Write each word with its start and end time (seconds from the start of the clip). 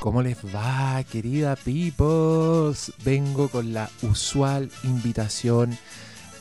¿Cómo 0.00 0.22
les 0.22 0.38
va, 0.54 1.02
querida 1.04 1.56
Peoples? 1.56 2.92
Vengo 3.04 3.48
con 3.48 3.72
la 3.72 3.90
usual 4.02 4.70
invitación 4.82 5.76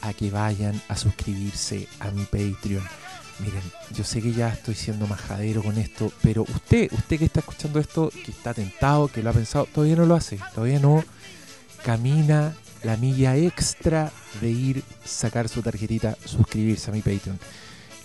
a 0.01 0.13
que 0.13 0.31
vayan 0.31 0.81
a 0.87 0.95
suscribirse 0.95 1.87
a 1.99 2.11
mi 2.11 2.23
Patreon. 2.23 2.83
Miren, 3.39 3.61
yo 3.91 4.03
sé 4.03 4.21
que 4.21 4.33
ya 4.33 4.49
estoy 4.49 4.75
siendo 4.75 5.07
majadero 5.07 5.63
con 5.63 5.77
esto, 5.77 6.11
pero 6.21 6.43
usted, 6.43 6.91
usted 6.91 7.19
que 7.19 7.25
está 7.25 7.39
escuchando 7.41 7.79
esto, 7.79 8.09
que 8.09 8.31
está 8.31 8.53
tentado, 8.53 9.07
que 9.07 9.23
lo 9.23 9.29
ha 9.29 9.33
pensado, 9.33 9.65
todavía 9.65 9.95
no 9.95 10.05
lo 10.05 10.15
hace, 10.15 10.39
todavía 10.53 10.79
no 10.79 11.03
camina 11.83 12.55
la 12.83 12.97
milla 12.97 13.35
extra 13.35 14.11
de 14.41 14.49
ir, 14.49 14.83
sacar 15.05 15.47
su 15.47 15.61
tarjetita, 15.61 16.17
suscribirse 16.25 16.91
a 16.91 16.93
mi 16.93 17.01
Patreon. 17.01 17.39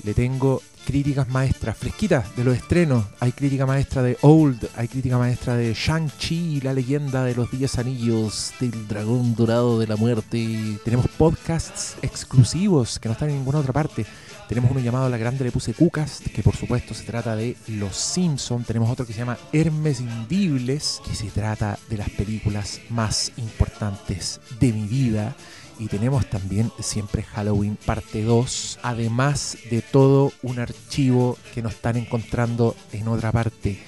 Le 0.03 0.15
tengo 0.15 0.63
críticas 0.85 1.29
maestras 1.29 1.77
fresquitas 1.77 2.37
de 2.37 2.45
los 2.45 2.57
estrenos. 2.57 3.05
Hay 3.21 3.33
crítica 3.33 3.67
maestra 3.67 4.03
de 4.03 4.17
Old, 4.21 4.69
hay 4.77 4.89
crítica 4.89 5.19
maestra 5.19 5.57
de 5.57 5.75
Shang-Chi, 5.75 6.61
la 6.61 6.73
leyenda 6.73 7.25
de 7.25 7.35
los 7.35 7.51
Diez 7.51 7.79
Anillos, 7.79 8.53
del 8.61 8.87
Dragón 8.87 9.35
Dorado 9.35 9.79
de 9.79 9.87
la 9.87 9.97
Muerte. 9.97 10.79
Tenemos 10.85 11.09
podcasts 11.09 11.97
exclusivos 12.03 12.99
que 12.99 13.09
no 13.09 13.15
están 13.15 13.31
en 13.31 13.37
ninguna 13.37 13.59
otra 13.59 13.73
parte. 13.73 14.07
Tenemos 14.49 14.71
uno 14.71 14.81
llamado 14.81 15.09
La 15.09 15.17
Grande 15.17 15.43
Le 15.43 15.51
Puse 15.51 15.73
Cucas, 15.73 16.21
que 16.35 16.43
por 16.43 16.55
supuesto 16.55 16.93
se 16.93 17.05
trata 17.05 17.35
de 17.35 17.57
Los 17.67 17.97
Simpson. 17.97 18.63
Tenemos 18.63 18.91
otro 18.91 19.07
que 19.07 19.15
se 19.15 19.21
llama 19.21 19.39
Hermes 19.53 20.01
Indibles, 20.01 21.01
que 21.07 21.15
se 21.15 21.31
trata 21.31 21.79
de 21.89 21.97
las 21.97 22.11
películas 22.11 22.81
más 22.91 23.33
importantes 23.39 24.41
de 24.61 24.73
mi 24.73 24.87
vida. 24.87 25.35
Y 25.79 25.89
tenemos 25.89 26.29
también 26.31 26.71
siempre 26.79 27.23
Halloween 27.23 27.77
parte 27.77 28.23
2, 28.23 28.79
además 28.83 29.59
de 29.71 29.83
todo 29.83 30.33
un 30.43 30.59
archivo 30.59 31.37
que 31.55 31.63
nos 31.63 31.75
están 31.75 31.97
encontrando 31.97 32.77
en 32.93 33.09
otra 33.09 33.33
parte. 33.33 33.79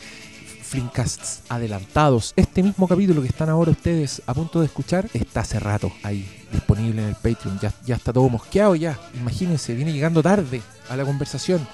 Flincasts 0.62 1.42
adelantados. 1.48 2.32
Este 2.34 2.60
mismo 2.60 2.88
capítulo 2.88 3.22
que 3.22 3.28
están 3.28 3.48
ahora 3.48 3.70
ustedes 3.70 4.20
a 4.26 4.34
punto 4.34 4.60
de 4.60 4.66
escuchar 4.66 5.08
está 5.14 5.40
hace 5.40 5.60
rato 5.60 5.92
ahí, 6.02 6.28
disponible 6.50 7.02
en 7.02 7.08
el 7.08 7.14
Patreon. 7.14 7.60
Ya, 7.60 7.72
ya 7.84 7.94
está 7.94 8.12
todo 8.12 8.28
mosqueado 8.28 8.74
ya. 8.74 8.98
Imagínense, 9.14 9.74
viene 9.74 9.92
llegando 9.92 10.24
tarde 10.24 10.60
a 10.88 10.96
la 10.96 11.04
conversación 11.04 11.66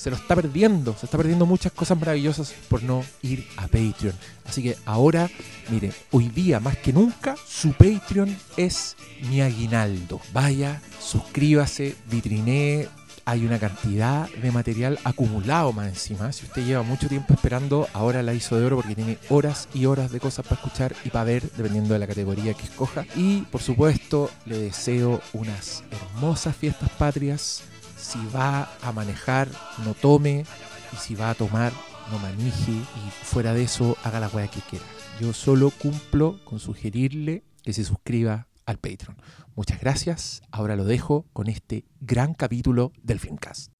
se 0.00 0.10
lo 0.10 0.16
está 0.16 0.34
perdiendo, 0.34 0.96
se 0.98 1.06
está 1.06 1.18
perdiendo 1.18 1.44
muchas 1.44 1.72
cosas 1.72 1.98
maravillosas 1.98 2.54
por 2.68 2.82
no 2.82 3.04
ir 3.22 3.46
a 3.56 3.62
Patreon. 3.62 4.14
Así 4.46 4.62
que 4.62 4.76
ahora, 4.86 5.30
mire, 5.68 5.92
hoy 6.10 6.28
día 6.28 6.58
más 6.58 6.78
que 6.78 6.92
nunca, 6.92 7.36
su 7.46 7.72
Patreon 7.72 8.34
es 8.56 8.96
mi 9.28 9.42
aguinaldo. 9.42 10.20
Vaya, 10.32 10.80
suscríbase, 10.98 11.94
vitrinee, 12.10 12.88
hay 13.26 13.44
una 13.44 13.58
cantidad 13.58 14.28
de 14.28 14.50
material 14.50 14.98
acumulado 15.04 15.72
más 15.72 15.88
encima. 15.88 16.32
Si 16.32 16.46
usted 16.46 16.64
lleva 16.64 16.82
mucho 16.82 17.06
tiempo 17.06 17.34
esperando, 17.34 17.86
ahora 17.92 18.22
la 18.22 18.34
hizo 18.34 18.58
de 18.58 18.64
oro 18.64 18.76
porque 18.76 18.94
tiene 18.94 19.18
horas 19.28 19.68
y 19.74 19.84
horas 19.84 20.10
de 20.10 20.18
cosas 20.18 20.46
para 20.46 20.60
escuchar 20.60 20.96
y 21.04 21.10
para 21.10 21.24
ver, 21.24 21.42
dependiendo 21.56 21.92
de 21.92 22.00
la 22.00 22.06
categoría 22.06 22.54
que 22.54 22.64
escoja. 22.64 23.04
Y 23.14 23.42
por 23.42 23.60
supuesto, 23.60 24.30
le 24.46 24.58
deseo 24.58 25.20
unas 25.34 25.84
hermosas 25.90 26.56
fiestas 26.56 26.90
patrias. 26.90 27.62
Si 28.10 28.18
va 28.34 28.68
a 28.82 28.90
manejar, 28.90 29.48
no 29.84 29.94
tome. 29.94 30.44
Y 30.92 30.96
si 30.96 31.14
va 31.14 31.30
a 31.30 31.34
tomar, 31.36 31.72
no 32.10 32.18
manije. 32.18 32.72
Y 32.72 33.10
fuera 33.22 33.54
de 33.54 33.62
eso, 33.62 33.96
haga 34.02 34.18
la 34.18 34.26
weá 34.26 34.48
que 34.48 34.60
quiera. 34.62 34.84
Yo 35.20 35.32
solo 35.32 35.70
cumplo 35.70 36.40
con 36.42 36.58
sugerirle 36.58 37.44
que 37.62 37.72
se 37.72 37.84
suscriba 37.84 38.48
al 38.66 38.78
Patreon. 38.78 39.16
Muchas 39.54 39.80
gracias. 39.80 40.42
Ahora 40.50 40.74
lo 40.74 40.82
dejo 40.86 41.24
con 41.32 41.46
este 41.46 41.84
gran 42.00 42.34
capítulo 42.34 42.90
del 43.00 43.20
Filmcast. 43.20 43.70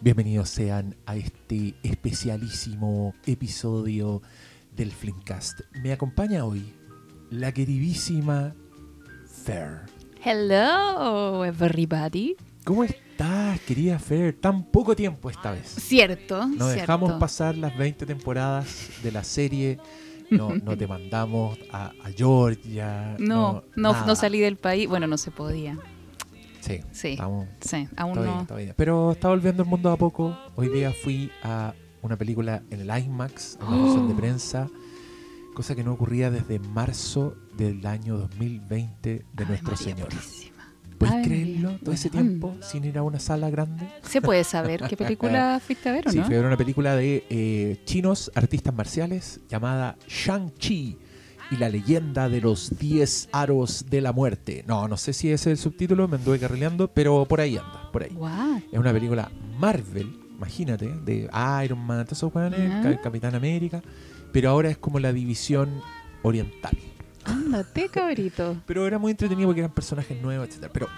Bienvenidos 0.00 0.48
sean 0.48 0.94
a 1.04 1.16
este 1.16 1.74
especialísimo 1.82 3.12
episodio 3.26 4.22
del 4.70 4.92
Filmcast. 4.92 5.62
Me 5.82 5.92
acompaña 5.92 6.44
hoy 6.44 6.72
la 7.28 7.50
queridísima 7.50 8.54
Fer. 9.26 9.80
Hello, 10.24 11.44
everybody. 11.44 12.36
¿Cómo 12.64 12.84
estás, 12.84 13.60
querida 13.60 13.98
Fer? 13.98 14.34
Tan 14.40 14.64
poco 14.64 14.94
tiempo 14.94 15.30
esta 15.30 15.50
vez. 15.52 15.66
Cierto. 15.66 16.46
Nos 16.46 16.56
cierto. 16.56 16.72
dejamos 16.80 17.12
pasar 17.14 17.56
las 17.56 17.76
20 17.76 18.06
temporadas 18.06 18.90
de 19.02 19.12
la 19.12 19.24
serie. 19.24 19.78
No, 20.30 20.54
no 20.54 20.76
te 20.76 20.86
mandamos 20.86 21.58
a, 21.72 21.86
a 21.86 22.10
Georgia. 22.16 23.16
No, 23.18 23.64
no, 23.76 24.14
salí 24.14 24.40
del 24.40 24.56
país. 24.56 24.88
Bueno, 24.88 25.06
no 25.06 25.16
se 25.18 25.30
podía. 25.30 25.76
Sí, 26.60 26.80
Sí, 26.92 27.08
estamos, 27.12 27.48
sí, 27.60 27.88
aún 27.96 28.14
Todavía, 28.14 28.34
no. 28.36 28.46
todavía. 28.46 28.74
Pero 28.76 29.12
está 29.12 29.28
volviendo 29.28 29.62
el 29.62 29.68
mundo 29.68 29.90
a 29.90 29.96
poco. 29.96 30.36
Hoy 30.56 30.68
día 30.68 30.92
fui 30.92 31.32
a 31.42 31.72
una 32.02 32.16
película 32.16 32.62
en 32.70 32.80
el 32.80 33.04
IMAX, 33.04 33.56
en 33.60 33.66
una 33.66 33.76
función 33.78 34.08
de 34.08 34.14
prensa, 34.20 34.68
cosa 35.54 35.74
que 35.74 35.82
no 35.82 35.94
ocurría 35.94 36.30
desde 36.30 36.58
marzo 36.58 37.34
del 37.56 37.84
año 37.86 38.18
2020 38.18 39.24
de 39.32 39.46
nuestro 39.46 39.72
María 39.72 39.84
Señor. 39.84 40.08
Purísima. 40.10 40.49
¿Puedes 41.00 41.26
creerlo? 41.26 41.78
Todo 41.82 41.94
ese 41.94 42.10
tiempo 42.10 42.54
sin 42.60 42.84
ir 42.84 42.98
a 42.98 43.02
una 43.02 43.18
sala 43.18 43.48
grande. 43.48 43.88
¿Se 44.02 44.20
puede 44.20 44.44
saber 44.44 44.82
qué 44.88 44.96
película 44.96 45.58
fuiste 45.64 45.88
a 45.88 45.92
ver 45.92 46.06
o 46.06 46.10
Sí, 46.10 46.18
no? 46.18 46.24
fui 46.26 46.34
a 46.34 46.38
ver 46.38 46.46
una 46.46 46.58
película 46.58 46.94
de 46.94 47.24
eh, 47.30 47.80
chinos 47.86 48.30
artistas 48.34 48.74
marciales 48.74 49.40
llamada 49.48 49.96
Shang-Chi 50.06 50.98
y 51.50 51.56
la 51.56 51.68
leyenda 51.70 52.28
de 52.28 52.40
los 52.42 52.78
10 52.78 53.30
aros 53.32 53.86
de 53.88 54.00
la 54.02 54.12
muerte. 54.12 54.62
No, 54.68 54.86
no 54.88 54.96
sé 54.98 55.12
si 55.14 55.30
ese 55.30 55.52
es 55.52 55.58
el 55.58 55.62
subtítulo, 55.62 56.06
me 56.06 56.16
anduve 56.16 56.38
carrileando, 56.38 56.88
pero 56.88 57.24
por 57.24 57.40
ahí 57.40 57.56
anda, 57.56 57.90
por 57.90 58.02
ahí. 58.02 58.16
Es 58.70 58.78
una 58.78 58.92
película 58.92 59.30
Marvel, 59.58 60.18
imagínate, 60.36 60.86
de 61.04 61.28
Iron 61.64 61.78
Man, 61.78 62.04
todos 62.04 62.18
esos 62.18 63.00
Capitán 63.02 63.34
América, 63.34 63.82
pero 64.32 64.50
ahora 64.50 64.68
es 64.68 64.76
como 64.78 65.00
la 65.00 65.12
división 65.12 65.70
oriental. 66.22 66.76
Ándate, 67.54 67.88
cabrito. 67.88 68.56
Pero 68.66 68.86
era 68.86 68.98
muy 68.98 69.10
entretenido 69.10 69.48
porque 69.48 69.60
eran 69.60 69.72
personajes 69.74 70.20
nuevos, 70.22 70.48
etcétera. 70.48 70.72
Pero 70.72 70.88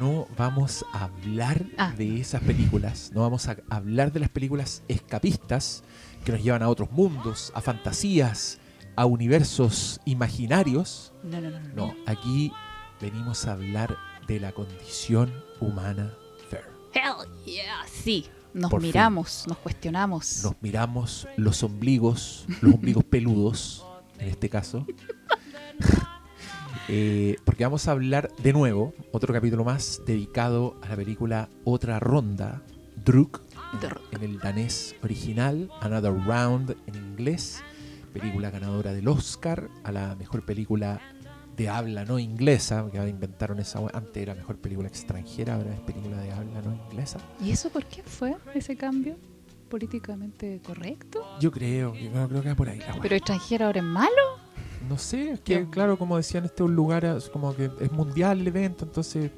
no 0.00 0.26
vamos 0.36 0.84
a 0.92 1.04
hablar 1.04 1.64
Ah. 1.78 1.92
de 1.96 2.20
esas 2.20 2.42
películas, 2.42 3.10
no 3.14 3.20
vamos 3.22 3.48
a 3.48 3.56
hablar 3.70 4.12
de 4.12 4.20
las 4.20 4.28
películas 4.28 4.82
escapistas 4.88 5.84
que 6.24 6.32
nos 6.32 6.42
llevan 6.42 6.62
a 6.62 6.68
otros 6.68 6.90
mundos, 6.92 7.50
a 7.54 7.60
fantasías, 7.60 8.58
a 8.96 9.06
universos 9.06 10.00
imaginarios. 10.04 11.12
No, 11.22 11.40
no, 11.40 11.50
no. 11.50 11.60
no. 11.60 11.74
No, 11.74 11.94
aquí 12.06 12.52
venimos 13.00 13.46
a 13.46 13.52
hablar 13.52 13.96
de 14.26 14.38
la 14.40 14.52
condición 14.52 15.32
humana 15.60 16.12
fair. 16.50 16.64
Hell 16.94 17.26
yeah, 17.46 17.82
sí. 17.90 18.26
Nos 18.54 18.70
Por 18.70 18.82
fin. 18.82 18.88
miramos, 18.88 19.44
nos 19.48 19.56
cuestionamos. 19.58 20.42
Nos 20.44 20.54
miramos 20.60 21.26
los 21.38 21.62
ombligos, 21.62 22.44
los 22.60 22.74
ombligos 22.74 23.02
peludos, 23.10 23.86
en 24.22 24.28
este 24.28 24.48
caso. 24.48 24.86
Eh, 26.88 27.36
porque 27.44 27.62
vamos 27.62 27.86
a 27.86 27.92
hablar 27.92 28.30
de 28.42 28.52
nuevo, 28.52 28.92
otro 29.12 29.32
capítulo 29.32 29.64
más 29.64 30.02
dedicado 30.04 30.76
a 30.82 30.88
la 30.88 30.96
película 30.96 31.48
Otra 31.64 32.00
Ronda, 32.00 32.60
Druk, 33.04 33.40
en 34.10 34.22
el 34.22 34.38
danés 34.40 34.96
original, 35.02 35.70
Another 35.80 36.12
Round 36.12 36.76
en 36.86 36.94
inglés, 36.96 37.62
película 38.12 38.50
ganadora 38.50 38.92
del 38.92 39.06
Oscar 39.06 39.68
a 39.84 39.92
la 39.92 40.16
mejor 40.16 40.44
película 40.44 41.00
de 41.56 41.68
habla 41.68 42.04
no 42.04 42.18
inglesa, 42.18 42.84
que 42.90 42.98
inventaron 43.08 43.60
esa, 43.60 43.78
antes 43.94 44.16
era 44.16 44.34
mejor 44.34 44.56
película 44.56 44.88
extranjera, 44.88 45.54
ahora 45.54 45.72
es 45.72 45.80
película 45.80 46.16
de 46.20 46.32
habla 46.32 46.62
no 46.62 46.74
inglesa. 46.74 47.20
¿Y 47.40 47.52
eso 47.52 47.70
por 47.70 47.84
qué 47.86 48.02
fue 48.02 48.36
ese 48.54 48.76
cambio? 48.76 49.16
¿Políticamente 49.72 50.60
correcto? 50.62 51.24
Yo 51.40 51.50
creo, 51.50 51.94
yo 51.94 52.10
creo, 52.10 52.28
creo 52.28 52.42
que 52.42 52.48
va 52.50 52.54
por 52.54 52.68
ahí 52.68 52.78
la. 52.78 53.00
¿Pero 53.00 53.16
extranjero 53.16 53.64
ahora 53.64 53.78
es 53.78 53.86
malo? 53.86 54.10
No 54.86 54.98
sé, 54.98 55.30
es 55.30 55.40
que 55.40 55.66
claro, 55.70 55.96
como 55.96 56.18
decían, 56.18 56.44
este 56.44 56.62
es 56.62 56.68
un 56.68 56.76
lugar 56.76 57.06
es 57.06 57.30
como 57.30 57.56
que 57.56 57.70
es 57.80 57.90
mundial 57.90 58.40
el 58.42 58.48
evento, 58.48 58.84
entonces 58.84 59.30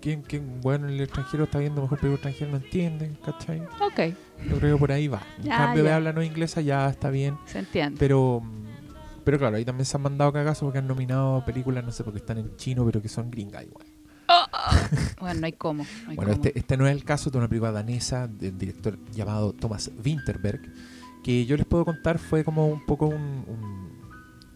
quien, 0.00 0.22
quien 0.22 0.60
bueno 0.60 0.88
el 0.88 1.00
extranjero 1.00 1.44
está 1.44 1.60
viendo 1.60 1.82
mejor 1.82 2.00
película 2.00 2.14
extranjera 2.16 2.50
no 2.50 2.56
entiende, 2.56 3.12
¿cachai? 3.24 3.60
Ok, 3.60 4.16
Yo 4.50 4.58
creo 4.58 4.74
que 4.74 4.80
por 4.80 4.90
ahí 4.90 5.06
va. 5.06 5.22
En 5.38 5.50
cambio 5.50 5.84
de 5.84 5.90
ya. 5.90 5.96
habla 5.96 6.12
no 6.12 6.20
inglesa 6.20 6.60
ya 6.62 6.88
está 6.88 7.10
bien, 7.10 7.38
se 7.46 7.60
entiende. 7.60 7.96
pero 8.00 8.42
pero 9.22 9.38
claro, 9.38 9.56
ahí 9.56 9.64
también 9.64 9.84
se 9.86 9.96
han 9.96 10.02
mandado 10.02 10.32
cagazos 10.32 10.64
porque 10.64 10.78
han 10.78 10.88
nominado 10.88 11.44
películas, 11.44 11.84
no 11.84 11.92
sé, 11.92 12.02
porque 12.02 12.18
están 12.18 12.38
en 12.38 12.56
chino, 12.56 12.84
pero 12.84 13.00
que 13.00 13.08
son 13.08 13.30
gringas 13.30 13.62
igual. 13.62 13.86
Bueno, 15.20 15.40
no 15.40 15.46
hay 15.46 15.52
cómo. 15.52 15.84
no 16.04 16.10
hay 16.10 16.16
Bueno, 16.16 16.32
cómo. 16.32 16.44
este, 16.44 16.58
este 16.58 16.76
no 16.76 16.86
es 16.86 16.92
el 16.94 17.04
caso 17.04 17.30
de 17.30 17.38
una 17.38 17.48
película 17.48 17.72
danesa 17.72 18.26
del 18.28 18.56
director 18.58 18.98
llamado 19.12 19.52
Thomas 19.52 19.90
Winterberg, 20.04 20.60
que 21.22 21.46
yo 21.46 21.56
les 21.56 21.66
puedo 21.66 21.84
contar 21.84 22.18
fue 22.18 22.44
como 22.44 22.66
un 22.68 22.84
poco 22.86 23.06
un, 23.06 23.44
un- 23.46 23.96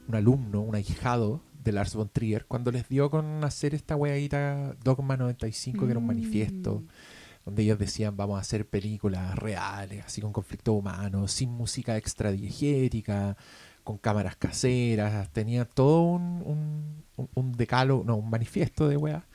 un 0.08 0.14
alumno, 0.14 0.60
un 0.60 0.74
ahijado 0.74 1.42
de 1.62 1.72
Lars 1.72 1.94
von 1.94 2.08
Trier, 2.08 2.46
cuando 2.46 2.70
les 2.72 2.88
dio 2.88 3.10
con 3.10 3.44
hacer 3.44 3.74
esta 3.74 3.94
weadita 3.96 4.74
Dogma 4.82 5.16
95, 5.16 5.84
que 5.84 5.90
era 5.90 5.98
un 5.98 6.04
Mm. 6.04 6.08
manifiesto, 6.08 6.82
donde 7.44 7.62
ellos 7.62 7.78
decían 7.78 8.16
vamos 8.16 8.36
a 8.38 8.40
hacer 8.40 8.66
películas 8.68 9.34
reales, 9.36 10.04
así 10.04 10.20
con 10.20 10.32
conflicto 10.32 10.72
humano, 10.72 11.28
sin 11.28 11.50
música 11.50 11.96
extradiegética, 11.96 13.36
con 13.84 13.98
cámaras 13.98 14.36
caseras, 14.36 15.30
tenía 15.32 15.64
todo 15.64 16.02
un, 16.02 16.42
un, 17.16 17.28
un- 17.34 17.52
decálogo, 17.52 18.04
no, 18.04 18.16
un 18.16 18.30
manifiesto 18.30 18.88
de 18.88 18.96
weá 18.96 19.18
Mm. 19.18 19.29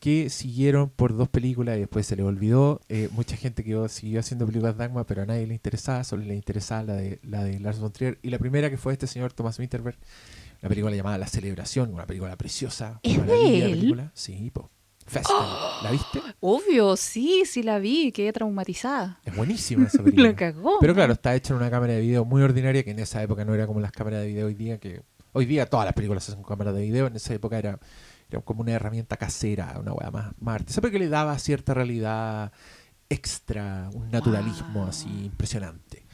Que 0.00 0.30
siguieron 0.30 0.90
por 0.90 1.16
dos 1.16 1.28
películas 1.28 1.76
y 1.76 1.80
después 1.80 2.06
se 2.06 2.16
les 2.16 2.24
olvidó. 2.24 2.80
Eh, 2.88 3.08
mucha 3.12 3.36
gente 3.36 3.64
quedó, 3.64 3.88
siguió 3.88 4.20
haciendo 4.20 4.46
películas 4.46 4.76
de 4.76 4.84
Dagmar, 4.84 5.06
pero 5.06 5.22
a 5.22 5.26
nadie 5.26 5.46
le 5.46 5.54
interesaba, 5.54 6.04
solo 6.04 6.24
le 6.24 6.34
interesaba 6.34 6.82
la 6.82 6.94
de, 6.94 7.20
la 7.22 7.44
de 7.44 7.60
Lars 7.60 7.78
von 7.80 7.92
Trier. 7.92 8.18
Y 8.22 8.30
la 8.30 8.38
primera 8.38 8.70
que 8.70 8.76
fue 8.76 8.92
este 8.92 9.06
señor 9.06 9.32
Thomas 9.32 9.58
Winterberg, 9.58 9.96
una 10.62 10.68
película 10.68 10.94
llamada 10.94 11.18
La 11.18 11.26
Celebración, 11.26 11.92
una 11.92 12.06
película 12.06 12.36
preciosa. 12.36 13.00
¿Es 13.02 13.26
de 13.26 13.64
él? 13.64 13.70
película. 13.78 14.10
Sí, 14.14 14.50
po. 14.52 14.70
Festival. 15.06 15.46
¿La 15.82 15.90
viste? 15.90 16.20
Obvio, 16.40 16.94
sí, 16.96 17.44
sí 17.46 17.62
la 17.62 17.78
vi, 17.78 18.12
quedé 18.12 18.30
traumatizada. 18.32 19.20
Es 19.24 19.34
buenísima 19.34 19.86
esa 19.86 20.02
película. 20.02 20.34
Cagó. 20.36 20.78
Pero 20.80 20.94
claro, 20.94 21.14
está 21.14 21.34
hecha 21.34 21.54
en 21.54 21.60
una 21.60 21.70
cámara 21.70 21.94
de 21.94 22.00
video 22.00 22.26
muy 22.26 22.42
ordinaria 22.42 22.82
que 22.82 22.90
en 22.90 22.98
esa 22.98 23.22
época 23.22 23.44
no 23.44 23.54
era 23.54 23.66
como 23.66 23.80
las 23.80 23.90
cámaras 23.90 24.20
de 24.20 24.28
video 24.28 24.46
hoy 24.46 24.54
día, 24.54 24.78
que 24.78 25.02
hoy 25.32 25.46
día 25.46 25.66
todas 25.66 25.86
las 25.86 25.94
películas 25.94 26.26
con 26.34 26.44
cámaras 26.44 26.74
de 26.74 26.82
video, 26.82 27.06
en 27.06 27.16
esa 27.16 27.32
época 27.32 27.58
era, 27.58 27.78
era 28.30 28.40
como 28.42 28.60
una 28.62 28.72
herramienta 28.72 29.16
casera, 29.16 29.76
una 29.80 29.92
weá 29.92 30.10
más, 30.10 30.32
más 30.40 30.56
artesanal, 30.56 30.90
que 30.90 30.98
le 30.98 31.08
daba 31.08 31.38
cierta 31.38 31.74
realidad 31.74 32.52
extra, 33.08 33.88
un 33.94 34.10
naturalismo 34.10 34.80
Wow. 34.80 34.88
así 34.88 35.08
impresionante. 35.24 36.04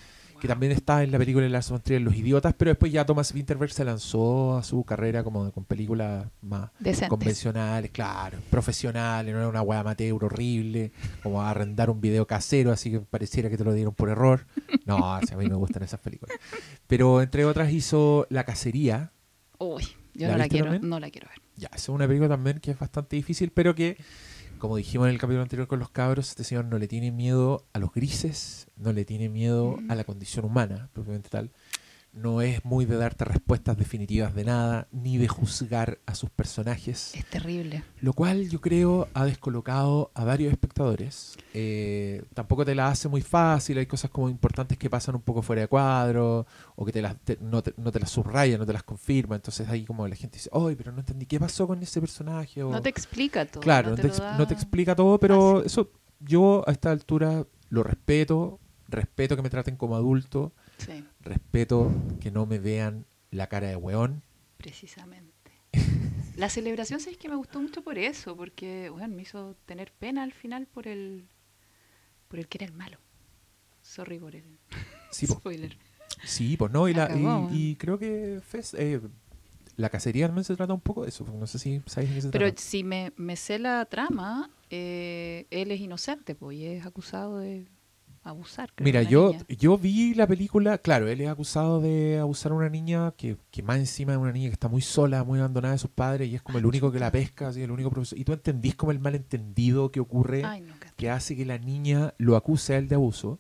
Que 0.41 0.49
también 0.49 0.73
está 0.73 1.03
en 1.03 1.11
la 1.11 1.17
película 1.17 1.45
de 1.45 1.49
Lars 1.49 1.71
von 1.71 1.81
Trier, 1.81 2.03
Los 2.03 2.15
Idiotas, 2.15 2.53
pero 2.53 2.71
después 2.71 2.93
ya 2.93 3.07
Thomas 3.07 3.33
Winterberg 3.33 3.73
se 3.73 3.83
lanzó 3.83 4.59
a 4.59 4.63
su 4.63 4.85
carrera 4.85 5.25
como 5.25 5.51
con 5.53 5.65
películas 5.65 6.27
más 6.43 6.71
Decentes. 6.79 7.09
convencionales, 7.09 7.91
claro, 7.91 8.39
profesionales, 8.51 9.33
no 9.33 9.41
era 9.41 9.49
una 9.49 9.63
weá 9.63 9.81
amateur 9.81 10.23
horrible, 10.23 10.93
como 11.23 11.41
arrendar 11.43 11.89
un 11.89 11.99
video 12.03 12.27
casero, 12.27 12.73
así 12.73 12.91
que 12.91 13.01
pareciera 13.01 13.49
que 13.49 13.57
te 13.57 13.65
lo 13.65 13.73
dieron 13.73 13.95
por 13.95 14.11
error. 14.11 14.47
No, 14.85 15.15
a 15.15 15.21
mí 15.21 15.49
me 15.49 15.55
gustan 15.55 15.83
esas 15.83 16.01
películas. 16.01 16.37
Pero 16.87 17.23
entre 17.23 17.47
otras 17.47 17.73
hizo 17.73 18.27
La 18.29 18.45
Cacería, 18.45 19.13
Uy, 19.59 19.85
yo 20.13 20.27
¿La 20.27 20.33
no 20.35 20.39
la 20.41 20.49
quiero, 20.49 20.67
también? 20.67 20.89
no 20.91 21.01
la 21.01 21.09
quiero 21.11 21.29
ver. 21.29 21.39
Ya, 21.57 21.71
es 21.75 21.89
una 21.89 22.07
película 22.07 22.29
también 22.29 22.59
que 22.61 22.71
es 22.73 22.79
bastante 22.79 23.17
difícil, 23.17 23.51
pero 23.51 23.75
que, 23.75 23.97
como 24.59 24.77
dijimos 24.77 25.07
en 25.09 25.15
el 25.15 25.21
capítulo 25.21 25.43
anterior 25.43 25.67
con 25.69 25.79
los 25.79 25.91
cabros, 25.91 26.31
este 26.31 26.45
señor 26.45 26.65
no 26.65 26.79
le 26.79 26.89
tiene 26.89 27.11
miedo 27.13 27.65
a 27.73 27.79
los 27.79 27.93
grises, 27.93 28.67
no 28.77 28.93
le 28.93 29.05
tiene 29.05 29.29
miedo 29.29 29.77
Mm. 29.79 29.91
a 29.91 29.95
la 29.95 30.05
condición 30.05 30.45
humana, 30.45 30.89
propiamente 30.93 31.29
tal. 31.29 31.51
No 32.15 32.41
es 32.43 32.65
muy 32.65 32.85
de 32.85 32.97
darte 32.97 33.25
respuestas 33.25 33.77
definitivas 33.77 34.35
de 34.37 34.45
nada, 34.45 34.87
ni 34.93 35.19
de 35.19 35.27
juzgar 35.27 35.99
a 36.07 36.15
sus 36.15 36.31
personajes. 36.31 37.13
Es 37.15 37.25
terrible. 37.27 37.83
Lo 38.01 38.13
cual 38.13 38.49
yo 38.49 38.61
creo 38.61 39.09
ha 39.15 39.25
descolocado 39.25 40.13
a 40.15 40.23
varios 40.25 40.53
espectadores. 40.53 41.37
Eh, 41.55 42.23
tampoco 42.33 42.65
te 42.65 42.77
la 42.77 42.87
hace 42.89 43.09
muy 43.09 43.21
fácil, 43.21 43.79
hay 43.79 43.87
cosas 43.87 44.11
como 44.13 44.29
importantes 44.29 44.79
que 44.79 44.89
pasan 44.89 45.17
un 45.17 45.23
poco 45.23 45.43
fuera 45.43 45.63
de 45.63 45.69
cuadro, 45.69 46.47
o 46.77 46.85
que 46.87 46.93
te 46.93 47.03
las, 47.03 47.17
te- 47.19 47.39
no, 47.41 47.63
te, 47.63 47.75
no 47.77 47.91
te 47.91 47.99
las 47.99 48.11
subraya, 48.11 48.59
no 48.59 48.67
te 48.67 48.73
las 48.73 48.85
confirma. 48.85 49.35
Entonces 49.35 49.69
ahí 49.69 49.85
como 49.85 50.07
la 50.07 50.15
gente 50.15 50.37
dice, 50.39 50.51
¡ay, 50.53 50.77
pero 50.77 50.93
no 50.93 51.01
entendí 51.01 51.27
qué 51.27 51.41
pasó 51.41 51.67
con 51.67 51.83
ese 51.83 52.01
personaje! 52.01 52.63
O, 52.63 52.71
No 52.71 52.81
te 52.81 52.91
explica 52.91 53.45
todo. 53.45 53.61
claro, 53.61 53.91
no 53.91 53.97
te, 53.97 54.07
ex- 54.07 54.23
no 54.39 54.47
te 54.47 54.55
explica 54.55 54.95
todo, 54.95 55.19
pero 55.19 55.55
fácil. 55.55 55.67
eso 55.67 55.91
yo 56.21 56.63
a 56.69 56.71
esta 56.71 56.93
altura 56.93 57.45
lo 57.71 57.83
respeto, 57.83 58.61
respeto 58.89 59.35
que 59.35 59.43
me 59.43 59.51
traten 59.51 59.75
como 59.77 59.97
adulto, 59.97 60.53
Sí, 60.79 61.05
respeto 61.21 61.91
que 62.21 62.31
no 62.31 62.47
me 62.47 62.59
vean 62.59 63.07
la 63.31 63.49
cara 63.49 63.69
de 63.69 63.77
weón. 63.77 64.23
precisamente. 64.59 65.33
La 66.37 66.49
celebración, 66.49 66.99
¿sabes 67.01 67.17
que 67.17 67.29
me 67.29 67.37
gustó 67.37 67.61
mucho 67.61 67.83
por 67.83 67.97
eso? 67.99 68.37
Porque, 68.37 68.89
bueno, 68.91 69.09
me 69.15 69.23
hizo 69.23 69.55
tener 69.67 69.93
pena 69.93 70.23
al 70.25 70.33
final 70.33 70.67
por 70.67 70.89
el, 70.89 71.29
por 72.29 72.39
el 72.41 72.49
que 72.49 72.59
era 72.59 72.67
el 72.67 72.73
malo. 72.73 72.99
Sorry 73.83 74.19
por 74.19 74.35
el 74.35 74.59
Sí, 75.11 75.27
po. 75.29 75.35
spoiler. 75.35 75.77
Sí, 76.25 76.57
pues 76.57 76.73
no, 76.73 76.89
y, 76.89 76.95
La 76.95 77.09
y- 77.51 77.77
creo 77.77 77.99
que 77.99 78.41
Fes- 78.41 78.75
eh, 78.79 79.01
la 79.77 79.91
cacería 79.91 80.27
también 80.27 80.45
se 80.45 80.57
trata 80.57 80.73
un 80.75 80.81
poco 80.81 81.03
de 81.03 81.09
eso. 81.11 81.25
No 81.25 81.47
sé 81.47 81.59
si 81.59 81.81
sabéis 81.87 82.11
de 82.11 82.15
qué 82.17 82.23
se 82.23 82.31
Pero 82.31 82.47
trata. 82.47 82.61
si 82.63 82.83
me, 82.83 83.13
me 83.17 83.37
sé 83.37 83.59
la 83.61 83.85
trama, 83.85 84.51
eh, 84.71 85.47
él 85.51 85.71
es 85.71 85.81
inocente, 85.81 86.35
pues, 86.35 86.57
y 86.59 86.67
es 86.67 86.85
acusado 86.87 87.39
de 87.39 87.67
abusar. 88.25 88.73
creo, 88.75 88.85
Mira, 88.85 89.03
yo, 89.03 89.33
niña. 89.33 89.45
yo 89.59 89.79
vi 89.79 90.15
la 90.15 90.27
película, 90.27 90.79
claro, 90.79 91.07
él 91.09 91.21
es 91.21 91.29
acusado 91.29 91.81
de 91.81 92.19
abusar 92.19 92.53
a 92.53 92.55
una 92.57 92.69
niña 92.69 93.13
que, 93.17 93.37
que 93.51 93.63
más 93.63 93.77
encima 93.79 94.13
es 94.13 94.19
una 94.19 94.33
niña 94.33 94.49
que 94.49 94.55
está 94.55 94.69
muy 94.69 94.81
sola, 94.83 95.23
muy 95.25 95.39
abandonada 95.39 95.73
de 95.75 95.79
sus 95.79 95.91
padres 95.91 96.29
y 96.31 96.35
es 96.35 96.43
como 96.43 96.59
el 96.59 96.67
único 96.67 96.91
que 96.91 96.99
la 96.99 97.13
pesca, 97.13 97.49
así, 97.49 97.63
el 97.63 97.71
único 97.71 97.91
profesor. 97.91 98.19
Y 98.19 98.25
tú 98.25 98.33
entendís 98.33 98.75
como 98.75 98.93
el 98.93 98.99
malentendido 98.99 99.91
que 99.93 100.01
ocurre 100.01 100.43
Ay, 100.45 100.63
no, 100.63 100.75
qué- 100.81 100.89
que 100.97 101.11
hace 101.11 101.37
que 101.37 101.45
la 101.45 101.59
niña 101.59 102.15
lo 102.19 102.37
acuse 102.37 102.75
a 102.75 102.79
él 102.79 102.89
de 102.89 102.95
abuso. 102.95 103.39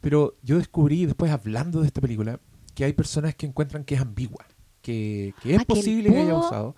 Pero 0.00 0.36
yo 0.42 0.58
descubrí 0.58 1.06
después 1.06 1.30
hablando 1.32 1.80
de 1.80 1.86
esta 1.86 2.00
película 2.00 2.38
que 2.74 2.84
hay 2.84 2.92
personas 2.92 3.34
que 3.34 3.46
encuentran 3.46 3.84
que 3.84 3.94
es 3.94 4.00
ambigua, 4.00 4.44
que, 4.82 5.32
que 5.42 5.54
es 5.54 5.60
Ah, 5.60 5.64
posible 5.64 6.10
que 6.10 6.18
haya 6.18 6.32
abusado. 6.32 6.76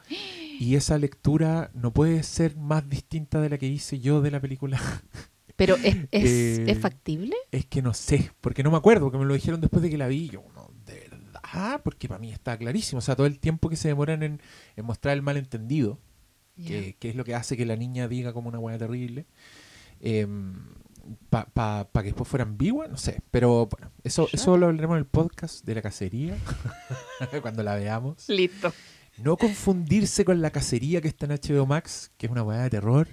Y 0.60 0.74
esa 0.76 0.96
lectura 0.96 1.70
no 1.74 1.92
puede 1.92 2.22
ser 2.22 2.56
más 2.56 2.88
distinta 2.88 3.40
de 3.40 3.50
la 3.50 3.58
que 3.58 3.66
hice 3.66 3.98
yo 3.98 4.20
de 4.22 4.30
la 4.30 4.40
película. 4.40 4.80
Pero 5.56 5.76
es, 5.76 5.96
es, 6.10 6.24
Eh, 6.30 6.64
¿es 6.68 6.78
factible? 6.78 7.34
es 7.50 7.64
que 7.66 7.80
no 7.82 7.94
sé, 7.94 8.30
porque 8.40 8.62
no 8.62 8.70
me 8.70 8.76
acuerdo, 8.76 9.06
porque 9.06 9.18
me 9.18 9.24
lo 9.24 9.34
dijeron 9.34 9.60
después 9.60 9.82
de 9.82 9.90
que 9.90 9.96
la 9.98 10.06
vi. 10.06 10.24
y 10.24 10.28
Yo, 10.30 10.44
no, 10.54 10.70
de 10.84 11.08
verdad, 11.10 11.80
porque 11.82 12.08
para 12.08 12.18
mí 12.20 12.30
está 12.30 12.56
clarísimo. 12.58 12.98
O 12.98 13.02
sea, 13.02 13.16
todo 13.16 13.26
el 13.26 13.38
tiempo 13.38 13.68
que 13.70 13.76
se 13.76 13.88
demoran 13.88 14.22
en, 14.22 14.40
en 14.76 14.84
mostrar 14.84 15.14
el 15.14 15.22
malentendido, 15.22 15.98
que, 16.66 16.96
que 16.98 17.10
es 17.10 17.16
lo 17.16 17.24
que 17.24 17.34
hace 17.34 17.56
que 17.56 17.66
la 17.66 17.76
niña 17.76 18.08
diga 18.08 18.32
como 18.32 18.48
una 18.48 18.58
hueá 18.58 18.78
terrible, 18.78 19.26
para 21.30 21.46
pa, 21.46 21.88
pa 21.90 22.02
que 22.02 22.08
después 22.08 22.28
fuera 22.28 22.44
ambigua, 22.44 22.88
no 22.88 22.96
sé. 22.96 23.20
Pero 23.30 23.66
bueno, 23.66 23.90
eso, 24.04 24.28
eso 24.32 24.56
lo 24.56 24.66
hablaremos 24.66 24.96
en 24.96 24.98
el 25.00 25.06
podcast 25.06 25.64
de 25.64 25.74
la 25.74 25.82
cacería, 25.82 26.36
cuando 27.42 27.62
la 27.62 27.74
veamos. 27.76 28.28
Listo. 28.28 28.72
No 29.18 29.36
confundirse 29.36 30.24
con 30.24 30.42
la 30.42 30.50
cacería 30.50 31.00
que 31.00 31.08
está 31.08 31.26
en 31.26 31.32
HBO 31.32 31.64
Max, 31.66 32.10
que 32.18 32.26
es 32.26 32.32
una 32.32 32.42
hueá 32.42 32.62
de 32.64 32.70
terror. 32.70 33.08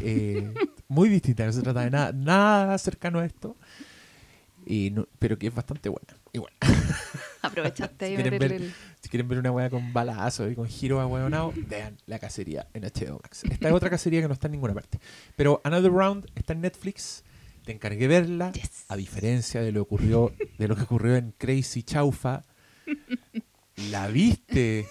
eh, 0.00 0.52
muy 0.94 1.08
distinta, 1.08 1.44
no 1.44 1.52
se 1.52 1.62
trata 1.62 1.80
de 1.82 1.90
nada, 1.90 2.12
nada 2.12 2.78
cercano 2.78 3.18
a 3.20 3.26
esto. 3.26 3.56
Y 4.66 4.90
no- 4.92 5.06
pero 5.18 5.38
que 5.38 5.48
es 5.48 5.54
bastante 5.54 5.88
buena. 5.90 6.16
Igual. 6.32 6.52
Aprovechaste 7.42 8.04
ahí 8.06 8.16
Si 8.16 8.22
quieren 8.22 8.38
ver- 8.40 8.52
el... 8.52 8.74
Si 9.02 9.08
quieren 9.10 9.28
ver 9.28 9.38
una 9.38 9.50
hueá 9.50 9.68
con 9.68 9.92
balazo 9.92 10.48
y 10.48 10.54
con 10.54 10.66
giro 10.66 11.00
ahueonado, 11.00 11.52
vean 11.68 11.98
la 12.06 12.18
cacería 12.18 12.66
en 12.72 12.84
HBO 12.84 13.20
Max. 13.22 13.44
Esta 13.44 13.68
es 13.68 13.74
otra 13.74 13.90
cacería 13.90 14.22
que 14.22 14.28
no 14.28 14.32
está 14.32 14.46
en 14.46 14.52
ninguna 14.52 14.72
parte. 14.72 14.98
Pero 15.36 15.60
Another 15.64 15.92
Round 15.92 16.26
está 16.34 16.54
en 16.54 16.62
Netflix. 16.62 17.22
Te 17.66 17.72
encargué 17.72 18.08
verla. 18.08 18.52
Yes. 18.52 18.86
A 18.88 18.96
diferencia 18.96 19.60
de 19.60 19.72
lo, 19.72 19.82
ocurrió, 19.82 20.32
de 20.58 20.68
lo 20.68 20.74
que 20.76 20.82
ocurrió 20.82 21.16
en 21.16 21.32
Crazy 21.36 21.82
Chaufa. 21.82 22.44
¿La 23.90 24.08
viste? 24.08 24.86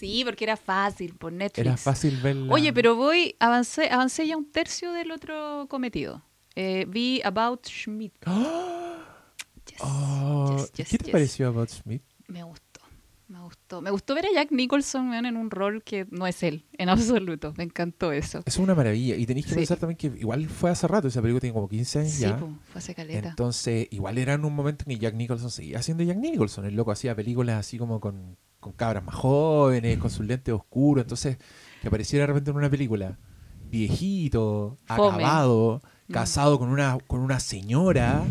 Sí, 0.00 0.22
porque 0.24 0.44
era 0.44 0.56
fácil 0.56 1.14
por 1.14 1.32
Netflix. 1.32 1.58
Era 1.66 1.76
fácil 1.76 2.16
verla. 2.22 2.52
Oye, 2.52 2.72
pero 2.72 2.96
voy, 2.96 3.36
avancé, 3.38 3.88
avancé 3.90 4.26
ya 4.26 4.36
un 4.36 4.50
tercio 4.50 4.92
del 4.92 5.10
otro 5.12 5.66
cometido. 5.68 6.24
Eh, 6.56 6.86
vi 6.88 7.20
About 7.24 7.66
Schmidt. 7.68 8.14
¡Ah! 8.26 8.96
Yes, 9.66 9.78
Oh, 9.82 10.56
yes, 10.56 10.72
yes, 10.72 10.88
¿Qué 10.88 10.98
te 10.98 11.12
pareció 11.12 11.48
About 11.48 11.68
Smith? 11.68 12.02
Me 12.26 12.42
gustó, 12.42 12.80
me 13.28 13.40
gustó. 13.40 13.80
Me 13.82 13.90
gustó 13.90 14.14
ver 14.14 14.26
a 14.26 14.28
Jack 14.34 14.50
Nicholson 14.50 15.14
en 15.14 15.36
un 15.36 15.50
rol 15.50 15.82
que 15.84 16.06
no 16.10 16.26
es 16.26 16.42
él, 16.42 16.64
en 16.78 16.88
absoluto. 16.88 17.54
Me 17.56 17.64
encantó 17.64 18.10
eso. 18.12 18.42
Es 18.46 18.56
una 18.56 18.74
maravilla. 18.74 19.14
Y 19.16 19.26
tenéis 19.26 19.46
que 19.46 19.50
Sí. 19.52 19.56
pensar 19.58 19.78
también 19.78 19.96
que 19.96 20.06
igual 20.18 20.48
fue 20.48 20.70
hace 20.70 20.88
rato. 20.88 21.08
Esa 21.08 21.20
película 21.22 21.40
tiene 21.40 21.54
como 21.54 21.68
15 21.68 22.00
años 22.00 22.12
Sí, 22.12 22.22
ya. 22.22 22.36
po, 22.36 22.50
fue 22.72 22.78
hace 22.78 22.94
caleta. 22.94 23.28
Entonces, 23.28 23.86
igual 23.90 24.18
era 24.18 24.34
en 24.34 24.44
un 24.44 24.54
momento 24.54 24.84
en 24.88 24.96
que 24.96 25.02
Jack 25.02 25.14
Nicholson 25.14 25.50
seguía 25.50 25.78
haciendo 25.78 26.02
Jack 26.04 26.16
Nicholson. 26.18 26.64
El 26.64 26.74
loco 26.74 26.90
hacía 26.90 27.14
películas 27.14 27.58
así 27.60 27.78
como 27.78 28.00
con, 28.00 28.36
con 28.60 28.72
cabras 28.72 29.02
más 29.02 29.14
jóvenes, 29.14 29.98
con 29.98 30.10
sus 30.10 30.24
lentes 30.26 30.54
oscuros. 30.54 31.02
Entonces, 31.04 31.38
que 31.80 31.88
apareciera 31.88 32.22
de 32.22 32.26
repente 32.28 32.50
en 32.50 32.56
una 32.56 32.70
película 32.70 33.18
viejito, 33.70 34.76
Fome. 34.86 35.08
acabado, 35.08 35.80
Mm. 36.08 36.12
casado 36.12 36.58
con 36.58 36.68
una, 36.70 36.98
con 37.06 37.20
una 37.20 37.38
señora, 37.40 38.24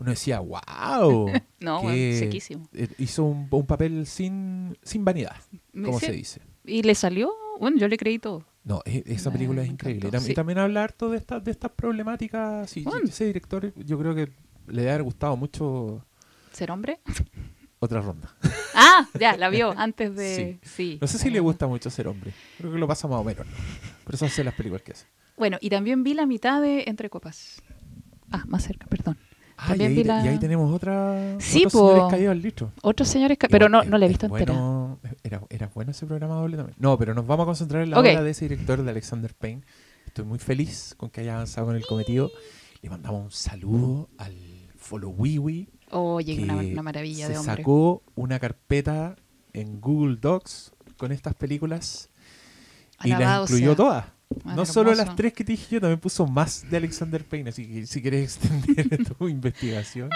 uno 0.00 0.10
decía, 0.10 0.40
wow. 0.40 1.30
no, 1.60 1.80
que, 1.82 1.86
weón, 1.86 2.18
sequísimo. 2.18 2.68
eh, 2.72 2.88
hizo 2.98 3.24
un, 3.24 3.46
un 3.50 3.66
papel 3.66 4.06
sin, 4.06 4.76
sin 4.82 5.04
vanidad, 5.04 5.36
como 5.72 5.98
se 6.00 6.12
dice. 6.12 6.40
Y 6.64 6.82
le 6.82 6.94
salió, 6.94 7.30
bueno, 7.60 7.78
yo 7.78 7.86
le 7.88 7.96
creí 7.96 8.18
todo. 8.18 8.44
No, 8.64 8.82
e- 8.84 9.04
esa 9.06 9.30
película 9.30 9.62
es 9.62 9.68
increíble. 9.70 10.04
Y 10.04 10.08
encantó, 10.08 10.24
tam- 10.24 10.26
sí. 10.28 10.34
También 10.34 10.58
habla 10.58 10.82
harto 10.84 11.08
de 11.08 11.16
estas 11.18 11.42
de 11.42 11.50
estas 11.52 11.70
problemáticas. 11.70 12.68
Sí, 12.68 12.82
Bueno. 12.82 13.06
ese 13.08 13.24
director 13.26 13.72
yo 13.76 13.98
creo 13.98 14.14
que 14.14 14.28
le 14.66 14.82
debe 14.82 14.90
haber 14.90 15.02
gustado 15.04 15.36
mucho 15.36 16.04
¿Ser 16.52 16.70
hombre? 16.70 17.00
Otra 17.80 18.00
ronda. 18.00 18.28
Ah, 18.74 19.08
ya, 19.18 19.36
la 19.36 19.48
vio 19.48 19.74
antes 19.76 20.14
de... 20.14 20.58
Sí. 20.62 20.98
No 21.00 21.06
sé 21.06 21.18
si 21.18 21.30
le 21.30 21.40
gusta 21.40 21.66
mucho 21.66 21.90
ser 21.90 22.06
hombre. 22.08 22.32
Creo 22.58 22.72
que 22.72 22.78
lo 22.78 22.86
pasa 22.86 23.08
más 23.08 23.18
o 23.20 23.24
menos. 23.24 23.46
¿no? 23.46 23.52
Por 24.04 24.14
eso 24.14 24.26
hace 24.26 24.44
las 24.44 24.54
películas 24.54 24.82
que 24.82 24.92
hace. 24.92 25.06
Bueno, 25.36 25.56
y 25.60 25.70
también 25.70 26.04
vi 26.04 26.14
la 26.14 26.26
mitad 26.26 26.60
de 26.60 26.84
Entre 26.86 27.08
Copas. 27.10 27.62
Ah, 28.30 28.44
más 28.46 28.62
cerca, 28.64 28.86
perdón. 28.86 29.16
Ah, 29.56 29.64
y 29.64 29.68
También 29.70 29.90
ahí, 29.90 29.96
vi 29.96 30.04
la- 30.04 30.24
y 30.24 30.28
ahí 30.28 30.38
tenemos 30.38 30.72
otra. 30.74 31.36
Sí, 31.40 31.60
otros 31.66 31.72
po. 31.72 31.88
señores 31.90 32.10
caídos 32.10 32.32
al 32.32 32.42
litro. 32.42 32.72
Otros 32.82 33.08
señores, 33.08 33.38
que... 33.38 33.48
pero 33.48 33.68
no, 33.68 33.82
no 33.82 33.98
la 33.98 34.06
he 34.06 34.08
visto 34.08 34.26
entera. 34.26 34.52
bueno- 34.54 34.98
era, 35.22 35.42
era 35.50 35.66
bueno 35.74 35.90
ese 35.90 36.06
programa 36.06 36.34
doble 36.36 36.56
también. 36.56 36.76
No, 36.78 36.96
pero 36.98 37.12
nos 37.14 37.26
vamos 37.26 37.44
a 37.44 37.46
concentrar 37.46 37.82
en 37.82 37.90
la 37.90 37.98
Ok. 37.98 38.06
obra 38.06 38.22
de 38.22 38.30
ese 38.30 38.46
director, 38.48 38.82
de 38.82 38.90
Alexander 38.90 39.34
Payne. 39.34 39.62
Estoy 40.06 40.24
muy 40.24 40.38
feliz 40.38 40.94
con 40.96 41.10
que 41.10 41.20
haya 41.22 41.34
avanzado 41.34 41.66
con 41.68 41.76
el 41.76 41.84
cometido. 41.86 42.30
Le 42.82 42.88
mandamos 42.90 43.24
un 43.24 43.30
saludo 43.30 44.08
al 44.18 44.34
Follow 44.76 45.10
Wiwi, 45.10 45.68
Oye, 45.90 46.42
una, 46.42 46.56
una 46.56 46.82
maravilla 46.82 47.26
se 47.26 47.32
de 47.32 47.38
hombre. 47.38 47.56
sacó 47.56 48.02
una 48.14 48.38
carpeta 48.38 49.16
en 49.52 49.80
Google 49.80 50.16
Docs 50.20 50.72
con 50.96 51.12
estas 51.12 51.34
películas 51.34 52.10
y 53.02 53.08
las 53.08 53.18
Alabado 53.20 53.44
incluyó 53.44 53.66
sea. 53.68 53.76
todas. 53.76 54.04
No 54.44 54.64
solo 54.64 54.94
las 54.94 55.16
tres 55.16 55.32
que 55.32 55.42
te 55.44 55.52
dije 55.52 55.66
yo, 55.74 55.80
también 55.80 55.98
puso 55.98 56.26
más 56.26 56.64
de 56.70 56.76
Alexander 56.76 57.24
Payne. 57.24 57.50
Así 57.50 57.66
que 57.66 57.86
si 57.86 58.00
quieres 58.00 58.36
extender 58.40 59.04
tu 59.04 59.28
investigación. 59.28 60.10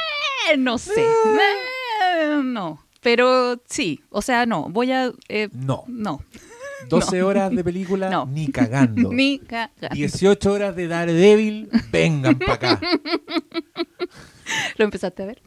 Eh, 0.53 0.57
no 0.57 0.79
sé. 0.79 1.03
Eh, 1.03 2.41
no. 2.45 2.85
Pero 3.01 3.61
sí. 3.69 4.01
O 4.11 4.23
sea, 4.23 4.47
no. 4.47 4.69
Voy 4.69 4.93
a. 4.93 5.11
eh, 5.29 5.49
No. 5.53 5.83
no. 5.89 6.23
12 6.89 7.23
horas 7.25 7.51
de 7.51 7.65
película, 7.65 8.09
No. 8.11 8.27
ni 8.27 8.49
cagando. 8.53 9.11
Ni 9.13 9.41
cagar. 9.41 9.93
18 9.93 10.53
horas 10.53 10.77
de 10.77 10.87
Daredevil, 10.87 11.69
vengan 11.91 12.39
para 12.39 12.53
acá. 12.55 12.81
¿Lo 14.77 14.85
empezaste 14.85 15.23
a 15.23 15.27
ver? 15.27 15.43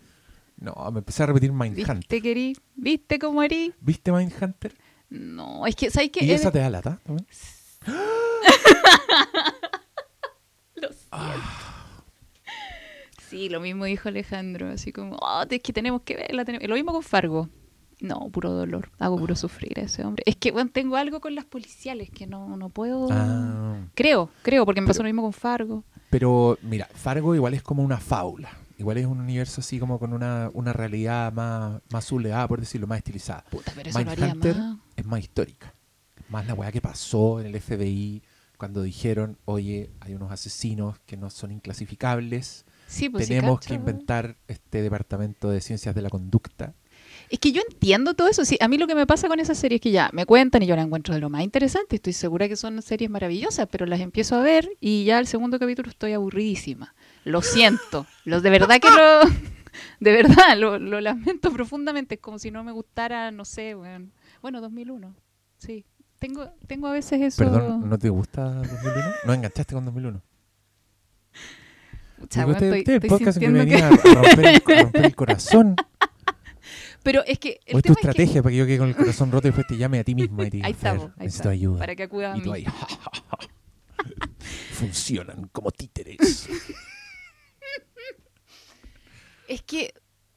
No, 0.60 0.74
me 0.92 1.00
empecé 1.00 1.24
a 1.24 1.28
repetir 1.28 1.52
Mindhunter. 1.52 1.96
¿Viste, 1.98 2.22
querí? 2.22 2.58
¿Viste 2.76 3.20
cómo 3.20 3.44
erí? 3.44 3.74
¿Viste 3.80 4.12
Mindhunter? 4.12 4.74
No, 5.10 5.66
es 5.68 5.76
que, 5.76 5.90
¿sabes 5.92 6.10
qué? 6.12 6.26
¿Y 6.26 6.32
Es- 6.32 6.42
esa 6.42 6.52
te 6.52 6.60
da 6.60 6.70
lata? 6.70 7.00
también? 7.04 7.28
Lo 10.76 10.90
siento. 10.90 11.38
Sí, 13.30 13.50
lo 13.50 13.60
mismo 13.60 13.86
dijo 13.86 14.08
Alejandro, 14.10 14.70
así 14.70 14.92
como, 14.94 15.18
"Oh, 15.22 15.44
es 15.50 15.62
que 15.62 15.74
tenemos 15.74 16.02
que 16.04 16.16
verla. 16.16 16.46
tenemos-". 16.46 16.68
Lo 16.68 16.76
mismo 16.76 16.94
con 16.94 17.04
Fargo. 17.04 17.50
No, 18.00 18.30
puro 18.30 18.52
dolor. 18.52 18.92
Hago 19.00 19.18
puro 19.18 19.36
sufrir 19.36 19.80
a 19.80 19.84
ese 19.84 20.06
hombre. 20.06 20.24
Es 20.28 20.36
que, 20.36 20.52
bueno, 20.52 20.70
tengo 20.72 20.96
algo 20.98 21.20
con 21.20 21.34
las 21.36 21.46
policiales 21.46 22.10
que 22.12 22.28
no, 22.28 22.56
no 22.56 22.70
puedo... 22.70 23.08
Ah, 23.12 23.80
Creo, 23.96 24.30
creo, 24.44 24.66
porque 24.66 24.82
me 24.82 24.88
pasó 24.88 25.02
lo 25.02 25.08
mismo 25.08 25.24
con 25.24 25.34
Fargo. 25.34 25.84
pero 26.12 26.60
mira, 26.62 26.88
Fargo 26.94 27.34
igual 27.34 27.56
es 27.56 27.64
como 27.64 27.82
una 27.84 27.98
fábula. 27.98 28.52
Igual 28.78 28.98
es 28.98 29.06
un 29.06 29.20
universo 29.20 29.62
así 29.62 29.80
como 29.80 30.00
con 30.00 30.14
una, 30.14 30.52
una 30.54 30.72
realidad 30.72 31.34
más, 31.34 31.82
más 31.92 32.06
sublegada, 32.06 32.48
por 32.48 32.60
decirlo, 32.60 32.86
más 32.86 33.00
estilizada. 33.00 33.44
Puta, 33.50 33.72
pero 33.76 33.90
eso 33.90 33.98
Mindhunter 33.98 34.56
más. 34.56 34.78
es 34.96 35.06
más 35.06 35.20
histórica. 35.20 35.74
Más 36.30 36.46
la 36.46 36.54
weá 36.54 36.72
que 36.72 36.82
pasó 36.82 37.40
en 37.40 37.48
el 37.48 37.60
FBI 37.60 38.22
cuando 38.58 38.82
dijeron, 38.82 39.38
oye, 39.46 39.92
hay 40.00 40.14
unos 40.14 40.32
asesinos 40.32 41.00
que 41.06 41.18
no 41.18 41.30
son 41.30 41.52
inclasificables. 41.52 42.66
Sí, 42.88 43.10
pues 43.10 43.28
Tenemos 43.28 43.60
que 43.60 43.76
inventar 43.76 44.38
este 44.48 44.82
departamento 44.82 45.50
de 45.50 45.62
ciencias 45.62 45.96
de 45.96 46.02
la 46.02 46.10
conducta. 46.10 46.74
Es 47.30 47.40
que 47.40 47.52
yo 47.52 47.62
entiendo 47.70 48.14
todo 48.14 48.30
eso. 48.30 48.46
Sí, 48.46 48.58
a 48.62 48.68
mí 48.68 48.78
lo 48.78 48.88
que 48.88 48.96
me 48.96 49.06
pasa 49.06 49.28
con 49.28 49.40
esas 49.40 49.58
series 49.58 49.80
es 49.80 49.82
que 49.82 49.92
ya 49.92 50.10
me 50.14 50.26
cuentan 50.26 50.64
y 50.64 50.66
yo 50.66 50.76
la 50.76 50.82
encuentro 50.84 51.14
de 51.14 51.20
lo 51.20 51.30
más 51.30 51.44
interesante. 51.44 51.98
Estoy 51.98 52.14
segura 52.14 52.48
que 52.48 52.56
son 52.56 52.82
series 52.82 53.10
maravillosas, 53.10 53.68
pero 53.70 53.86
las 53.86 54.00
empiezo 54.00 54.36
a 54.36 54.42
ver 54.42 54.70
y 54.80 55.04
ya 55.04 55.20
el 55.20 55.28
segundo 55.28 55.60
capítulo 55.60 55.90
estoy 55.90 56.14
aburridísima. 56.14 56.96
Lo 57.26 57.42
siento. 57.42 58.06
Los 58.24 58.44
de 58.44 58.50
verdad 58.50 58.80
que 58.80 58.90
lo. 58.90 59.22
De 60.00 60.12
verdad, 60.12 60.58
lo, 60.58 60.80
lo 60.80 61.00
lamento 61.02 61.52
profundamente. 61.52 62.16
Es 62.16 62.22
como 62.22 62.40
si 62.40 62.50
no 62.50 62.64
me 62.64 62.72
gustara, 62.72 63.30
no 63.30 63.46
sé, 63.46 63.76
bueno, 63.76 64.08
bueno 64.42 64.60
2001. 64.60 65.14
Sí. 65.60 65.86
Tengo, 66.18 66.50
tengo 66.66 66.88
a 66.88 66.94
veces 66.94 67.22
eso. 67.22 67.38
Perdón, 67.44 67.88
¿no 67.88 68.00
te 68.00 68.10
gusta 68.10 68.44
2001? 68.54 69.02
¿No 69.26 69.34
enganchaste 69.34 69.76
con 69.76 69.86
2001? 69.86 70.20
Pucha, 72.20 72.46
bueno, 72.46 72.58
este, 72.60 72.68
estoy- 72.68 72.80
este 72.80 72.96
estoy 72.96 73.10
podcast 73.10 73.38
que 73.38 73.46
sintiendo 73.46 73.60
venía 73.60 73.90
que- 73.90 74.10
a 74.10 74.14
romper 74.16 74.46
el, 74.46 74.78
a 74.80 74.82
romper 74.84 75.06
el 75.06 75.16
corazón. 75.16 75.76
Pero 77.08 77.24
es 77.26 77.40
que. 77.40 77.62
El 77.66 77.76
¿O 77.76 77.78
es 77.80 77.84
tu 77.84 77.94
tema 77.94 77.94
es 77.94 78.02
que- 78.02 78.08
estrategia 78.10 78.44
para 78.44 78.52
que 78.52 78.58
yo 78.58 78.66
quede 78.66 78.78
con 78.80 78.90
el 78.90 78.96
corazón 78.98 79.32
roto 79.32 79.48
y 79.48 79.52
después 79.52 79.66
te 79.66 79.78
llame 79.78 80.00
a 80.00 80.04
ti 80.04 80.14
mismo 80.14 80.44
y 80.44 80.50
te 80.50 80.58
Ahí 80.64 80.74
"Fer, 80.74 80.96
estamos. 80.96 81.04
Ahí 81.18 81.26
necesito 81.26 81.44
está, 81.44 81.50
ayuda? 81.52 81.80
Para 81.80 81.96
que 81.96 82.04
acuda 82.04 82.34
a 82.34 82.38
y 82.38 82.42
tú 82.42 82.52
mí. 82.52 82.58
ahí, 82.58 82.66
funcionan 84.74 85.48
como 85.54 85.72
títeres. 85.72 86.50
Es 89.48 89.62
que, 89.62 89.94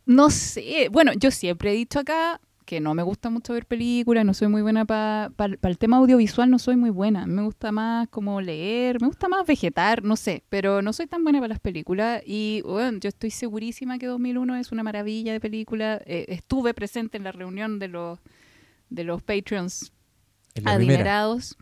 no 0.07 0.31
sé. 0.31 0.89
Bueno, 0.93 1.13
yo 1.15 1.33
siempre 1.33 1.73
he 1.73 1.75
dicho 1.75 1.99
acá 1.99 2.41
que 2.71 2.79
no 2.79 2.95
me 2.95 3.03
gusta 3.03 3.31
mucho 3.31 3.53
ver 3.53 3.67
películas, 3.67 4.25
no 4.25 4.33
soy 4.33 4.47
muy 4.47 4.63
buena 4.63 4.85
para 4.85 5.33
el 5.61 5.77
tema 5.77 5.97
audiovisual, 5.97 6.49
no 6.49 6.61
soy 6.61 6.77
muy 6.77 6.91
buena. 6.91 7.27
Me 7.27 7.43
gusta 7.43 7.73
más 7.73 8.07
como 8.11 8.41
leer, 8.41 9.01
me 9.01 9.09
gusta 9.09 9.29
más 9.29 9.45
vegetar, 9.45 10.05
no 10.05 10.15
sé, 10.15 10.45
pero 10.49 10.81
no 10.81 10.93
soy 10.93 11.09
tan 11.09 11.25
buena 11.25 11.41
para 11.41 11.49
las 11.49 11.59
películas. 11.59 12.23
Y 12.25 12.63
bueno, 12.65 12.99
yo 13.01 13.09
estoy 13.09 13.33
segurísima 13.33 13.99
que 13.99 14.07
2001 14.07 14.55
es 14.55 14.71
una 14.71 14.85
maravilla 14.85 15.33
de 15.33 15.41
película. 15.41 16.01
Eh, 16.07 16.27
estuve 16.29 16.73
presente 16.73 17.17
en 17.17 17.25
la 17.25 17.33
reunión 17.33 17.81
de 17.81 17.89
los, 17.89 18.21
de 18.89 19.03
los 19.03 19.21
Patreons 19.21 19.93
primera. 20.55 20.77
adinerados. 20.77 21.57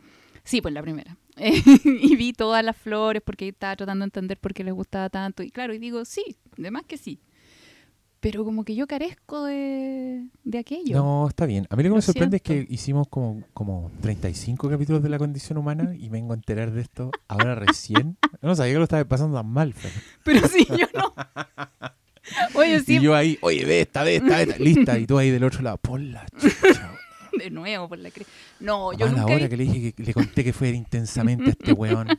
Sí, 0.45 0.61
pues 0.61 0.75
la 0.75 0.83
primera. 0.83 1.17
y 1.39 2.17
vi 2.17 2.35
todas 2.35 2.63
las 2.63 2.77
flores 2.77 3.23
porque 3.25 3.49
estaba 3.49 3.75
tratando 3.77 4.03
de 4.03 4.09
entender 4.09 4.37
por 4.37 4.53
qué 4.53 4.63
les 4.63 4.75
gustaba 4.75 5.09
tanto. 5.09 5.43
Y 5.43 5.51
claro, 5.51 5.73
y 5.73 5.79
digo, 5.79 6.05
sí, 6.05 6.37
de 6.59 6.71
más 6.71 6.85
que 6.85 6.99
sí. 6.99 7.19
Pero 8.21 8.45
como 8.45 8.65
que 8.65 8.75
yo 8.75 8.89
carezco 8.89 9.45
de, 9.45 10.27
de 10.43 10.59
aquello. 10.59 10.97
No, 10.97 11.29
está 11.29 11.47
bien. 11.47 11.67
A 11.71 11.77
mí 11.77 11.83
lo 11.85 11.87
que 11.87 11.91
Lo 11.91 11.95
me 11.97 12.03
sorprende 12.03 12.39
es 12.39 12.43
que 12.43 12.67
hicimos 12.69 13.07
como, 13.09 13.45
como 13.55 13.93
35 14.01 14.69
capítulos 14.69 15.03
de 15.05 15.09
la 15.09 15.19
condición 15.19 15.57
humana 15.59 15.95
y 15.97 16.09
vengo 16.09 16.33
a 16.33 16.37
enterar 16.37 16.73
de 16.73 16.81
esto 16.81 17.11
ahora 17.29 17.55
recién. 17.55 18.17
No 18.43 18.55
sabía 18.55 18.73
que 18.75 18.79
lo 18.79 18.85
estaba 18.85 19.05
pasando 19.05 19.37
tan 19.37 19.47
mal. 19.49 19.73
Fer. 19.75 19.91
Pero 20.25 20.47
sí, 20.49 20.67
yo 20.69 20.87
no. 20.95 21.15
Oye, 22.55 22.81
sí, 22.81 22.97
Y 22.97 23.01
yo 23.01 23.15
ahí, 23.15 23.39
oye, 23.41 23.65
ve 23.65 23.81
esta, 23.83 24.03
ve 24.03 24.17
esta, 24.17 24.37
ve 24.37 24.43
esta, 24.43 24.59
lista. 24.59 24.99
Y 24.99 25.07
tú 25.07 25.17
ahí 25.19 25.31
del 25.31 25.45
otro 25.45 25.63
lado, 25.63 25.79
por 25.79 25.99
la 26.01 26.27
chucha. 26.39 26.93
de 27.39 27.51
nuevo 27.51 27.89
por 27.89 27.99
la 27.99 28.11
cre- 28.11 28.27
No, 28.61 28.91
A 28.91 28.95
yo 28.97 29.09
nunca. 29.09 29.25
hora 29.27 29.37
vi- 29.37 29.49
que 29.49 29.57
le 29.57 29.65
dije 29.65 29.93
que 29.93 30.03
le 30.03 30.13
conté 30.15 30.45
que 30.45 30.53
fue 30.53 30.69
intensamente 30.71 31.47
a 31.47 31.51
este 31.51 31.73
weón. 31.73 32.09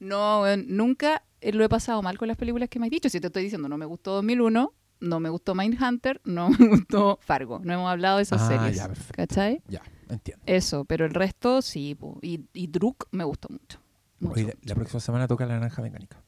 No, 0.00 0.42
weón, 0.42 0.66
nunca 0.68 1.22
lo 1.52 1.64
he 1.64 1.68
pasado 1.68 2.00
mal 2.02 2.16
con 2.18 2.28
las 2.28 2.36
películas 2.36 2.68
que 2.68 2.78
me 2.78 2.86
has 2.86 2.90
dicho. 2.90 3.08
Si 3.08 3.20
te 3.20 3.26
estoy 3.28 3.42
diciendo, 3.44 3.68
no 3.68 3.76
me 3.78 3.86
gustó 3.86 4.12
2001, 4.14 4.72
no 5.00 5.20
me 5.20 5.28
gustó 5.28 5.54
Mindhunter, 5.54 6.20
no 6.24 6.48
me 6.58 6.68
gustó 6.68 7.18
Fargo. 7.22 7.60
No 7.62 7.72
hemos 7.74 7.90
hablado 7.90 8.16
de 8.18 8.22
esas 8.22 8.42
Ah, 8.42 8.48
series. 8.48 8.76
ya, 8.76 8.86
perfecto. 8.88 9.14
¿Cachai? 9.16 9.62
Ya, 9.68 9.82
entiendo. 10.08 10.42
Eso, 10.46 10.84
pero 10.84 11.04
el 11.04 11.12
resto 11.14 11.60
sí. 11.62 11.94
po. 11.94 12.18
Y, 12.22 12.40
y 12.52 12.66
Druk 12.68 13.06
me 13.10 13.24
gustó 13.24 13.48
mucho. 13.50 13.78
mucho, 14.20 14.34
Oye, 14.34 14.42
la, 14.42 14.54
mucho. 14.54 14.58
la 14.68 14.74
próxima 14.74 15.00
semana 15.00 15.26
toca 15.28 15.46
La 15.46 15.54
Naranja 15.54 15.82
Mecánica. 15.82 16.22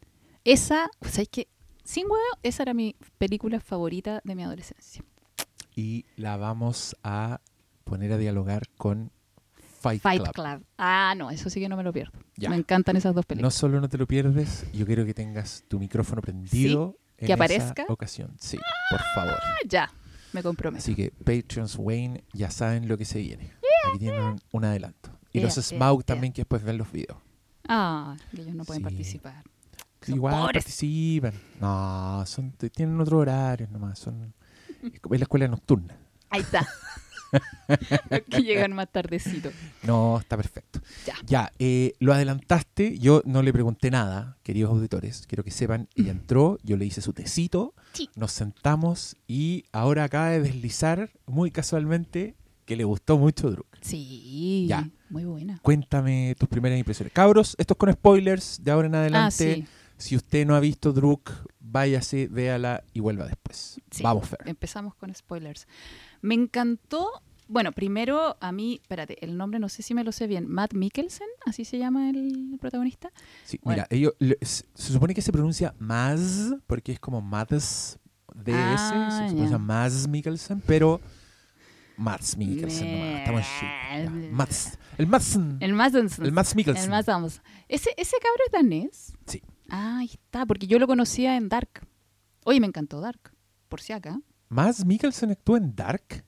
Esa, 0.44 0.88
¿sabes 1.02 1.28
qué? 1.30 1.48
Sin 1.84 2.04
huevo, 2.04 2.22
esa 2.42 2.62
era 2.64 2.74
mi 2.74 2.96
película 3.18 3.60
favorita 3.60 4.20
de 4.24 4.34
mi 4.34 4.42
adolescencia. 4.42 5.04
Y 5.74 6.04
la 6.16 6.36
vamos 6.36 6.96
a 7.02 7.40
poner 7.84 8.12
a 8.12 8.18
dialogar 8.18 8.68
con 8.76 9.12
Fight, 9.80 10.00
Fight 10.02 10.22
Club. 10.22 10.34
Club. 10.34 10.64
Ah, 10.78 11.14
no, 11.16 11.30
eso 11.30 11.48
sí 11.50 11.60
que 11.60 11.68
no 11.68 11.76
me 11.76 11.82
lo 11.82 11.92
pierdo. 11.92 12.18
Ya. 12.36 12.48
Me 12.50 12.56
encantan 12.56 12.96
esas 12.96 13.14
dos 13.14 13.24
No 13.24 13.28
películas. 13.28 13.54
solo 13.54 13.80
no 13.80 13.88
te 13.88 13.98
lo 13.98 14.06
pierdes, 14.06 14.66
yo 14.72 14.86
quiero 14.86 15.04
que 15.04 15.14
tengas 15.14 15.64
tu 15.68 15.78
micrófono 15.78 16.20
prendido 16.22 16.96
en 17.18 17.26
que 17.26 17.32
esa 17.32 17.34
aparezca. 17.34 17.84
ocasión. 17.88 18.34
Sí, 18.40 18.58
por 18.90 19.00
favor. 19.14 19.34
Ah, 19.42 19.56
ya, 19.68 19.90
me 20.32 20.42
comprometo. 20.42 20.78
Así 20.82 20.94
que 20.94 21.10
Patreons 21.12 21.76
Wayne 21.78 22.24
ya 22.32 22.50
saben 22.50 22.88
lo 22.88 22.98
que 22.98 23.04
se 23.04 23.20
viene. 23.20 23.52
Aquí 23.88 23.98
tienen 24.00 24.22
un, 24.22 24.40
un 24.52 24.64
adelanto. 24.64 25.10
Y 25.32 25.38
Yeah, 25.40 25.46
los 25.48 25.54
Smaug 25.54 26.04
también 26.04 26.32
que 26.32 26.42
después 26.42 26.62
ven 26.62 26.78
los 26.78 26.90
videos. 26.90 27.18
Ah, 27.68 28.16
ellos 28.32 28.46
no 28.54 28.64
pueden 28.64 28.80
Sí. 28.80 28.84
participar. 28.84 29.44
Igual 30.08 30.34
pobres. 30.34 30.64
participan. 30.64 31.34
No, 31.60 32.24
son, 32.26 32.52
tienen 32.52 33.00
otro 33.00 33.18
horario 33.18 33.66
nomás. 33.70 33.98
Son, 33.98 34.32
es 34.82 35.00
la 35.10 35.16
escuela 35.24 35.48
nocturna. 35.48 35.96
Ahí 36.30 36.40
está. 36.42 36.66
Que 38.30 38.42
llegan 38.42 38.72
más 38.72 38.90
tardecito. 38.90 39.50
No, 39.82 40.18
está 40.18 40.36
perfecto. 40.36 40.80
Ya. 41.06 41.14
Ya, 41.26 41.52
eh, 41.58 41.94
lo 41.98 42.12
adelantaste. 42.12 42.98
Yo 42.98 43.22
no 43.24 43.42
le 43.42 43.52
pregunté 43.52 43.90
nada, 43.90 44.36
queridos 44.42 44.70
auditores. 44.72 45.26
Quiero 45.26 45.44
que 45.44 45.50
sepan, 45.50 45.88
ella 45.94 46.12
entró, 46.12 46.58
yo 46.62 46.76
le 46.76 46.84
hice 46.86 47.00
su 47.00 47.12
tecito, 47.12 47.74
Sí. 47.92 48.08
nos 48.14 48.32
sentamos 48.32 49.16
y 49.26 49.64
ahora 49.72 50.04
acaba 50.04 50.30
de 50.30 50.40
deslizar 50.40 51.10
muy 51.26 51.50
casualmente 51.50 52.34
que 52.64 52.76
le 52.76 52.84
gustó 52.84 53.16
mucho 53.18 53.50
Druk. 53.50 53.66
Sí, 53.80 54.66
Ya. 54.68 54.88
muy 55.08 55.24
buena. 55.24 55.58
Cuéntame 55.62 56.34
tus 56.38 56.48
primeras 56.48 56.78
impresiones. 56.78 57.12
Cabros, 57.12 57.54
esto 57.58 57.74
es 57.74 57.78
con 57.78 57.92
spoilers 57.92 58.62
de 58.62 58.70
ahora 58.70 58.88
en 58.88 58.94
Ah, 58.94 59.00
adelante. 59.00 59.54
sí. 59.56 59.66
Si 59.98 60.14
usted 60.14 60.44
no 60.46 60.54
ha 60.54 60.60
visto 60.60 60.92
Druk, 60.92 61.30
váyase, 61.58 62.26
véala 62.28 62.84
y 62.92 63.00
vuelva 63.00 63.24
después. 63.26 63.80
Sí. 63.90 64.02
Vamos, 64.02 64.28
Fer. 64.28 64.40
Empezamos 64.44 64.94
con 64.94 65.14
spoilers. 65.14 65.66
Me 66.22 66.34
encantó. 66.34 67.08
Bueno, 67.48 67.70
primero 67.70 68.36
a 68.40 68.50
mí, 68.50 68.80
espérate, 68.82 69.24
el 69.24 69.36
nombre 69.36 69.60
no 69.60 69.68
sé 69.68 69.82
si 69.82 69.94
me 69.94 70.02
lo 70.02 70.10
sé 70.10 70.26
bien. 70.26 70.48
Matt 70.48 70.74
Mikkelsen, 70.74 71.28
así 71.46 71.64
se 71.64 71.78
llama 71.78 72.10
el 72.10 72.56
protagonista. 72.60 73.12
Sí, 73.44 73.60
Bueno. 73.62 73.84
mira, 73.88 73.88
ellos, 73.90 74.14
se 74.42 74.92
supone 74.92 75.14
que 75.14 75.22
se 75.22 75.30
pronuncia 75.30 75.72
Maz, 75.78 76.54
porque 76.66 76.90
es 76.92 76.98
como 76.98 77.20
Mads 77.20 77.98
DS, 78.34 78.52
Ah, 78.52 79.26
se 79.28 79.32
pronuncia 79.34 79.58
Maz 79.58 80.08
Mikkelsen, 80.08 80.60
pero 80.66 81.00
Mads 81.96 82.36
Mikkelsen 82.36 82.92
nomás, 82.92 83.18
estamos 83.20 83.46
en 83.92 84.20
Me- 84.20 84.30
Mads, 84.32 84.78
el 84.98 85.06
Madsen, 85.06 85.56
El 85.60 85.72
más 85.72 85.94
el 85.94 86.32
Mads 86.32 86.50
El 86.50 86.56
Mikkelsen. 86.56 86.90
más 86.90 87.06
vamos. 87.06 87.40
¿Ese, 87.68 87.90
¿Ese 87.96 88.16
cabro 88.20 88.42
es 88.44 88.52
danés? 88.52 89.12
Sí. 89.26 89.40
Ah, 89.68 89.98
ahí 89.98 90.06
está, 90.12 90.44
porque 90.46 90.66
yo 90.66 90.78
lo 90.78 90.86
conocía 90.86 91.36
en 91.36 91.48
Dark. 91.48 91.86
Oye, 92.44 92.60
me 92.60 92.66
encantó 92.66 93.00
Dark, 93.00 93.32
por 93.68 93.80
si 93.80 93.92
acá. 93.92 94.20
Mads 94.48 94.84
Mikkelsen 94.84 95.30
actúa 95.30 95.58
en 95.58 95.74
Dark. 95.74 96.24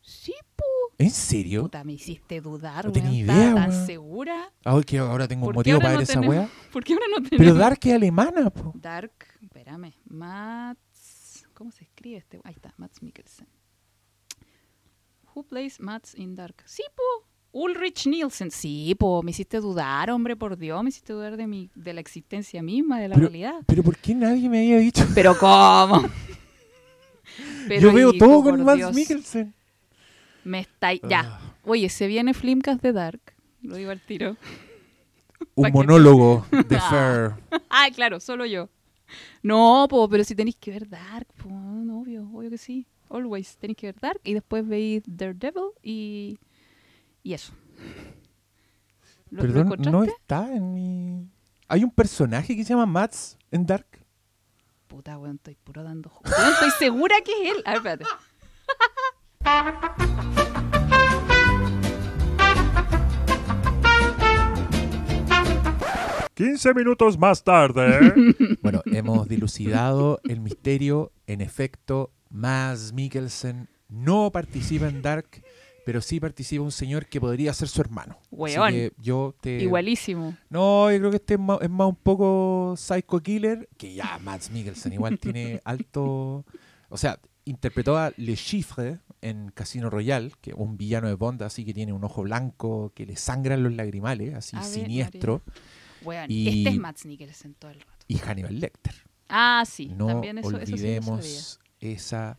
Sí, 0.00 0.32
po. 0.56 0.64
¿En 0.98 1.10
serio? 1.10 1.62
Puta, 1.62 1.84
me 1.84 1.92
hiciste 1.92 2.40
dudar, 2.40 2.86
No 2.86 2.92
tenía 2.92 3.20
¿Estás 3.20 3.36
idea, 3.36 3.54
tan 3.54 3.70
weón. 3.70 3.86
segura? 3.86 4.52
Ay, 4.64 4.82
que 4.82 4.98
ahora 4.98 5.28
tengo 5.28 5.46
un 5.46 5.54
¿Por 5.54 5.64
qué 5.64 5.72
motivo 5.72 5.76
ahora 5.76 5.84
para 5.84 5.92
no 5.92 5.98
ver 5.98 6.02
esa 6.10 6.20
tenemos- 6.20 6.36
wea. 6.36 6.48
¿Por 6.72 6.84
qué 6.84 6.92
ahora 6.94 7.04
no 7.10 7.16
tenemos 7.16 7.38
Pero 7.38 7.54
Dark 7.54 7.78
es 7.82 7.94
alemana, 7.94 8.50
po. 8.50 8.72
Dark, 8.74 9.12
espérame. 9.42 9.92
Mats. 10.06 11.46
¿Cómo 11.54 11.70
se 11.70 11.84
escribe 11.84 12.16
este? 12.18 12.40
Ahí 12.44 12.54
está, 12.54 12.74
Mats 12.76 13.02
Mikkelsen. 13.02 13.46
Who 15.34 15.44
plays 15.44 15.78
Mats 15.80 16.14
in 16.16 16.34
Dark? 16.34 16.56
Sí, 16.66 16.82
po. 16.96 17.28
Ulrich 17.52 18.06
Nielsen. 18.06 18.50
Sí, 18.50 18.94
po. 18.98 19.22
Me 19.22 19.30
hiciste 19.30 19.60
dudar, 19.60 20.10
hombre, 20.10 20.36
por 20.36 20.56
Dios. 20.56 20.82
Me 20.82 20.88
hiciste 20.90 21.12
dudar 21.12 21.36
de, 21.36 21.46
mi, 21.46 21.70
de 21.74 21.92
la 21.94 22.00
existencia 22.00 22.62
misma, 22.62 23.00
de 23.00 23.08
la 23.08 23.16
realidad. 23.16 23.60
Pero 23.66 23.82
¿por 23.84 23.96
qué 23.98 24.14
nadie 24.14 24.48
me 24.48 24.58
había 24.58 24.78
dicho? 24.78 25.04
Pero 25.14 25.36
¿cómo? 25.38 26.02
Pero, 27.66 27.80
Yo 27.80 27.92
veo 27.92 28.12
todo 28.12 28.42
con 28.42 28.64
Mads. 28.64 28.94
Mikkelsen. 28.94 29.54
Me 30.44 30.60
está... 30.60 30.94
Ya. 30.94 31.20
Ah, 31.24 31.48
Oye, 31.64 31.90
se 31.90 32.06
viene 32.06 32.32
Flimcast 32.32 32.80
de 32.80 32.92
Dark. 32.92 33.20
Lo 33.62 33.76
digo 33.76 33.90
al 33.90 34.00
tiro. 34.00 34.36
un 35.54 35.70
monólogo 35.70 36.46
de. 36.50 36.80
Fair. 36.80 37.34
Ah, 37.70 37.88
claro, 37.94 38.20
solo 38.20 38.46
yo. 38.46 38.68
No, 39.42 39.86
po, 39.88 40.08
pero 40.08 40.24
si 40.24 40.34
tenéis 40.34 40.56
que 40.56 40.70
ver 40.70 40.88
Dark, 40.88 41.26
po, 41.36 41.48
obvio, 41.48 42.28
obvio 42.32 42.50
que 42.50 42.58
sí. 42.58 42.86
Always 43.10 43.56
tenéis 43.56 43.76
que 43.76 43.86
ver 43.88 44.00
Dark 44.00 44.20
y 44.24 44.34
después 44.34 44.66
veis 44.66 45.02
Daredevil 45.06 45.70
y, 45.82 46.38
y 47.22 47.32
eso. 47.34 47.52
¿Lo, 49.30 49.42
lo 49.42 49.52
Perdón, 49.54 49.92
no 49.92 50.04
está 50.04 50.54
en 50.54 50.74
mi... 50.74 51.28
Hay 51.68 51.84
un 51.84 51.90
personaje 51.90 52.56
que 52.56 52.64
se 52.64 52.70
llama 52.70 52.86
Mats 52.86 53.36
en 53.50 53.66
Dark. 53.66 53.86
Puta, 54.88 55.18
weón, 55.18 55.36
estoy 55.36 55.54
puro 55.54 55.82
dando 55.82 56.08
jugo. 56.08 56.30
Weón, 56.36 56.52
estoy 56.52 56.70
segura 56.78 57.16
que 57.24 57.32
es 57.32 57.56
él. 57.56 57.62
A 57.66 57.78
ver, 57.78 58.00
espérate. 58.00 58.04
15 66.34 66.74
minutos 66.74 67.18
más 67.18 67.42
tarde. 67.42 68.12
Bueno, 68.62 68.82
hemos 68.86 69.28
dilucidado 69.28 70.20
el 70.24 70.40
misterio. 70.40 71.12
En 71.26 71.40
efecto, 71.40 72.12
Mads 72.30 72.92
Mikkelsen 72.92 73.68
no 73.88 74.30
participa 74.30 74.88
en 74.88 75.02
Dark, 75.02 75.42
pero 75.88 76.02
sí 76.02 76.20
participa 76.20 76.62
un 76.62 76.70
señor 76.70 77.06
que 77.06 77.18
podría 77.18 77.50
ser 77.54 77.66
su 77.66 77.80
hermano. 77.80 78.18
Weón. 78.30 78.72
que 78.72 78.92
yo 78.98 79.34
te... 79.40 79.62
Igualísimo. 79.62 80.36
No, 80.50 80.92
yo 80.92 80.98
creo 80.98 81.10
que 81.10 81.16
este 81.16 81.32
es 81.32 81.40
más, 81.40 81.62
es 81.62 81.70
más 81.70 81.88
un 81.88 81.96
poco 81.96 82.74
Psycho 82.76 83.20
Killer, 83.22 83.70
que 83.78 83.94
ya 83.94 84.18
Mads 84.18 84.50
Mikkelsen 84.50 84.92
igual 84.92 85.18
tiene 85.18 85.62
alto... 85.64 86.44
O 86.90 86.98
sea, 86.98 87.18
interpretó 87.46 87.96
a 87.96 88.12
Le 88.18 88.36
Chiffre 88.36 88.98
en 89.22 89.50
Casino 89.50 89.88
Royale, 89.88 90.32
que 90.42 90.50
es 90.50 90.56
un 90.58 90.76
villano 90.76 91.08
de 91.08 91.14
Bond, 91.14 91.42
así 91.42 91.64
que 91.64 91.72
tiene 91.72 91.94
un 91.94 92.04
ojo 92.04 92.22
blanco, 92.22 92.92
que 92.94 93.06
le 93.06 93.16
sangran 93.16 93.62
los 93.62 93.72
lagrimales, 93.72 94.34
así 94.34 94.58
A 94.58 94.64
siniestro, 94.64 95.40
Y- 96.28 96.48
este 96.66 96.68
es 96.68 96.78
Mads 96.78 97.06
Mikkelsen 97.06 97.54
todo 97.54 97.70
el 97.70 97.80
rato. 97.80 98.04
y 98.08 98.18
Hannibal 98.18 98.60
Lecter. 98.60 98.94
Ah, 99.30 99.64
sí, 99.66 99.86
no 99.96 100.08
también 100.08 100.36
eso, 100.36 100.50
eso 100.50 100.66
sí 100.66 100.72
olvidemos 100.74 101.60
esa, 101.80 102.38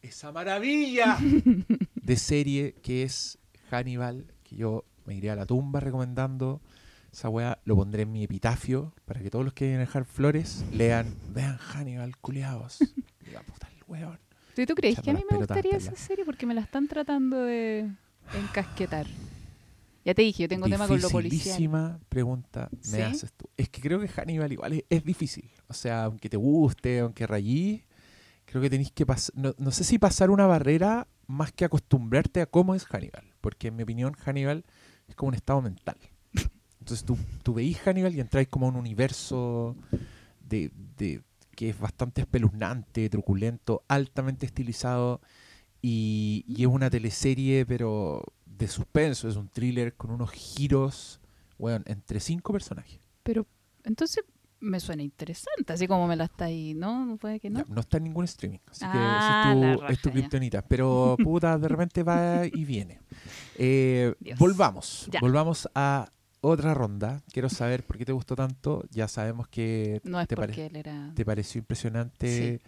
esa 0.00 0.30
maravilla 0.30 1.18
de 2.06 2.16
serie 2.16 2.74
que 2.82 3.02
es 3.02 3.38
Hannibal, 3.70 4.32
que 4.44 4.54
yo 4.56 4.84
me 5.04 5.16
iré 5.16 5.30
a 5.30 5.36
la 5.36 5.44
tumba 5.44 5.80
recomendando. 5.80 6.62
Esa 7.12 7.28
weá 7.28 7.58
lo 7.64 7.74
pondré 7.74 8.02
en 8.02 8.12
mi 8.12 8.22
epitafio 8.22 8.94
para 9.06 9.20
que 9.20 9.28
todos 9.28 9.44
los 9.44 9.54
que 9.54 9.64
quieran 9.64 9.80
dejar 9.80 10.04
flores 10.04 10.64
lean, 10.72 11.16
vean 11.34 11.56
Hannibal, 11.56 12.16
culiados. 12.18 12.78
Diga, 13.24 13.40
puta 13.46 13.68
el 13.74 13.82
weón. 13.88 14.18
¿Tú, 14.54 14.64
tú 14.66 14.74
crees 14.74 15.00
que 15.00 15.10
a 15.10 15.14
mí 15.14 15.24
me 15.28 15.36
gustaría 15.36 15.76
esa 15.76 15.90
allá. 15.90 15.98
serie? 15.98 16.24
Porque 16.24 16.46
me 16.46 16.54
la 16.54 16.60
están 16.60 16.86
tratando 16.86 17.38
de 17.38 17.90
encasquetar. 18.34 19.06
Ya 20.04 20.14
te 20.14 20.22
dije, 20.22 20.44
yo 20.44 20.48
tengo 20.48 20.68
tema 20.68 20.86
con 20.86 21.00
lo 21.00 21.10
policial. 21.10 21.98
Pregunta 22.08 22.68
me 22.70 22.98
¿Sí? 22.98 23.02
haces 23.02 23.32
tú. 23.32 23.48
Es 23.56 23.68
que 23.68 23.80
creo 23.80 23.98
que 23.98 24.06
Hannibal 24.06 24.52
igual 24.52 24.74
es, 24.74 24.84
es 24.88 25.04
difícil. 25.04 25.50
O 25.66 25.74
sea, 25.74 26.04
aunque 26.04 26.28
te 26.28 26.36
guste, 26.36 27.00
aunque 27.00 27.26
rayí, 27.26 27.82
creo 28.44 28.62
que 28.62 28.70
tenéis 28.70 28.92
que 28.92 29.04
pasar, 29.04 29.34
no, 29.36 29.54
no 29.58 29.72
sé 29.72 29.82
si 29.82 29.98
pasar 29.98 30.30
una 30.30 30.46
barrera 30.46 31.08
más 31.26 31.52
que 31.52 31.64
acostumbrarte 31.64 32.40
a 32.40 32.46
cómo 32.46 32.74
es 32.74 32.84
Hannibal. 32.84 33.24
Porque 33.40 33.68
en 33.68 33.76
mi 33.76 33.82
opinión 33.82 34.14
Hannibal 34.14 34.64
es 35.08 35.14
como 35.14 35.28
un 35.28 35.34
estado 35.34 35.62
mental. 35.62 35.96
Entonces 36.80 37.04
tú, 37.04 37.18
tú 37.42 37.54
veís 37.54 37.78
Hannibal 37.78 38.14
y 38.14 38.20
entráis 38.20 38.48
como 38.48 38.66
a 38.66 38.68
un 38.70 38.76
universo 38.76 39.76
de, 40.48 40.70
de- 40.96 41.22
que 41.56 41.70
es 41.70 41.78
bastante 41.78 42.20
espeluznante, 42.20 43.08
truculento, 43.08 43.82
altamente 43.88 44.46
estilizado 44.46 45.20
y, 45.82 46.44
y 46.46 46.62
es 46.62 46.68
una 46.68 46.90
teleserie 46.90 47.64
pero 47.66 48.22
de 48.44 48.68
suspenso, 48.68 49.28
es 49.28 49.36
un 49.36 49.48
thriller 49.48 49.94
con 49.94 50.10
unos 50.10 50.30
giros, 50.30 51.20
bueno, 51.58 51.82
entre 51.88 52.20
cinco 52.20 52.52
personajes. 52.52 53.00
Pero 53.22 53.46
entonces 53.84 54.24
me 54.60 54.80
suena 54.80 55.02
interesante, 55.02 55.72
así 55.72 55.86
como 55.86 56.06
me 56.08 56.16
la 56.16 56.24
está 56.24 56.46
ahí, 56.46 56.74
¿no? 56.74 57.04
No 57.04 57.16
puede 57.18 57.38
que 57.40 57.50
no. 57.50 57.64
No 57.68 57.80
está 57.80 57.98
en 57.98 58.04
ningún 58.04 58.24
streaming, 58.24 58.58
así 58.70 58.84
Ah, 58.84 58.92
que 58.92 58.98
esa 58.98 59.70
es 59.70 59.78
tu, 59.78 59.84
es 59.92 60.00
tu 60.02 60.10
kriptonita, 60.10 60.62
pero 60.62 61.16
puta, 61.22 61.58
de 61.58 61.68
repente 61.68 62.02
va 62.02 62.46
y 62.46 62.64
viene. 62.64 63.00
Eh, 63.56 64.14
volvamos, 64.38 65.08
Ya. 65.12 65.20
volvamos 65.20 65.68
a 65.74 66.08
otra 66.40 66.74
ronda. 66.74 67.22
Quiero 67.32 67.48
saber 67.48 67.82
por 67.84 67.98
qué 67.98 68.04
te 68.04 68.12
gustó 68.12 68.36
tanto. 68.36 68.84
Ya 68.90 69.08
sabemos 69.08 69.48
que 69.48 70.00
No 70.04 70.20
es 70.20 70.28
te, 70.28 70.36
pare- 70.36 70.70
era... 70.74 71.12
te 71.14 71.24
pareció 71.24 71.58
impresionante 71.58 72.60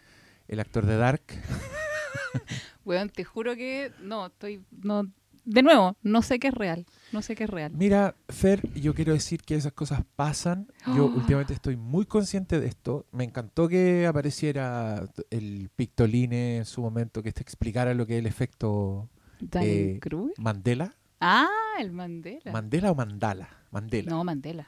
el 0.48 0.60
actor 0.60 0.84
de 0.86 0.96
Dark. 0.96 1.22
Weón, 2.84 3.10
te 3.10 3.24
juro 3.24 3.54
que 3.56 3.92
no, 4.02 4.26
estoy... 4.26 4.62
no 4.82 5.10
De 5.50 5.62
nuevo, 5.62 5.96
no 6.02 6.20
sé 6.20 6.38
qué 6.38 6.48
es 6.48 6.54
real. 6.54 6.84
No 7.10 7.22
sé 7.22 7.34
qué 7.34 7.44
es 7.44 7.50
real. 7.50 7.72
Mira, 7.74 8.14
Fer, 8.28 8.60
yo 8.74 8.94
quiero 8.94 9.14
decir 9.14 9.40
que 9.40 9.54
esas 9.54 9.72
cosas 9.72 10.02
pasan. 10.14 10.70
Yo 10.94 11.06
Oh. 11.06 11.08
últimamente 11.16 11.54
estoy 11.54 11.78
muy 11.78 12.04
consciente 12.04 12.60
de 12.60 12.66
esto. 12.66 13.06
Me 13.12 13.24
encantó 13.24 13.66
que 13.66 14.06
apareciera 14.06 15.08
el 15.30 15.70
Pictoline 15.74 16.58
en 16.58 16.64
su 16.66 16.82
momento, 16.82 17.22
que 17.22 17.32
te 17.32 17.40
explicara 17.40 17.94
lo 17.94 18.06
que 18.06 18.16
es 18.16 18.18
el 18.18 18.26
efecto 18.26 19.08
¿Daniel 19.40 20.00
eh? 20.04 20.32
Mandela. 20.36 20.94
Ah, 21.18 21.48
el 21.80 21.92
Mandela. 21.92 22.52
¿Mandela 22.52 22.90
o 22.90 22.94
Mandala? 22.94 23.48
Mandela. 23.70 24.10
No, 24.10 24.24
Mandela. 24.24 24.66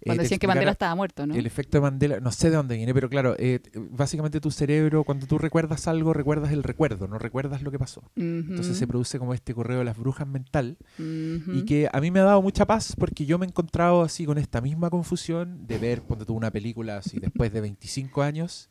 Eh, 0.00 0.04
Cuando 0.06 0.20
te 0.20 0.24
decían 0.26 0.38
que 0.38 0.46
Mandela 0.46 0.70
estaba 0.70 0.94
muerto, 0.94 1.26
¿no? 1.26 1.34
El 1.34 1.44
efecto 1.44 1.76
de 1.78 1.82
Mandela, 1.82 2.20
no 2.20 2.30
sé 2.30 2.50
de 2.50 2.56
dónde 2.56 2.76
viene, 2.76 2.94
pero 2.94 3.08
claro, 3.08 3.34
eh, 3.38 3.60
básicamente 3.90 4.40
tu 4.40 4.50
cerebro, 4.52 5.02
cuando 5.02 5.26
tú 5.26 5.38
recuerdas 5.38 5.88
algo, 5.88 6.12
recuerdas 6.12 6.52
el 6.52 6.62
recuerdo, 6.62 7.08
no 7.08 7.18
recuerdas 7.18 7.62
lo 7.62 7.72
que 7.72 7.78
pasó. 7.80 8.02
Entonces 8.14 8.76
se 8.78 8.86
produce 8.86 9.18
como 9.18 9.34
este 9.34 9.54
correo 9.54 9.78
de 9.78 9.84
las 9.84 9.96
brujas 9.98 10.26
mental 10.28 10.76
y 10.98 11.64
que 11.64 11.88
a 11.92 12.00
mí 12.00 12.10
me 12.12 12.20
ha 12.20 12.24
dado 12.24 12.42
mucha 12.42 12.64
paz 12.64 12.94
porque 12.96 13.26
yo 13.26 13.38
me 13.38 13.46
he 13.46 13.48
encontrado 13.48 14.02
así 14.02 14.24
con 14.24 14.38
esta 14.38 14.60
misma 14.60 14.88
confusión 14.88 15.66
de 15.66 15.78
ver 15.78 16.02
cuando 16.02 16.24
tuve 16.24 16.36
una 16.36 16.50
película 16.52 16.98
así 16.98 17.18
después 17.20 17.52
de 17.52 17.60
25 17.60 18.22
años 18.22 18.68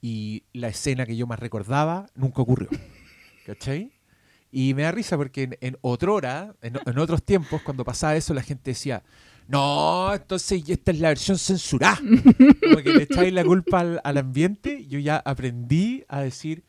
y 0.00 0.44
la 0.52 0.68
escena 0.68 1.04
que 1.04 1.16
yo 1.16 1.26
más 1.26 1.40
recordaba 1.40 2.06
nunca 2.14 2.42
ocurrió. 2.42 2.68
¿Cachai? 3.44 3.90
Y 4.52 4.74
me 4.74 4.82
da 4.82 4.92
risa 4.92 5.16
porque 5.16 5.42
en, 5.44 5.56
en 5.60 5.76
otrora, 5.80 6.54
en, 6.62 6.78
en 6.84 6.98
otros 6.98 7.22
tiempos, 7.22 7.62
cuando 7.62 7.84
pasaba 7.84 8.16
eso, 8.16 8.34
la 8.34 8.42
gente 8.42 8.70
decía, 8.72 9.02
no, 9.50 10.14
entonces 10.14 10.62
esta 10.68 10.92
es 10.92 11.00
la 11.00 11.08
versión 11.08 11.38
censurada. 11.38 11.96
Como 11.98 12.76
que 12.82 12.92
le 12.92 13.02
echáis 13.04 13.32
la 13.32 13.44
culpa 13.44 13.80
al, 13.80 14.00
al 14.04 14.18
ambiente. 14.18 14.86
Yo 14.86 14.98
ya 14.98 15.16
aprendí 15.16 16.04
a 16.08 16.20
decir, 16.20 16.64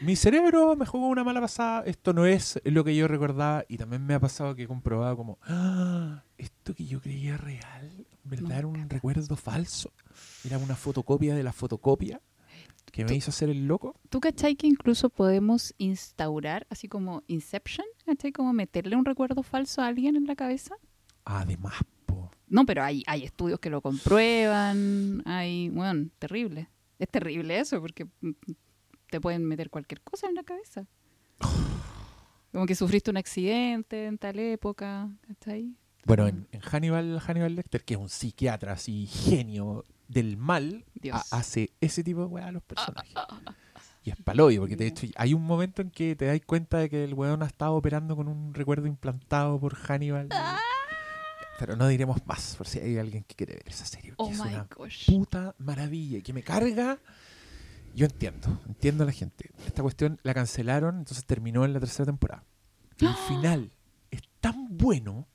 mi 0.00 0.16
cerebro 0.16 0.74
me 0.76 0.86
jugó 0.86 1.08
una 1.08 1.22
mala 1.22 1.40
pasada, 1.40 1.82
esto 1.86 2.12
no 2.12 2.26
es 2.26 2.60
lo 2.64 2.82
que 2.84 2.96
yo 2.96 3.08
recordaba. 3.08 3.64
Y 3.68 3.76
también 3.76 4.04
me 4.06 4.14
ha 4.14 4.20
pasado 4.20 4.54
que 4.54 4.62
he 4.64 4.66
comprobado 4.66 5.16
como, 5.16 5.38
"Ah, 5.42 6.22
esto 6.38 6.74
que 6.74 6.86
yo 6.86 7.00
creía 7.00 7.36
real, 7.36 8.06
¿verdad? 8.24 8.58
Era 8.58 8.66
un 8.66 8.88
recuerdo 8.88 9.36
falso. 9.36 9.92
Era 10.44 10.58
una 10.58 10.76
fotocopia 10.76 11.34
de 11.34 11.42
la 11.42 11.52
fotocopia 11.52 12.20
que 12.92 13.04
me 13.04 13.14
hizo 13.16 13.30
hacer 13.30 13.50
el 13.50 13.66
loco. 13.66 13.96
¿Tú 14.08 14.20
cachai 14.20 14.56
que 14.56 14.66
incluso 14.66 15.10
podemos 15.10 15.74
instaurar, 15.78 16.66
así 16.70 16.86
como 16.88 17.22
Inception, 17.26 17.86
cachai? 18.06 18.30
Como 18.32 18.52
meterle 18.52 18.94
un 18.96 19.04
recuerdo 19.04 19.42
falso 19.42 19.82
a 19.82 19.86
alguien 19.88 20.16
en 20.16 20.26
la 20.26 20.36
cabeza? 20.36 20.74
Además. 21.24 21.74
No, 22.54 22.64
pero 22.64 22.84
hay, 22.84 23.02
hay 23.08 23.24
estudios 23.24 23.58
que 23.58 23.68
lo 23.68 23.80
comprueban, 23.80 25.22
hay, 25.26 25.70
bueno, 25.70 26.08
terrible. 26.20 26.68
Es 27.00 27.08
terrible 27.08 27.58
eso, 27.58 27.80
porque 27.80 28.06
te 29.10 29.20
pueden 29.20 29.44
meter 29.44 29.70
cualquier 29.70 30.00
cosa 30.02 30.28
en 30.28 30.36
la 30.36 30.44
cabeza. 30.44 30.86
Como 32.52 32.64
que 32.66 32.76
sufriste 32.76 33.10
un 33.10 33.16
accidente 33.16 34.06
en 34.06 34.18
tal 34.18 34.38
época, 34.38 35.10
¿cachai? 35.26 35.74
Bueno, 36.04 36.28
en, 36.28 36.46
en 36.52 36.60
Hannibal, 36.60 37.18
Hannibal 37.18 37.56
Lecter, 37.56 37.84
que 37.84 37.94
es 37.94 38.00
un 38.00 38.08
psiquiatra 38.08 38.74
así, 38.74 39.08
genio 39.08 39.82
del 40.06 40.36
mal, 40.36 40.84
hace 41.32 41.72
ese 41.80 42.04
tipo 42.04 42.20
de 42.20 42.26
weá 42.26 42.46
a 42.46 42.52
los 42.52 42.62
personajes. 42.62 43.14
Y 44.04 44.10
es 44.10 44.16
paloyo, 44.22 44.60
porque 44.60 44.76
de 44.76 44.86
hecho 44.86 45.08
hay 45.16 45.34
un 45.34 45.42
momento 45.42 45.82
en 45.82 45.90
que 45.90 46.14
te 46.14 46.26
das 46.26 46.40
cuenta 46.46 46.78
de 46.78 46.88
que 46.88 47.02
el 47.02 47.14
weón 47.14 47.42
ha 47.42 47.46
estado 47.46 47.74
operando 47.74 48.14
con 48.14 48.28
un 48.28 48.54
recuerdo 48.54 48.86
implantado 48.86 49.58
por 49.58 49.74
Hannibal. 49.74 50.28
Pero 51.58 51.76
no 51.76 51.86
diremos 51.88 52.18
más, 52.26 52.56
por 52.56 52.66
si 52.66 52.80
hay 52.80 52.98
alguien 52.98 53.24
que 53.24 53.34
quiere 53.36 53.54
ver 53.54 53.68
esa 53.68 53.86
serie. 53.86 54.12
Oh 54.16 54.30
es 54.30 54.38
my 54.38 54.48
una 54.48 54.68
gosh. 54.76 55.06
puta 55.06 55.54
maravilla 55.58 56.20
que 56.20 56.32
me 56.32 56.42
carga. 56.42 56.98
Yo 57.94 58.06
entiendo, 58.06 58.60
entiendo 58.66 59.04
a 59.04 59.06
la 59.06 59.12
gente. 59.12 59.50
Esta 59.66 59.82
cuestión 59.82 60.18
la 60.24 60.34
cancelaron, 60.34 60.98
entonces 60.98 61.24
terminó 61.24 61.64
en 61.64 61.72
la 61.72 61.80
tercera 61.80 62.06
temporada. 62.06 62.44
El 62.98 63.14
final 63.28 63.70
es 64.10 64.22
tan 64.40 64.76
bueno. 64.76 65.28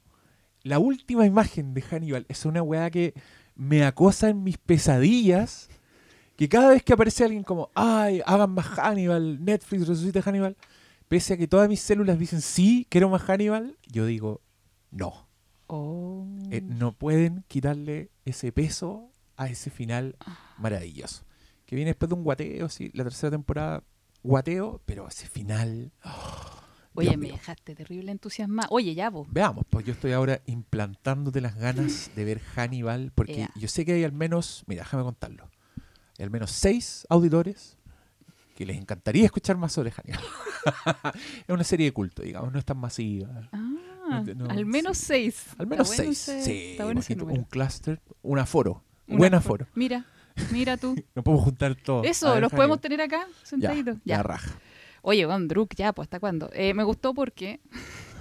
La 0.63 0.77
última 0.79 1.25
imagen 1.25 1.73
de 1.73 1.81
Hannibal 1.81 2.25
es 2.27 2.43
una 2.45 2.61
weá 2.61 2.89
que 2.91 3.13
me 3.55 3.85
acosa 3.85 4.27
en 4.29 4.43
mis 4.43 4.57
pesadillas. 4.57 5.69
que 6.35 6.49
cada 6.49 6.69
vez 6.71 6.83
que 6.83 6.91
aparece 6.93 7.23
alguien 7.23 7.43
como, 7.43 7.69
ay, 7.75 8.21
hagan 8.25 8.51
más 8.51 8.65
Hannibal, 8.67 9.43
Netflix 9.43 9.87
resucita 9.87 10.21
Hannibal, 10.21 10.57
pese 11.07 11.33
a 11.35 11.37
que 11.37 11.47
todas 11.47 11.69
mis 11.69 11.79
células 11.79 12.19
dicen 12.19 12.41
sí, 12.41 12.85
quiero 12.89 13.09
más 13.09 13.21
Hannibal, 13.21 13.77
yo 13.87 14.05
digo 14.05 14.41
no. 14.91 15.28
Oh. 15.71 16.27
Eh, 16.49 16.61
no 16.61 16.93
pueden 16.93 17.43
quitarle 17.47 18.09
ese 18.25 18.51
peso 18.51 19.11
a 19.37 19.47
ese 19.49 19.69
final 19.69 20.17
maravilloso. 20.57 21.23
Que 21.67 21.75
viene 21.75 21.91
después 21.91 22.09
de 22.09 22.15
un 22.15 22.23
guateo, 22.23 22.69
sí, 22.69 22.89
la 22.95 23.03
tercera 23.03 23.29
temporada, 23.29 23.83
guateo, 24.23 24.81
pero 24.87 25.07
ese 25.07 25.27
final. 25.27 25.91
oh, 26.03 26.59
Oye, 26.95 27.15
me 27.17 27.29
dejaste 27.29 27.75
terrible 27.75 28.11
entusiasmada. 28.11 28.67
Oye, 28.71 28.95
ya 28.95 29.11
vos. 29.11 29.27
Veamos, 29.31 29.63
pues 29.69 29.85
yo 29.85 29.93
estoy 29.93 30.11
ahora 30.13 30.41
implantándote 30.47 31.39
las 31.39 31.55
ganas 31.55 32.09
de 32.15 32.25
ver 32.25 32.39
Hannibal, 32.39 33.11
porque 33.13 33.47
yo 33.55 33.67
sé 33.67 33.85
que 33.85 33.93
hay 33.93 34.03
al 34.03 34.11
menos, 34.11 34.63
mira, 34.65 34.81
déjame 34.81 35.03
contarlo, 35.03 35.51
hay 36.17 36.23
al 36.23 36.31
menos 36.31 36.49
seis 36.49 37.05
auditores 37.09 37.77
que 38.55 38.65
les 38.65 38.75
encantaría 38.75 39.25
escuchar 39.25 39.55
más 39.55 39.71
sobre 39.71 39.91
Hannibal. 39.91 40.23
es 41.47 41.53
una 41.53 41.63
serie 41.63 41.85
de 41.85 41.93
culto, 41.93 42.23
digamos, 42.23 42.51
no 42.51 42.57
es 42.57 42.65
tan 42.65 42.77
masiva. 42.77 43.47
Ah, 43.53 43.69
No, 44.09 44.23
no, 44.35 44.45
al 44.49 44.65
menos 44.65 44.97
sí. 44.97 45.05
seis. 45.05 45.45
Al 45.57 45.67
menos 45.67 45.89
Está 45.89 46.03
bueno 46.03 46.13
seis. 46.15 46.29
ese- 46.29 46.43
sí, 46.43 46.71
está 46.71 46.83
bueno 46.85 47.01
un 47.33 47.43
cluster, 47.45 48.01
un 48.21 48.39
aforo, 48.39 48.83
Un 49.07 49.17
buen 49.17 49.33
aforo. 49.33 49.63
aforo. 49.65 49.71
Mira, 49.75 50.05
mira 50.51 50.77
tú. 50.77 50.95
No 51.15 51.23
podemos 51.23 51.43
juntar 51.45 51.75
todo. 51.75 52.03
Eso, 52.03 52.31
ver, 52.33 52.41
los 52.41 52.51
podemos 52.51 52.79
tener 52.81 53.01
acá 53.01 53.25
Ya, 53.27 53.45
sentaditos. 53.45 53.95
ya 54.05 54.17
Ya. 54.17 54.23
raja. 54.23 54.51
Oye, 55.01 55.25
Van 55.25 55.47
Druk, 55.47 55.73
ya, 55.75 55.93
pues 55.93 56.07
¿hasta 56.07 56.19
cuándo? 56.19 56.49
Eh, 56.53 56.73
me 56.73 56.83
gustó 56.83 57.13
porque 57.13 57.61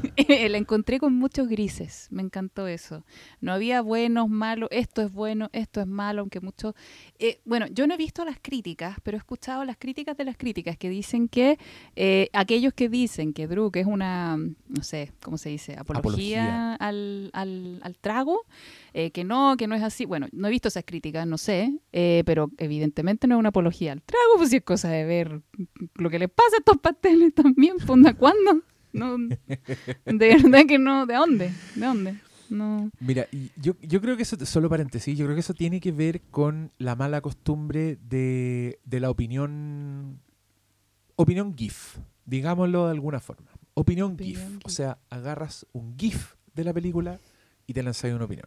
la 0.48 0.58
encontré 0.58 0.98
con 0.98 1.14
muchos 1.14 1.48
grises. 1.48 2.08
Me 2.10 2.22
encantó 2.22 2.66
eso. 2.66 3.04
No 3.40 3.52
había 3.52 3.80
buenos, 3.82 4.28
malos, 4.28 4.68
esto 4.72 5.02
es 5.02 5.12
bueno, 5.12 5.48
esto 5.52 5.80
es 5.80 5.86
malo, 5.86 6.20
aunque 6.20 6.40
mucho. 6.40 6.74
eh, 7.18 7.40
bueno, 7.44 7.66
yo 7.68 7.86
no 7.86 7.94
he 7.94 7.96
visto 7.96 8.24
las 8.24 8.38
críticas, 8.40 8.98
pero 9.02 9.16
he 9.16 9.18
escuchado 9.18 9.64
las 9.64 9.76
críticas 9.76 10.16
de 10.16 10.24
las 10.24 10.36
críticas 10.36 10.76
que 10.76 10.88
dicen 10.88 11.28
que 11.28 11.58
eh, 11.96 12.28
aquellos 12.32 12.72
que 12.74 12.88
dicen 12.88 13.32
que 13.32 13.46
Druk 13.46 13.76
es 13.76 13.86
una, 13.86 14.36
no 14.36 14.82
sé, 14.82 15.12
¿cómo 15.22 15.38
se 15.38 15.50
dice? 15.50 15.74
Apología, 15.78 16.74
Apología. 16.74 16.74
Al, 16.74 17.30
al, 17.32 17.80
al 17.82 17.98
trago, 17.98 18.42
eh, 18.94 19.10
que 19.10 19.24
no, 19.24 19.56
que 19.56 19.66
no 19.66 19.74
es 19.74 19.82
así. 19.82 20.04
Bueno, 20.04 20.28
no 20.32 20.48
he 20.48 20.50
visto 20.50 20.68
esas 20.68 20.84
críticas, 20.84 21.26
no 21.26 21.38
sé, 21.38 21.72
eh, 21.92 22.22
pero 22.26 22.50
evidentemente 22.58 23.26
no 23.26 23.36
es 23.36 23.38
una 23.38 23.48
apología 23.50 23.92
al 23.92 24.02
trago, 24.02 24.34
pues 24.36 24.50
sí 24.50 24.56
es 24.56 24.62
cosa 24.64 24.88
de 24.90 25.04
ver 25.04 25.42
lo 25.94 26.10
que 26.10 26.18
les 26.18 26.30
pasa 26.30 26.56
a 26.56 26.58
estos 26.58 26.78
pasteles 26.78 27.34
también, 27.34 27.76
pues, 27.76 27.90
¿onda 27.90 28.14
cuándo? 28.14 28.62
No, 28.92 29.16
de 29.18 29.38
verdad 30.06 30.66
que 30.66 30.78
no, 30.78 31.06
¿de 31.06 31.14
dónde? 31.14 31.52
¿De 31.74 31.86
dónde? 31.86 32.14
No. 32.50 32.90
Mira, 33.00 33.26
yo, 33.60 33.74
yo 33.82 34.00
creo 34.00 34.16
que 34.16 34.22
eso, 34.22 34.36
solo 34.46 34.70
paréntesis, 34.70 35.16
yo 35.18 35.26
creo 35.26 35.34
que 35.36 35.40
eso 35.40 35.52
tiene 35.54 35.80
que 35.80 35.92
ver 35.92 36.22
con 36.30 36.72
la 36.78 36.96
mala 36.96 37.20
costumbre 37.20 37.98
de, 38.08 38.78
de 38.86 39.00
la 39.00 39.10
opinión, 39.10 40.18
opinión 41.16 41.54
GIF, 41.56 41.98
digámoslo 42.24 42.86
de 42.86 42.92
alguna 42.92 43.20
forma. 43.20 43.48
Opinión, 43.74 44.12
Opinión 44.14 44.52
GIF. 44.54 44.60
O 44.64 44.68
sea, 44.70 44.98
agarras 45.10 45.66
un 45.72 45.96
GIF 45.98 46.34
de 46.54 46.64
la 46.64 46.72
película 46.72 47.20
y 47.66 47.74
te 47.74 47.82
lanzas 47.82 48.12
una 48.14 48.24
opinión. 48.24 48.46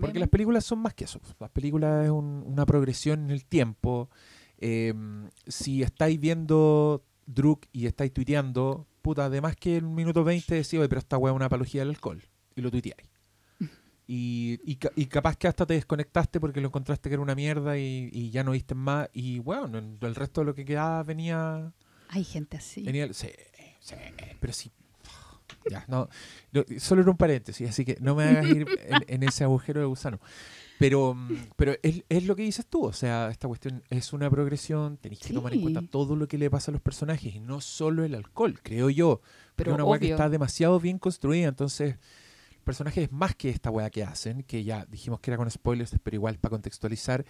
Porque 0.00 0.20
las 0.20 0.28
películas 0.28 0.64
son 0.64 0.78
más 0.78 0.94
que 0.94 1.04
eso. 1.04 1.20
Las 1.40 1.50
películas 1.50 2.04
es 2.04 2.10
un- 2.10 2.44
una 2.46 2.64
progresión 2.64 3.24
en 3.24 3.30
el 3.30 3.44
tiempo. 3.44 4.08
Eh, 4.58 4.94
si 5.48 5.82
estáis 5.82 6.20
viendo 6.20 7.02
Druk 7.26 7.66
y 7.72 7.86
estáis 7.86 8.12
tuiteando, 8.12 8.86
puta, 9.02 9.24
además 9.26 9.56
que 9.56 9.76
en 9.78 9.84
un 9.86 9.94
minuto 9.94 10.22
20 10.24 10.54
decís, 10.54 10.74
oye, 10.74 10.88
pero 10.88 10.98
esta 11.00 11.18
weá 11.18 11.32
es 11.32 11.36
una 11.36 11.46
apología 11.46 11.80
del 11.82 11.90
alcohol. 11.90 12.22
Y 12.56 12.60
lo 12.62 12.70
tuiteáis. 12.70 13.08
Y, 14.12 14.58
y, 14.64 14.76
y 14.96 15.06
capaz 15.06 15.36
que 15.36 15.46
hasta 15.46 15.64
te 15.66 15.74
desconectaste 15.74 16.40
porque 16.40 16.60
lo 16.60 16.66
encontraste 16.66 17.08
que 17.08 17.14
era 17.14 17.22
una 17.22 17.36
mierda 17.36 17.78
y, 17.78 18.10
y 18.12 18.30
ya 18.30 18.42
no 18.42 18.50
viste 18.50 18.74
más. 18.74 19.08
Y 19.12 19.38
bueno, 19.38 19.78
en- 19.78 19.98
el 20.00 20.14
resto 20.16 20.40
de 20.40 20.46
lo 20.46 20.54
que 20.56 20.64
quedaba 20.64 21.00
venía. 21.04 21.72
Hay 22.08 22.24
gente 22.24 22.56
así. 22.56 22.82
venía 22.82 23.12
sí, 23.12 23.28
sí, 23.78 23.94
pero 24.40 24.52
sí. 24.52 24.72
Ya, 25.70 25.84
no, 25.86 26.08
no, 26.52 26.64
solo 26.80 27.02
era 27.02 27.10
un 27.12 27.16
paréntesis, 27.16 27.68
así 27.68 27.84
que 27.84 27.98
no 28.00 28.16
me 28.16 28.24
hagas 28.24 28.46
ir 28.46 28.66
en, 28.88 29.04
en 29.06 29.22
ese 29.22 29.44
agujero 29.44 29.78
de 29.80 29.86
gusano. 29.86 30.18
Pero, 30.80 31.14
mm, 31.14 31.28
pero 31.56 31.74
es, 31.82 32.04
es 32.08 32.24
lo 32.24 32.34
que 32.34 32.42
dices 32.42 32.66
tú, 32.66 32.86
o 32.86 32.92
sea, 32.94 33.28
esta 33.28 33.46
cuestión 33.46 33.82
es 33.90 34.14
una 34.14 34.30
progresión, 34.30 34.96
tenéis 34.96 35.20
que 35.20 35.34
tomar 35.34 35.52
en 35.52 35.60
cuenta 35.60 35.82
todo 35.82 36.16
lo 36.16 36.26
que 36.26 36.38
le 36.38 36.48
pasa 36.48 36.70
a 36.70 36.72
los 36.72 36.80
personajes 36.80 37.34
y 37.34 37.38
no 37.38 37.60
solo 37.60 38.02
el 38.02 38.14
alcohol, 38.14 38.58
creo 38.62 38.88
yo. 38.88 39.20
Pero 39.56 39.72
es 39.72 39.74
una 39.74 39.84
weá 39.84 40.00
que 40.00 40.10
está 40.10 40.30
demasiado 40.30 40.80
bien 40.80 40.98
construida, 40.98 41.48
entonces 41.48 41.96
el 42.50 42.60
personaje 42.64 43.02
es 43.02 43.12
más 43.12 43.36
que 43.36 43.50
esta 43.50 43.70
weá 43.70 43.90
que 43.90 44.02
hacen, 44.04 44.42
que 44.42 44.64
ya 44.64 44.86
dijimos 44.86 45.20
que 45.20 45.30
era 45.30 45.36
con 45.36 45.50
spoilers, 45.50 45.94
pero 46.02 46.14
igual 46.14 46.38
para 46.38 46.52
contextualizar, 46.52 47.26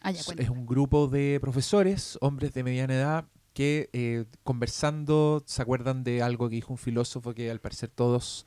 Ah, 0.00 0.10
ya, 0.10 0.22
es 0.38 0.48
un 0.48 0.64
grupo 0.64 1.06
de 1.06 1.38
profesores, 1.42 2.16
hombres 2.22 2.54
de 2.54 2.62
mediana 2.62 2.94
edad, 2.94 3.24
que 3.52 3.90
eh, 3.92 4.24
conversando 4.44 5.42
se 5.44 5.60
acuerdan 5.60 6.04
de 6.04 6.22
algo 6.22 6.48
que 6.48 6.56
dijo 6.56 6.72
un 6.72 6.78
filósofo 6.78 7.34
que 7.34 7.50
al 7.50 7.60
parecer 7.60 7.90
todos, 7.90 8.46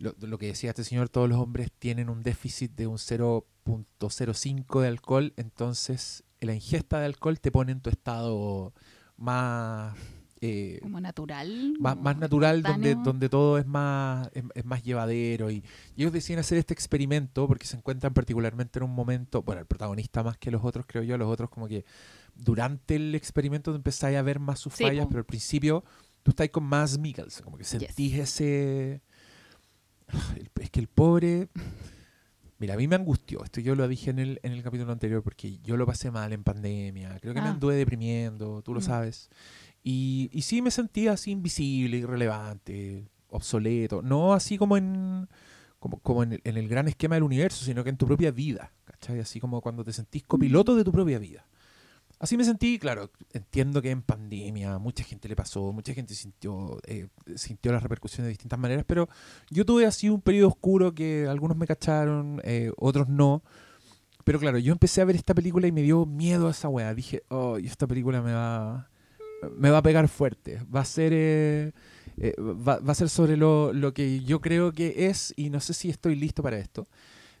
lo, 0.00 0.14
lo 0.18 0.38
que 0.38 0.46
decía 0.46 0.70
este 0.70 0.82
señor, 0.84 1.08
todos 1.08 1.28
los 1.28 1.38
hombres 1.38 1.70
tienen 1.78 2.08
un 2.10 2.22
déficit 2.22 2.72
de 2.74 2.86
un 2.88 2.98
0.05 2.98 4.80
de 4.80 4.88
alcohol, 4.88 5.32
entonces 5.36 6.24
la 6.40 6.54
ingesta 6.54 6.98
de 7.00 7.06
alcohol 7.06 7.38
te 7.40 7.50
pone 7.52 7.72
en 7.72 7.80
tu 7.80 7.90
estado 7.90 8.72
más... 9.16 9.94
eh, 10.40 10.78
Como 10.80 11.00
natural. 11.00 11.74
más, 11.78 11.92
como 11.94 12.04
más 12.04 12.16
natural, 12.16 12.62
donde, 12.62 12.94
donde 12.94 13.28
todo 13.28 13.58
es 13.58 13.66
más, 13.66 14.30
es, 14.32 14.42
es 14.54 14.64
más 14.64 14.82
llevadero. 14.82 15.50
Y, 15.50 15.56
y 15.96 16.02
ellos 16.02 16.12
deciden 16.14 16.38
hacer 16.40 16.56
este 16.56 16.72
experimento 16.72 17.46
porque 17.46 17.66
se 17.66 17.76
encuentran 17.76 18.14
particularmente 18.14 18.78
en 18.78 18.84
un 18.84 18.94
momento, 18.94 19.42
bueno, 19.42 19.60
el 19.60 19.66
protagonista 19.66 20.22
más 20.22 20.38
que 20.38 20.50
los 20.50 20.64
otros, 20.64 20.86
creo 20.88 21.02
yo, 21.02 21.18
los 21.18 21.28
otros 21.28 21.50
como 21.50 21.68
que 21.68 21.84
durante 22.34 22.96
el 22.96 23.14
experimento 23.14 23.74
empezáis 23.74 24.16
a 24.16 24.22
ver 24.22 24.40
más 24.40 24.58
sus 24.60 24.72
Sí, 24.72 24.84
fallas, 24.84 25.06
pero 25.08 25.18
al 25.18 25.26
principio 25.26 25.84
tú 26.22 26.30
estás 26.30 26.48
con 26.48 26.64
más 26.64 26.98
Mikkelsen, 26.98 27.44
como 27.44 27.58
que 27.58 27.64
Yes. 27.64 27.68
sentís 27.70 28.14
ese... 28.14 29.02
Es 30.60 30.70
que 30.70 30.80
el 30.80 30.88
pobre... 30.88 31.48
Mira, 32.58 32.74
a 32.74 32.76
mí 32.76 32.86
me 32.86 32.96
angustió, 32.96 33.42
esto 33.42 33.60
yo 33.62 33.74
lo 33.74 33.88
dije 33.88 34.10
en 34.10 34.18
el, 34.18 34.38
en 34.42 34.52
el 34.52 34.62
capítulo 34.62 34.92
anterior, 34.92 35.22
porque 35.22 35.58
yo 35.62 35.78
lo 35.78 35.86
pasé 35.86 36.10
mal 36.10 36.30
en 36.34 36.44
pandemia, 36.44 37.18
creo 37.18 37.32
que 37.32 37.40
me 37.40 37.48
Ah. 37.48 37.52
anduve 37.52 37.74
deprimiendo, 37.74 38.60
tú 38.60 38.74
lo 38.74 38.80
Mm. 38.80 38.82
sabes. 38.82 39.30
Y, 39.82 40.28
y 40.30 40.42
sí 40.42 40.60
me 40.60 40.70
sentía 40.70 41.12
así 41.12 41.30
invisible, 41.30 41.96
irrelevante, 41.96 43.08
obsoleto. 43.28 44.02
No 44.02 44.34
así 44.34 44.58
como 44.58 44.76
en 44.76 45.26
como, 45.78 45.98
como 46.00 46.22
en, 46.22 46.34
el, 46.34 46.40
en 46.44 46.58
el 46.58 46.68
gran 46.68 46.86
esquema 46.88 47.14
del 47.14 47.22
universo, 47.24 47.64
sino 47.64 47.82
que 47.82 47.88
en 47.88 47.96
tu 47.96 48.04
propia 48.06 48.30
vida. 48.30 48.74
¿Cachai? 48.84 49.20
Así 49.20 49.40
como 49.40 49.62
cuando 49.62 49.82
te 49.82 49.94
sentís 49.94 50.22
copiloto 50.24 50.76
de 50.76 50.84
tu 50.84 50.92
propia 50.92 51.18
vida. 51.18 51.46
Así 52.20 52.36
me 52.36 52.44
sentí, 52.44 52.78
claro, 52.78 53.10
entiendo 53.32 53.80
que 53.80 53.90
en 53.90 54.02
pandemia 54.02 54.76
mucha 54.76 55.02
gente 55.02 55.26
le 55.26 55.34
pasó, 55.34 55.72
mucha 55.72 55.94
gente 55.94 56.14
sintió, 56.14 56.78
eh, 56.86 57.08
sintió 57.34 57.72
las 57.72 57.82
repercusiones 57.82 58.26
de 58.26 58.32
distintas 58.32 58.58
maneras, 58.58 58.84
pero 58.86 59.08
yo 59.48 59.64
tuve 59.64 59.86
así 59.86 60.10
un 60.10 60.20
periodo 60.20 60.48
oscuro 60.48 60.94
que 60.94 61.26
algunos 61.26 61.56
me 61.56 61.66
cacharon, 61.66 62.38
eh, 62.44 62.72
otros 62.76 63.08
no. 63.08 63.42
Pero 64.24 64.38
claro, 64.38 64.58
yo 64.58 64.70
empecé 64.72 65.00
a 65.00 65.06
ver 65.06 65.16
esta 65.16 65.34
película 65.34 65.66
y 65.66 65.72
me 65.72 65.80
dio 65.80 66.04
miedo 66.04 66.48
a 66.48 66.50
esa 66.50 66.68
weá. 66.68 66.94
Dije, 66.94 67.22
oh, 67.28 67.56
esta 67.56 67.86
película 67.86 68.20
me 68.20 68.34
va, 68.34 68.90
me 69.56 69.70
va 69.70 69.78
a 69.78 69.82
pegar 69.82 70.06
fuerte. 70.08 70.62
Va 70.74 70.80
a 70.80 70.84
ser, 70.84 71.12
eh, 71.14 71.72
eh, 72.18 72.34
va 72.38 72.80
a 72.86 72.94
ser 72.94 73.08
sobre 73.08 73.38
lo, 73.38 73.72
lo 73.72 73.94
que 73.94 74.20
yo 74.20 74.42
creo 74.42 74.72
que 74.72 75.06
es, 75.08 75.32
y 75.36 75.48
no 75.48 75.58
sé 75.60 75.72
si 75.72 75.88
estoy 75.88 76.16
listo 76.16 76.42
para 76.42 76.58
esto, 76.58 76.86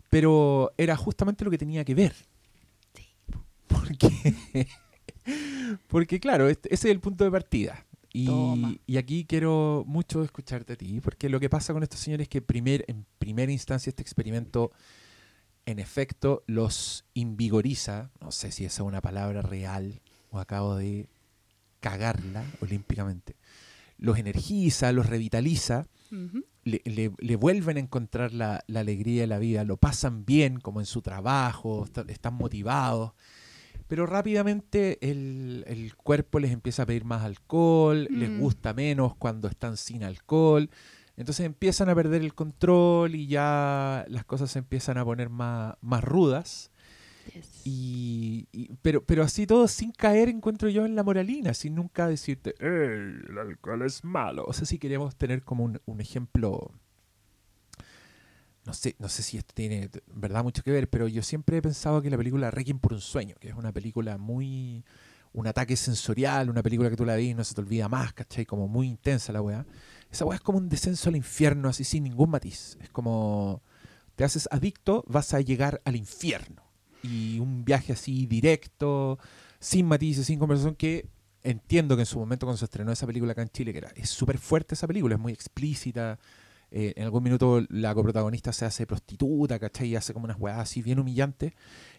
pero 0.08 0.72
era 0.78 0.96
justamente 0.96 1.44
lo 1.44 1.50
que 1.50 1.58
tenía 1.58 1.84
que 1.84 1.94
ver. 1.94 2.14
Porque, 3.70 4.08
porque 5.88 6.20
claro, 6.20 6.48
este- 6.48 6.72
ese 6.74 6.88
es 6.88 6.92
el 6.92 7.00
punto 7.00 7.24
de 7.24 7.30
partida. 7.30 7.86
Y, 8.12 8.26
y 8.86 8.96
aquí 8.96 9.24
quiero 9.24 9.84
mucho 9.86 10.24
escucharte 10.24 10.72
a 10.72 10.76
ti, 10.76 11.00
porque 11.00 11.28
lo 11.28 11.38
que 11.38 11.48
pasa 11.48 11.72
con 11.72 11.82
estos 11.84 12.00
señores 12.00 12.24
es 12.24 12.28
que 12.28 12.42
primer, 12.42 12.84
en 12.88 13.06
primera 13.18 13.52
instancia 13.52 13.90
este 13.90 14.02
experimento 14.02 14.72
en 15.66 15.78
efecto 15.78 16.42
los 16.46 17.04
invigoriza, 17.14 18.10
no 18.20 18.32
sé 18.32 18.50
si 18.50 18.64
esa 18.64 18.82
es 18.82 18.86
una 18.88 19.00
palabra 19.00 19.42
real 19.42 20.00
o 20.30 20.40
acabo 20.40 20.74
de 20.74 21.06
cagarla 21.78 22.44
olímpicamente, 22.60 23.36
los 23.96 24.18
energiza, 24.18 24.90
los 24.92 25.06
revitaliza, 25.06 25.86
le, 26.64 26.82
le- 26.84 27.12
le 27.16 27.36
vuelven 27.36 27.76
a 27.76 27.80
encontrar 27.80 28.32
la, 28.32 28.64
la 28.66 28.80
alegría 28.80 29.20
de 29.20 29.26
la 29.28 29.38
vida, 29.38 29.62
lo 29.62 29.76
pasan 29.76 30.24
bien 30.24 30.58
como 30.58 30.80
en 30.80 30.86
su 30.86 31.00
trabajo, 31.00 31.84
está- 31.84 32.04
están 32.08 32.34
motivados, 32.34 33.12
pero 33.90 34.06
rápidamente 34.06 34.98
el, 35.10 35.64
el 35.66 35.94
cuerpo 35.96 36.38
les 36.38 36.52
empieza 36.52 36.84
a 36.84 36.86
pedir 36.86 37.04
más 37.04 37.22
alcohol, 37.24 38.06
les 38.10 38.30
Mm. 38.30 38.38
gusta 38.38 38.72
menos 38.72 39.16
cuando 39.16 39.48
están 39.48 39.76
sin 39.76 40.04
alcohol, 40.04 40.70
entonces 41.16 41.44
empiezan 41.44 41.88
a 41.88 41.94
perder 41.94 42.22
el 42.22 42.32
control 42.34 43.14
y 43.16 43.26
ya 43.26 44.04
las 44.08 44.24
cosas 44.24 44.50
se 44.52 44.60
empiezan 44.60 44.96
a 44.96 45.04
poner 45.04 45.28
más, 45.28 45.74
más 45.82 46.04
rudas. 46.04 46.70
Yes. 47.34 47.62
Y, 47.66 48.46
y- 48.52 48.70
pero, 48.80 49.04
pero 49.04 49.22
así 49.24 49.46
todo 49.46 49.66
sin 49.68 49.90
caer, 49.92 50.28
encuentro 50.28 50.68
yo, 50.68 50.86
en 50.86 50.94
la 50.94 51.02
moralina, 51.02 51.52
sin 51.52 51.74
nunca 51.74 52.06
decirte, 52.08 52.54
"Ey, 52.60 53.28
el 53.28 53.38
alcohol 53.38 53.82
es 53.82 54.04
malo. 54.04 54.44
O 54.46 54.52
sea, 54.52 54.66
si 54.66 54.78
queremos 54.78 55.16
tener 55.16 55.42
como 55.42 55.64
un, 55.64 55.80
un 55.84 56.00
ejemplo 56.00 56.72
no 58.64 58.74
sé, 58.74 58.96
no 58.98 59.08
sé 59.08 59.22
si 59.22 59.38
esto 59.38 59.52
tiene 59.54 59.84
en 59.84 60.20
verdad 60.20 60.42
mucho 60.42 60.62
que 60.62 60.70
ver, 60.70 60.88
pero 60.88 61.08
yo 61.08 61.22
siempre 61.22 61.56
he 61.56 61.62
pensado 61.62 62.02
que 62.02 62.10
la 62.10 62.16
película 62.16 62.50
Requiem 62.50 62.78
por 62.78 62.92
un 62.92 63.00
sueño, 63.00 63.36
que 63.40 63.48
es 63.48 63.54
una 63.54 63.72
película 63.72 64.18
muy 64.18 64.84
un 65.32 65.46
ataque 65.46 65.76
sensorial, 65.76 66.50
una 66.50 66.62
película 66.62 66.90
que 66.90 66.96
tú 66.96 67.04
la 67.04 67.14
ves 67.14 67.26
y 67.26 67.34
no 67.34 67.44
se 67.44 67.54
te 67.54 67.60
olvida 67.60 67.88
más, 67.88 68.12
¿cachai? 68.12 68.46
Como 68.46 68.66
muy 68.66 68.88
intensa 68.88 69.32
la 69.32 69.40
weá. 69.40 69.64
Esa 70.10 70.24
weá 70.24 70.36
es 70.36 70.42
como 70.42 70.58
un 70.58 70.68
descenso 70.68 71.08
al 71.08 71.16
infierno, 71.16 71.68
así 71.68 71.84
sin 71.84 72.02
ningún 72.02 72.30
matiz. 72.30 72.76
Es 72.80 72.90
como 72.90 73.62
te 74.16 74.24
haces 74.24 74.48
adicto, 74.50 75.04
vas 75.06 75.32
a 75.34 75.40
llegar 75.40 75.80
al 75.84 75.96
infierno. 75.96 76.62
Y 77.02 77.38
un 77.38 77.64
viaje 77.64 77.92
así 77.92 78.26
directo, 78.26 79.18
sin 79.60 79.86
matices, 79.86 80.26
sin 80.26 80.38
conversación, 80.38 80.74
que 80.74 81.08
entiendo 81.42 81.96
que 81.96 82.02
en 82.02 82.06
su 82.06 82.18
momento 82.18 82.44
cuando 82.44 82.58
se 82.58 82.66
estrenó 82.66 82.92
esa 82.92 83.06
película 83.06 83.32
acá 83.32 83.42
en 83.42 83.48
Chile, 83.48 83.72
que 83.72 83.78
era, 83.78 83.92
es 83.94 84.10
súper 84.10 84.36
fuerte 84.36 84.74
esa 84.74 84.86
película, 84.86 85.14
es 85.14 85.20
muy 85.20 85.32
explícita. 85.32 86.18
Eh, 86.70 86.92
en 86.96 87.04
algún 87.04 87.22
minuto 87.22 87.64
la 87.68 87.94
coprotagonista 87.94 88.52
se 88.52 88.64
hace 88.64 88.86
prostituta, 88.86 89.58
¿cachai? 89.58 89.88
Y 89.88 89.96
hace 89.96 90.12
como 90.12 90.24
unas 90.24 90.38
weas 90.38 90.58
así 90.58 90.82
bien 90.82 90.98
humillantes. 90.98 91.52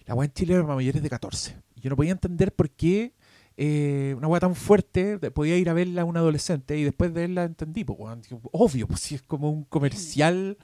La 0.05 0.15
wea 0.15 0.25
en 0.25 0.33
Chile 0.33 0.53
era 0.53 0.63
para 0.63 0.75
mayores 0.75 1.01
de 1.03 1.09
14. 1.09 1.57
Y 1.75 1.81
yo 1.81 1.89
no 1.89 1.95
podía 1.95 2.11
entender 2.11 2.53
por 2.53 2.69
qué 2.69 3.13
eh, 3.57 4.13
una 4.17 4.27
wea 4.27 4.39
tan 4.39 4.55
fuerte 4.55 5.17
podía 5.31 5.57
ir 5.57 5.69
a 5.69 5.73
verla 5.73 6.03
a 6.03 6.05
un 6.05 6.15
adolescente 6.17 6.77
y 6.77 6.83
después 6.83 7.13
de 7.13 7.21
verla 7.21 7.43
entendí, 7.43 7.83
pues, 7.83 7.99
obvio, 8.51 8.87
pues 8.87 9.01
si 9.01 9.15
es 9.15 9.21
como 9.21 9.51
un 9.51 9.65
comercial 9.65 10.57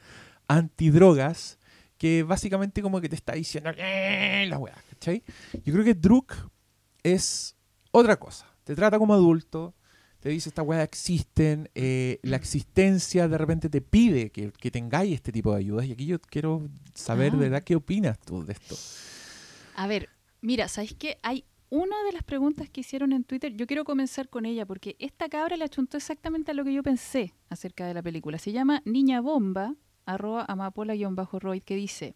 antidrogas 0.47 1.59
que 1.97 2.23
básicamente 2.23 2.81
como 2.81 3.01
que 3.01 3.09
te 3.09 3.15
está 3.15 3.33
diciendo 3.33 3.71
"Eh", 3.75 4.45
la 4.49 4.57
wea, 4.57 4.75
¿cachai? 4.91 5.23
Yo 5.65 5.73
creo 5.73 5.83
que 5.83 5.95
Druk 5.95 6.33
es 7.03 7.55
otra 7.91 8.17
cosa. 8.17 8.45
Te 8.63 8.75
trata 8.75 8.99
como 8.99 9.13
adulto, 9.13 9.73
te 10.27 10.33
dice 10.33 10.49
estas 10.49 10.67
weas 10.67 10.83
existen, 10.83 11.69
eh, 11.73 12.19
la 12.21 12.35
existencia 12.35 13.29
de 13.29 13.37
repente 13.37 13.69
te 13.69 13.79
pide 13.79 14.29
que, 14.29 14.51
que 14.51 14.69
tengáis 14.69 15.13
este 15.13 15.31
tipo 15.31 15.53
de 15.53 15.59
ayudas. 15.59 15.85
Y 15.85 15.93
aquí 15.93 16.05
yo 16.05 16.19
quiero 16.19 16.67
saber 16.93 17.31
Ah. 17.31 17.37
de 17.37 17.43
verdad 17.43 17.63
qué 17.63 17.77
opinas 17.77 18.19
tú 18.19 18.43
de 18.43 18.51
esto. 18.51 18.75
A 19.75 19.87
ver, 19.87 20.09
mira, 20.41 20.67
¿sabes 20.67 20.93
qué? 20.95 21.17
Hay 21.23 21.45
una 21.69 21.95
de 22.03 22.11
las 22.11 22.23
preguntas 22.23 22.69
que 22.69 22.81
hicieron 22.81 23.13
en 23.13 23.23
Twitter, 23.23 23.53
yo 23.55 23.67
quiero 23.67 23.85
comenzar 23.85 24.27
con 24.27 24.45
ella, 24.45 24.65
porque 24.65 24.97
esta 24.99 25.29
cabra 25.29 25.55
le 25.55 25.63
achuntó 25.63 25.95
exactamente 25.95 26.51
a 26.51 26.53
lo 26.55 26.65
que 26.65 26.73
yo 26.73 26.83
pensé 26.83 27.33
acerca 27.47 27.87
de 27.87 27.93
la 27.93 28.03
película. 28.03 28.37
Se 28.37 28.51
llama 28.51 28.81
Niña 28.83 29.21
Bomba, 29.21 29.75
arroba 30.05 30.43
amapola-roid, 30.49 31.63
que 31.63 31.77
dice, 31.77 32.15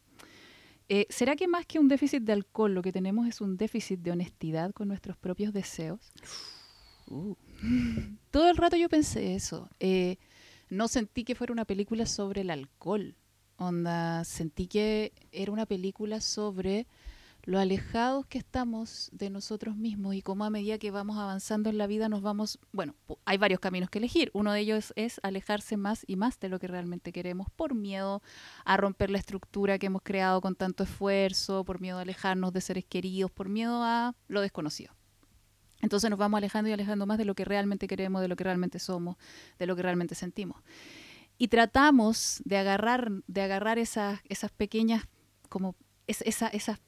eh, 0.90 1.06
¿será 1.10 1.38
que 1.38 1.48
más 1.48 1.66
que 1.66 1.80
un 1.80 1.88
déficit 1.88 2.24
de 2.24 2.34
alcohol 2.34 2.74
lo 2.74 2.82
que 2.82 2.92
tenemos 2.92 3.26
es 3.26 3.40
un 3.40 3.56
déficit 3.56 4.02
de 4.02 4.12
honestidad 4.12 4.74
con 4.74 4.90
nuestros 4.90 5.16
propios 5.16 5.54
deseos? 5.54 6.12
Todo 8.32 8.50
el 8.50 8.58
rato 8.58 8.76
yo 8.76 8.90
pensé 8.90 9.36
eso. 9.36 9.70
Eh, 9.80 10.18
no 10.70 10.88
sentí 10.88 11.24
que 11.24 11.36
fuera 11.36 11.54
una 11.54 11.66
película 11.66 12.06
sobre 12.06 12.42
el 12.42 12.50
alcohol. 12.50 13.16
Onda, 13.58 14.24
sentí 14.24 14.68
que 14.68 15.14
era 15.32 15.52
una 15.52 15.66
película 15.66 16.22
sobre 16.22 16.88
lo 17.44 17.60
alejados 17.60 18.26
que 18.28 18.38
estamos 18.38 19.10
de 19.12 19.30
nosotros 19.30 19.76
mismos 19.76 20.16
y 20.16 20.22
cómo 20.22 20.46
a 20.46 20.50
medida 20.50 20.78
que 20.78 20.92
vamos 20.92 21.18
avanzando 21.18 21.70
en 21.70 21.78
la 21.78 21.88
vida 21.88 22.08
nos 22.08 22.22
vamos, 22.22 22.60
bueno, 22.72 22.96
hay 23.26 23.38
varios 23.38 23.60
caminos 23.60 23.90
que 23.90 23.98
elegir. 23.98 24.30
Uno 24.34 24.52
de 24.54 24.60
ellos 24.60 24.94
es, 24.96 25.20
alejarse 25.24 25.78
más 25.78 26.04
y 26.08 26.16
más 26.16 26.40
de 26.40 26.50
lo 26.50 26.60
que 26.60 26.68
realmente 26.68 27.12
queremos 27.12 27.48
por 27.56 27.74
miedo 27.74 28.22
a 28.64 28.78
romper 28.78 29.10
la 29.10 29.18
estructura 29.18 29.80
que 29.80 29.88
hemos 29.88 30.04
creado 30.04 30.42
con 30.42 30.56
tanto 30.56 30.84
esfuerzo, 30.84 31.64
por 31.64 31.82
miedo 31.82 31.98
a 31.98 32.02
alejarnos 32.02 32.54
de 32.54 32.62
seres 32.62 32.86
queridos, 32.86 33.32
por 33.32 33.50
miedo 33.50 33.84
a 33.84 34.16
lo 34.28 34.42
desconocido. 34.42 34.94
Entonces 35.82 36.10
nos 36.10 36.20
vamos 36.20 36.38
alejando 36.38 36.70
y 36.70 36.74
alejando 36.74 37.06
más 37.06 37.18
de 37.18 37.26
lo 37.26 37.36
que 37.36 37.46
realmente 37.46 37.88
queremos, 37.88 38.22
de 38.22 38.28
lo 38.28 38.36
que 38.36 38.44
realmente 38.44 38.80
somos, 38.80 39.18
de 39.60 39.66
lo 39.66 39.76
que 39.76 39.82
realmente 39.82 40.16
sentimos. 40.16 40.62
Y 41.38 41.48
tratamos 41.48 42.42
de 42.46 42.58
agarrar, 42.58 43.12
de 43.28 43.42
agarrar 43.42 43.80
esas, 43.80 44.20
esas 44.30 44.52
pequeñas, 44.52 45.08
como 45.50 45.76
es- 46.08 46.22
esa- 46.22 46.48
esas 46.50 46.80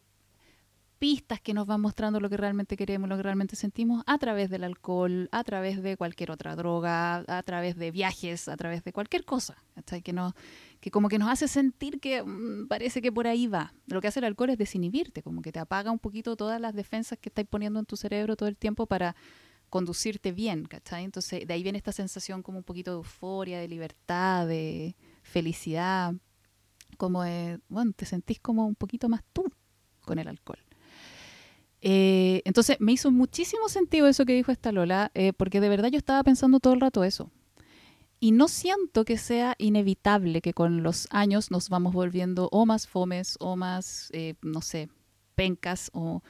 pistas 1.04 1.42
que 1.42 1.54
nos 1.54 1.68
van 1.68 1.82
mostrando 1.82 2.22
lo 2.22 2.30
que 2.30 2.38
realmente 2.38 2.78
queremos, 2.78 3.10
lo 3.10 3.18
que 3.18 3.24
realmente 3.24 3.58
sentimos, 3.58 4.06
a 4.08 4.18
través 4.18 4.50
del 4.50 4.64
alcohol, 4.64 5.28
a 5.34 5.44
través 5.44 5.84
de 5.84 5.98
cualquier 5.98 6.32
otra 6.32 6.56
droga, 6.56 7.26
a 7.28 7.44
través 7.44 7.76
de 7.76 7.92
viajes, 7.92 8.48
a 8.48 8.56
través 8.56 8.86
de 8.86 8.94
cualquier 8.94 9.26
cosa, 9.26 9.62
¿cachai? 9.76 10.02
Que, 10.02 10.14
no, 10.14 10.34
que 10.80 10.92
como 10.92 11.10
que 11.10 11.20
nos 11.20 11.28
hace 11.28 11.50
sentir 11.50 12.00
que 12.00 12.24
mm, 12.24 12.70
parece 12.70 13.02
que 13.02 13.12
por 13.12 13.28
ahí 13.28 13.48
va. 13.48 13.74
Lo 13.88 14.00
que 14.00 14.08
hace 14.08 14.20
el 14.20 14.24
alcohol 14.24 14.52
es 14.52 14.58
desinhibirte, 14.58 15.22
como 15.22 15.42
que 15.42 15.52
te 15.52 15.60
apaga 15.60 15.92
un 15.92 16.00
poquito 16.00 16.38
todas 16.38 16.62
las 16.62 16.74
defensas 16.74 17.20
que 17.20 17.28
estáis 17.28 17.50
poniendo 17.50 17.82
en 17.82 17.86
tu 17.86 17.98
cerebro 17.98 18.38
todo 18.38 18.48
el 18.48 18.56
tiempo 18.56 18.86
para 18.86 19.14
conducirte 19.70 20.32
bien, 20.32 20.64
¿cachai? 20.64 21.04
Entonces 21.04 21.46
de 21.46 21.54
ahí 21.54 21.64
viene 21.64 21.80
esta 21.80 21.92
sensación 21.92 22.42
como 22.42 22.60
un 22.60 22.64
poquito 22.64 22.92
de 22.92 22.98
euforia, 23.00 23.60
de 23.60 23.68
libertad, 23.68 24.48
de 24.48 24.96
felicidad, 25.22 26.14
como 26.96 27.24
de, 27.24 27.60
bueno, 27.68 27.92
te 27.92 28.06
sentís 28.06 28.40
como 28.40 28.66
un 28.66 28.76
poquito 28.76 29.10
más 29.10 29.22
tú 29.34 29.44
con 30.00 30.18
el 30.18 30.30
alcohol. 30.30 30.63
Eh, 31.86 32.42
entonces 32.46 32.78
me 32.80 32.94
hizo 32.94 33.12
muchísimo 33.12 33.68
sentido 33.68 34.08
eso 34.08 34.26
que 34.26 34.34
dijo 34.34 34.54
esta 34.54 34.72
Lola, 34.72 35.12
eh, 35.16 35.34
porque 35.34 35.60
de 35.60 35.68
verdad 35.68 35.90
yo 35.90 35.98
estaba 35.98 36.24
pensando 36.24 36.62
todo 36.62 36.74
el 36.74 36.80
rato 36.80 37.04
eso. 37.04 37.30
Y 38.22 38.32
no 38.32 38.48
siento 38.48 39.04
que 39.04 39.18
sea 39.18 39.56
inevitable 39.58 40.40
que 40.42 40.54
con 40.54 40.82
los 40.82 41.10
años 41.12 41.52
nos 41.52 41.68
vamos 41.68 41.94
volviendo 41.94 42.48
o 42.54 42.66
más 42.66 42.88
fomes 42.88 43.36
o 43.42 43.58
más, 43.58 44.10
eh, 44.14 44.36
no 44.42 44.62
sé, 44.62 44.90
pencas 45.36 45.92
o... 45.94 46.24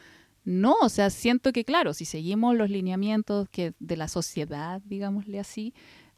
No, 0.43 0.75
o 0.81 0.89
sea, 0.89 1.09
siento 1.09 1.53
que 1.53 1.63
claro, 1.63 1.93
si 1.93 2.03
seguimos 2.03 2.57
los 2.57 2.69
lineamientos 2.69 3.47
que 3.47 3.73
de 3.79 3.95
la 3.95 4.09
sociedad, 4.09 4.81
digámosle 4.83 5.39
así, 5.39 5.73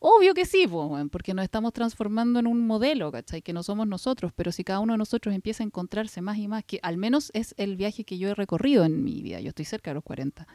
obvio 0.07 0.35
que 0.35 0.45
sí, 0.45 0.67
porque 1.11 1.33
nos 1.33 1.43
estamos 1.43 1.73
transformando 1.73 2.39
en 2.39 2.45
un 2.45 2.67
modelo, 2.67 3.11
¿cachai? 3.11 3.41
Que 3.41 3.53
no 3.53 3.63
somos 3.63 3.87
nosotros, 3.87 4.31
pero 4.35 4.51
si 4.51 4.63
cada 4.63 4.79
uno 4.79 4.93
de 4.93 4.99
nosotros 4.99 5.33
empieza 5.33 5.63
a 5.63 5.65
encontrarse 5.65 6.21
más 6.21 6.37
y 6.37 6.47
más, 6.47 6.63
que 6.63 6.79
al 6.83 6.97
menos 6.97 7.31
es 7.33 7.55
el 7.57 7.75
viaje 7.75 8.03
que 8.03 8.19
yo 8.19 8.29
he 8.29 8.35
recorrido 8.35 8.85
en 8.85 9.03
mi 9.03 9.23
vida, 9.23 9.39
yo 9.39 9.49
estoy 9.49 9.65
cerca 9.65 9.89
de 9.89 9.95
los 9.95 10.03
40. 10.03 10.47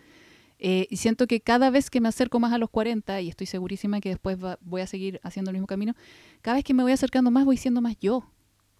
Eh, 0.60 0.86
y 0.88 0.98
siento 0.98 1.26
que 1.26 1.40
cada 1.40 1.68
vez 1.70 1.90
que 1.90 2.00
me 2.00 2.08
acerco 2.08 2.38
más 2.38 2.52
a 2.52 2.58
los 2.58 2.70
40, 2.70 3.20
y 3.22 3.28
estoy 3.28 3.48
segurísima 3.48 4.00
que 4.00 4.10
después 4.10 4.38
voy 4.60 4.82
a 4.82 4.86
seguir 4.86 5.18
haciendo 5.24 5.50
el 5.50 5.54
mismo 5.56 5.66
camino, 5.66 5.94
cada 6.42 6.56
vez 6.56 6.64
que 6.64 6.72
me 6.72 6.84
voy 6.84 6.92
acercando 6.92 7.32
más 7.32 7.44
voy 7.44 7.56
siendo 7.56 7.80
más 7.80 7.98
yo. 7.98 8.24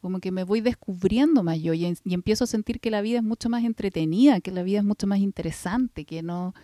Como 0.01 0.21
que 0.21 0.31
me 0.31 0.45
voy 0.45 0.61
descubriendo 0.61 1.43
más 1.43 1.59
yo 1.61 1.75
y, 1.75 1.85
y 2.05 2.15
empiezo 2.15 2.45
a 2.45 2.47
sentir 2.47 2.81
que 2.81 2.91
la 2.91 3.03
vida 3.03 3.19
es 3.19 3.25
mucho 3.25 3.51
más 3.51 3.65
entretenida, 3.65 4.41
que 4.41 4.53
la 4.53 4.63
vida 4.63 4.79
es 4.79 4.85
mucho 4.85 5.07
más 5.09 5.19
interesante, 5.19 6.05
que 6.05 6.23
no, 6.23 6.55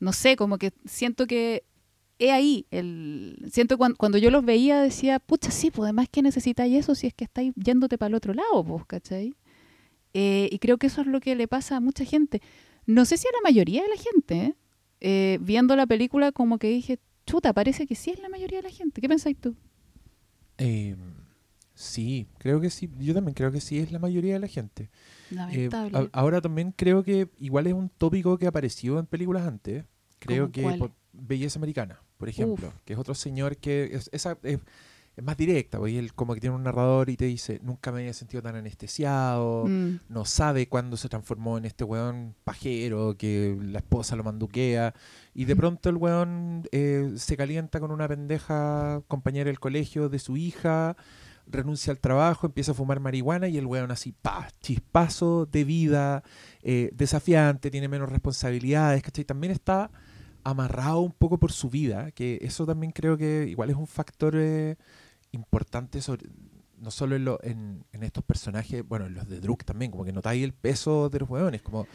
no 0.00 0.12
sé, 0.12 0.36
como 0.36 0.58
que 0.58 0.72
siento 0.84 1.26
que 1.26 1.64
he 2.18 2.32
ahí, 2.32 2.66
el, 2.70 3.36
siento 3.52 3.78
cuando, 3.78 3.96
cuando 3.96 4.18
yo 4.18 4.30
los 4.30 4.44
veía 4.44 4.80
decía, 4.82 5.18
pucha, 5.20 5.50
sí, 5.50 5.70
pues 5.70 5.84
además 5.84 6.08
que 6.10 6.22
necesitáis 6.22 6.74
eso 6.76 6.94
si 6.94 7.06
es 7.06 7.14
que 7.14 7.24
estáis 7.24 7.52
yéndote 7.56 7.96
para 7.98 8.08
el 8.08 8.14
otro 8.14 8.34
lado, 8.34 8.64
pues, 8.64 8.84
¿cachai? 8.86 9.34
Eh, 10.14 10.48
y 10.50 10.58
creo 10.58 10.78
que 10.78 10.88
eso 10.88 11.00
es 11.02 11.06
lo 11.06 11.20
que 11.20 11.34
le 11.36 11.46
pasa 11.48 11.76
a 11.76 11.80
mucha 11.80 12.04
gente. 12.04 12.40
No 12.86 13.04
sé 13.04 13.16
si 13.18 13.26
a 13.28 13.30
la 13.36 13.42
mayoría 13.48 13.82
de 13.82 13.88
la 13.88 13.96
gente, 13.96 14.34
¿eh? 14.36 14.54
Eh, 15.00 15.38
viendo 15.40 15.76
la 15.76 15.86
película 15.86 16.32
como 16.32 16.58
que 16.58 16.68
dije, 16.68 16.98
chuta, 17.26 17.52
parece 17.52 17.86
que 17.86 17.94
sí 17.94 18.10
es 18.10 18.18
la 18.20 18.28
mayoría 18.28 18.58
de 18.58 18.68
la 18.68 18.74
gente. 18.74 19.00
¿Qué 19.00 19.08
pensáis 19.08 19.36
tú? 19.38 19.54
Eh, 20.56 20.96
sí, 21.74 22.26
creo 22.38 22.60
que 22.60 22.70
sí. 22.70 22.90
Yo 22.98 23.14
también 23.14 23.34
creo 23.34 23.52
que 23.52 23.60
sí 23.60 23.78
es 23.78 23.92
la 23.92 23.98
mayoría 23.98 24.34
de 24.34 24.40
la 24.40 24.48
gente. 24.48 24.90
Eh, 25.52 25.68
a- 25.72 26.08
ahora 26.12 26.40
también 26.40 26.72
creo 26.72 27.04
que 27.04 27.28
igual 27.38 27.66
es 27.66 27.74
un 27.74 27.88
tópico 27.90 28.38
que 28.38 28.46
apareció 28.46 28.98
en 28.98 29.06
películas 29.06 29.46
antes. 29.46 29.84
Creo 30.18 30.50
¿Cómo 30.50 30.72
que 30.72 30.78
por 30.78 30.92
Belleza 31.12 31.58
Americana, 31.58 32.00
por 32.18 32.28
ejemplo, 32.28 32.72
que 32.84 32.92
es 32.92 32.98
otro 32.98 33.14
señor 33.14 33.56
que 33.56 33.90
es, 33.92 34.10
esa 34.12 34.36
es, 34.42 34.60
es 35.18 35.24
más 35.24 35.36
directa, 35.36 35.78
porque 35.78 35.98
él 35.98 36.14
como 36.14 36.32
que 36.34 36.40
tiene 36.40 36.54
un 36.54 36.62
narrador 36.62 37.10
y 37.10 37.16
te 37.16 37.24
dice, 37.24 37.60
nunca 37.62 37.90
me 37.90 38.00
había 38.00 38.12
sentido 38.12 38.40
tan 38.40 38.54
anestesiado, 38.54 39.64
Mm, 39.66 40.00
no 40.08 40.24
sabe 40.24 40.68
cuándo 40.68 40.96
se 40.96 41.08
transformó 41.08 41.58
en 41.58 41.64
este 41.64 41.82
weón 41.84 42.34
pajero 42.44 43.16
que 43.18 43.56
la 43.60 43.80
esposa 43.80 44.14
lo 44.14 44.22
manduquea 44.22 44.94
y 45.34 45.44
de 45.44 45.56
pronto 45.56 45.88
el 45.88 45.96
weón 45.96 46.68
eh, 46.70 47.14
se 47.16 47.36
calienta 47.36 47.80
con 47.80 47.90
una 47.90 48.06
pendeja 48.06 49.02
compañera 49.08 49.46
del 49.46 49.58
colegio 49.58 50.08
de 50.08 50.20
su 50.20 50.36
hija, 50.36 50.96
renuncia 51.48 51.90
al 51.90 51.98
trabajo, 51.98 52.46
empieza 52.46 52.72
a 52.72 52.74
fumar 52.74 53.00
marihuana 53.00 53.48
y 53.48 53.58
el 53.58 53.66
weón 53.66 53.90
así, 53.90 54.12
pa, 54.12 54.48
chispazo 54.60 55.46
de 55.46 55.64
vida, 55.64 56.22
eh, 56.62 56.90
desafiante, 56.94 57.70
tiene 57.70 57.88
menos 57.88 58.08
responsabilidades, 58.08 59.02
¿cachai? 59.02 59.24
También 59.24 59.52
está 59.52 59.90
amarrado 60.50 61.00
un 61.00 61.12
poco 61.12 61.38
por 61.38 61.52
su 61.52 61.70
vida, 61.70 62.10
que 62.12 62.38
eso 62.42 62.66
también 62.66 62.92
creo 62.92 63.16
que 63.16 63.46
igual 63.48 63.70
es 63.70 63.76
un 63.76 63.86
factor 63.86 64.34
eh, 64.36 64.76
importante 65.32 66.00
sobre, 66.00 66.26
no 66.78 66.90
solo 66.90 67.16
en, 67.16 67.24
lo- 67.24 67.42
en, 67.42 67.84
en 67.92 68.02
estos 68.02 68.24
personajes, 68.24 68.86
bueno, 68.86 69.06
en 69.06 69.14
los 69.14 69.28
de 69.28 69.40
Druk 69.40 69.64
también, 69.64 69.90
como 69.90 70.04
que 70.04 70.12
notáis 70.12 70.42
el 70.44 70.52
peso 70.52 71.08
de 71.10 71.18
los 71.20 71.28
hueones, 71.30 71.62
como 71.62 71.86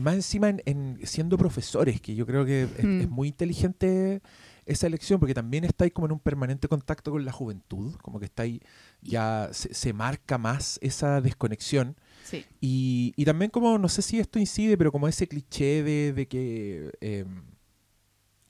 más 0.00 0.14
encima 0.14 0.50
en, 0.50 0.62
en 0.66 0.98
siendo 1.04 1.38
profesores, 1.38 2.00
que 2.02 2.14
yo 2.14 2.26
creo 2.26 2.44
que 2.44 2.64
es, 2.64 2.84
Hmm. 2.84 3.00
es 3.02 3.08
muy 3.08 3.28
inteligente 3.28 4.20
esa 4.66 4.86
elección, 4.88 5.18
porque 5.20 5.32
también 5.32 5.64
estáis 5.64 5.92
como 5.92 6.06
en 6.06 6.12
un 6.12 6.18
permanente 6.18 6.68
contacto 6.68 7.12
con 7.12 7.24
la 7.24 7.32
juventud, 7.32 7.94
como 8.02 8.18
que 8.18 8.26
estáis, 8.26 8.60
ya 9.00 9.48
se, 9.52 9.72
se 9.72 9.92
marca 9.92 10.36
más 10.38 10.78
esa 10.82 11.20
desconexión. 11.20 11.96
sí. 12.24 12.44
Y, 12.60 13.14
y 13.16 13.24
también 13.24 13.50
como, 13.50 13.78
no 13.78 13.88
sé 13.88 14.02
si 14.02 14.18
esto 14.18 14.38
incide, 14.38 14.76
pero 14.76 14.90
como 14.92 15.06
ese 15.08 15.28
cliché 15.28 15.82
de, 15.84 16.12
de 16.12 16.26
que, 16.26 16.90
eh, 17.00 17.24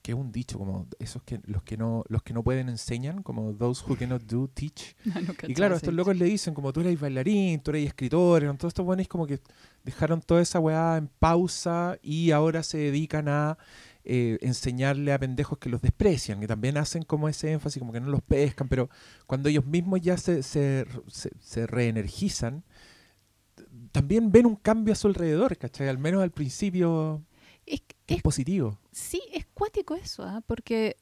que 0.07 0.12
es 0.12 0.19
un 0.19 0.31
dicho, 0.31 0.57
como 0.57 0.87
esos 1.01 1.21
que 1.25 1.40
los 1.47 1.64
que 1.64 1.77
no 1.77 2.05
los 2.09 2.23
que 2.23 2.33
no 2.33 2.45
pueden 2.45 2.69
enseñan, 2.69 3.25
como 3.25 3.53
those 3.57 3.83
who 3.85 3.97
cannot 3.97 4.23
do 4.23 4.47
teach. 4.47 4.95
No 5.05 5.35
Y 5.49 5.53
claro, 5.55 5.75
estos 5.75 5.92
locos 5.92 6.16
le 6.16 6.27
dicen, 6.27 6.55
como 6.55 6.73
tú 6.73 6.81
eres 6.81 7.01
bailarín, 7.01 7.59
tú 7.61 7.73
eres 7.73 7.88
escritor, 7.88 8.45
eran 8.45 8.57
todos 8.57 8.71
estos 8.71 8.85
buenos 8.87 9.09
como 9.09 9.27
que 9.27 9.40
dejaron 9.83 10.21
toda 10.21 10.40
esa 10.42 10.61
weá 10.61 10.97
en 10.97 11.09
pausa 11.19 11.99
y 12.03 12.31
ahora 12.31 12.62
se 12.62 12.79
dedican 12.79 13.27
a 13.29 13.59
eh, 14.05 14.38
enseñarle 14.42 15.12
a 15.12 15.19
pendejos 15.19 15.59
que 15.59 15.69
los 15.69 15.83
desprecian, 15.83 16.38
que 16.38 16.47
también 16.47 16.77
hacen 16.77 17.03
como 17.03 17.29
ese 17.29 17.51
énfasis, 17.51 17.81
como 17.81 17.92
que 17.92 18.01
no 18.01 18.09
los 18.09 18.23
pescan, 18.23 18.69
pero 18.69 18.88
cuando 19.27 19.49
ellos 19.49 19.66
mismos 19.66 20.01
ya 20.03 20.16
se, 20.16 20.45
se, 20.45 20.87
se- 21.09 21.33
se 21.40 21.66
reenergizan, 21.66 22.62
también 23.92 24.31
ven 24.31 24.47
un 24.47 24.57
cambio 24.57 24.92
a 24.92 24.97
su 24.97 25.09
alrededor, 25.09 25.57
¿cachai? 25.57 25.88
Al 25.88 25.99
menos 25.99 26.23
al 26.23 26.31
principio 26.31 27.23
Es, 27.64 27.81
es 28.07 28.16
es- 28.19 28.23
positivo. 28.23 28.79
Sí, 28.96 29.20
es 29.32 29.44
cuático 29.52 29.94
eso, 29.94 30.22
¿ah? 30.22 30.42
porque, 30.46 30.96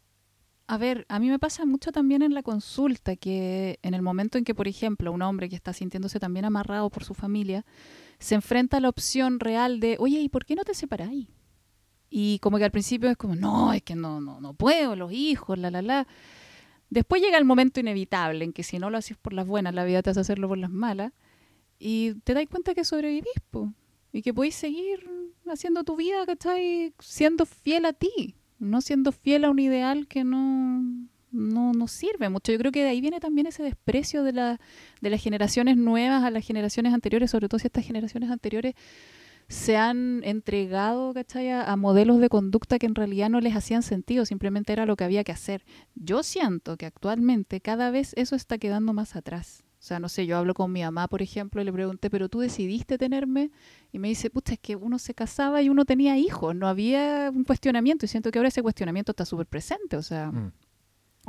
a 0.66 0.76
ver, 0.78 1.06
a 1.08 1.20
mí 1.20 1.28
me 1.28 1.38
pasa 1.38 1.64
mucho 1.64 1.92
también 1.92 2.22
en 2.22 2.34
la 2.34 2.42
consulta 2.42 3.14
que 3.14 3.78
en 3.82 3.94
el 3.94 4.02
momento 4.02 4.36
en 4.36 4.44
que, 4.44 4.54
por 4.54 4.66
ejemplo, 4.66 5.12
un 5.12 5.22
hombre 5.22 5.48
que 5.48 5.54
está 5.54 5.72
sintiéndose 5.72 6.18
también 6.18 6.44
amarrado 6.44 6.90
por 6.90 7.04
su 7.04 7.14
familia, 7.14 7.64
se 8.18 8.34
enfrenta 8.34 8.78
a 8.78 8.80
la 8.80 8.88
opción 8.88 9.38
real 9.38 9.78
de, 9.78 9.96
oye, 10.00 10.20
¿y 10.20 10.28
por 10.28 10.44
qué 10.44 10.56
no 10.56 10.64
te 10.64 10.74
separáis? 10.74 11.28
Y 12.10 12.40
como 12.40 12.58
que 12.58 12.64
al 12.64 12.72
principio 12.72 13.08
es 13.10 13.16
como, 13.16 13.36
no, 13.36 13.72
es 13.72 13.82
que 13.82 13.94
no, 13.94 14.20
no, 14.20 14.40
no 14.40 14.54
puedo, 14.54 14.96
los 14.96 15.12
hijos, 15.12 15.56
la, 15.56 15.70
la, 15.70 15.80
la. 15.80 16.06
Después 16.90 17.22
llega 17.22 17.38
el 17.38 17.44
momento 17.44 17.78
inevitable 17.78 18.44
en 18.44 18.52
que 18.52 18.64
si 18.64 18.80
no 18.80 18.90
lo 18.90 18.98
haces 18.98 19.16
por 19.16 19.32
las 19.32 19.46
buenas, 19.46 19.72
la 19.72 19.84
vida 19.84 20.02
te 20.02 20.10
hace 20.10 20.20
hacerlo 20.20 20.48
por 20.48 20.58
las 20.58 20.70
malas. 20.70 21.12
Y 21.78 22.14
te 22.24 22.34
das 22.34 22.46
cuenta 22.50 22.74
que 22.74 22.84
sobrevivís, 22.84 23.40
po, 23.50 23.72
y 24.12 24.22
que 24.22 24.34
podéis 24.34 24.56
seguir 24.56 25.13
haciendo 25.52 25.84
tu 25.84 25.96
vida, 25.96 26.24
¿cachai? 26.26 26.94
Siendo 26.98 27.46
fiel 27.46 27.84
a 27.84 27.92
ti, 27.92 28.36
no 28.58 28.80
siendo 28.80 29.12
fiel 29.12 29.44
a 29.44 29.50
un 29.50 29.58
ideal 29.58 30.06
que 30.08 30.24
no, 30.24 30.82
no, 31.30 31.72
no 31.72 31.88
sirve 31.88 32.28
mucho. 32.28 32.52
Yo 32.52 32.58
creo 32.58 32.72
que 32.72 32.82
de 32.82 32.88
ahí 32.88 33.00
viene 33.00 33.20
también 33.20 33.46
ese 33.46 33.62
desprecio 33.62 34.22
de, 34.22 34.32
la, 34.32 34.60
de 35.00 35.10
las 35.10 35.22
generaciones 35.22 35.76
nuevas 35.76 36.24
a 36.24 36.30
las 36.30 36.46
generaciones 36.46 36.94
anteriores, 36.94 37.30
sobre 37.30 37.48
todo 37.48 37.58
si 37.58 37.66
estas 37.66 37.84
generaciones 37.84 38.30
anteriores 38.30 38.74
se 39.48 39.76
han 39.76 40.22
entregado, 40.24 41.12
¿cachai? 41.12 41.50
A, 41.50 41.64
a 41.64 41.76
modelos 41.76 42.18
de 42.18 42.30
conducta 42.30 42.78
que 42.78 42.86
en 42.86 42.94
realidad 42.94 43.28
no 43.28 43.40
les 43.40 43.54
hacían 43.54 43.82
sentido, 43.82 44.24
simplemente 44.24 44.72
era 44.72 44.86
lo 44.86 44.96
que 44.96 45.04
había 45.04 45.24
que 45.24 45.32
hacer. 45.32 45.64
Yo 45.94 46.22
siento 46.22 46.76
que 46.78 46.86
actualmente 46.86 47.60
cada 47.60 47.90
vez 47.90 48.14
eso 48.16 48.36
está 48.36 48.56
quedando 48.56 48.94
más 48.94 49.16
atrás. 49.16 49.62
O 49.84 49.86
sea, 49.86 50.00
no 50.00 50.08
sé, 50.08 50.24
yo 50.24 50.38
hablo 50.38 50.54
con 50.54 50.72
mi 50.72 50.80
mamá, 50.80 51.08
por 51.08 51.20
ejemplo, 51.20 51.60
y 51.60 51.64
le 51.66 51.70
pregunté, 51.70 52.08
pero 52.08 52.30
tú 52.30 52.40
decidiste 52.40 52.96
tenerme, 52.96 53.50
y 53.92 53.98
me 53.98 54.08
dice, 54.08 54.30
puta, 54.30 54.54
es 54.54 54.58
que 54.58 54.76
uno 54.76 54.98
se 54.98 55.12
casaba 55.12 55.60
y 55.60 55.68
uno 55.68 55.84
tenía 55.84 56.16
hijos, 56.16 56.56
no 56.56 56.68
había 56.68 57.30
un 57.30 57.44
cuestionamiento, 57.44 58.06
y 58.06 58.08
siento 58.08 58.30
que 58.30 58.38
ahora 58.38 58.48
ese 58.48 58.62
cuestionamiento 58.62 59.12
está 59.12 59.26
súper 59.26 59.44
presente, 59.46 59.98
o 59.98 60.02
sea, 60.02 60.32
Mm. 60.32 60.52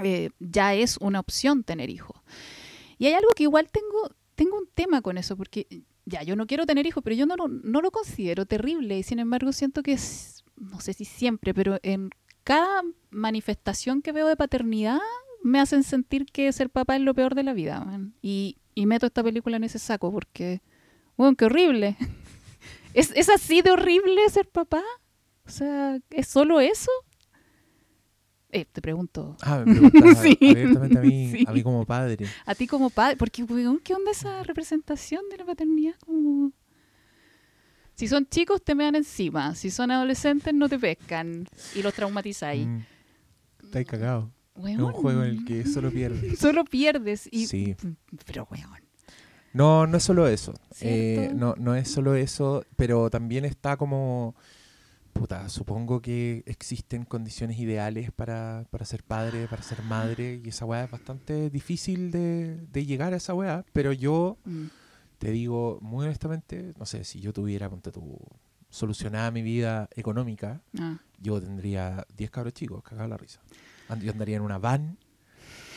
eh, 0.06 0.30
ya 0.39 0.74
es 0.74 0.96
una 1.02 1.20
opción 1.20 1.65
tener 1.65 1.89
hijos. 1.89 2.18
Y 2.98 3.08
hay 3.08 3.13
algo 3.15 3.28
que 3.36 3.44
igual 3.44 3.68
tengo, 3.70 4.15
tengo 4.36 4.58
un 4.58 4.70
tema 4.74 5.02
con 5.02 5.18
eso, 5.18 5.36
porque 5.36 5.68
ya, 6.06 6.24
yo 6.24 6.38
no 6.38 6.48
quiero 6.48 6.65
tener 6.65 6.86
hijos, 6.86 7.04
pero 7.04 7.13
yo 7.18 7.26
no, 7.26 7.36
lo- 7.36 7.50
no 7.50 7.82
lo 7.82 7.91
considero 7.91 8.46
terrible, 8.46 8.98
y 8.98 9.04
sin 9.04 9.20
embargo 9.20 9.52
siento 9.52 9.84
que, 9.84 9.91
es, 9.91 10.46
no 10.56 10.80
sé 10.80 10.94
si 10.94 11.04
siempre, 11.04 11.54
pero 11.54 11.78
en 11.84 12.10
cada 12.46 12.84
manifestación 13.10 14.02
que 14.02 14.13
veo 14.13 14.28
de 14.28 14.38
paternidad, 14.38 15.00
me 15.45 15.60
hacen 15.60 15.84
sentir 15.84 16.25
que 16.25 16.51
ser 16.51 16.69
papá 16.69 16.95
es 16.95 17.01
lo 17.01 17.13
peor 17.13 17.36
de 17.36 17.43
la 17.43 17.53
vida. 17.53 17.79
man. 17.86 18.13
Y, 18.21 18.58
y 18.73 18.86
meto 18.86 19.05
esta 19.05 19.23
película 19.23 19.58
en 19.58 19.63
ese 19.63 19.77
saco 19.79 20.12
porque, 20.12 20.62
bueno, 21.17 21.36
qué 21.36 21.45
horrible. 21.45 21.97
¿Es, 22.93 23.12
¿Es 23.15 23.29
así 23.29 23.62
de 23.62 23.71
horrible 23.71 24.27
ser 24.29 24.47
papá? 24.49 24.81
O 25.45 25.49
sea, 25.49 25.99
¿es 26.10 26.27
solo 26.27 26.60
eso? 26.60 26.89
Eh, 28.49 28.65
te 28.71 28.81
pregunto, 28.81 29.36
Ah, 29.41 29.63
me 29.65 29.75
preguntabas 29.75 30.17
Sí. 30.23 30.38
abiertamente 30.41 30.97
a 30.97 31.01
mí, 31.01 31.31
Sí. 31.31 31.45
a 31.47 31.51
mí 31.51 31.62
como 31.62 31.86
padre. 31.86 32.25
a 32.45 32.55
ti 32.55 32.67
como 32.67 32.89
padre, 32.89 33.17
porque, 33.17 33.43
weón, 33.43 33.79
¿qué 33.79 33.93
onda 33.93 34.12
esa 34.12 34.43
representación 34.43 35.21
de 35.29 35.38
la 35.38 35.45
paternidad? 35.45 35.95
Como... 36.05 36.51
Si 37.95 38.08
son 38.08 38.25
chicos, 38.27 38.62
te 38.63 38.75
mean 38.75 38.95
encima. 38.95 39.55
Si 39.55 39.69
son 39.71 39.91
adolescentes, 39.91 40.53
no 40.53 40.67
te 40.67 40.77
pescan 40.79 41.47
y 41.75 41.81
los 41.81 41.93
traumatizáis. 41.93 42.65
Mm. 42.65 42.79
Estáis 43.63 43.88
cagados. 43.88 44.29
Es 44.58 44.78
un 44.80 44.91
juego 44.94 45.24
en 45.24 45.30
el 45.30 45.46
que 45.46 45.65
solo 45.65 45.91
pierdes. 45.91 46.39
Solo 46.39 46.63
pierdes. 46.65 47.28
Y... 47.32 47.46
Sí. 47.48 47.76
Pero, 48.26 48.48
weón. 48.52 48.70
No, 49.54 49.88
no 49.88 49.98
es 49.98 50.04
solo 50.04 50.28
eso. 50.28 50.54
Eh, 50.82 51.32
no, 51.34 51.56
no 51.58 51.76
es 51.76 51.89
solo 51.89 52.15
eso, 52.15 52.65
pero 52.76 53.10
también 53.10 53.46
está 53.46 53.78
como... 53.78 54.36
Puta, 55.13 55.48
supongo 55.48 56.02
que 56.02 56.44
existen 56.46 57.06
condiciones 57.06 57.58
ideales 57.58 58.12
para, 58.12 58.65
para 58.70 58.84
ser 58.84 59.02
padre, 59.04 59.48
para 59.48 59.63
ser 59.63 59.82
madre, 59.84 60.41
y 60.44 60.50
esa 60.50 60.65
weá 60.65 60.84
es 60.84 60.91
bastante 60.91 61.50
difícil 61.50 62.12
de, 62.12 62.58
de 62.70 62.86
llegar 62.86 63.13
a 63.13 63.18
esa 63.18 63.34
weá, 63.34 63.63
pero 63.72 63.94
yo 63.94 64.38
Mm. 64.44 64.65
te 65.20 65.32
digo 65.32 65.80
muy 65.82 66.06
honestamente, 66.06 66.74
no 66.78 66.86
sé, 66.86 67.06
si 67.06 67.22
yo 67.22 67.32
tuviera, 67.32 67.70
ponte 67.70 67.94
tú, 67.94 68.20
solucionada 68.70 69.32
mi 69.32 69.41
vida 69.41 69.88
económica, 69.96 70.62
Ah. 70.78 70.98
yo 71.22 71.39
tendría 71.41 72.06
10 72.18 72.30
cabros 72.30 72.54
chicos, 72.54 72.84
cagado 72.84 73.08
la 73.08 73.15
risa. 73.15 73.39
And- 73.89 74.02
Yo 74.04 74.12
andaría 74.12 74.38
en 74.38 74.41
una 74.43 74.58
van 74.58 74.98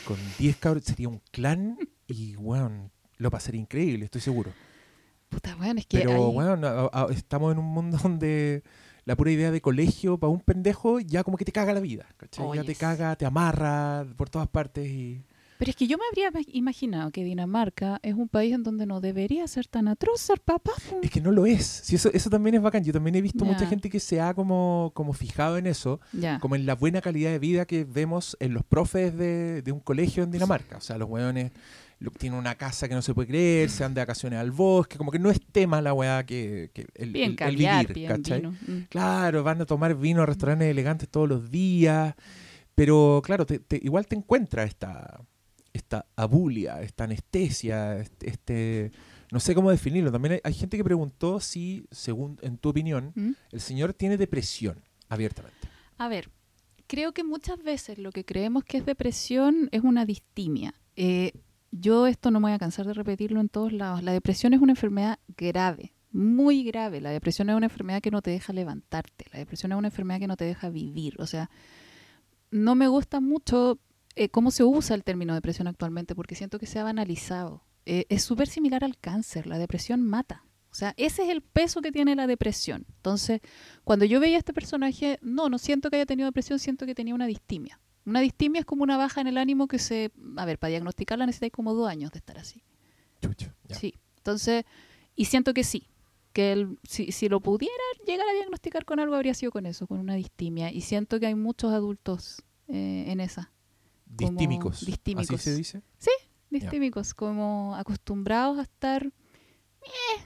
con 0.05 0.17
10 0.37 0.57
cabros, 0.57 0.83
sería 0.85 1.07
un 1.09 1.21
clan 1.31 1.77
y, 2.07 2.35
weón, 2.37 2.91
lo 3.17 3.29
pasaría 3.29 3.61
increíble, 3.61 4.05
estoy 4.05 4.21
seguro. 4.21 4.51
Puta, 5.29 5.55
weón, 5.59 5.77
es 5.77 5.85
que 5.85 5.99
Pero, 5.99 6.11
hay- 6.11 6.35
weón, 6.35 6.65
a- 6.65 6.89
a- 6.91 7.07
estamos 7.11 7.51
en 7.51 7.59
un 7.59 7.65
mundo 7.65 7.97
donde 8.03 8.63
la 9.05 9.15
pura 9.15 9.31
idea 9.31 9.51
de 9.51 9.61
colegio 9.61 10.17
para 10.17 10.31
un 10.31 10.39
pendejo 10.41 10.99
ya 10.99 11.23
como 11.23 11.37
que 11.37 11.45
te 11.45 11.51
caga 11.51 11.73
la 11.73 11.79
vida, 11.79 12.07
¿cachai? 12.17 12.45
ya 12.55 12.63
te 12.63 12.75
caga, 12.75 13.15
te 13.15 13.25
amarra 13.25 14.05
por 14.17 14.29
todas 14.29 14.47
partes 14.47 14.87
y... 14.87 15.23
Pero 15.59 15.71
es 15.71 15.75
que 15.75 15.87
yo 15.87 15.97
me 15.97 16.05
habría 16.09 16.31
ma- 16.31 16.39
imaginado 16.53 17.11
que 17.11 17.21
Dinamarca 17.23 17.99
es 18.01 18.13
un 18.13 18.29
país 18.29 18.53
en 18.55 18.63
donde 18.63 18.85
no 18.85 19.01
debería 19.01 19.45
ser 19.45 19.67
tan 19.67 19.89
atroz 19.89 20.21
ser 20.21 20.39
papá. 20.39 20.71
Es 21.03 21.11
que 21.11 21.19
no 21.19 21.31
lo 21.31 21.45
es. 21.45 21.65
Sí, 21.83 21.95
eso, 21.97 22.09
eso 22.13 22.29
también 22.29 22.55
es 22.55 22.61
bacán. 22.61 22.83
Yo 22.85 22.93
también 22.93 23.15
he 23.15 23.21
visto 23.21 23.43
mucha 23.43 23.65
gente 23.67 23.89
que 23.89 23.99
se 23.99 24.21
ha 24.21 24.33
como, 24.33 24.91
como 24.95 25.11
fijado 25.11 25.57
en 25.57 25.67
eso, 25.67 25.99
como 26.39 26.55
en 26.55 26.65
la 26.65 26.75
buena 26.75 27.01
calidad 27.01 27.29
de 27.31 27.39
vida 27.39 27.65
que 27.65 27.83
vemos 27.83 28.37
en 28.39 28.53
los 28.53 28.63
profes 28.63 29.15
de, 29.17 29.61
de 29.61 29.71
un 29.73 29.81
colegio 29.81 30.23
en 30.23 30.31
Dinamarca. 30.31 30.77
O 30.77 30.81
sea, 30.81 30.97
los 30.97 31.09
weones 31.09 31.51
lo- 31.99 32.11
tienen 32.11 32.39
una 32.39 32.55
casa 32.55 32.87
que 32.87 32.95
no 32.95 33.01
se 33.01 33.13
puede 33.13 33.27
creer, 33.27 33.69
se 33.69 33.83
van 33.83 33.93
de 33.93 33.99
vacaciones 33.99 34.39
al 34.39 34.51
bosque, 34.51 34.97
como 34.97 35.11
que 35.11 35.19
no 35.19 35.29
es 35.29 35.41
tema 35.51 35.81
la 35.81 35.91
weá 35.93 36.25
que, 36.25 36.71
que 36.73 36.87
el, 36.95 37.11
Bien 37.11 37.25
el- 37.25 37.29
el 37.31 37.35
caviar, 37.35 37.81
vivir, 37.87 37.93
bien 37.95 38.07
¿cachai? 38.07 38.39
vino. 38.39 38.51
Mm. 38.65 38.83
Claro, 38.87 39.43
van 39.43 39.59
a 39.59 39.65
tomar 39.65 39.93
vino 39.93 40.21
a 40.21 40.25
restaurantes 40.25 40.69
elegantes 40.69 41.09
todos 41.09 41.27
los 41.27 41.51
días, 41.51 42.15
pero 42.75 43.21
claro, 43.25 43.45
te- 43.45 43.59
te- 43.59 43.81
igual 43.83 44.07
te 44.07 44.15
encuentra 44.15 44.63
esta, 44.63 45.19
esta 45.79 46.05
abulia, 46.15 46.81
esta 46.81 47.03
anestesia, 47.05 47.97
este, 47.99 48.29
este- 48.29 48.91
no 49.31 49.39
sé 49.39 49.53
cómo 49.55 49.69
definirlo. 49.71 50.11
También 50.11 50.33
hay, 50.33 50.39
hay 50.43 50.53
gente 50.53 50.77
que 50.77 50.83
preguntó 50.83 51.39
si, 51.39 51.85
según 51.91 52.37
en 52.41 52.57
tu 52.57 52.69
opinión, 52.69 53.11
¿Mm? 53.15 53.31
el 53.51 53.59
señor 53.61 53.93
tiene 53.93 54.17
depresión 54.17 54.83
abiertamente. 55.07 55.67
A 55.97 56.07
ver, 56.07 56.29
creo 56.87 57.11
que 57.13 57.23
muchas 57.23 57.61
veces 57.61 57.97
lo 57.97 58.11
que 58.11 58.25
creemos 58.25 58.63
que 58.63 58.77
es 58.77 58.85
depresión 58.85 59.69
es 59.71 59.83
una 59.83 60.05
distimia. 60.05 60.73
Eh, 60.95 61.33
yo 61.71 62.07
esto 62.07 62.31
no 62.31 62.39
me 62.39 62.45
voy 62.47 62.53
a 62.53 62.59
cansar 62.59 62.87
de 62.87 62.93
repetirlo 62.93 63.39
en 63.39 63.49
todos 63.49 63.71
lados. 63.71 64.01
La 64.01 64.11
depresión 64.11 64.53
es 64.53 64.61
una 64.61 64.71
enfermedad 64.71 65.19
grave, 65.37 65.93
muy 66.11 66.63
grave. 66.63 66.99
La 66.99 67.11
depresión 67.11 67.49
es 67.51 67.55
una 67.55 67.67
enfermedad 67.67 68.01
que 68.01 68.09
no 68.09 68.23
te 68.23 68.31
deja 68.31 68.53
levantarte. 68.53 69.25
La 69.31 69.37
depresión 69.37 69.71
es 69.71 69.77
una 69.77 69.89
enfermedad 69.89 70.19
que 70.19 70.27
no 70.27 70.35
te 70.37 70.45
deja 70.45 70.69
vivir. 70.71 71.15
O 71.19 71.27
sea, 71.27 71.51
no 72.49 72.73
me 72.73 72.87
gusta 72.87 73.19
mucho 73.19 73.77
eh, 74.19 74.27
cómo 74.27 74.51
se 74.51 74.65
usa 74.65 74.97
el 74.97 75.05
término 75.05 75.33
depresión 75.33 75.67
actualmente 75.67 76.13
porque 76.13 76.35
siento 76.35 76.59
que 76.59 76.65
se 76.65 76.77
ha 76.77 76.83
banalizado. 76.83 77.63
Eh, 77.85 78.05
es 78.09 78.21
súper 78.21 78.49
similar 78.49 78.83
al 78.83 78.97
cáncer. 78.97 79.47
La 79.47 79.57
depresión 79.57 80.01
mata. 80.01 80.43
O 80.69 80.75
sea, 80.75 80.93
ese 80.97 81.23
es 81.23 81.29
el 81.29 81.41
peso 81.41 81.81
que 81.81 81.93
tiene 81.93 82.17
la 82.17 82.27
depresión. 82.27 82.85
Entonces, 82.97 83.39
cuando 83.85 84.03
yo 84.03 84.19
veía 84.19 84.35
a 84.35 84.39
este 84.39 84.53
personaje, 84.53 85.19
no, 85.21 85.47
no 85.47 85.57
siento 85.57 85.89
que 85.89 85.95
haya 85.95 86.05
tenido 86.05 86.27
depresión, 86.27 86.59
siento 86.59 86.85
que 86.85 86.93
tenía 86.93 87.15
una 87.15 87.27
distimia. 87.27 87.79
Una 88.05 88.19
distimia 88.19 88.59
es 88.59 88.65
como 88.65 88.83
una 88.83 88.97
baja 88.97 89.21
en 89.21 89.27
el 89.27 89.37
ánimo 89.37 89.69
que 89.69 89.79
se... 89.79 90.11
A 90.35 90.43
ver, 90.43 90.59
para 90.59 90.71
diagnosticarla 90.71 91.25
necesitáis 91.25 91.53
como 91.53 91.73
dos 91.73 91.89
años 91.89 92.11
de 92.11 92.19
estar 92.19 92.37
así. 92.37 92.61
Chucho. 93.21 93.53
ya. 93.69 93.75
Sí. 93.77 93.95
Entonces, 94.17 94.65
y 95.15 95.25
siento 95.25 95.53
que 95.53 95.63
sí. 95.63 95.87
Que 96.33 96.51
él, 96.51 96.77
si, 96.83 97.13
si 97.13 97.29
lo 97.29 97.39
pudiera 97.39 97.73
llegar 98.05 98.27
a 98.27 98.33
diagnosticar 98.33 98.83
con 98.83 98.99
algo, 98.99 99.15
habría 99.15 99.33
sido 99.33 99.53
con 99.53 99.65
eso, 99.65 99.87
con 99.87 99.97
una 99.97 100.15
distimia. 100.15 100.73
Y 100.73 100.81
siento 100.81 101.21
que 101.21 101.27
hay 101.27 101.35
muchos 101.35 101.71
adultos 101.71 102.43
eh, 102.67 103.05
en 103.07 103.21
esa. 103.21 103.53
Distímicos. 104.09 104.85
distímicos. 104.85 105.29
¿Así 105.39 105.43
se 105.51 105.55
dice? 105.55 105.81
Distímicos, 106.49 107.13
como 107.13 107.75
acostumbrados 107.75 108.57
a 108.59 108.63
estar... 108.63 109.05
eh, 109.05 110.21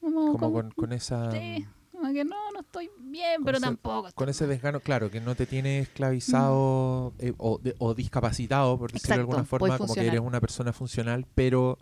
como, 0.00 0.26
Como 0.32 0.38
como- 0.38 0.52
con, 0.52 0.70
con 0.70 0.92
esa... 0.92 1.30
Sí, 1.32 1.66
como 1.92 2.12
que 2.12 2.24
no, 2.24 2.50
no 2.52 2.60
estoy 2.60 2.90
bien, 2.98 3.44
pero 3.44 3.58
ese- 3.58 3.66
tampoco. 3.66 4.08
Con 4.14 4.28
ese 4.30 4.46
desgano, 4.46 4.80
claro, 4.80 5.10
que 5.10 5.20
no 5.20 5.34
te 5.34 5.44
tiene 5.46 5.80
esclavizado 5.80 7.12
eh, 7.18 7.34
o, 7.38 7.58
de- 7.58 7.74
o 7.78 7.94
discapacitado, 7.94 8.78
por 8.78 8.90
decirlo 8.92 9.08
de 9.08 9.14
Exacto, 9.14 9.20
alguna 9.32 9.44
forma, 9.44 9.78
como 9.78 9.94
que 9.94 10.06
eres 10.06 10.20
una 10.20 10.40
persona 10.40 10.72
funcional, 10.72 11.26
pero 11.34 11.78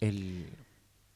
el, 0.00 0.48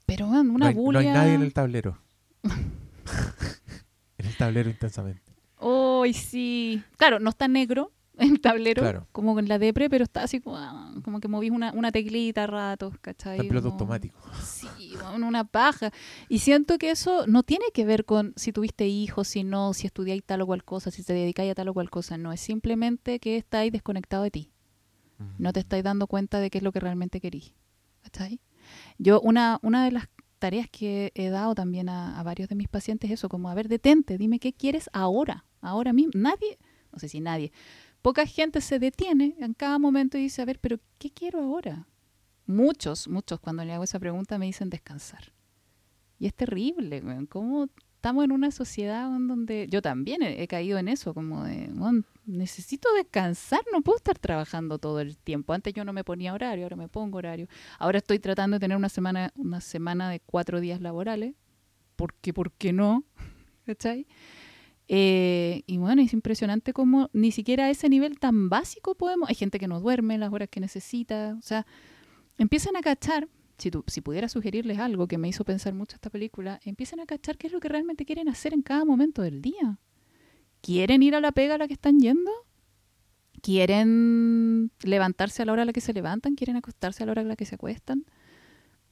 Pero 0.07 0.29
man, 0.29 0.47
no, 0.47 0.55
una 0.55 0.67
hay, 0.69 0.75
no 0.75 0.99
hay 1.01 1.07
nadie 1.09 1.35
en 1.35 1.43
el 1.43 1.53
tablero. 1.53 1.99
en 4.19 4.27
el 4.27 4.37
tablero 4.37 4.71
intensamente. 4.71 5.23
Oh, 5.59 6.03
Ay, 6.05 6.15
sí. 6.15 6.83
Claro, 6.97 7.19
no 7.19 7.31
está 7.31 7.49
negro 7.49 7.91
el 8.33 8.41
tablero, 8.41 8.83
Claro. 8.83 9.07
como 9.13 9.35
con 9.35 9.49
la 9.49 9.59
depre, 9.59 9.89
pero 9.89 10.05
está 10.05 10.23
así 10.25 10.41
como, 10.41 10.57
ah, 10.57 10.93
como 11.05 11.21
que 11.21 11.29
movís 11.29 11.51
una, 11.51 11.73
una 11.73 11.93
teclita 11.93 12.45
a 12.45 12.47
ratos, 12.47 12.95
¿cachai? 13.01 13.39
En 13.41 13.49
piloto 13.49 13.69
Como- 13.69 13.73
automático. 13.75 14.19
Sí, 14.43 14.69
una 15.17 15.45
paja. 15.45 15.91
Y 16.29 16.41
siento 16.41 16.79
que 16.79 16.91
eso 16.91 17.27
no 17.27 17.43
tiene 17.43 17.67
que 17.73 17.85
ver 17.85 18.05
con 18.05 18.33
si 18.37 18.53
tuviste 18.53 18.87
hijos, 18.87 19.29
si 19.29 19.45
no, 19.45 19.73
si 19.75 19.87
estudiáis 19.87 20.25
tal 20.25 20.41
o 20.43 20.47
cual 20.47 20.65
cosa, 20.65 20.91
si 20.91 21.03
te 21.03 21.13
dedicáis 21.13 21.53
a 21.53 21.55
tal 21.55 21.69
o 21.69 21.75
cual 21.75 21.91
cosa. 21.91 22.19
No, 22.19 22.33
es 22.33 22.41
simplemente 22.41 23.21
que 23.21 23.37
estáis 23.37 23.73
desconectado 23.73 24.23
de 24.25 24.31
ti. 24.31 24.53
No 25.39 25.53
te 25.53 25.59
estáis 25.61 25.83
dando 25.83 26.07
cuenta 26.07 26.39
de 26.39 26.49
qué 26.49 26.59
es 26.59 26.65
lo 26.65 26.71
que 26.73 26.79
realmente 26.81 27.21
querís. 27.21 27.55
¿Cachai? 28.03 28.41
Yo, 28.99 29.21
una, 29.21 29.59
una 29.63 29.85
de 29.85 29.91
las 29.91 30.09
tareas 30.39 30.69
que 30.71 31.11
he 31.17 31.31
dado 31.31 31.57
también 31.57 31.89
a, 31.89 32.19
a 32.21 32.23
varios 32.23 32.49
de 32.49 32.55
mis 32.55 32.69
pacientes 32.69 33.11
es 33.11 33.15
eso, 33.19 33.29
como, 33.29 33.51
a 33.51 33.55
ver, 33.55 33.69
detente, 33.69 34.17
dime 34.19 34.39
qué 34.39 34.53
quieres 34.53 34.89
ahora, 34.93 35.45
ahora 35.61 35.93
mismo. 35.93 36.13
Nadie, 36.15 36.59
no 36.93 37.01
sé 37.01 37.09
si 37.09 37.21
nadie, 37.21 37.51
poca 38.09 38.25
gente 38.25 38.63
se 38.63 38.79
detiene 38.79 39.37
en 39.39 39.53
cada 39.53 39.79
momento 39.79 40.17
y 40.17 40.23
dice, 40.23 40.41
a 40.41 40.47
ver, 40.47 40.59
pero 40.61 40.79
¿qué 40.99 41.11
quiero 41.11 41.43
ahora? 41.43 41.87
Muchos, 42.47 43.07
muchos, 43.07 43.39
cuando 43.39 43.67
le 43.67 43.75
hago 43.75 43.85
esa 43.85 44.01
pregunta 44.01 44.39
me 44.39 44.47
dicen 44.47 44.71
descansar. 44.71 45.35
Y 46.19 46.27
es 46.27 46.33
terrible. 46.33 47.03
¿Cómo 47.29 47.69
estamos 47.97 48.25
en 48.25 48.33
una 48.33 48.51
sociedad 48.51 49.11
weón, 49.11 49.29
donde 49.29 49.67
yo 49.69 49.83
también 49.83 50.23
he, 50.23 50.49
caído 50.49 50.79
en 50.79 50.89
eso, 50.89 51.13
como 51.13 51.45
de, 51.45 51.69
weón, 51.75 52.07
necesito 52.25 52.89
descansar, 52.95 53.61
no 53.75 53.83
puedo 53.83 53.99
estar 53.99 54.19
trabajando 54.19 54.79
todo 54.79 55.01
el 55.01 55.19
tiempo. 55.19 55.53
Antes 55.53 55.75
yo 55.75 55.85
no 55.85 55.93
me 55.93 56.03
ponía 56.03 56.33
horario, 56.33 56.65
ahora 56.65 56.77
me 56.77 56.89
pongo 56.89 57.19
horario. 57.19 57.47
Ahora 57.79 57.99
estoy 57.99 58.21
tratando 58.21 58.55
de 58.55 58.61
tener 58.61 58.79
una 58.79 58.89
semana, 58.89 59.35
una 59.37 59.61
semana 59.61 60.09
de 60.09 60.21
cuatro 60.21 60.61
días 60.61 60.81
laborales, 60.81 61.35
porque, 61.95 62.33
¿por 62.33 62.53
qué 62.53 62.73
no? 62.73 63.05
¿Cachai? 63.67 64.07
Eh, 64.89 65.63
y 65.67 65.77
bueno, 65.77 66.01
es 66.01 66.15
impresionante 66.15 66.73
como 66.73 67.11
ni 67.13 67.31
siquiera 67.31 67.67
a 67.67 67.71
ese 67.71 67.89
nivel 67.91 68.19
tan 68.19 68.49
básico 68.49 68.95
podemos. 68.95 69.29
Hay 69.29 69.35
gente 69.35 69.59
que 69.59 69.69
no 69.69 69.81
duerme 69.81 70.17
las 70.17 70.33
horas 70.33 70.49
que 70.51 70.61
necesita. 70.61 71.37
O 71.39 71.43
sea, 71.43 71.67
empiezan 72.39 72.77
a 72.77 72.81
cachar, 72.81 73.29
si, 73.59 73.71
tú, 73.71 73.85
si 73.87 74.01
pudiera 74.01 74.29
sugerirles 74.29 74.79
algo 74.79 75.07
que 75.07 75.19
me 75.19 75.29
hizo 75.29 75.45
pensar 75.45 75.75
mucho 75.75 75.97
esta 75.97 76.11
película, 76.11 76.59
empiezan 76.65 77.01
a 77.01 77.07
cachar 77.07 77.37
qué 77.37 77.49
es 77.49 77.53
lo 77.53 77.61
que 77.61 77.69
realmente 77.69 78.07
quieren 78.07 78.29
hacer 78.29 78.55
en 78.55 78.63
cada 78.63 78.85
momento 78.85 79.23
del 79.23 79.43
día. 79.43 79.79
¿Quieren 80.63 81.03
ir 81.03 81.15
a 81.15 81.21
la 81.21 81.33
pega 81.33 81.57
a 81.57 81.59
la 81.59 81.69
que 81.69 81.75
están 81.75 82.01
yendo? 82.01 82.31
¿Quieren 83.43 84.73
levantarse 84.83 85.43
a 85.43 85.47
la 85.47 85.53
hora 85.53 85.63
a 85.63 85.65
la 85.67 85.73
que 85.73 85.81
se 85.81 85.93
levantan? 85.93 86.35
¿Quieren 86.35 86.57
acostarse 86.57 87.03
a 87.03 87.07
la 87.07 87.13
hora 87.13 87.23
a 87.23 87.27
la 87.27 87.37
que 87.37 87.45
se 87.45 87.55
acuestan? 87.55 88.05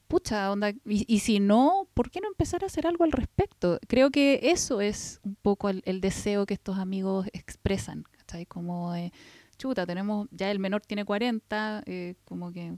Pucha, 0.07 0.51
onda. 0.51 0.71
Y, 0.85 1.19
si 1.19 1.39
no, 1.39 1.87
¿por 1.93 2.09
qué 2.09 2.21
no 2.21 2.27
empezar 2.29 2.63
a 2.63 2.67
hacer 2.67 2.87
algo 2.87 3.03
al 3.03 3.11
respecto? 3.11 3.77
Creo 3.87 4.09
que 4.09 4.39
eso 4.43 4.79
es 4.79 5.19
un 5.23 5.35
poco 5.35 5.69
el, 5.69 6.01
deseo 6.01 6.45
que 6.45 6.53
estos 6.53 6.77
amigos 6.77 7.27
expresan. 7.33 8.03
¿Cachai? 8.11 8.45
Como 8.45 8.93
de, 8.93 9.11
chuta, 9.57 9.85
tenemos, 9.85 10.27
ya 10.31 10.49
el 10.49 10.59
menor 10.59 10.81
tiene 10.81 11.03
40, 11.03 11.83
eh, 11.85 12.15
como 12.23 12.51
que, 12.53 12.77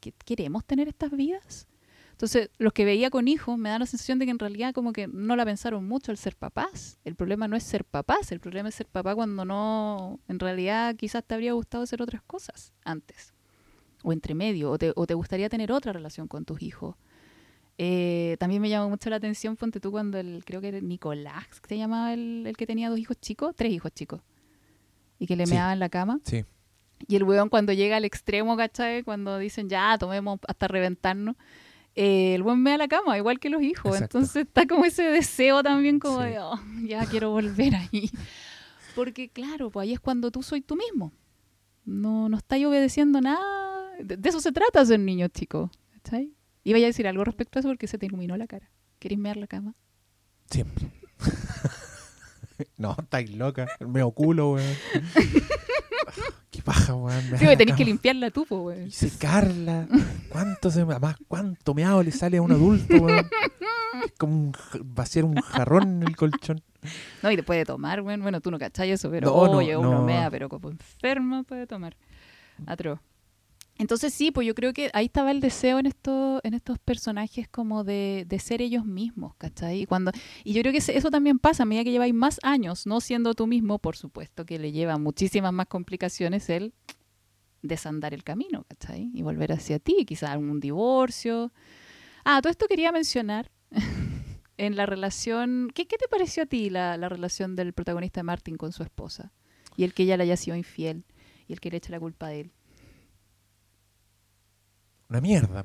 ¿que- 0.00 0.12
¿queremos 0.24 0.64
tener 0.66 0.88
estas 0.88 1.10
vidas? 1.12 1.66
Entonces, 2.12 2.50
los 2.58 2.72
que 2.72 2.84
veía 2.84 3.10
con 3.10 3.28
hijos 3.28 3.56
me 3.58 3.68
da 3.70 3.78
la 3.78 3.86
sensación 3.86 4.18
de 4.18 4.24
que 4.26 4.32
en 4.32 4.38
realidad 4.40 4.74
como 4.74 4.92
que 4.92 5.06
no 5.06 5.36
la 5.36 5.44
pensaron 5.44 5.86
mucho 5.86 6.10
al 6.10 6.16
ser 6.18 6.36
papás. 6.36 6.98
El 7.04 7.14
problema 7.14 7.46
no 7.48 7.56
es 7.56 7.62
ser 7.62 7.84
papás, 7.84 8.32
el 8.32 8.40
problema 8.40 8.68
es 8.70 8.74
ser 8.74 8.88
papá 8.88 9.14
cuando 9.14 9.44
no, 9.44 10.18
en 10.28 10.38
realidad 10.40 10.96
quizás 10.96 11.24
te 11.24 11.34
habría 11.34 11.52
gustado 11.52 11.84
hacer 11.84 12.02
otras 12.02 12.22
cosas 12.22 12.74
antes. 12.84 13.32
O 14.08 14.12
entre 14.12 14.34
medio, 14.34 14.70
o 14.70 14.78
te, 14.78 14.92
o 14.96 15.06
te 15.06 15.12
gustaría 15.14 15.48
tener 15.50 15.70
otra 15.70 15.92
relación 15.92 16.28
con 16.28 16.44
tus 16.46 16.62
hijos. 16.62 16.96
Eh, 17.76 18.36
también 18.40 18.62
me 18.62 18.68
llamó 18.70 18.88
mucho 18.88 19.10
la 19.10 19.16
atención, 19.16 19.56
ponte 19.56 19.80
tú, 19.80 19.90
cuando 19.90 20.18
el, 20.18 20.42
creo 20.46 20.60
que 20.60 20.68
era 20.68 20.80
Nicolás, 20.80 21.60
que 21.60 21.68
se 21.68 21.76
llamaba 21.76 22.12
el, 22.14 22.44
el 22.46 22.56
que 22.56 22.66
tenía 22.66 22.88
dos 22.88 22.98
hijos 22.98 23.16
chicos, 23.20 23.54
tres 23.54 23.72
hijos 23.72 23.92
chicos, 23.92 24.20
y 25.18 25.26
que 25.26 25.36
le 25.36 25.46
Sí. 25.46 25.52
meaba 25.52 25.72
en 25.74 25.78
la 25.78 25.88
cama. 25.88 26.20
Sí. 26.24 26.44
Y 27.06 27.16
el 27.16 27.22
weón 27.24 27.48
cuando 27.50 27.72
llega 27.72 27.96
al 27.98 28.04
extremo, 28.04 28.56
¿cachai? 28.56 29.04
Cuando 29.04 29.38
dicen 29.38 29.68
ya, 29.68 29.96
tomemos 29.98 30.40
hasta 30.48 30.66
reventarnos, 30.68 31.36
eh, 31.94 32.34
el 32.34 32.42
weón 32.42 32.62
mea 32.62 32.78
la 32.78 32.88
cama, 32.88 33.16
igual 33.18 33.38
que 33.38 33.50
los 33.50 33.62
hijos. 33.62 33.92
Exacto. 33.94 34.18
Entonces 34.18 34.46
está 34.46 34.66
como 34.66 34.84
ese 34.84 35.02
deseo 35.04 35.62
también 35.62 35.98
como 36.00 36.22
Sí. 36.22 36.30
de, 36.30 36.38
"Oh, 36.40 36.58
ya 36.84 37.04
quiero 37.06 37.30
volver 37.30 37.74
ahí. 37.76 38.10
Porque 38.96 39.28
claro, 39.28 39.70
pues 39.70 39.84
ahí 39.84 39.92
es 39.92 40.00
cuando 40.00 40.30
tú 40.32 40.42
soy 40.42 40.60
tú 40.62 40.74
mismo. 40.76 41.12
No, 41.84 42.28
no 42.28 42.36
estáis 42.38 42.66
obedeciendo 42.66 43.20
nada. 43.20 43.77
De, 44.02 44.16
de 44.16 44.28
eso 44.28 44.40
se 44.40 44.52
trata 44.52 44.84
ser 44.84 45.00
niño, 45.00 45.28
chico. 45.28 45.70
¿Cachai? 46.02 46.32
Iba 46.64 46.78
a 46.78 46.82
decir 46.82 47.06
algo 47.08 47.24
respecto 47.24 47.58
a 47.58 47.60
eso 47.60 47.68
porque 47.68 47.86
se 47.86 47.98
te 47.98 48.06
iluminó 48.06 48.36
la 48.36 48.46
cara. 48.46 48.70
¿Querés 48.98 49.18
mear 49.18 49.36
la 49.36 49.46
cama? 49.46 49.74
Siempre. 50.50 50.90
no, 52.76 52.96
estáis 52.98 53.34
loca. 53.34 53.68
Me 53.80 54.02
culo, 54.12 54.52
weón. 54.52 54.74
Qué 56.50 56.62
paja, 56.62 56.94
weón. 56.94 57.30
me 57.30 57.38
Sí, 57.38 57.46
tenés 57.56 57.76
que 57.76 57.84
limpiarla 57.84 58.30
tú, 58.30 58.44
pues, 58.46 58.60
weón. 58.60 58.88
Y 58.88 58.90
secarla. 58.90 59.86
¿Cuánto 60.28 60.70
se 60.70 60.82
además, 60.82 61.16
cuánto 61.28 61.74
meado 61.74 62.02
le 62.02 62.10
sale 62.10 62.38
a 62.38 62.42
un 62.42 62.52
adulto, 62.52 62.96
weón? 62.96 63.28
Es 64.04 64.12
como 64.18 64.32
un 64.34 64.52
vaciar 64.84 65.24
un 65.24 65.34
jarrón 65.36 66.02
en 66.02 66.08
el 66.08 66.16
colchón. 66.16 66.62
No, 67.22 67.30
y 67.30 67.36
después 67.36 67.58
de 67.58 67.64
tomar, 67.64 68.02
bueno, 68.02 68.22
bueno, 68.22 68.40
tú 68.40 68.50
no 68.50 68.58
cachai 68.58 68.90
eso, 68.90 69.10
pero 69.10 69.28
No, 69.28 69.46
no, 69.46 69.58
oye, 69.58 69.76
uno 69.76 69.90
no. 69.92 70.04
mea, 70.04 70.30
pero 70.30 70.48
como 70.48 70.70
enfermo 70.70 71.44
puede 71.44 71.66
tomar. 71.66 71.96
Atroz. 72.66 73.00
Entonces 73.78 74.12
sí, 74.12 74.32
pues 74.32 74.46
yo 74.46 74.54
creo 74.54 74.72
que 74.72 74.90
ahí 74.92 75.06
estaba 75.06 75.30
el 75.30 75.40
deseo 75.40 75.78
en 75.78 75.86
estos, 75.86 76.40
en 76.42 76.54
estos 76.54 76.80
personajes 76.80 77.48
como 77.48 77.84
de, 77.84 78.24
de 78.26 78.38
ser 78.40 78.60
ellos 78.60 78.84
mismos, 78.84 79.36
¿cachai? 79.36 79.82
Y, 79.82 79.86
cuando, 79.86 80.10
y 80.42 80.52
yo 80.52 80.62
creo 80.62 80.72
que 80.72 80.78
eso 80.78 81.10
también 81.10 81.38
pasa 81.38 81.62
a 81.62 81.66
medida 81.66 81.84
que 81.84 81.92
lleváis 81.92 82.12
más 82.12 82.40
años, 82.42 82.86
no 82.86 83.00
siendo 83.00 83.34
tú 83.34 83.46
mismo, 83.46 83.78
por 83.78 83.96
supuesto 83.96 84.44
que 84.44 84.58
le 84.58 84.72
lleva 84.72 84.98
muchísimas 84.98 85.52
más 85.52 85.66
complicaciones 85.66 86.50
el 86.50 86.74
desandar 87.62 88.14
el 88.14 88.24
camino, 88.24 88.64
¿cachai? 88.68 89.10
Y 89.14 89.22
volver 89.22 89.52
hacia 89.52 89.78
ti, 89.78 90.04
quizás 90.04 90.36
un 90.36 90.58
divorcio. 90.58 91.52
Ah, 92.24 92.40
todo 92.42 92.50
esto 92.50 92.66
quería 92.66 92.90
mencionar 92.90 93.52
en 94.56 94.74
la 94.76 94.86
relación. 94.86 95.70
¿Qué, 95.72 95.86
qué 95.86 95.98
te 95.98 96.08
pareció 96.08 96.42
a 96.42 96.46
ti 96.46 96.68
la, 96.68 96.96
la 96.96 97.08
relación 97.08 97.54
del 97.54 97.72
protagonista 97.72 98.20
de 98.20 98.24
Martin 98.24 98.56
con 98.56 98.72
su 98.72 98.82
esposa? 98.82 99.32
Y 99.76 99.84
el 99.84 99.94
que 99.94 100.02
ella 100.02 100.16
le 100.16 100.24
haya 100.24 100.36
sido 100.36 100.56
infiel 100.56 101.04
y 101.46 101.52
el 101.52 101.60
que 101.60 101.70
le 101.70 101.76
echa 101.76 101.92
la 101.92 102.00
culpa 102.00 102.28
de 102.28 102.40
él. 102.40 102.52
Una 105.08 105.20
mierda. 105.20 105.64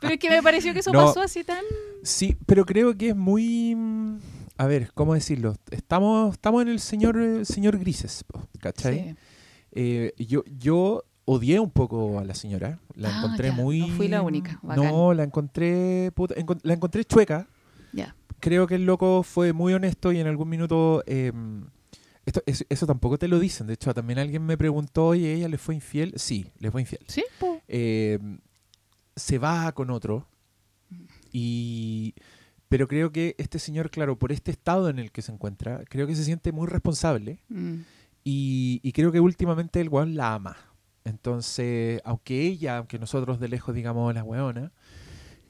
Pero 0.00 0.14
es 0.14 0.18
que 0.20 0.30
me 0.30 0.42
pareció 0.42 0.72
que 0.72 0.78
eso 0.80 0.92
No. 0.92 1.06
pasó 1.06 1.20
así 1.20 1.44
tan. 1.44 1.62
Sí, 2.02 2.36
pero 2.46 2.64
creo 2.64 2.96
que 2.96 3.10
es 3.10 3.16
muy. 3.16 3.74
mm, 3.74 4.18
A 4.56 4.66
ver, 4.66 4.90
¿cómo 4.94 5.14
decirlo? 5.14 5.56
Estamos, 5.70 6.32
estamos 6.34 6.62
en 6.62 6.68
el 6.68 6.80
señor, 6.80 7.18
eh, 7.20 7.44
señor 7.44 7.76
Grises, 7.78 8.24
¿cachai? 8.60 9.10
Sí. 9.10 9.16
Eh, 9.72 10.12
yo, 10.18 10.44
yo 10.58 11.02
odié 11.24 11.58
un 11.58 11.70
poco 11.70 12.18
a 12.20 12.24
la 12.24 12.34
señora. 12.34 12.78
La 12.94 13.08
Ah, 13.08 13.18
encontré 13.18 13.48
ya, 13.48 13.54
muy. 13.54 13.80
no 13.80 13.88
fui 13.96 14.08
la 14.08 14.22
única, 14.22 14.58
bacán. 14.62 14.84
No, 14.84 15.12
la 15.12 15.24
encontré. 15.24 16.10
puta, 16.14 16.34
la 16.62 16.74
encontré 16.74 17.04
chueca. 17.04 17.48
Ya. 17.92 18.14
Creo 18.40 18.66
que 18.66 18.76
el 18.76 18.86
loco 18.86 19.22
fue 19.24 19.52
muy 19.52 19.72
honesto 19.74 20.12
y 20.12 20.20
en 20.20 20.26
algún 20.26 20.48
minuto. 20.48 21.02
eh, 21.06 21.32
esto, 22.26 22.42
eso, 22.46 22.64
eso 22.68 22.86
tampoco 22.86 23.18
te 23.18 23.28
lo 23.28 23.38
dicen. 23.38 23.66
De 23.66 23.74
hecho, 23.74 23.92
también 23.94 24.18
alguien 24.18 24.44
me 24.44 24.56
preguntó, 24.56 25.08
oye, 25.08 25.34
¿ella 25.34 25.48
le 25.48 25.58
fue 25.58 25.74
infiel? 25.74 26.14
Sí, 26.16 26.46
le 26.58 26.70
fue 26.70 26.80
infiel. 26.80 27.04
Sí. 27.08 27.24
Eh, 27.68 28.18
se 29.16 29.38
va 29.38 29.72
con 29.72 29.90
otro. 29.90 30.26
Y. 31.32 32.14
Pero 32.68 32.88
creo 32.88 33.12
que 33.12 33.36
este 33.38 33.58
señor, 33.58 33.90
claro, 33.90 34.18
por 34.18 34.32
este 34.32 34.50
estado 34.50 34.88
en 34.88 34.98
el 34.98 35.12
que 35.12 35.22
se 35.22 35.30
encuentra, 35.30 35.84
creo 35.88 36.06
que 36.06 36.16
se 36.16 36.24
siente 36.24 36.50
muy 36.50 36.66
responsable. 36.66 37.40
Mm. 37.48 37.80
Y, 38.24 38.80
y 38.82 38.92
creo 38.92 39.12
que 39.12 39.20
últimamente 39.20 39.80
el 39.80 39.90
weón 39.90 40.16
la 40.16 40.34
ama. 40.34 40.56
Entonces, 41.04 42.00
aunque 42.04 42.40
ella, 42.40 42.78
aunque 42.78 42.98
nosotros 42.98 43.38
de 43.38 43.48
lejos 43.48 43.74
digamos 43.74 44.12
la 44.14 44.24
weona, 44.24 44.72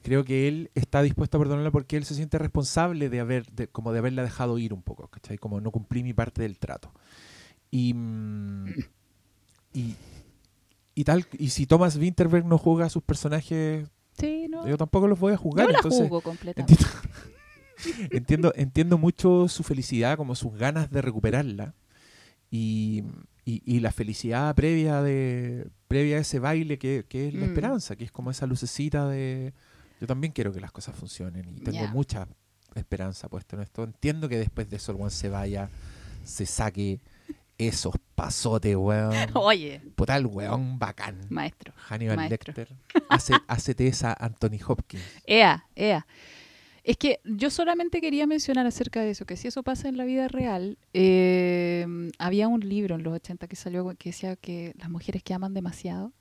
creo 0.05 0.23
que 0.23 0.47
él 0.47 0.69
está 0.75 1.01
dispuesto 1.01 1.37
a 1.37 1.39
perdonarla 1.41 1.71
porque 1.71 1.97
él 1.97 2.05
se 2.05 2.13
siente 2.13 2.37
responsable 2.37 3.09
de 3.09 3.19
haber, 3.19 3.51
de, 3.51 3.67
como 3.67 3.91
de 3.91 3.97
haberla 3.99 4.21
dejado 4.21 4.59
ir 4.59 4.71
un 4.71 4.83
poco, 4.83 5.07
¿cachai? 5.07 5.39
Como 5.39 5.59
no 5.61 5.71
cumplí 5.71 6.03
mi 6.03 6.13
parte 6.13 6.43
del 6.43 6.59
trato. 6.59 6.91
Y, 7.71 7.93
mm, 7.95 8.67
y, 9.73 9.95
y 10.93 11.03
tal, 11.03 11.25
y 11.39 11.49
si 11.49 11.65
Thomas 11.65 11.97
Winterberg 11.97 12.45
no 12.45 12.59
juega 12.59 12.85
a 12.85 12.89
sus 12.89 13.01
personajes, 13.01 13.89
Sí, 14.17 14.47
no. 14.47 14.67
yo 14.67 14.77
tampoco 14.77 15.07
los 15.07 15.19
voy 15.19 15.33
a 15.33 15.37
jugar. 15.37 15.65
Yo 15.65 15.71
la 15.71 15.77
entonces, 15.79 16.07
jugo 16.07 16.21
completamente. 16.21 16.75
Entiendo, 16.75 17.01
entiendo, 18.11 18.53
entiendo 18.55 18.97
mucho 18.99 19.47
su 19.47 19.63
felicidad, 19.63 20.17
como 20.17 20.35
sus 20.35 20.53
ganas 20.53 20.91
de 20.91 21.01
recuperarla 21.01 21.73
y, 22.51 23.03
y- 23.43 23.61
y 23.65 23.79
la 23.79 23.91
felicidad 23.91 24.53
previa 24.55 25.01
de 25.01 25.67
previa 25.87 26.17
a 26.17 26.19
ese 26.19 26.39
baile 26.39 26.77
que, 26.77 27.05
que 27.09 27.27
es 27.27 27.33
la 27.33 27.41
Mm. 27.41 27.49
esperanza, 27.49 27.95
que 27.95 28.03
es 28.05 28.11
como 28.11 28.29
esa 28.31 28.45
lucecita 28.45 29.07
de 29.09 29.53
yo 29.99 30.07
también 30.07 30.33
quiero 30.33 30.51
que 30.53 30.59
las 30.59 30.71
cosas 30.71 30.95
funcionen 30.95 31.47
y 31.55 31.61
tengo 31.61 31.87
mucha 31.87 32.27
esperanza 32.75 33.29
puesta 33.29 33.55
en 33.55 33.63
esto. 33.63 33.83
Entiendo 33.83 34.27
que 34.29 34.37
después 34.37 34.69
de 34.69 34.77
eso 34.77 34.91
el 34.91 35.11
se 35.11 35.29
vaya, 35.29 35.69
se 36.23 36.45
saque 36.45 36.99
esos 37.57 37.95
pasotes, 38.15 38.75
weón. 38.75 39.13
Oye, 39.33 39.81
Puta 39.95 40.17
el 40.17 40.25
weón 40.25 40.77
bacán. 40.77 41.19
maestro. 41.29 41.73
Hannibal 41.77 42.17
maestro. 42.17 42.53
Lecter. 42.55 42.75
Hace, 43.47 43.75
esa 43.87 44.13
Anthony 44.13 44.59
Hopkins. 44.67 45.03
Ea, 45.25 45.65
ea. 45.75 46.05
Es 46.83 46.97
que 46.97 47.19
yo 47.23 47.49
solamente 47.49 47.99
quería 47.99 48.27
mencionar 48.27 48.67
acerca 48.67 49.01
de 49.01 49.09
eso, 49.11 49.25
que 49.25 49.37
si 49.37 49.47
eso 49.47 49.63
pasa 49.63 49.89
en 49.89 49.97
la 49.97 50.05
vida 50.05 50.27
real, 50.27 50.77
eh, 50.93 51.87
había 52.19 52.47
un 52.47 52.59
libro 52.59 52.93
en 52.93 53.01
los 53.01 53.13
80 53.15 53.47
que 53.47 53.55
salió 53.55 53.95
que 53.97 54.09
decía 54.09 54.35
que 54.35 54.73
las 54.77 54.89
mujeres 54.89 55.23
que 55.23 55.33
aman 55.33 55.55
demasiado, 55.55 56.11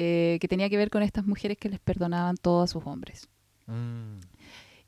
eh, 0.00 0.38
que 0.40 0.46
tenía 0.46 0.70
que 0.70 0.76
ver 0.76 0.90
con 0.90 1.02
estas 1.02 1.26
mujeres 1.26 1.58
que 1.58 1.68
les 1.68 1.80
perdonaban 1.80 2.36
todo 2.36 2.62
a 2.62 2.68
sus 2.68 2.86
hombres. 2.86 3.28
Mm. 3.66 4.20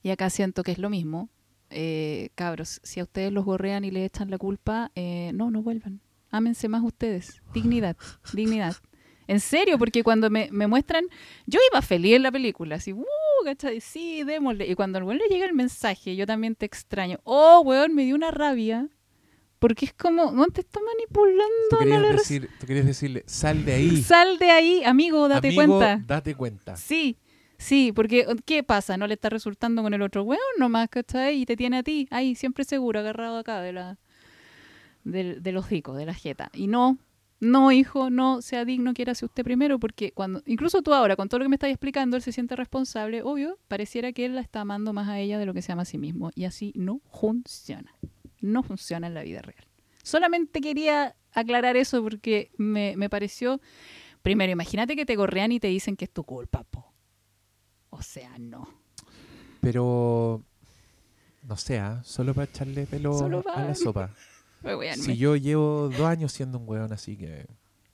Y 0.05 0.11
acá 0.11 0.31
siento 0.31 0.63
que 0.63 0.71
es 0.71 0.79
lo 0.79 0.89
mismo. 0.89 1.29
Eh, 1.69 2.31
cabros, 2.37 2.81
si 2.85 3.01
a 3.01 3.03
ustedes 3.03 3.33
los 3.33 3.45
gorrean 3.45 3.85
y 3.85 3.91
le 3.91 4.05
echan 4.05 4.31
la 4.31 4.39
culpa, 4.39 4.93
eh, 4.95 5.33
no, 5.35 5.51
no 5.51 5.65
vuelvan. 5.65 6.01
Ámense 6.31 6.69
más 6.69 6.85
ustedes. 6.85 7.43
Dignidad, 7.53 7.97
dignidad. 8.33 8.77
En 9.27 9.41
serio, 9.41 9.79
porque 9.79 10.05
cuando 10.05 10.31
me, 10.31 10.49
me 10.53 10.69
muestran, 10.69 11.05
yo 11.45 11.59
iba 11.73 11.83
feliz 11.83 12.15
en 12.15 12.23
la 12.23 12.31
película, 12.31 12.77
así, 12.77 12.93
uh, 12.93 13.05
¿cachai? 13.45 13.81
Sí, 13.81 14.23
démosle. 14.23 14.69
Y 14.69 14.77
cuando 14.77 14.99
al 14.99 15.05
weón 15.05 15.19
le 15.19 15.27
llega 15.27 15.45
el 15.45 15.55
mensaje, 15.55 16.15
yo 16.15 16.25
también 16.25 16.55
te 16.55 16.67
extraño. 16.67 17.19
Oh, 17.25 17.63
weón, 17.65 17.97
me 17.97 18.05
dio 18.05 18.15
una 18.15 18.31
rabia. 18.31 18.89
Porque 19.61 19.85
es 19.85 19.93
como, 19.93 20.33
no 20.33 20.47
te 20.47 20.63
está 20.63 20.81
Tú 20.81 20.87
manipulando. 20.87 21.45
No 21.71 21.79
querías, 21.79 22.01
le 22.03 22.09
res- 22.09 22.17
decir, 22.23 22.49
tú 22.59 22.67
querías 22.67 22.87
decirle, 22.87 23.23
sal 23.27 23.65
de 23.65 23.73
ahí. 23.75 23.97
Sal 24.03 24.39
de 24.39 24.51
ahí, 24.51 24.83
amigo, 24.85 25.29
date 25.29 25.49
Amigo, 25.49 25.79
cuenta. 25.79 26.03
Date 26.05 26.35
cuenta. 26.35 26.77
Sí, 26.77 27.17
sí, 27.59 27.93
porque 27.95 28.27
¿qué 28.47 28.63
pasa? 28.65 28.97
No 28.97 29.07
le 29.07 29.15
está 29.15 29.29
resultando 29.29 29.83
con 29.83 29.95
el 29.95 30.03
otro 30.03 30.23
weón 30.25 30.41
nomás, 30.59 30.89
¿cachai? 30.89 31.43
Y 31.43 31.47
te 31.47 31.57
tiene 31.57 31.79
a 31.79 31.83
ti, 31.83 32.09
ahí, 32.11 32.35
siempre 32.35 32.65
seguro, 32.65 32.99
agarrado 33.01 33.37
acá 33.37 33.61
de 33.61 33.73
la 33.75 33.99
del, 35.05 35.43
del 35.43 35.57
hocico, 35.59 35.95
de 35.95 36.07
la 36.07 36.15
jeta. 36.15 36.51
Y 36.55 36.67
no, 36.67 36.99
no, 37.41 37.73
hijo, 37.73 38.11
no, 38.11 38.43
sea 38.43 38.65
digno, 38.65 38.95
quiérase 38.95 39.25
usted 39.25 39.45
primero, 39.45 39.79
porque 39.79 40.13
cuando, 40.13 40.43
incluso 40.47 40.83
tú 40.83 40.93
ahora, 40.95 41.17
con 41.17 41.29
todo 41.29 41.39
lo 41.41 41.45
que 41.45 41.49
me 41.51 41.57
estás 41.57 41.71
explicando, 41.71 42.17
él 42.17 42.23
se 42.23 42.33
siente 42.33 42.57
responsable, 42.57 43.23
obvio, 43.23 43.59
pareciera 43.69 44.13
que 44.13 44.25
él 44.25 44.35
la 44.35 44.41
está 44.41 44.63
amando 44.63 44.93
más 44.93 45.09
a 45.09 45.19
ella 45.19 45.39
de 45.39 45.47
lo 45.47 45.55
que 45.55 45.63
se 45.63 45.73
ama 45.73 45.83
a 45.83 45.87
sí 45.87 45.99
mismo. 45.99 46.31
Y 46.35 46.45
así 46.45 46.73
no 46.77 47.01
funciona. 47.13 47.95
No 48.41 48.63
funciona 48.63 49.07
en 49.07 49.15
la 49.15 49.23
vida 49.23 49.43
real. 49.43 49.65
Solamente 50.03 50.61
quería 50.61 51.15
aclarar 51.33 51.77
eso 51.77 52.03
porque 52.03 52.51
me, 52.57 52.97
me 52.97 53.09
pareció 53.11 53.61
Primero, 54.23 54.53
imagínate 54.53 54.97
que 54.97 55.07
te 55.07 55.17
gorrean 55.17 55.51
y 55.53 55.61
te 55.61 55.69
dicen 55.69 55.97
que 55.97 56.05
es 56.05 56.11
tu 56.11 56.25
culpa, 56.25 56.65
po. 56.65 56.93
O 57.89 58.03
sea, 58.03 58.37
no. 58.39 58.69
Pero, 59.61 60.43
no 61.43 61.57
sé, 61.57 61.79
¿ah? 61.79 62.03
solo 62.05 62.35
para 62.35 62.45
echarle 62.51 62.87
pelo 62.87 63.19
a 63.55 63.63
la 63.63 63.75
sopa. 63.75 64.15
Si 64.97 65.17
yo 65.17 65.37
llevo 65.37 65.89
dos 65.89 66.03
años 66.07 66.33
siendo 66.33 66.59
un 66.59 66.69
weón 66.69 66.93
así 66.93 67.17
que 67.17 67.47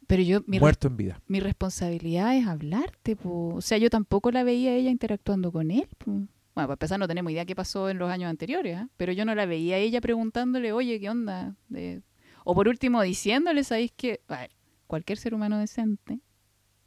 Pero 0.09 0.22
yo, 0.22 0.40
mi, 0.49 0.57
re- 0.59 0.62
muerto 0.62 0.88
en 0.88 0.97
vida. 0.97 1.22
mi 1.28 1.38
responsabilidad 1.38 2.36
es 2.36 2.47
hablarte, 2.49 3.14
po. 3.14 3.55
O 3.55 3.61
sea, 3.61 3.78
yo 3.78 3.88
tampoco 3.88 4.32
la 4.32 4.42
veía 4.42 4.70
a 4.70 4.74
ella 4.74 4.90
interactuando 4.90 5.53
con 5.53 5.70
él, 5.70 5.88
po. 5.99 6.22
Bueno, 6.57 6.68
para 6.68 6.74
empezar, 6.76 6.98
no 6.98 7.07
tenemos 7.07 7.30
idea 7.30 7.44
qué 7.44 7.54
pasó 7.54 7.90
en 7.90 7.98
los 7.98 8.11
años 8.11 8.30
anteriores, 8.30 8.78
¿ah? 8.78 8.88
Pero 8.96 9.12
yo 9.12 9.26
no 9.26 9.34
la 9.34 9.44
veía 9.44 9.76
a 9.76 9.78
ella 9.78 10.00
preguntándole, 10.00 10.72
oye, 10.72 10.98
¿qué 10.98 11.11
onda? 11.11 11.54
De- 11.68 12.00
O 12.44 12.54
por 12.54 12.66
último, 12.66 13.02
diciéndole, 13.02 13.62
¿sabéis 13.62 13.92
que 13.94 14.22
a 14.28 14.38
ver, 14.40 14.50
cualquier 14.86 15.18
ser 15.18 15.34
humano 15.34 15.59
decente, 15.59 16.20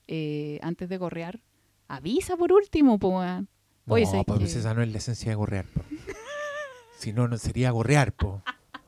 eh, 0.07 0.57
antes 0.63 0.89
de 0.89 0.97
gorrear, 0.97 1.39
avisa 1.88 2.36
por 2.36 2.51
último, 2.51 2.97
po. 2.97 3.20
weón. 3.20 3.47
Oye, 3.88 4.05
no, 4.05 4.09
¿sabes 4.11 4.26
pues 4.26 4.39
qué? 4.39 4.45
esa 4.59 4.74
no 4.74 4.82
es 4.82 4.91
la 4.91 4.97
esencia 4.97 5.30
de 5.30 5.36
gorrear, 5.36 5.65
po. 5.65 5.82
Si 6.97 7.13
no, 7.13 7.28
no 7.28 7.38
sería 7.38 7.70
gorrear, 7.70 8.11
po. 8.13 8.41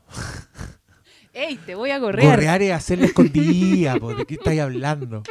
¡Ey, 1.33 1.57
te 1.57 1.75
voy 1.75 1.91
a 1.91 1.99
gorrear! 1.99 2.27
Gorrear 2.37 2.61
es 2.63 2.71
hacerle 2.73 3.05
escondida, 3.05 3.97
po. 3.97 4.15
¿De 4.15 4.25
qué 4.25 4.33
estáis 4.33 4.59
hablando? 4.61 5.21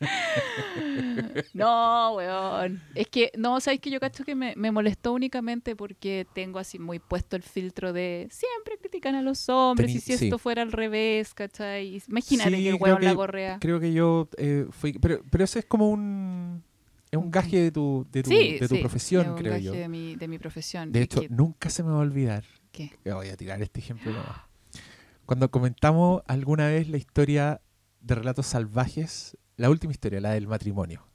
No, 1.54 2.14
weón. 2.16 2.82
Es 2.94 3.06
que, 3.08 3.30
no, 3.36 3.60
sabes 3.60 3.80
que 3.80 3.90
yo 3.90 4.00
cacho 4.00 4.24
que 4.24 4.34
me, 4.34 4.54
me 4.56 4.70
molestó 4.70 5.12
únicamente 5.12 5.76
porque 5.76 6.26
tengo 6.34 6.58
así 6.58 6.78
muy 6.78 6.98
puesto 6.98 7.36
el 7.36 7.42
filtro 7.42 7.92
de 7.92 8.28
siempre 8.30 8.76
critican 8.78 9.14
a 9.14 9.22
los 9.22 9.48
hombres 9.48 9.90
Tení- 9.90 9.96
y 9.96 10.00
si 10.00 10.16
sí. 10.16 10.24
esto 10.26 10.38
fuera 10.38 10.62
al 10.62 10.72
revés, 10.72 11.34
¿cachai? 11.34 12.00
Imagínate 12.08 12.56
Sí, 12.56 12.62
que 12.62 12.68
el 12.70 12.74
weón 12.76 13.04
la 13.04 13.12
gorrea. 13.12 13.58
Creo 13.60 13.80
que 13.80 13.92
yo 13.92 14.28
eh, 14.38 14.66
fui... 14.70 14.92
Pero, 14.94 15.20
pero 15.30 15.44
ese 15.44 15.60
es 15.60 15.64
como 15.66 15.88
un... 15.90 16.62
Es 17.10 17.18
un 17.18 17.30
gaje 17.30 17.60
de 17.62 17.70
tu, 17.70 18.06
de 18.10 18.22
tu, 18.24 18.30
Sí, 18.30 18.58
de 18.58 18.68
tu 18.68 18.80
profesión, 18.80 19.22
es 19.24 19.28
un 19.30 19.36
creo 19.36 19.52
gaje 19.52 19.62
yo. 19.64 19.72
De 19.72 19.88
mi, 19.88 20.16
de 20.16 20.26
mi 20.28 20.38
profesión. 20.38 20.90
De 20.92 21.02
hecho, 21.02 21.20
que- 21.20 21.28
nunca 21.28 21.70
se 21.70 21.82
me 21.82 21.90
va 21.90 21.96
a 21.96 22.00
olvidar. 22.00 22.44
¿qué? 22.72 22.90
que 23.02 23.12
Voy 23.12 23.28
a 23.28 23.36
tirar 23.36 23.62
este 23.62 23.80
ejemplo 23.80 24.12
nomás. 24.12 24.40
Cuando 25.24 25.50
comentamos 25.50 26.22
alguna 26.26 26.68
vez 26.68 26.88
la 26.88 26.96
historia 26.98 27.60
de 28.00 28.14
Relatos 28.16 28.46
Salvajes, 28.46 29.36
la 29.56 29.70
última 29.70 29.92
historia, 29.92 30.20
la 30.20 30.32
del 30.32 30.46
matrimonio. 30.46 31.06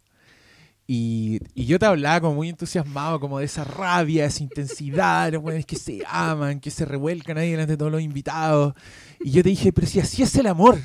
Y, 0.88 1.40
y 1.54 1.66
yo 1.66 1.80
te 1.80 1.86
hablaba 1.86 2.20
como 2.20 2.36
muy 2.36 2.50
entusiasmado, 2.50 3.20
como 3.20 3.40
de 3.40 3.46
esa 3.46 3.64
rabia, 3.64 4.26
esa 4.26 4.44
intensidad, 4.44 5.32
los 5.32 5.42
buenos 5.42 5.66
que 5.66 5.78
se 5.78 6.04
aman, 6.08 6.60
que 6.60 6.70
se 6.70 6.84
revuelcan 6.86 7.38
ahí 7.38 7.52
delante 7.52 7.74
de 7.74 7.78
todos 7.78 7.92
los 7.92 8.02
invitados. 8.02 8.74
Y 9.22 9.32
yo 9.32 9.44
te 9.44 9.50
dije, 9.50 9.72
pero 9.72 9.88
si 9.88 10.00
así 10.00 10.24
es 10.24 10.36
el 10.36 10.48
amor. 10.48 10.78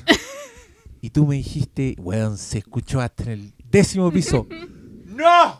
Y 1.01 1.09
tú 1.11 1.27
me 1.27 1.35
dijiste, 1.35 1.95
weón, 1.99 2.37
se 2.37 2.59
escuchó 2.59 3.01
hasta 3.01 3.23
en 3.23 3.29
el 3.29 3.53
décimo 3.69 4.11
piso. 4.11 4.47
¡No! 5.05 5.57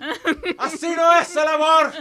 ¡Así 0.58 0.88
no 0.96 1.20
es 1.20 1.36
el 1.36 1.48
amor! 1.48 1.94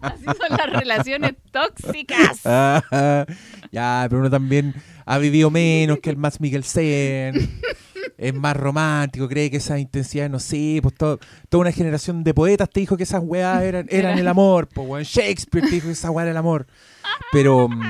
Así 0.00 0.24
son 0.24 0.56
las 0.56 0.70
relaciones 0.70 1.34
tóxicas. 1.50 2.40
Ah, 2.44 3.24
ya, 3.70 4.06
pero 4.08 4.20
uno 4.20 4.30
también 4.30 4.74
ha 5.06 5.18
vivido 5.18 5.50
menos 5.50 5.98
que 6.00 6.10
el 6.10 6.16
Max 6.16 6.40
Mikkelsen. 6.40 7.60
Es 8.22 8.34
más 8.34 8.56
romántico, 8.56 9.28
cree 9.28 9.50
que 9.50 9.56
esa 9.56 9.78
intensidad, 9.78 10.30
no 10.30 10.38
sé, 10.38 10.78
pues 10.82 10.94
todo- 10.94 11.18
toda 11.48 11.62
una 11.62 11.72
generación 11.72 12.22
de 12.22 12.32
poetas 12.34 12.70
te 12.70 12.80
dijo 12.80 12.96
que 12.96 13.02
esas 13.02 13.22
weas 13.24 13.62
eran, 13.62 13.86
eran 13.90 14.18
el 14.18 14.28
amor, 14.28 14.68
pues 14.68 14.86
weón. 14.88 15.02
Shakespeare 15.04 15.66
te 15.68 15.74
dijo 15.74 15.86
que 15.86 15.92
esa 15.92 16.10
wea 16.10 16.22
era 16.24 16.30
el 16.30 16.36
amor. 16.36 16.66
Pero, 17.32 17.68
mm, 17.68 17.82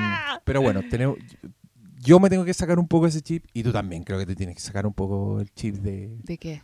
pero 0.44 0.62
bueno, 0.62 0.80
tenemos, 0.88 1.18
yo 2.00 2.18
me 2.18 2.30
tengo 2.30 2.44
que 2.44 2.54
sacar 2.54 2.78
un 2.78 2.88
poco 2.88 3.06
ese 3.06 3.20
chip 3.20 3.44
y 3.52 3.62
tú 3.62 3.72
también 3.72 4.04
creo 4.04 4.18
que 4.18 4.26
te 4.26 4.34
tienes 4.34 4.56
que 4.56 4.62
sacar 4.62 4.86
un 4.86 4.94
poco 4.94 5.40
el 5.40 5.52
chip 5.52 5.76
de, 5.76 6.16
¿De 6.24 6.38
qué? 6.38 6.62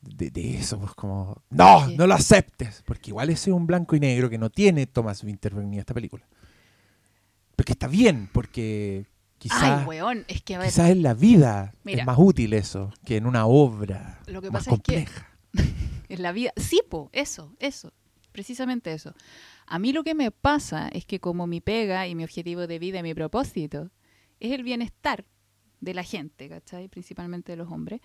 de, 0.00 0.30
de 0.30 0.56
eso, 0.56 0.78
pues 0.80 0.92
como, 0.94 1.42
no, 1.50 1.86
no 1.88 2.06
lo 2.06 2.14
aceptes, 2.14 2.82
porque 2.86 3.10
igual 3.10 3.28
ese 3.28 3.50
es 3.50 3.54
un 3.54 3.66
blanco 3.66 3.94
y 3.96 4.00
negro 4.00 4.30
que 4.30 4.38
no 4.38 4.48
tiene 4.48 4.86
Thomas 4.86 5.22
Winterberg 5.22 5.66
ni 5.66 5.78
esta 5.78 5.92
película. 5.92 6.24
Porque 7.54 7.72
está 7.72 7.86
bien, 7.86 8.30
porque 8.32 9.04
quizás 9.40 9.80
Ay, 9.80 9.84
weón, 9.86 10.24
es 10.28 10.42
que 10.42 10.54
a 10.54 10.58
ver, 10.58 10.68
quizás 10.68 10.90
en 10.90 11.02
la 11.02 11.14
vida 11.14 11.74
Mira. 11.82 12.00
es 12.02 12.06
más 12.06 12.16
útil 12.18 12.52
eso 12.52 12.92
que 13.04 13.16
en 13.16 13.26
una 13.26 13.46
obra 13.46 14.20
Lo 14.26 14.40
que 14.40 14.50
más 14.50 14.64
pasa 14.66 14.76
es 14.76 14.82
que- 14.82 14.94
compleja. 15.04 15.26
en 16.08 16.22
la 16.22 16.30
vida. 16.32 16.52
Sí, 16.56 16.80
po, 16.88 17.08
eso, 17.12 17.56
eso. 17.58 17.92
Precisamente 18.32 18.92
eso. 18.92 19.14
A 19.66 19.78
mí 19.80 19.92
lo 19.92 20.04
que 20.04 20.14
me 20.14 20.30
pasa 20.30 20.88
es 20.88 21.04
que 21.06 21.18
como 21.18 21.46
mi 21.48 21.60
pega 21.60 22.06
y 22.06 22.14
mi 22.14 22.22
objetivo 22.22 22.66
de 22.68 22.78
vida 22.78 23.00
y 23.00 23.02
mi 23.02 23.14
propósito 23.14 23.90
es 24.38 24.52
el 24.52 24.62
bienestar 24.62 25.24
de 25.80 25.94
la 25.94 26.02
gente, 26.04 26.48
¿cachai? 26.48 26.88
Principalmente 26.88 27.52
de 27.52 27.56
los 27.56 27.70
hombres, 27.72 28.00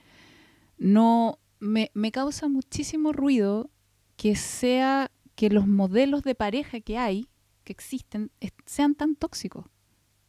no 0.78 1.40
me, 1.60 1.92
me 1.94 2.12
causa 2.12 2.48
muchísimo 2.48 3.12
ruido 3.14 3.70
que 4.16 4.36
sea 4.36 5.12
que 5.36 5.50
los 5.50 5.68
modelos 5.68 6.24
de 6.24 6.34
pareja 6.36 6.80
que 6.80 6.98
hay, 6.98 7.28
que 7.64 7.74
existen, 7.74 8.32
sean 8.66 8.96
tan 8.96 9.16
tóxicos. 9.16 9.66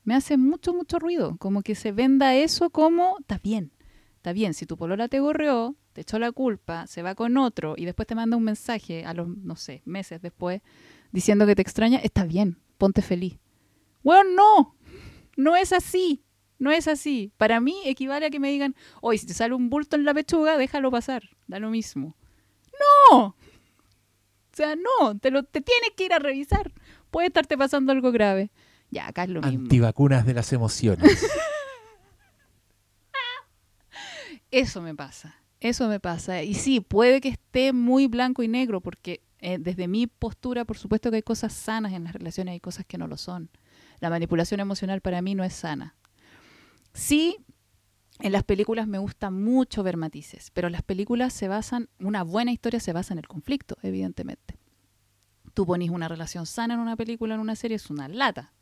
Me 0.07 0.15
hace 0.15 0.37
mucho, 0.37 0.73
mucho 0.73 1.01
ruido. 1.01 1.37
Como 1.39 1.63
que 1.63 1.75
se 1.75 1.91
venda 1.91 2.37
eso 2.37 2.71
como, 2.71 3.17
está 3.19 3.39
bien, 3.39 3.73
está 4.15 4.33
bien, 4.33 4.55
si 4.55 4.65
tu 4.65 4.77
polola 4.77 5.09
te 5.09 5.19
gorreó, 5.19 5.75
te 5.93 6.03
echó 6.03 6.21
la 6.21 6.31
culpa, 6.31 6.87
se 6.87 7.03
va 7.03 7.17
con 7.17 7.37
otro 7.37 7.75
y 7.77 7.87
después 7.87 8.07
te 8.07 8.15
manda 8.15 8.37
un 8.37 8.45
mensaje 8.45 9.05
a 9.05 9.15
los, 9.15 9.27
no 9.27 9.57
sé, 9.57 9.83
meses 9.85 10.23
después, 10.23 10.63
diciendo 11.11 11.45
que 11.45 11.57
te 11.57 11.63
extraña, 11.63 11.99
está 11.99 12.23
bien, 12.23 12.57
ponte 12.79 13.03
feliz. 13.03 13.37
Bueno, 14.05 14.31
no, 14.31 14.77
no 15.37 15.57
es 15.57 15.73
así, 15.73 16.23
no 16.61 16.71
es 16.71 16.87
así. 16.87 17.33
Para 17.37 17.59
mí 17.59 17.75
equivale 17.85 18.27
a 18.27 18.31
que 18.31 18.39
me 18.39 18.53
digan, 18.53 18.77
oye, 19.01 19.19
si 19.19 19.27
te 19.27 19.35
sale 19.35 19.55
un 19.55 19.71
bulto 19.71 19.97
en 19.97 20.05
la 20.05 20.15
pechuga, 20.15 20.57
déjalo 20.57 20.93
pasar, 20.93 21.25
da 21.49 21.59
lo 21.59 21.71
mismo. 21.71 22.15
No, 23.11 23.27
o 23.27 23.35
sea, 24.53 24.77
no, 24.77 25.19
te, 25.19 25.33
lo, 25.33 25.43
te 25.43 25.61
tienes 25.61 25.91
que 25.97 26.05
ir 26.05 26.13
a 26.13 26.21
revisar, 26.21 26.73
puede 27.11 27.27
estarte 27.27 27.59
pasando 27.59 27.91
algo 27.91 28.13
grave. 28.13 28.53
Ya, 28.91 29.09
acá 29.09 29.25
es 29.25 29.31
lo 29.31 29.41
mismo. 29.43 29.65
Antivacunas 29.65 30.25
de 30.27 30.35
las 30.35 30.53
emociones. 30.53 31.27
Eso 34.51 34.81
me 34.81 34.95
pasa, 34.95 35.35
eso 35.61 35.89
me 35.89 36.01
pasa. 36.01 36.43
Y 36.43 36.55
sí, 36.55 36.81
puede 36.81 37.21
que 37.21 37.29
esté 37.29 37.73
muy 37.73 38.07
blanco 38.07 38.43
y 38.43 38.49
negro, 38.49 38.81
porque 38.81 39.23
eh, 39.41 39.59
desde 39.59 39.89
mi 39.89 40.07
postura, 40.07 40.65
por 40.65 40.79
supuesto 40.79 41.11
que 41.11 41.17
hay 41.17 41.23
cosas 41.23 41.53
sanas 41.53 41.93
en 41.93 42.05
las 42.05 42.13
relaciones, 42.13 42.53
hay 42.53 42.61
cosas 42.61 42.87
que 42.87 42.97
no 42.97 43.07
lo 43.07 43.17
son. 43.17 43.51
La 44.01 44.09
manipulación 44.09 44.61
emocional 44.61 45.01
para 45.01 45.21
mí 45.21 45.35
no 45.35 45.45
es 45.45 45.53
sana. 45.53 45.97
Sí, 46.93 47.37
en 48.21 48.33
las 48.33 48.45
películas 48.45 48.87
me 48.87 48.99
gusta 48.99 49.31
mucho 49.31 49.83
ver 49.83 49.97
matices, 49.97 50.51
pero 50.53 50.71
las 50.71 50.83
películas 50.83 51.33
se 51.33 51.49
basan, 51.49 51.91
una 51.99 52.23
buena 52.23 52.53
historia 52.53 52.81
se 52.81 52.93
basa 52.93 53.13
en 53.13 53.19
el 53.19 53.29
conflicto, 53.29 53.77
evidentemente. 53.83 54.57
Tú 55.53 55.67
ponís 55.67 55.91
una 55.91 56.09
relación 56.09 56.47
sana 56.47 56.75
en 56.75 56.81
una 56.81 56.97
película, 56.97 57.35
en 57.35 57.41
una 57.41 57.57
serie, 57.57 57.77
es 57.77 57.91
una 57.91 58.09
lata. 58.09 58.53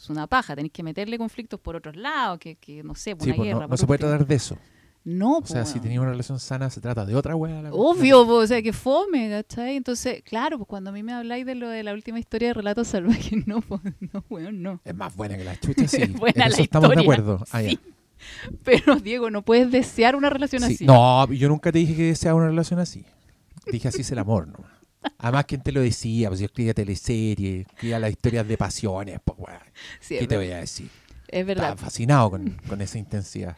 Es 0.00 0.08
una 0.10 0.26
paja, 0.26 0.56
tenés 0.56 0.72
que 0.72 0.82
meterle 0.82 1.18
conflictos 1.18 1.60
por 1.60 1.76
otros 1.76 1.94
lados, 1.96 2.38
que, 2.38 2.56
que 2.56 2.82
no 2.82 2.94
sé, 2.94 3.14
por 3.14 3.24
Sí, 3.24 3.30
una 3.30 3.36
pues, 3.36 3.48
guerra. 3.48 3.66
no, 3.66 3.76
se 3.76 3.86
puede 3.86 3.98
tratar 3.98 4.26
de 4.26 4.34
eso. 4.34 4.56
No, 5.04 5.38
O 5.38 5.46
sea, 5.46 5.62
po, 5.64 5.66
si 5.70 5.80
tenía 5.80 6.00
una 6.00 6.10
relación 6.10 6.38
sana, 6.38 6.68
se 6.70 6.80
trata 6.80 7.04
de 7.06 7.14
otra 7.14 7.34
wea. 7.36 7.62
la- 7.62 7.72
Obvio, 7.72 8.26
po, 8.26 8.34
o 8.34 8.46
sea, 8.46 8.62
que 8.62 8.72
fome, 8.72 9.30
¿cachai? 9.30 9.76
Entonces, 9.76 10.22
claro, 10.22 10.58
pues 10.58 10.68
cuando 10.68 10.90
a 10.90 10.92
mí 10.92 11.02
me 11.02 11.12
habláis 11.14 11.44
de 11.46 11.54
lo 11.54 11.68
de 11.68 11.82
la 11.82 11.92
última 11.94 12.18
historia 12.18 12.48
de 12.48 12.54
Relatos 12.54 12.88
Salvajes, 12.88 13.32
no, 13.46 13.60
pues, 13.62 13.80
no, 14.12 14.24
weón, 14.30 14.62
no. 14.62 14.80
Es 14.84 14.94
más 14.94 15.14
buena 15.16 15.36
que 15.36 15.44
la 15.44 15.58
chucha, 15.58 15.86
sí. 15.88 15.96
Es 16.02 16.12
buena 16.14 16.44
en 16.44 16.48
eso 16.48 16.58
la 16.58 16.62
estamos 16.64 16.88
de 16.90 16.94
historia, 17.02 17.22
acuerdo. 17.22 17.44
Ah, 17.52 17.60
sí. 17.62 17.78
Pero, 18.64 18.96
Diego, 18.96 19.30
no 19.30 19.42
puedes 19.42 19.70
desear 19.70 20.16
una 20.16 20.28
relación 20.30 20.62
Sí. 20.62 20.74
así. 20.74 20.84
No, 20.86 21.30
yo 21.32 21.48
nunca 21.48 21.72
te 21.72 21.78
dije 21.78 21.94
que 21.96 22.14
sea 22.14 22.34
una 22.34 22.46
relación 22.48 22.78
así. 22.80 23.04
Dije 23.72 23.88
así 23.88 24.02
es 24.02 24.10
el 24.12 24.18
amor, 24.18 24.48
¿no? 24.48 24.58
Además, 25.18 25.44
¿quién 25.46 25.62
te 25.62 25.72
lo 25.72 25.80
decía? 25.80 26.28
Pues 26.28 26.40
yo 26.40 26.46
escribía 26.46 26.74
teleseries, 26.74 27.66
escribía 27.66 27.98
las 27.98 28.10
historias 28.10 28.46
de 28.46 28.56
pasiones, 28.56 29.20
pues. 29.24 29.56
Sí, 30.00 30.18
¿Qué 30.18 30.26
te 30.26 30.36
voy 30.36 30.50
a 30.50 30.58
decir? 30.58 30.90
es 31.28 31.46
verdad. 31.46 31.70
Estaba 31.70 31.80
fascinado 31.80 32.30
con, 32.30 32.50
con 32.68 32.80
esa 32.80 32.98
intensidad. 32.98 33.56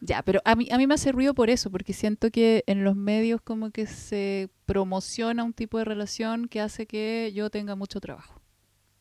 Ya, 0.00 0.22
pero 0.22 0.40
a 0.44 0.54
mí, 0.54 0.68
a 0.70 0.78
mí 0.78 0.86
me 0.86 0.94
hace 0.94 1.12
ruido 1.12 1.34
por 1.34 1.50
eso, 1.50 1.70
porque 1.70 1.92
siento 1.92 2.30
que 2.30 2.64
en 2.66 2.84
los 2.84 2.96
medios 2.96 3.42
como 3.42 3.70
que 3.70 3.86
se 3.86 4.48
promociona 4.64 5.44
un 5.44 5.52
tipo 5.52 5.76
de 5.78 5.84
relación 5.84 6.48
que 6.48 6.60
hace 6.60 6.86
que 6.86 7.32
yo 7.34 7.50
tenga 7.50 7.74
mucho 7.74 8.00
trabajo. 8.00 8.40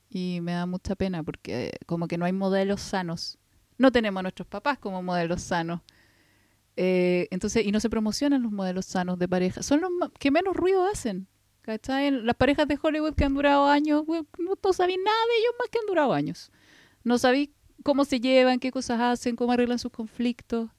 Y 0.10 0.40
me 0.42 0.54
da 0.54 0.66
mucha 0.66 0.96
pena 0.96 1.24
porque 1.24 1.72
como 1.86 2.08
que 2.08 2.18
no 2.18 2.26
hay 2.26 2.34
modelos 2.34 2.82
sanos. 2.82 3.38
No 3.78 3.92
tenemos 3.92 4.20
a 4.20 4.24
nuestros 4.24 4.48
papás 4.48 4.78
como 4.78 5.02
modelos 5.02 5.42
sanos. 5.42 5.82
Eh, 6.76 7.28
entonces, 7.32 7.66
y 7.66 7.72
no 7.72 7.80
se 7.80 7.90
promocionan 7.90 8.44
los 8.44 8.52
modelos 8.52 8.86
sanos 8.86 9.20
de 9.20 9.28
pareja. 9.28 9.64
Son 9.64 9.82
los 9.82 9.92
que 10.20 10.32
menos 10.32 10.56
ruido 10.56 10.86
hacen. 10.86 11.28
¿Cachai? 11.62 12.10
Las 12.12 12.36
parejas 12.36 12.68
de 12.68 12.78
Hollywood 12.82 13.14
que 13.16 13.26
han 13.26 13.34
durado 13.36 13.66
años, 13.68 14.04
we- 14.08 14.26
no, 14.40 14.54
no 14.64 14.74
sabéis 14.74 15.00
nada 15.04 15.18
de 15.28 15.40
ellos 15.40 15.54
más 15.60 15.70
que 15.70 15.80
han 15.80 15.86
durado 15.88 16.14
años. 16.14 16.52
No 17.04 17.18
sabéis 17.18 17.50
cómo 17.84 18.06
se 18.06 18.20
llevan, 18.20 18.60
qué 18.60 18.72
cosas 18.72 19.00
hacen, 19.00 19.36
cómo 19.36 19.52
arreglan 19.52 19.78
sus 19.80 19.92
conflictos. 19.92 20.70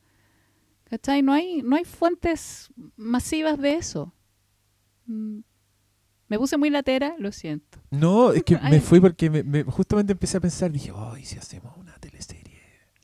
¿Cachai? 0.85 1.23
No 1.23 1.33
hay, 1.33 1.63
no 1.63 1.77
hay 1.77 1.85
fuentes 1.85 2.71
masivas 2.97 3.59
de 3.59 3.75
eso. 3.75 4.13
Mm. 5.07 5.41
Me 6.29 6.39
puse 6.39 6.57
muy 6.57 6.71
latera, 6.71 7.15
lo 7.19 7.33
siento. 7.33 7.79
No, 7.91 8.33
es 8.33 8.43
que 8.45 8.57
me 8.71 8.81
fui 8.81 9.01
porque 9.01 9.31
me- 9.31 9.43
me- 9.45 9.65
justamente 9.65 10.13
empecé 10.13 10.37
a 10.37 10.41
pensar, 10.41 10.71
dije, 10.73 10.93
ay, 10.95 11.25
si 11.25 11.39
hacemos 11.39 11.77
una. 11.77 11.97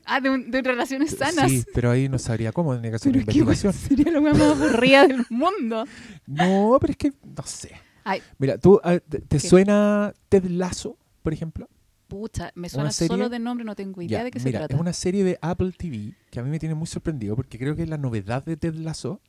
Ah, 0.07 0.21
de, 0.21 0.29
un- 0.29 0.49
de 0.49 0.61
relaciones 0.61 1.11
sanas. 1.17 1.51
Sí, 1.51 1.63
pero 1.73 1.91
ahí 1.91 2.07
no 2.09 2.17
sabría 2.17 2.51
cómo, 2.51 2.73
tenía 2.75 2.91
que 2.91 2.95
hacer 2.95 3.09
una 3.11 3.19
investigación. 3.21 3.73
sería 3.73 4.11
lo 4.11 4.21
más 4.21 4.39
aburrida 4.39 5.05
del 5.07 5.25
mundo. 5.29 5.85
No, 6.25 6.77
pero 6.79 6.91
es 6.91 6.97
que, 6.97 7.11
no 7.23 7.43
sé. 7.43 7.71
Ay, 8.03 8.21
Mira, 8.39 8.57
¿tú 8.57 8.79
ah, 8.83 8.99
te, 8.99 9.19
te 9.19 9.37
¿Qué? 9.37 9.39
suena 9.47 10.13
Ted 10.29 10.45
Lasso, 10.45 10.97
por 11.23 11.33
ejemplo? 11.33 11.69
pucha, 12.07 12.53
me 12.55 12.69
suena 12.69 12.89
solo 12.93 13.27
de 13.27 13.37
nombre, 13.37 13.65
no 13.65 13.75
tengo 13.75 14.01
idea 14.01 14.19
Ya, 14.19 14.23
de 14.23 14.31
qué 14.31 14.39
mira, 14.39 14.51
se 14.51 14.57
trata. 14.59 14.75
es 14.75 14.79
una 14.79 14.93
serie 14.93 15.25
de 15.25 15.37
Apple 15.41 15.73
TV 15.77 16.13
que 16.31 16.39
a 16.39 16.43
mí 16.43 16.49
me 16.49 16.57
tiene 16.57 16.73
muy 16.73 16.87
sorprendido 16.87 17.35
porque 17.35 17.59
creo 17.59 17.75
que 17.75 17.85
la 17.85 17.97
novedad 17.97 18.45
de 18.45 18.55
Ted 18.55 18.75
Lasso 18.75 19.19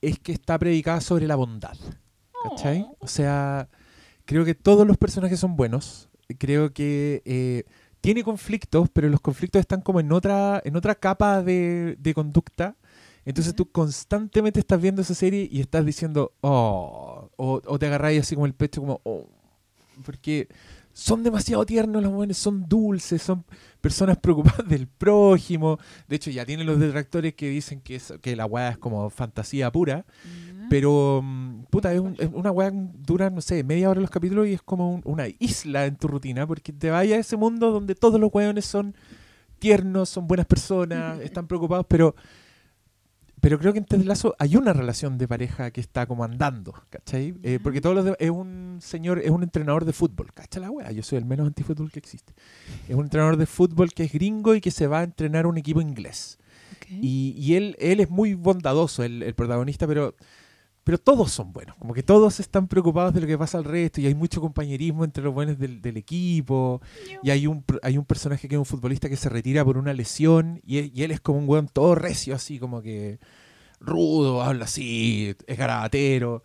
es 0.00 0.20
que 0.20 0.30
está 0.30 0.56
predicada 0.56 1.00
sobre 1.00 1.26
la 1.26 1.34
bondad. 1.34 1.76
¿Cachai? 2.44 2.82
Oh. 2.88 2.96
O 3.00 3.08
sea, 3.08 3.68
creo 4.24 4.44
que 4.44 4.54
todos 4.54 4.86
los 4.86 4.96
personajes 4.96 5.40
son 5.40 5.56
buenos. 5.56 6.08
Creo 6.38 6.72
que 6.72 7.22
eh, 7.24 7.64
tiene 8.00 8.22
conflictos, 8.22 8.88
pero 8.92 9.08
los 9.08 9.20
conflictos 9.20 9.60
están 9.60 9.80
como 9.80 10.00
en 10.00 10.12
otra, 10.12 10.60
en 10.64 10.76
otra 10.76 10.94
capa 10.94 11.42
de, 11.42 11.96
de 11.98 12.14
conducta. 12.14 12.76
Entonces 13.24 13.52
Ya. 13.52 13.56
tú 13.56 13.70
constantemente 13.70 14.60
estás 14.60 14.80
viendo 14.80 15.02
esa 15.02 15.14
serie 15.14 15.48
y 15.50 15.60
estás 15.60 15.84
diciendo, 15.84 16.32
oh, 16.40 17.30
o, 17.36 17.60
o 17.66 17.78
te 17.78 17.86
agarráis 17.86 18.20
así 18.22 18.34
como 18.34 18.46
el 18.46 18.54
pecho, 18.54 18.80
como, 18.80 19.00
oh, 19.04 19.26
porque 20.04 20.48
son 20.92 21.22
demasiado 21.22 21.64
tiernos 21.66 22.02
los 22.02 22.12
jóvenes, 22.12 22.38
son 22.38 22.66
dulces, 22.68 23.22
son 23.22 23.44
personas 23.80 24.16
preocupadas 24.22 24.66
del 24.68 24.86
prójimo. 24.88 25.78
De 26.08 26.16
hecho, 26.16 26.30
ya 26.30 26.46
tienen 26.46 26.66
los 26.66 26.80
detractores 26.80 27.34
que 27.34 27.48
dicen 27.50 27.80
que, 27.80 27.96
es, 27.96 28.14
que 28.22 28.34
la 28.34 28.46
weá 28.46 28.70
es 28.70 28.78
como 28.78 29.10
fantasía 29.10 29.70
pura. 29.70 30.04
Ya. 30.24 30.57
Pero, 30.68 31.20
mm, 31.22 31.64
puta, 31.70 31.92
es, 31.92 32.00
un- 32.00 32.16
es 32.18 32.28
una 32.32 32.50
weá 32.50 32.70
que 32.70 32.78
dura, 33.06 33.30
no 33.30 33.40
sé, 33.40 33.62
media 33.64 33.88
hora 33.90 34.00
los 34.00 34.10
capítulos 34.10 34.46
y 34.46 34.54
es 34.54 34.62
como 34.62 34.92
un- 34.94 35.02
una 35.04 35.26
isla 35.38 35.86
en 35.86 35.96
tu 35.96 36.08
rutina, 36.08 36.46
porque 36.46 36.72
te 36.72 36.90
vayas 36.90 37.16
a 37.16 37.20
ese 37.20 37.36
mundo 37.36 37.70
donde 37.70 37.94
todos 37.94 38.20
los 38.20 38.30
weones 38.32 38.64
son 38.64 38.94
tiernos, 39.58 40.08
son 40.08 40.26
buenas 40.28 40.46
personas, 40.46 41.20
están 41.20 41.46
preocupados, 41.46 41.86
pero 41.88 42.14
pero 43.40 43.56
creo 43.60 43.72
que 43.72 43.78
en 43.78 43.84
Ted 43.84 44.02
Lasso 44.02 44.34
hay 44.40 44.56
una 44.56 44.72
relación 44.72 45.16
de 45.16 45.28
pareja 45.28 45.70
que 45.70 45.80
está 45.80 46.06
como 46.06 46.24
andando, 46.24 46.74
¿cachai? 46.90 47.36
Eh, 47.44 47.60
porque 47.62 47.80
todos 47.80 47.94
los 47.94 48.04
de- 48.04 48.16
es 48.18 48.30
un 48.30 48.78
señor, 48.80 49.20
es 49.20 49.30
un 49.30 49.44
entrenador 49.44 49.84
de 49.84 49.92
fútbol, 49.92 50.32
¿cachai 50.34 50.60
la 50.60 50.70
weá? 50.72 50.90
Yo 50.90 51.04
soy 51.04 51.18
el 51.18 51.24
menos 51.24 51.46
antifútbol 51.46 51.92
que 51.92 52.00
existe. 52.00 52.32
Es 52.88 52.96
un 52.96 53.04
entrenador 53.04 53.36
de 53.36 53.46
fútbol 53.46 53.92
que 53.92 54.02
es 54.04 54.12
gringo 54.12 54.56
y 54.56 54.60
que 54.60 54.72
se 54.72 54.88
va 54.88 55.00
a 55.00 55.02
entrenar 55.04 55.44
a 55.44 55.48
un 55.48 55.56
equipo 55.56 55.80
inglés. 55.80 56.38
Y, 56.90 57.34
y 57.38 57.54
él, 57.54 57.76
él 57.78 58.00
es 58.00 58.10
muy 58.10 58.34
bondadoso, 58.34 59.04
el, 59.04 59.22
el 59.22 59.34
protagonista, 59.34 59.86
pero, 59.86 60.16
pero 60.88 60.96
todos 60.96 61.30
son 61.30 61.52
buenos. 61.52 61.76
Como 61.76 61.92
que 61.92 62.02
todos 62.02 62.40
están 62.40 62.66
preocupados 62.66 63.12
de 63.12 63.20
lo 63.20 63.26
que 63.26 63.36
pasa 63.36 63.58
al 63.58 63.64
resto 63.64 64.00
y 64.00 64.06
hay 64.06 64.14
mucho 64.14 64.40
compañerismo 64.40 65.04
entre 65.04 65.22
los 65.22 65.34
buenos 65.34 65.58
del, 65.58 65.98
equipo. 65.98 66.80
Y 67.22 67.28
hay 67.28 67.46
un, 67.46 67.62
hay 67.82 67.98
un 67.98 68.06
personaje 68.06 68.48
que 68.48 68.54
es 68.54 68.58
un 68.58 68.64
futbolista 68.64 69.06
que 69.06 69.18
se 69.18 69.28
retira 69.28 69.62
por 69.66 69.76
una 69.76 69.92
lesión 69.92 70.62
y, 70.66 70.78
él- 70.78 70.90
y 70.94 71.02
él 71.02 71.10
es 71.10 71.20
como 71.20 71.40
un 71.40 71.46
weón 71.46 71.68
todo 71.68 71.94
recio, 71.94 72.34
así 72.34 72.58
como 72.58 72.80
que 72.80 73.18
rudo, 73.80 74.40
habla 74.40 74.64
así, 74.64 75.36
es 75.46 75.58
garabatero. 75.58 76.42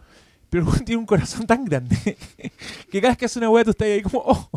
Pero 0.49 0.65
tiene 0.85 0.99
un 0.99 1.05
corazón 1.05 1.47
tan 1.47 1.63
grande 1.63 1.95
que 2.91 2.99
cada 2.99 3.11
vez 3.11 3.17
que 3.17 3.25
hace 3.27 3.39
una 3.39 3.49
weá 3.49 3.63
tú 3.63 3.69
estás 3.69 3.87
ahí 3.87 4.01
como, 4.01 4.23
oh, 4.25 4.49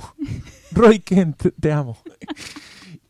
Roy 0.72 0.98
Kent, 0.98 1.44
te 1.60 1.70
amo. 1.70 1.96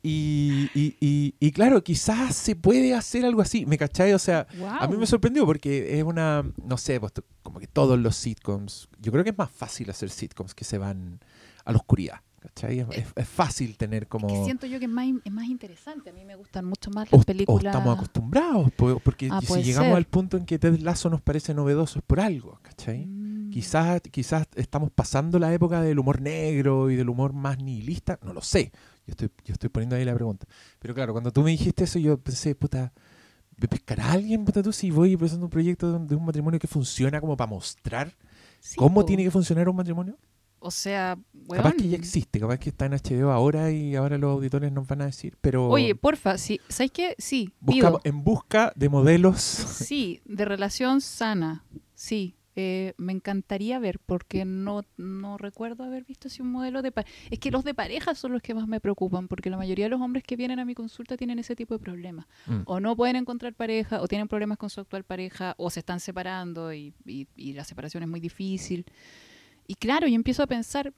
Y, 0.08 0.70
y, 0.72 0.96
y, 1.00 1.34
y 1.40 1.50
claro, 1.50 1.82
quizás 1.82 2.36
se 2.36 2.54
puede 2.54 2.94
hacer 2.94 3.24
algo 3.24 3.42
así, 3.42 3.66
¿me 3.66 3.76
cachai? 3.76 4.12
O 4.12 4.18
sea, 4.20 4.46
a 4.78 4.86
mí 4.86 4.96
me 4.96 5.04
sorprendió 5.06 5.44
porque 5.44 5.98
es 5.98 6.04
una, 6.04 6.44
no 6.64 6.78
sé, 6.78 7.00
pues, 7.00 7.12
como 7.42 7.58
que 7.58 7.66
todos 7.66 7.98
los 7.98 8.14
sitcoms, 8.14 8.88
yo 9.00 9.10
creo 9.10 9.24
que 9.24 9.30
es 9.30 9.38
más 9.38 9.50
fácil 9.50 9.90
hacer 9.90 10.10
sitcoms 10.10 10.54
que 10.54 10.64
se 10.64 10.78
van 10.78 11.18
a 11.64 11.72
la 11.72 11.78
oscuridad, 11.78 12.20
¿cachai? 12.38 12.78
Es, 12.78 12.86
es- 12.92 13.06
es 13.16 13.28
fácil 13.28 13.76
tener 13.76 14.06
como... 14.06 14.28
Que 14.28 14.44
siento 14.44 14.66
yo 14.66 14.78
que 14.78 14.84
es 14.84 14.90
más, 14.90 15.08
es 15.24 15.32
más 15.32 15.46
interesante. 15.46 16.10
A 16.10 16.12
mí 16.12 16.24
me 16.24 16.36
gustan 16.36 16.64
mucho 16.66 16.88
más 16.92 17.08
o, 17.12 17.16
las 17.16 17.22
o 17.22 17.26
películas. 17.26 17.74
estamos 17.74 17.96
acostumbrados, 17.96 18.70
po- 18.76 19.00
porque 19.00 19.28
Ah, 19.32 19.40
si 19.40 19.60
llegamos 19.62 19.88
ser. 19.88 19.96
al 19.96 20.04
punto 20.04 20.36
en 20.36 20.46
que 20.46 20.60
Ted 20.60 20.78
Lasso 20.78 21.10
nos 21.10 21.20
parece 21.20 21.52
novedoso 21.52 21.98
es 21.98 22.04
por 22.04 22.20
algo, 22.20 22.60
¿cachai? 22.62 23.06
Mm. 23.06 23.50
Quizás, 23.50 24.02
quizás 24.12 24.46
estamos 24.54 24.90
pasando 24.92 25.38
la 25.40 25.52
época 25.52 25.80
del 25.82 25.98
humor 25.98 26.20
negro 26.20 26.90
y 26.90 26.94
del 26.96 27.08
humor 27.08 27.32
más 27.32 27.58
nihilista, 27.58 28.20
no 28.22 28.32
lo 28.32 28.42
sé. 28.42 28.70
Yo 29.06 29.12
estoy, 29.12 29.30
yo 29.44 29.52
estoy 29.52 29.68
poniendo 29.70 29.96
ahí 29.96 30.04
la 30.04 30.14
pregunta. 30.14 30.46
Pero 30.78 30.94
claro, 30.94 31.12
cuando 31.12 31.30
tú 31.30 31.42
me 31.42 31.50
dijiste 31.52 31.84
eso, 31.84 31.98
yo 31.98 32.18
pensé, 32.18 32.54
puta, 32.54 32.92
¿me 33.56 33.68
pescará 33.68 34.12
alguien, 34.12 34.44
puta 34.44 34.62
tú, 34.62 34.72
si 34.72 34.90
voy 34.90 35.16
presentando 35.16 35.46
un 35.46 35.50
proyecto 35.50 35.98
de 36.00 36.14
un, 36.16 36.24
matrimonio 36.24 36.58
que 36.58 36.66
funciona 36.66 37.20
como 37.20 37.36
para 37.36 37.48
mostrar 37.50 38.12
Sí, 38.60 38.76
cómo 38.76 39.00
po. 39.02 39.04
tiene 39.06 39.22
que 39.24 39.30
funcionar 39.30 39.68
un 39.68 39.76
matrimonio? 39.76 40.18
O 40.58 40.70
sea, 40.70 41.16
Capaz 41.48 41.68
weón. 41.68 41.76
que 41.76 41.88
ya 41.90 41.96
existe, 41.96 42.40
capaz 42.40 42.58
que 42.58 42.70
está 42.70 42.86
en 42.86 42.92
HBO 42.94 43.30
ahora 43.30 43.70
y 43.70 43.94
ahora 43.94 44.18
los 44.18 44.32
auditores 44.32 44.72
nos 44.72 44.86
van 44.88 45.02
a 45.02 45.06
decir, 45.06 45.36
pero 45.40 45.68
Oye, 45.68 45.94
porfa, 45.94 46.38
sí, 46.38 46.60
¿sabes 46.68 46.90
qué? 46.90 47.14
Sí, 47.18 47.52
pido. 47.64 48.00
en 48.02 48.24
busca 48.24 48.72
de 48.74 48.88
modelos. 48.88 49.40
Sí, 49.40 50.20
de 50.24 50.44
relación 50.44 51.00
sana. 51.00 51.64
Sí, 51.94 52.35
eh, 52.56 52.94
me 52.96 53.12
encantaría 53.12 53.78
ver 53.78 53.98
porque 53.98 54.44
no, 54.44 54.82
no 54.96 55.36
recuerdo 55.38 55.84
haber 55.84 56.04
visto 56.04 56.28
así 56.28 56.40
un 56.42 56.50
modelo 56.50 56.80
de 56.82 56.90
pareja. 56.90 57.14
Es 57.30 57.38
que 57.38 57.50
los 57.50 57.62
de 57.64 57.74
pareja 57.74 58.14
son 58.14 58.32
los 58.32 58.40
que 58.42 58.54
más 58.54 58.66
me 58.66 58.80
preocupan 58.80 59.28
porque 59.28 59.50
la 59.50 59.58
mayoría 59.58 59.84
de 59.84 59.90
los 59.90 60.00
hombres 60.00 60.24
que 60.24 60.36
vienen 60.36 60.58
a 60.58 60.64
mi 60.64 60.74
consulta 60.74 61.16
tienen 61.16 61.38
ese 61.38 61.54
tipo 61.54 61.74
de 61.74 61.80
problemas. 61.80 62.26
Mm. 62.46 62.62
O 62.64 62.80
no 62.80 62.96
pueden 62.96 63.16
encontrar 63.16 63.52
pareja, 63.54 64.00
o 64.00 64.08
tienen 64.08 64.26
problemas 64.26 64.56
con 64.58 64.70
su 64.70 64.80
actual 64.80 65.04
pareja, 65.04 65.54
o 65.58 65.68
se 65.70 65.80
están 65.80 66.00
separando 66.00 66.72
y, 66.72 66.94
y- 67.04 67.28
y 67.36 67.52
la 67.52 67.64
separación 67.64 68.02
es 68.02 68.08
muy 68.08 68.20
difícil. 68.20 68.86
Y 69.68 69.74
claro, 69.74 70.06
yo 70.08 70.14
empiezo 70.14 70.42
a 70.42 70.46
pensar, 70.46 70.94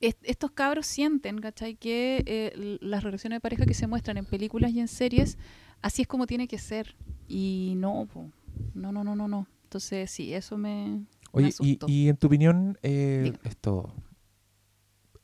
est- 0.00 0.18
estos 0.24 0.50
cabros 0.50 0.86
sienten, 0.86 1.38
¿cachai? 1.38 1.76
Que 1.76 2.22
eh, 2.26 2.78
las 2.80 3.04
relaciones 3.04 3.36
de 3.36 3.40
pareja 3.40 3.66
que 3.66 3.74
se 3.74 3.86
muestran 3.86 4.16
en 4.16 4.24
películas 4.24 4.72
y 4.72 4.80
en 4.80 4.88
series, 4.88 5.38
así 5.82 6.02
es 6.02 6.08
como 6.08 6.26
tiene 6.26 6.48
que 6.48 6.58
ser. 6.58 6.96
Y 7.28 7.74
no, 7.76 8.08
po. 8.12 8.30
no, 8.74 8.90
no, 8.92 9.04
no, 9.04 9.14
no, 9.14 9.28
no. 9.28 9.46
Entonces, 9.70 10.10
sí, 10.10 10.34
eso 10.34 10.58
me... 10.58 10.88
me 10.88 11.06
Oye, 11.30 11.54
y, 11.86 12.08
en 12.08 12.16
tu 12.16 12.26
opinión, 12.26 12.76
eh, 12.82 13.32
esto 13.44 13.94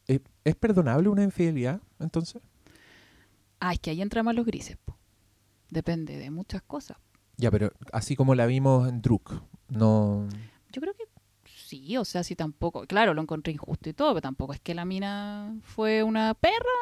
¿eh, 0.06 0.20
¿es 0.44 0.54
perdonable 0.54 1.08
una 1.08 1.24
infidelidad 1.24 1.80
entonces? 1.98 2.40
Ah, 3.58 3.72
es 3.72 3.80
que 3.80 3.90
ahí 3.90 4.00
entran 4.00 4.24
más 4.24 4.36
los 4.36 4.46
grises, 4.46 4.76
po. 4.76 4.96
Depende 5.68 6.16
de 6.16 6.30
muchas 6.30 6.62
cosas. 6.62 6.96
Ya, 7.38 7.50
pero 7.50 7.72
así 7.92 8.14
como 8.14 8.36
la 8.36 8.46
vimos 8.46 8.88
en 8.88 9.02
Druk, 9.02 9.32
no... 9.68 10.28
Yo 10.70 10.80
creo 10.80 10.94
que 10.94 11.08
sí, 11.44 11.96
o 11.96 12.04
sea, 12.04 12.22
si 12.22 12.36
tampoco, 12.36 12.86
claro, 12.86 13.14
lo 13.14 13.22
encontré 13.22 13.52
injusto 13.52 13.88
y 13.88 13.94
todo, 13.94 14.10
pero 14.10 14.22
tampoco 14.22 14.52
es 14.52 14.60
que 14.60 14.76
la 14.76 14.84
mina 14.84 15.58
fue 15.64 16.04
una 16.04 16.34
perra, 16.34 16.78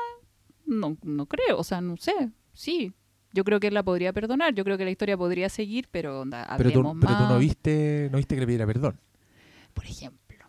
no, 0.67 0.99
no 1.03 1.25
creo, 1.25 1.57
o 1.57 1.65
sea, 1.65 1.81
no 1.81 1.97
sé, 1.97 2.31
sí, 2.53 2.93
yo 3.35 3.43
creo 3.43 3.59
que 3.59 3.67
él 3.67 3.75
la 3.75 3.83
podría 3.83 4.13
perdonar, 4.13 4.55
yo 4.55 4.63
creo 4.63 4.79
que 4.79 4.85
la 4.85 4.93
historia 4.93 5.17
podría 5.17 5.49
seguir, 5.49 5.89
pero 5.91 6.21
onda, 6.21 6.47
Pero 6.57 6.71
tú, 6.71 6.79
hablemos 6.79 6.97
pero 7.01 7.17
tú 7.17 7.23
no 7.25 7.29
más. 7.31 7.39
viste, 7.41 8.09
no 8.13 8.19
viste 8.19 8.37
que 8.37 8.41
le 8.41 8.47
pidiera 8.47 8.67
perdón. 8.67 9.01
Por 9.75 9.85
ejemplo, 9.85 10.47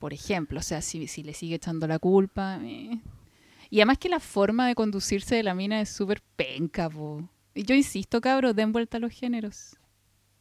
por 0.00 0.12
ejemplo, 0.12 0.58
o 0.58 0.62
sea, 0.62 0.82
si, 0.82 1.06
si 1.06 1.22
le 1.22 1.32
sigue 1.32 1.54
echando 1.54 1.86
la 1.86 2.00
culpa, 2.00 2.58
eh. 2.62 3.00
y 3.70 3.78
además 3.78 3.98
que 3.98 4.08
la 4.08 4.18
forma 4.18 4.66
de 4.66 4.74
conducirse 4.74 5.36
de 5.36 5.44
la 5.44 5.54
mina 5.54 5.80
es 5.80 5.90
súper 5.90 6.20
penca, 6.34 6.90
po. 6.90 7.28
Y 7.54 7.62
Yo 7.62 7.76
insisto, 7.76 8.20
cabros, 8.20 8.56
den 8.56 8.72
vuelta 8.72 8.96
a 8.96 9.00
los 9.00 9.12
géneros. 9.12 9.76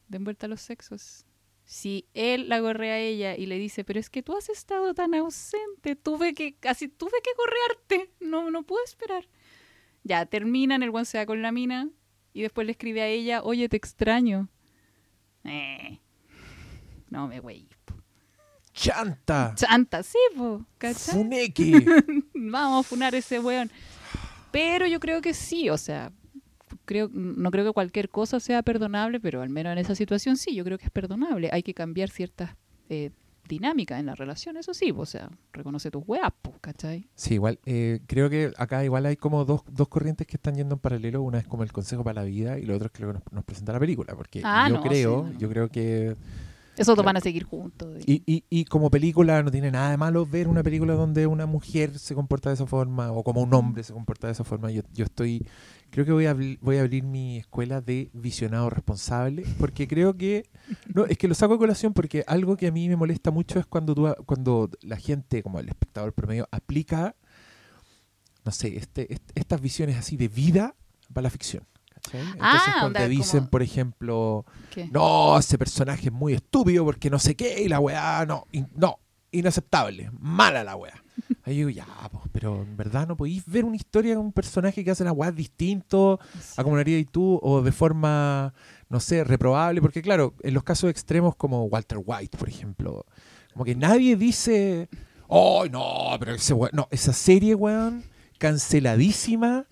Den 0.08 0.24
vuelta 0.24 0.48
a 0.48 0.50
los 0.50 0.62
sexos. 0.62 1.26
Si 1.64 2.08
él 2.16 2.50
la 2.50 2.60
correa 2.60 2.96
a 2.96 3.00
ella 3.00 3.36
y 3.38 3.46
le 3.46 3.60
dice, 3.60 3.84
pero 3.84 4.00
es 4.00 4.10
que 4.10 4.24
tú 4.24 4.36
has 4.36 4.50
estado 4.50 4.96
tan 4.96 5.14
ausente, 5.14 5.96
tuve 5.96 6.34
que, 6.34 6.56
casi 6.56 6.88
tuve 6.90 7.20
que 7.24 7.32
correarte, 7.38 8.14
no, 8.20 8.50
no 8.50 8.64
puedo 8.64 8.84
esperar. 8.84 9.28
Ya, 10.04 10.26
terminan, 10.26 10.84
el 10.84 10.92
buen 10.92 11.06
se 11.06 11.18
va 11.18 11.26
con 11.26 11.42
la 11.42 11.52
mina 11.52 11.90
y 12.34 12.42
después 12.42 12.66
le 12.66 12.72
escribe 12.72 13.02
a 13.02 13.08
ella, 13.08 13.42
oye, 13.44 13.70
te 13.70 13.78
extraño. 13.78 14.50
Eh, 15.44 16.00
no 17.10 17.28
me 17.28 17.40
güey. 17.40 17.68
¡Chanta! 18.74 19.54
Chanta, 19.56 20.02
sí, 20.02 20.18
po, 20.36 20.66
¿cachai? 20.78 21.16
¡Funeque! 21.16 21.86
Vamos 22.34 22.86
a 22.86 22.90
funar 22.90 23.14
ese 23.14 23.40
weón. 23.40 23.70
Pero 24.52 24.88
yo 24.88 25.00
creo 25.00 25.22
que 25.22 25.34
sí, 25.34 25.70
o 25.70 25.78
sea, 25.78 26.12
creo, 26.86 27.10
no 27.12 27.52
creo 27.52 27.66
que 27.66 27.72
cualquier 27.72 28.10
cosa 28.10 28.40
sea 28.40 28.64
perdonable, 28.64 29.20
pero 29.20 29.42
al 29.42 29.50
menos 29.50 29.74
en 29.74 29.78
esa 29.78 29.96
situación 29.96 30.38
sí, 30.38 30.56
yo 30.56 30.64
creo 30.64 30.78
que 30.78 30.86
es 30.86 30.92
perdonable. 30.92 31.50
Hay 31.52 31.64
que 31.64 31.74
cambiar 31.74 32.10
ciertas 32.10 32.56
eh, 32.90 33.12
dinámicas 33.48 34.00
en 34.00 34.06
la 34.06 34.16
relación, 34.16 34.58
eso 34.58 34.74
sí, 34.74 34.94
o 34.96 35.06
sea, 35.06 35.30
reconoce 35.52 35.92
tus 35.92 36.04
weas, 36.08 36.32
po, 36.42 36.54
¿cachai? 36.62 37.08
Sí, 37.16 37.36
igual, 37.36 37.60
eh, 37.66 38.00
creo 38.08 38.30
que 38.30 38.52
acá 38.58 38.84
igual 38.84 39.06
hay 39.06 39.18
como 39.18 39.46
dos, 39.46 39.62
dos 39.70 39.88
corrientes 39.90 40.26
que 40.28 40.38
están 40.38 40.56
yendo 40.56 40.76
en 40.76 40.80
paralelo. 40.80 41.22
Una 41.22 41.40
es 41.40 41.48
como 41.48 41.64
el 41.64 41.72
consejo 41.72 42.04
para 42.04 42.22
la 42.22 42.28
vida 42.28 42.58
y 42.60 42.66
lo 42.66 42.76
otro 42.76 42.88
es 42.88 42.92
que 42.94 43.04
nos, 43.06 43.22
nos 43.32 43.44
presenta 43.44 43.74
la 43.74 43.80
película. 43.80 44.16
Porque 44.16 44.42
Ah, 44.44 44.68
yo 44.70 44.76
no, 44.76 44.82
creo, 44.82 45.28
sí, 45.32 45.38
yo 45.40 45.50
creo 45.50 45.70
que 45.70 46.16
Esos 46.76 46.88
dos 46.88 46.96
Claro. 46.96 47.06
van 47.06 47.18
a 47.18 47.22
seguir 47.22 47.44
juntos. 47.44 48.02
y- 48.08 48.24
Y, 48.26 48.34
y, 48.36 48.44
y 48.50 48.66
como 48.66 48.90
película 48.90 49.44
no 49.44 49.52
tiene 49.52 49.70
nada 49.70 49.92
de 49.92 49.98
malo 49.98 50.26
ver 50.26 50.48
una 50.48 50.64
película 50.64 50.94
donde 50.94 51.28
una 51.28 51.46
mujer 51.46 52.00
se 52.00 52.16
comporta 52.16 52.50
de 52.50 52.56
esa 52.56 52.66
forma 52.66 53.12
o 53.12 53.24
como 53.24 53.42
un 53.42 53.54
hombre 53.54 53.84
se 53.84 53.94
comporta 53.94 54.28
de 54.28 54.34
esa 54.34 54.44
forma. 54.44 54.72
Yo, 54.72 54.82
yo 54.94 55.06
estoy, 55.06 55.46
creo 55.94 56.06
que 56.06 56.12
voy 56.12 56.26
a, 56.26 56.36
voy 56.60 56.78
a 56.78 56.82
abrir 56.82 57.04
mi 57.04 57.38
escuela 57.38 57.80
de 57.80 58.10
visionado 58.14 58.68
responsable 58.72 59.44
porque 59.60 59.88
creo 59.88 60.18
que, 60.18 60.50
no, 60.94 61.06
es 61.06 61.20
que 61.20 61.28
lo 61.28 61.36
saco 61.36 61.54
a 61.54 61.58
colación 61.60 61.94
porque 61.94 62.24
algo 62.26 62.58
que 62.58 62.66
a 62.68 62.72
mí 62.72 62.90
me 62.90 62.96
molesta 62.96 63.30
mucho 63.30 63.60
es 63.60 63.68
cuando, 63.68 63.94
tú, 63.94 64.12
cuando 64.26 64.70
la 64.82 64.98
gente, 64.98 65.44
como 65.44 65.60
el 65.60 65.70
espectador 65.70 66.12
promedio, 66.14 66.48
aplica, 66.52 67.16
no 68.44 68.52
sé, 68.52 68.76
este, 68.76 69.14
est- 69.14 69.32
estas 69.36 69.62
visiones 69.62 69.96
así 69.98 70.18
de 70.18 70.28
vida 70.28 70.76
para 71.14 71.24
la 71.24 71.30
ficción. 71.30 71.64
¿cachai? 72.02 72.22
Entonces 72.22 72.42
Ah, 72.42 72.76
cuando 72.82 73.00
te 73.00 73.08
dicen, 73.08 73.40
como- 73.42 73.50
por 73.52 73.62
ejemplo, 73.62 74.46
¿Qué? 74.72 74.88
no, 74.92 75.38
ese 75.38 75.58
personaje 75.60 76.08
es 76.08 76.12
muy 76.12 76.34
estúpido 76.34 76.84
porque 76.86 77.10
no 77.12 77.20
sé 77.20 77.36
qué, 77.36 77.62
y 77.62 77.70
la 77.70 77.80
weá, 77.80 78.26
no, 78.26 78.46
no, 78.76 78.98
inaceptable, 79.34 80.10
mala 80.20 80.64
la 80.64 80.76
weá. 80.76 81.04
Ahí 81.44 81.58
digo, 81.58 81.70
ya, 81.70 81.86
pues, 82.12 82.24
pero 82.32 82.62
en 82.64 82.78
verdad 82.78 83.08
no 83.08 83.18
podéis 83.18 83.46
ver 83.46 83.66
una 83.66 83.76
historia 83.76 84.12
de 84.14 84.18
un 84.18 84.32
personaje 84.32 84.84
que 84.84 84.92
hace 84.92 85.04
las 85.04 85.14
weas 85.14 85.36
distinto 85.36 86.20
a 86.58 86.64
como 86.64 86.76
lo 86.76 86.82
harías 86.82 87.06
tú, 87.12 87.40
o 87.44 87.62
de 87.62 87.72
forma, 87.72 88.54
no 88.90 89.00
sé, 89.00 89.24
reprobable, 89.24 89.82
porque 89.82 90.02
claro, 90.02 90.34
en 90.42 90.54
los 90.54 90.64
casos 90.64 90.90
extremos 90.90 91.36
como 91.36 91.66
Walter 91.66 92.00
White, 92.04 92.38
por 92.38 92.48
ejemplo, 92.50 93.06
como 93.52 93.66
que 93.66 93.76
nadie 93.76 94.16
dice, 94.16 94.90
oh, 95.28 95.66
no, 95.70 96.16
pero 96.20 96.34
ese 96.34 96.54
weón, 96.54 96.72
no, 96.74 96.88
esa 96.92 97.14
serie, 97.14 97.54
weón, 97.56 98.04
canceladísima, 98.40 99.68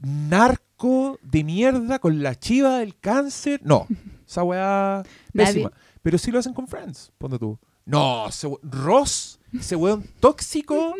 narco 0.00 1.18
de 1.22 1.44
mierda 1.44 1.98
con 1.98 2.22
la 2.22 2.34
chiva 2.34 2.78
del 2.78 2.98
cáncer, 2.98 3.60
no, 3.64 3.86
esa 4.26 4.42
weá 4.44 5.02
Nadie- 5.32 5.46
pésima. 5.46 5.72
Pero 6.02 6.18
sí 6.18 6.30
lo 6.30 6.38
hacen 6.38 6.54
con 6.54 6.68
Friends, 6.68 7.10
ponte 7.18 7.36
tú. 7.36 7.58
No, 7.86 8.28
ese 8.28 8.46
we- 8.48 8.58
Ross, 8.62 9.38
ese 9.58 9.76
weón 9.76 10.04
tóxico 10.20 10.94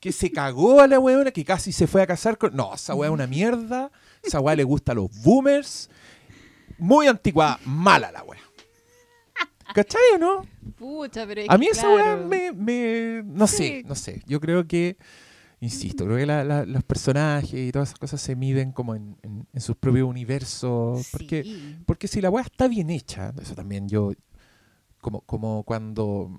que 0.00 0.10
se 0.10 0.30
cagó 0.32 0.80
a 0.80 0.86
la 0.88 0.98
weona, 0.98 1.30
que 1.30 1.44
casi 1.44 1.70
se 1.70 1.86
fue 1.86 2.02
a 2.02 2.06
casar 2.06 2.36
con. 2.38 2.56
No, 2.56 2.74
esa 2.74 2.94
weá 2.94 3.08
es 3.10 3.14
una 3.14 3.26
mierda. 3.26 3.90
Esa 4.22 4.40
weá 4.40 4.56
le 4.56 4.64
gusta 4.64 4.92
a 4.92 4.94
los 4.94 5.10
boomers. 5.22 5.90
Muy 6.78 7.06
anticuada, 7.06 7.60
mala 7.66 8.10
la 8.10 8.22
weá. 8.24 8.40
¿Cachai 9.74 10.00
o 10.14 10.18
no? 10.18 10.46
Pucha, 10.76 11.26
pero 11.26 11.40
es 11.42 11.50
A 11.50 11.56
mí 11.58 11.66
esa 11.66 11.88
weá 11.88 12.02
claro. 12.16 12.26
me, 12.28 12.52
me- 12.52 13.22
No 13.24 13.46
Sí. 13.46 13.56
sé, 13.56 13.82
no 13.86 13.94
sé. 13.94 14.22
Yo 14.26 14.40
creo 14.40 14.66
que. 14.66 14.96
Insisto, 15.60 16.04
creo 16.04 16.18
que 16.18 16.26
la- 16.26 16.44
la- 16.44 16.66
los 16.66 16.84
personajes 16.84 17.54
y 17.54 17.72
todas 17.72 17.88
esas 17.88 17.98
cosas 17.98 18.20
se 18.20 18.36
miden 18.36 18.72
como 18.72 18.94
en, 18.94 19.16
en- 19.22 19.46
en 19.50 19.60
sus 19.62 19.76
propios 19.76 20.06
universos. 20.08 21.08
Porque 21.10 21.76
porque 21.86 22.06
si 22.08 22.20
la 22.20 22.28
weá 22.28 22.44
está 22.44 22.68
bien 22.68 22.90
hecha, 22.90 23.32
eso 23.40 23.54
también 23.54 23.88
yo, 23.88 24.12
como, 25.04 25.20
como 25.20 25.64
cuando 25.64 26.30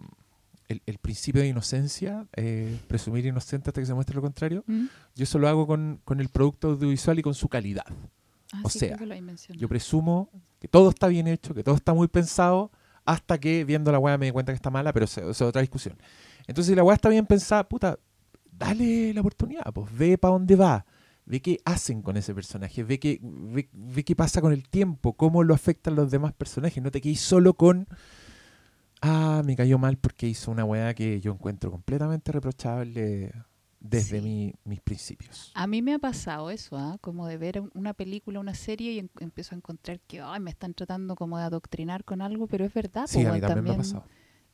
el, 0.68 0.82
el 0.88 0.98
principio 0.98 1.44
de 1.44 1.50
inocencia, 1.50 2.26
eh, 2.36 2.80
presumir 2.88 3.24
inocente 3.24 3.70
hasta 3.70 3.80
que 3.80 3.86
se 3.86 3.94
muestre 3.94 4.16
lo 4.16 4.24
contrario, 4.24 4.64
¿Mm? 4.66 4.86
yo 5.16 5.24
eso 5.24 5.38
lo 5.38 5.48
hago 5.48 5.68
con, 5.68 6.02
con 6.04 6.20
el 6.20 6.30
producto 6.30 6.70
audiovisual 6.70 7.20
y 7.20 7.22
con 7.22 7.36
su 7.36 7.48
calidad. 7.48 7.86
Ah, 8.52 8.62
O 8.64 8.70
sí, 8.70 8.80
sea. 8.80 8.98
Yo 9.60 9.70
presumo 9.70 10.32
que 10.60 10.68
todo 10.68 10.90
está 10.90 11.08
bien 11.08 11.28
hecho, 11.28 11.54
que 11.54 11.64
todo 11.64 11.76
está 11.76 11.94
muy 11.94 12.08
pensado, 12.08 12.72
hasta 13.06 13.38
que 13.38 13.64
viendo 13.66 13.92
la 13.92 14.00
weá 14.00 14.18
me 14.18 14.26
di 14.26 14.32
cuenta 14.32 14.52
que 14.52 14.56
está 14.56 14.72
mala, 14.72 14.92
pero 14.92 15.06
eso 15.06 15.30
es 15.30 15.40
otra 15.44 15.62
discusión. 15.62 15.96
Entonces, 16.48 16.72
si 16.72 16.76
la 16.76 16.84
weá 16.84 16.96
está 16.96 17.10
bien 17.10 17.28
pensada, 17.28 17.70
puta, 17.70 18.00
dale 18.52 19.14
la 19.14 19.22
oportunidad, 19.22 19.72
pues 19.74 19.96
ve 19.96 20.18
para 20.18 20.32
dónde 20.32 20.56
va, 20.56 20.88
ve 21.26 21.40
qué 21.40 21.60
hacen 21.66 22.02
con 22.02 22.18
ese 22.18 22.34
personaje, 22.34 22.84
ve 22.84 23.00
qué, 23.00 23.20
ve, 23.22 23.70
ve 23.72 24.04
qué 24.04 24.16
pasa 24.16 24.42
con 24.42 24.52
el 24.54 24.68
tiempo, 24.68 25.14
cómo 25.14 25.44
lo 25.44 25.54
afectan 25.54 25.94
los 25.94 26.10
demás 26.10 26.34
personajes. 26.34 26.82
No 26.82 26.90
te 26.90 27.02
quedes 27.02 27.20
solo 27.20 27.54
con, 27.54 27.88
ah, 29.06 29.42
me 29.46 29.56
cayó 29.56 29.78
mal 29.78 29.98
porque 29.98 30.28
hizo 30.28 30.52
una 30.52 30.66
weá 30.66 30.94
que 30.94 31.20
yo 31.22 31.32
encuentro 31.34 31.72
completamente 31.72 32.32
reprochable 32.32 33.32
desde 33.80 34.20
Sí. 34.20 34.24
mi- 34.26 34.54
mis 34.64 34.82
principios. 34.82 35.52
A 35.54 35.68
mí 35.68 35.82
me 35.82 35.94
ha 35.94 36.00
pasado 36.00 36.50
eso, 36.50 36.76
¿ah? 36.78 36.98
como 37.02 37.28
de 37.28 37.38
ver 37.38 37.62
un- 37.62 37.72
una 37.76 37.94
película, 37.94 38.40
una 38.40 38.56
serie 38.56 38.94
y 38.94 39.10
empiezo 39.20 39.54
a 39.54 39.58
encontrar 39.58 40.00
que 40.08 40.22
ay, 40.22 40.40
me 40.40 40.50
están 40.50 40.74
tratando 40.74 41.16
como 41.16 41.38
de 41.38 41.44
adoctrinar 41.44 42.04
con 42.04 42.22
algo, 42.22 42.48
pero 42.48 42.66
es 42.66 42.74
verdad. 42.74 43.06
Sí, 43.08 43.18
pues, 43.18 43.28
a 43.28 43.34
mí 43.34 43.42
también, 43.42 43.64
me 43.64 43.72
ha 43.72 43.78
pasado. 43.78 44.04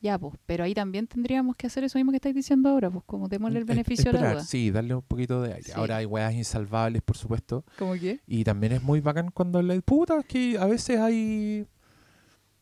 Ya, 0.02 0.18
pues, 0.18 0.34
pero 0.48 0.64
ahí 0.64 0.74
también 0.74 1.06
tendríamos 1.06 1.56
que 1.56 1.68
hacer 1.68 1.84
eso 1.84 2.00
mismo 2.00 2.12
que 2.12 2.18
estáis 2.18 2.34
diciendo 2.36 2.70
ahora, 2.70 2.90
pues 2.90 3.04
como 3.06 3.30
démosle 3.30 3.60
el 3.60 3.64
Es- 3.64 3.68
beneficio 3.68 4.10
a 4.10 4.14
la 4.14 4.32
duda. 4.34 4.44
Sí, 4.44 4.72
darle 4.72 4.96
un 4.96 5.04
poquito 5.04 5.42
de 5.44 5.54
aire. 5.54 5.64
Sí. 5.66 5.72
Ahora 5.76 5.98
hay 5.98 6.06
weas 6.08 6.34
insalvables, 6.34 7.02
por 7.04 7.16
supuesto. 7.16 7.64
¿Cómo 7.78 7.94
qué? 7.94 8.20
Y 8.26 8.44
también 8.44 8.74
es 8.74 8.82
muy 8.84 9.00
bacán 9.00 9.30
cuando 9.32 9.62
de 9.62 9.82
puta, 9.84 10.18
es 10.20 10.26
que 10.26 10.58
a 10.58 10.66
veces 10.66 11.00
hay. 11.00 11.68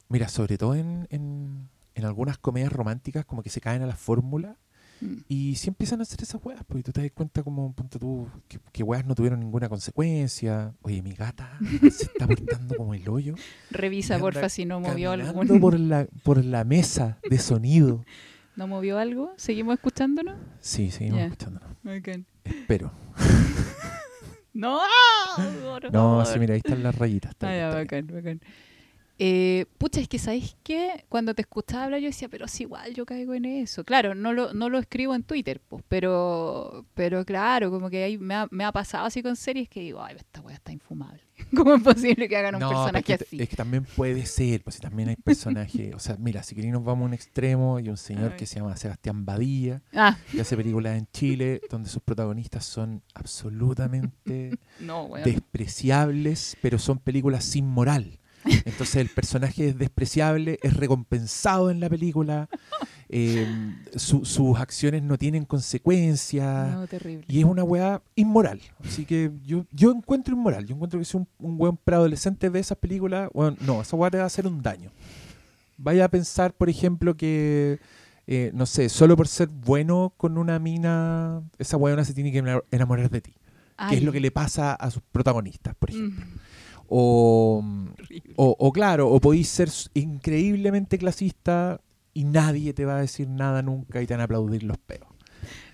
Mira, 0.10 0.28
sobre 0.28 0.58
todo 0.58 0.76
en, 0.76 1.08
en, 1.12 1.70
en 1.96 2.06
algunas 2.06 2.38
comedias 2.38 2.72
románticas, 2.72 3.26
como 3.26 3.44
que 3.44 3.50
se 3.50 3.62
caen 3.62 3.82
a 3.82 3.88
la 3.88 3.96
fórmula 3.96 4.58
Mm. 5.02 5.16
y 5.30 5.56
sí 5.56 5.70
empiezan 5.70 6.02
a 6.02 6.04
hacer 6.04 6.22
esas 6.22 6.44
weas, 6.44 6.62
porque 6.66 6.84
tú 6.84 6.92
te 6.92 7.02
das 7.02 7.12
cuenta, 7.12 7.42
como, 7.42 7.72
ponte 7.74 7.98
tú, 8.00 8.28
que, 8.50 8.60
que 8.74 8.84
weas 8.84 9.06
no 9.06 9.16
tuvieron 9.16 9.40
ninguna 9.40 9.70
consecuencia. 9.70 10.74
Oye, 10.82 11.02
mi 11.02 11.14
gata 11.14 11.58
se 11.90 12.04
está 12.04 12.28
portando 12.28 12.76
como 12.76 12.94
el 12.94 13.08
hoyo. 13.08 13.36
Revisa, 13.72 14.20
porfa, 14.20 14.50
si 14.50 14.66
no 14.66 14.82
movió 14.82 15.12
algún... 15.12 15.62
por 15.62 15.80
la, 15.80 16.06
por 16.24 16.44
la 16.44 16.66
mesa 16.66 17.18
de 17.30 17.38
sonido. 17.40 18.04
¿No 18.58 18.68
movió 18.68 18.98
algo? 19.00 19.32
¿Seguimos 19.38 19.76
escuchándonos? 19.76 20.36
Sí, 20.60 20.92
seguimos 20.92 21.20
Ya. 21.20 21.26
escuchándonos. 21.28 21.70
Bacán. 21.82 22.26
Espero. 22.44 22.92
¡No! 24.54 24.80
por 25.64 25.84
No, 25.86 25.92
favor. 25.92 26.26
sí, 26.26 26.40
mira, 26.40 26.54
ahí 26.56 26.58
están 26.64 26.84
las 26.84 26.96
rayitas. 26.96 27.32
está 27.32 27.48
Ah, 27.48 27.52
bien, 27.52 27.62
ya, 27.62 27.82
está 27.82 27.96
bien. 27.96 28.08
bacán, 28.08 28.24
bacán. 28.24 28.42
Eh, 29.22 29.66
pucha, 29.78 30.00
es 30.00 30.08
que 30.08 30.18
¿sabéis 30.18 30.56
qué? 30.64 31.04
Cuando 31.10 31.34
te 31.36 31.42
escuchaba 31.42 31.84
hablar 31.84 32.00
yo 32.00 32.08
decía, 32.08 32.30
pero 32.30 32.48
si 32.48 32.64
igual 32.64 32.94
yo 32.94 33.06
caigo 33.06 33.34
en 33.34 33.44
eso. 33.44 33.84
Claro, 33.84 34.16
no 34.16 34.32
lo, 34.32 34.54
no 34.54 34.70
lo 34.70 34.80
escribo 34.80 35.14
en 35.14 35.24
Twitter, 35.24 35.60
pues, 35.68 35.84
pero, 35.90 36.86
pero 36.94 37.26
claro, 37.26 37.70
como 37.70 37.90
que 37.90 38.02
ahí 38.04 38.18
me 38.18 38.34
ha, 38.36 38.48
me 38.50 38.64
ha 38.64 38.72
pasado 38.72 39.06
así 39.06 39.22
con 39.22 39.36
series 39.36 39.68
que 39.68 39.82
digo, 39.82 40.02
ay, 40.02 40.16
esta 40.18 40.40
weá 40.40 40.56
está 40.56 40.72
infumable. 40.72 41.22
¿Cómo 41.56 41.74
es 41.76 41.84
posible 41.84 42.30
que 42.30 42.38
hagan 42.38 42.56
un 42.56 42.62
No, 42.62 42.70
personaje 42.70 43.00
es 43.14 43.18
que, 43.20 43.26
así? 43.26 43.42
es 43.42 43.50
que 43.50 43.56
también 43.58 43.84
puede 43.84 44.26
ser, 44.26 44.64
pues 44.64 44.76
si 44.78 44.82
también 44.82 45.10
hay 45.10 45.16
personajes. 45.18 45.94
o 45.94 46.00
sea, 46.00 46.16
mira, 46.18 46.42
si 46.44 46.56
querés 46.56 46.72
nos 46.72 46.84
vamos 46.86 47.04
a 47.04 47.08
un 47.08 47.14
extremo, 47.14 47.76
hay 47.78 47.90
un 47.90 47.98
señor 47.98 48.38
que 48.38 48.46
se 48.46 48.56
llama 48.60 48.78
Sebastián 48.78 49.26
Badilla, 49.26 49.82
Ah, 49.94 50.18
que 50.32 50.40
hace 50.42 50.56
películas 50.56 50.98
en 50.98 51.08
Chile, 51.12 51.60
donde 51.70 51.90
sus 51.90 52.02
protagonistas 52.02 52.64
son 52.66 53.04
absolutamente 53.14 54.58
no, 54.80 55.10
despreciables, 55.26 56.56
pero 56.62 56.80
son 56.80 57.00
películas 57.00 57.44
sin 57.44 57.66
moral. 57.66 58.19
Entonces 58.66 58.96
el 58.98 59.10
personaje 59.10 59.70
es 59.70 59.78
despreciable, 59.78 60.60
es 60.62 60.76
recompensado 60.76 61.70
en 61.72 61.80
la 61.80 61.90
película, 61.90 62.48
eh, 63.10 63.48
su- 63.96 64.26
sus 64.26 64.58
acciones 64.60 65.04
no 65.04 65.18
tienen 65.18 65.46
consecuencias. 65.46 66.72
No, 66.74 66.88
terrible. 66.88 67.26
Y 67.28 67.40
es 67.40 67.46
una 67.46 67.64
weá 67.64 68.02
inmoral. 68.16 68.62
Así 68.84 69.06
que 69.06 69.32
yo, 69.46 69.66
yo 69.72 69.92
encuentro 69.92 70.36
inmoral. 70.36 70.66
Yo 70.66 70.76
encuentro 70.76 71.00
que 71.00 71.06
si 71.06 71.18
un, 71.18 71.28
un 71.40 71.56
weón 71.60 71.78
preadolescente 71.78 72.50
ve 72.50 72.60
esas 72.60 72.78
películas, 72.78 73.30
weón, 73.34 73.58
no, 73.62 73.82
esa 73.82 73.96
weá 73.96 74.10
te 74.12 74.18
va 74.18 74.24
a 74.24 74.28
hacer 74.28 74.46
un 74.48 74.62
daño. 74.62 74.92
Vaya 75.78 76.06
a 76.06 76.10
pensar, 76.10 76.54
por 76.54 76.70
ejemplo, 76.70 77.16
que, 77.16 77.80
eh, 78.28 78.52
no 78.54 78.66
sé, 78.66 78.90
solo 78.90 79.16
por 79.16 79.28
ser 79.28 79.48
bueno 79.48 80.14
con 80.18 80.38
una 80.38 80.60
mina, 80.60 81.42
esa 81.58 81.78
weona 81.78 82.04
se 82.04 82.14
tiene 82.14 82.32
que 82.32 82.44
enamor- 82.44 82.66
enamorar 82.72 83.10
de 83.10 83.22
ti. 83.22 83.32
Que 83.32 83.96
es 83.96 84.00
Ay, 84.00 84.02
lo 84.02 84.12
que 84.12 84.20
le 84.20 84.30
pasa 84.30 84.74
a 84.74 84.92
sus 84.92 85.02
protagonistas, 85.10 85.74
por 85.76 85.90
ejemplo. 85.90 86.26
mm, 86.26 86.30
O, 86.90 87.64
o, 88.36 88.56
o 88.58 88.72
claro, 88.72 89.10
o 89.10 89.20
podéis 89.20 89.48
ser 89.48 89.70
increíblemente 89.94 90.98
clasista 90.98 91.80
y 92.14 92.24
nadie 92.24 92.74
te 92.74 92.86
va 92.86 92.98
a 92.98 93.02
decir 93.02 93.28
nada 93.28 93.62
nunca 93.62 94.02
y 94.02 94.08
te 94.08 94.14
van 94.16 94.22
a 94.22 94.24
aplaudir 94.26 94.64
los 94.64 94.78
peos. 94.80 95.08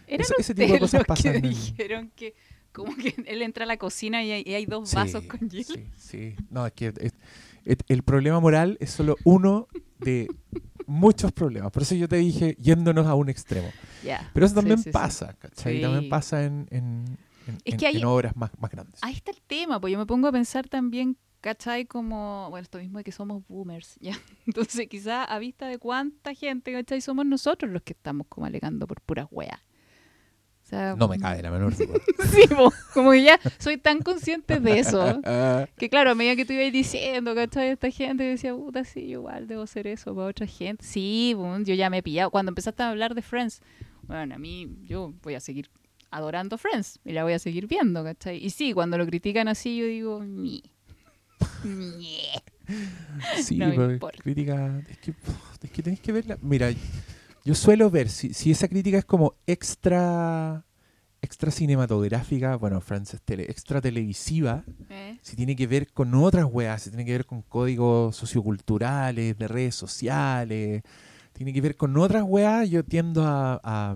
Ese- 0.07 0.33
ese 0.37 0.53
tipo 0.53 0.73
de 0.73 0.79
cosas 0.79 1.03
pasan 1.05 1.41
que 1.41 1.47
dijeron 1.49 2.11
que 2.15 2.35
Como 2.71 2.93
que 2.97 3.15
él 3.27 3.41
entra 3.41 3.63
a 3.63 3.67
la 3.67 3.77
cocina 3.77 4.21
y 4.21 4.31
hay, 4.33 4.43
y 4.45 4.53
hay 4.53 4.65
dos 4.65 4.89
Sí, 4.89 4.95
vasos 4.97 5.23
con 5.23 5.39
hielo. 5.49 5.63
Sí, 5.73 5.87
sí. 5.97 6.35
No, 6.49 6.65
es 6.67 6.73
que 6.73 6.87
es- 6.87 7.13
es- 7.63 7.77
el 7.87 8.03
problema 8.03 8.41
moral 8.41 8.77
es 8.81 8.89
solo 8.91 9.15
uno 9.23 9.69
de 9.99 10.27
muchos 10.85 11.31
problemas. 11.31 11.71
Por 11.71 11.83
eso 11.83 11.95
yo 11.95 12.09
te 12.09 12.17
dije 12.17 12.57
yéndonos 12.59 13.07
a 13.07 13.15
un 13.15 13.29
extremo. 13.29 13.69
Ya. 14.03 14.29
Pero 14.33 14.45
eso 14.45 14.55
también 14.55 14.77
sí, 14.79 14.89
pasa, 14.91 15.33
¿cachai? 15.39 15.79
También 15.79 16.09
pasa 16.09 16.43
en, 16.43 16.67
en, 16.69 17.17
en- 17.47 17.55
Es 17.65 17.73
en- 17.73 17.77
que 17.79 17.87
hay- 17.87 17.97
en 17.97 18.05
obras 18.05 18.35
más, 18.35 18.51
más 18.59 18.71
grandes. 18.71 18.99
Ahí 19.03 19.13
está 19.13 19.31
el 19.31 19.41
tema, 19.41 19.79
pues 19.79 19.91
yo 19.91 19.97
me 19.99 20.05
pongo 20.05 20.27
a 20.27 20.31
pensar 20.31 20.67
también, 20.67 21.17
¿cachai? 21.41 21.85
Como, 21.85 22.47
bueno, 22.49 22.63
esto 22.63 22.77
mismo 22.79 22.97
de 22.97 23.03
que 23.03 23.11
somos 23.11 23.43
boomers, 23.47 23.97
¿ya? 24.01 24.17
Entonces, 24.47 24.87
quizá 24.87 25.23
a 25.23 25.39
vista 25.39 25.67
de 25.67 25.77
cuánta 25.77 26.33
gente, 26.33 26.71
¿cachai? 26.73 27.01
Somos 27.01 27.25
nosotros 27.25 27.71
los 27.71 27.81
que 27.83 27.93
estamos 27.93 28.27
como 28.27 28.45
alegando 28.45 28.87
por 28.87 29.01
puras 29.01 29.27
weas. 29.31 29.59
O 30.63 30.67
sea, 30.67 30.95
No 30.95 31.07
me 31.07 31.19
cabe 31.19 31.43
la 31.43 31.51
menor 31.51 31.77
duda. 31.77 31.93
Sí, 32.31 32.47
po, 32.47 32.73
como 32.95 33.11
que 33.11 33.21
ya 33.21 33.39
soy 33.59 33.77
tan 33.77 33.99
consciente 34.01 34.59
de 34.59 34.79
eso. 34.79 35.21
Que 35.77 35.89
claro, 35.91 36.09
a 36.09 36.15
medida 36.15 36.35
que 36.35 36.43
tú 36.43 36.53
ibas 36.53 36.73
diciendo, 36.73 37.35
¿cachai? 37.35 37.69
Esta 37.69 37.91
gente 37.91 38.23
yo 38.25 38.31
decía, 38.31 38.55
puta, 38.55 38.83
sí, 38.83 39.01
yo 39.07 39.19
igual 39.19 39.47
debo 39.47 39.61
hacer 39.61 39.85
eso 39.85 40.15
para 40.15 40.27
otra 40.27 40.47
gente. 40.47 40.83
Sí, 40.83 41.33
bueno, 41.37 41.59
yo 41.63 41.75
ya 41.75 41.91
me 41.91 41.99
he 41.99 42.03
pillado. 42.03 42.31
Cuando 42.31 42.49
empezaste 42.49 42.81
a 42.81 42.89
hablar 42.89 43.13
de 43.13 43.21
Friends, 43.21 43.61
bueno, 44.07 44.33
a 44.33 44.39
mí, 44.39 44.67
yo 44.85 45.13
voy 45.21 45.35
a 45.35 45.39
seguir 45.39 45.69
adorando 46.15 46.57
Friends 46.57 46.99
y 47.03 47.11
la 47.11 47.23
voy 47.23 47.33
a 47.33 47.39
seguir 47.39 47.67
viendo, 47.67 48.03
¿cachai? 48.03 48.43
Y 48.43 48.49
sí, 48.49 48.73
cuando 48.73 48.97
lo 48.97 49.05
critican 49.05 49.47
así, 49.47 49.77
yo 49.77 49.85
digo, 49.85 50.23
ni. 50.23 50.63
Sí, 53.43 53.57
No 53.57 53.67
me 53.67 53.93
importa. 53.93 54.23
crítica. 54.23 54.81
Es 54.89 54.97
que, 54.97 55.13
es 55.63 55.71
que 55.71 55.83
tenés 55.83 55.99
que 55.99 56.11
verla. 56.11 56.37
Mira, 56.41 56.71
yo 57.43 57.53
suelo 57.53 57.91
ver 57.91 58.09
si, 58.09 58.33
si 58.33 58.49
esa 58.49 58.67
crítica 58.67 58.97
es 58.97 59.05
como 59.05 59.35
extra 59.45 60.65
extra 61.21 61.49
cinematográfica, 61.51 62.55
bueno, 62.55 62.79
Friends 62.81 63.15
es 63.15 63.21
tele, 63.21 63.43
extra 63.49 63.81
televisiva, 63.81 64.63
¿Eh? 64.89 65.17
si 65.21 65.35
tiene 65.35 65.55
que 65.55 65.65
ver 65.65 65.91
con 65.91 66.13
otras 66.13 66.45
weas, 66.45 66.83
si 66.83 66.89
tiene 66.91 67.03
que 67.03 67.13
ver 67.13 67.25
con 67.25 67.41
códigos 67.41 68.15
socioculturales, 68.15 69.35
de 69.37 69.47
redes 69.47 69.73
sociales, 69.75 70.83
tiene 71.33 71.51
que 71.51 71.61
ver 71.61 71.75
con 71.75 71.97
otras 71.97 72.23
weas, 72.23 72.69
yo 72.69 72.83
tiendo 72.85 73.25
a, 73.25 73.59
a, 73.63 73.95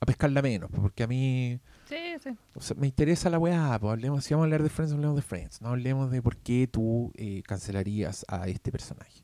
a 0.00 0.06
pescarla 0.06 0.40
menos, 0.42 0.70
porque 0.70 1.02
a 1.02 1.06
mí 1.06 1.60
Sí, 1.88 1.96
sí. 2.22 2.30
o 2.54 2.60
sea, 2.60 2.76
me 2.76 2.86
interesa 2.86 3.28
la 3.28 3.38
weá, 3.38 3.78
pues 3.78 3.92
hablemos, 3.92 4.24
si 4.24 4.32
vamos 4.32 4.44
a 4.44 4.46
hablar 4.46 4.62
de 4.62 4.70
Friends, 4.70 4.92
hablemos 4.94 5.16
de 5.16 5.22
Friends, 5.22 5.60
no 5.60 5.68
hablemos 5.68 6.10
de 6.10 6.22
por 6.22 6.36
qué 6.38 6.66
tú 6.66 7.12
eh, 7.16 7.42
cancelarías 7.46 8.24
a 8.28 8.48
este 8.48 8.72
personaje. 8.72 9.22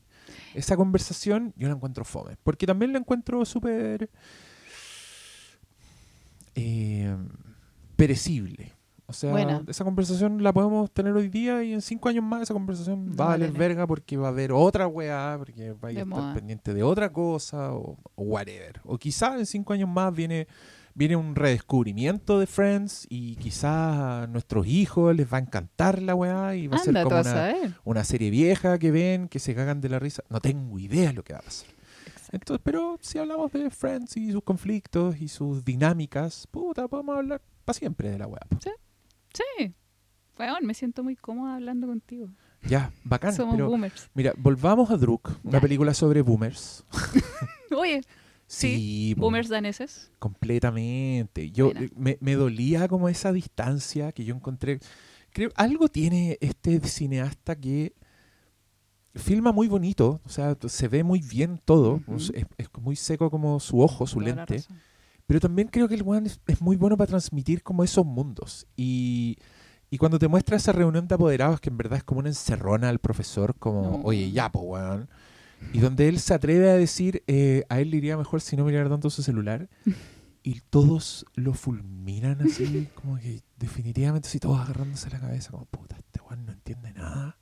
Esa 0.53 0.75
conversación 0.75 1.53
yo 1.57 1.67
la 1.67 1.73
encuentro 1.75 2.03
fome, 2.05 2.37
porque 2.43 2.65
también 2.67 2.93
la 2.93 2.99
encuentro 2.99 3.43
súper 3.45 4.09
eh, 6.55 7.15
perecible. 7.95 8.73
O 9.09 9.13
sea, 9.13 9.31
Buena. 9.31 9.63
esa 9.67 9.85
conversación 9.85 10.43
la 10.43 10.51
podemos 10.51 10.91
tener 10.91 11.13
hoy 11.13 11.29
día 11.29 11.63
y 11.63 11.71
en 11.73 11.81
cinco 11.81 12.09
años 12.09 12.25
más 12.25 12.41
esa 12.41 12.53
conversación 12.53 13.11
va 13.11 13.13
a 13.13 13.17
Va 13.17 13.25
a 13.25 13.37
valer 13.37 13.51
verga 13.53 13.87
porque 13.87 14.17
va 14.17 14.27
a 14.27 14.31
haber 14.31 14.51
otra 14.51 14.85
weá, 14.85 15.35
porque 15.37 15.71
va 15.71 15.87
a 15.87 15.91
estar 15.91 16.05
moda. 16.05 16.33
pendiente 16.33 16.73
de 16.73 16.83
otra 16.83 17.11
cosa 17.13 17.73
o, 17.73 17.97
o 18.15 18.23
whatever. 18.23 18.81
O 18.83 18.97
quizá 18.97 19.37
en 19.37 19.45
cinco 19.45 19.71
años 19.71 19.87
más 19.87 20.13
viene 20.13 20.47
viene 20.93 21.15
un 21.15 21.35
redescubrimiento 21.35 22.39
de 22.39 22.47
Friends 22.47 23.05
y 23.07 23.35
quizás 23.35 23.97
a 23.97 24.27
nuestros 24.27 24.65
hijos 24.65 25.15
les 25.15 25.31
va 25.31 25.37
a 25.37 25.41
encantar 25.41 26.01
la 26.01 26.15
weá 26.15 26.55
y 26.55 26.67
va 26.67 26.77
a 26.77 26.79
ser 26.79 26.97
Anda, 26.97 27.03
como 27.03 27.19
una, 27.21 27.53
una 27.85 28.03
serie 28.03 28.31
vieja 28.31 28.79
que 28.79 28.89
ven, 28.89 29.27
que 29.27 29.37
se 29.37 29.53
cagan 29.53 29.79
de 29.79 29.89
la 29.89 29.99
risa. 29.99 30.23
No 30.29 30.41
tengo 30.41 30.79
idea 30.79 31.13
lo 31.13 31.23
que 31.23 31.33
va 31.33 31.39
a 31.39 31.43
pasar. 31.43 31.69
Entonces, 32.31 32.61
pero 32.63 32.97
si 32.99 33.19
hablamos 33.19 33.51
de 33.53 33.69
Friends 33.69 34.17
y 34.17 34.31
sus 34.31 34.43
conflictos 34.43 35.21
y 35.21 35.27
sus 35.27 35.63
dinámicas, 35.63 36.47
puta, 36.49 36.87
podemos 36.87 37.15
hablar 37.15 37.41
para 37.63 37.77
siempre 37.77 38.09
de 38.09 38.17
la 38.17 38.27
weá. 38.27 38.41
po. 38.49 38.57
Sí. 39.33 39.73
Me 40.61 40.73
siento 40.73 41.03
muy 41.03 41.15
cómoda 41.15 41.55
hablando 41.55 41.87
contigo. 41.87 42.29
Ya, 42.63 42.91
bacán. 43.03 43.33
Somos 43.33 43.55
pero 43.55 43.67
boomers. 43.69 44.09
mira, 44.13 44.33
volvamos 44.37 44.91
a 44.91 44.97
Druk, 44.97 45.31
una 45.43 45.59
película 45.59 45.93
sobre 45.93 46.21
boomers. 46.21 46.85
Oye, 47.75 48.01
Sí, 48.47 49.13
boomers 49.17 49.49
daneses. 49.49 50.11
Completamente. 50.19 51.51
Yo 51.51 51.71
eh, 51.71 51.89
me, 51.95 52.17
me 52.21 52.35
dolía 52.35 52.87
como 52.87 53.09
esa 53.09 53.33
distancia 53.33 54.11
que 54.13 54.23
yo 54.23 54.33
encontré. 54.33 54.79
Creo 55.31 55.49
algo 55.55 55.89
tiene 55.89 56.37
este 56.39 56.79
cineasta 56.79 57.55
que 57.55 57.93
filma 59.15 59.51
muy 59.51 59.67
bonito, 59.67 60.21
o 60.23 60.29
sea, 60.29 60.55
se 60.67 60.87
ve 60.87 61.03
muy 61.03 61.19
bien 61.19 61.59
todo, 61.63 62.01
es, 62.15 62.31
es 62.57 62.67
muy 62.79 62.95
seco 62.95 63.29
como 63.29 63.59
su 63.59 63.81
ojo, 63.81 64.07
su 64.07 64.19
Toda 64.19 64.35
lente. 64.35 64.63
Pero 65.27 65.39
también 65.39 65.67
creo 65.67 65.87
que 65.87 65.93
el 65.95 66.01
weón 66.03 66.25
es, 66.25 66.39
es 66.47 66.59
muy 66.61 66.75
bueno 66.75 66.97
para 66.97 67.07
transmitir 67.09 67.61
como 67.61 67.83
esos 67.83 68.05
mundos. 68.05 68.65
Y, 68.75 69.37
y 69.91 69.97
cuando 69.99 70.17
te 70.17 70.27
muestra 70.27 70.57
esa 70.57 70.71
reunión 70.71 71.07
de 71.07 71.13
apoderados 71.15 71.59
que 71.61 71.69
en 71.69 71.77
verdad 71.77 71.97
es 71.99 72.03
como 72.03 72.19
una 72.19 72.29
encerrona 72.29 72.89
al 72.89 72.97
profesor, 72.99 73.55
como, 73.59 73.81
No. 73.83 74.01
oye, 74.03 74.31
ya, 74.31 74.51
po, 74.51 74.61
weón. 74.61 75.07
Y 75.73 75.79
donde 75.79 76.07
él 76.07 76.19
se 76.19 76.33
atreve 76.33 76.69
a 76.69 76.73
decir, 76.73 77.23
eh, 77.27 77.63
a 77.69 77.79
él 77.79 77.89
le 77.91 77.97
iría 77.97 78.15
mejor 78.17 78.41
si 78.41 78.55
no 78.55 78.63
mirara 78.65 78.89
tanto 78.89 79.09
su 79.09 79.21
celular. 79.21 79.69
Y 80.43 80.61
todos 80.69 81.25
lo 81.35 81.53
fulminan 81.53 82.39
así, 82.41 82.87
como 82.95 83.17
que 83.17 83.41
definitivamente 83.57 84.29
así, 84.29 84.39
todos 84.39 84.57
agarrándose 84.61 85.09
la 85.09 85.19
cabeza, 85.19 85.51
como, 85.51 85.65
puta, 85.65 85.97
este 85.97 86.21
weón 86.21 86.45
no 86.45 86.53
entiende 86.53 86.93
nada. 86.93 87.37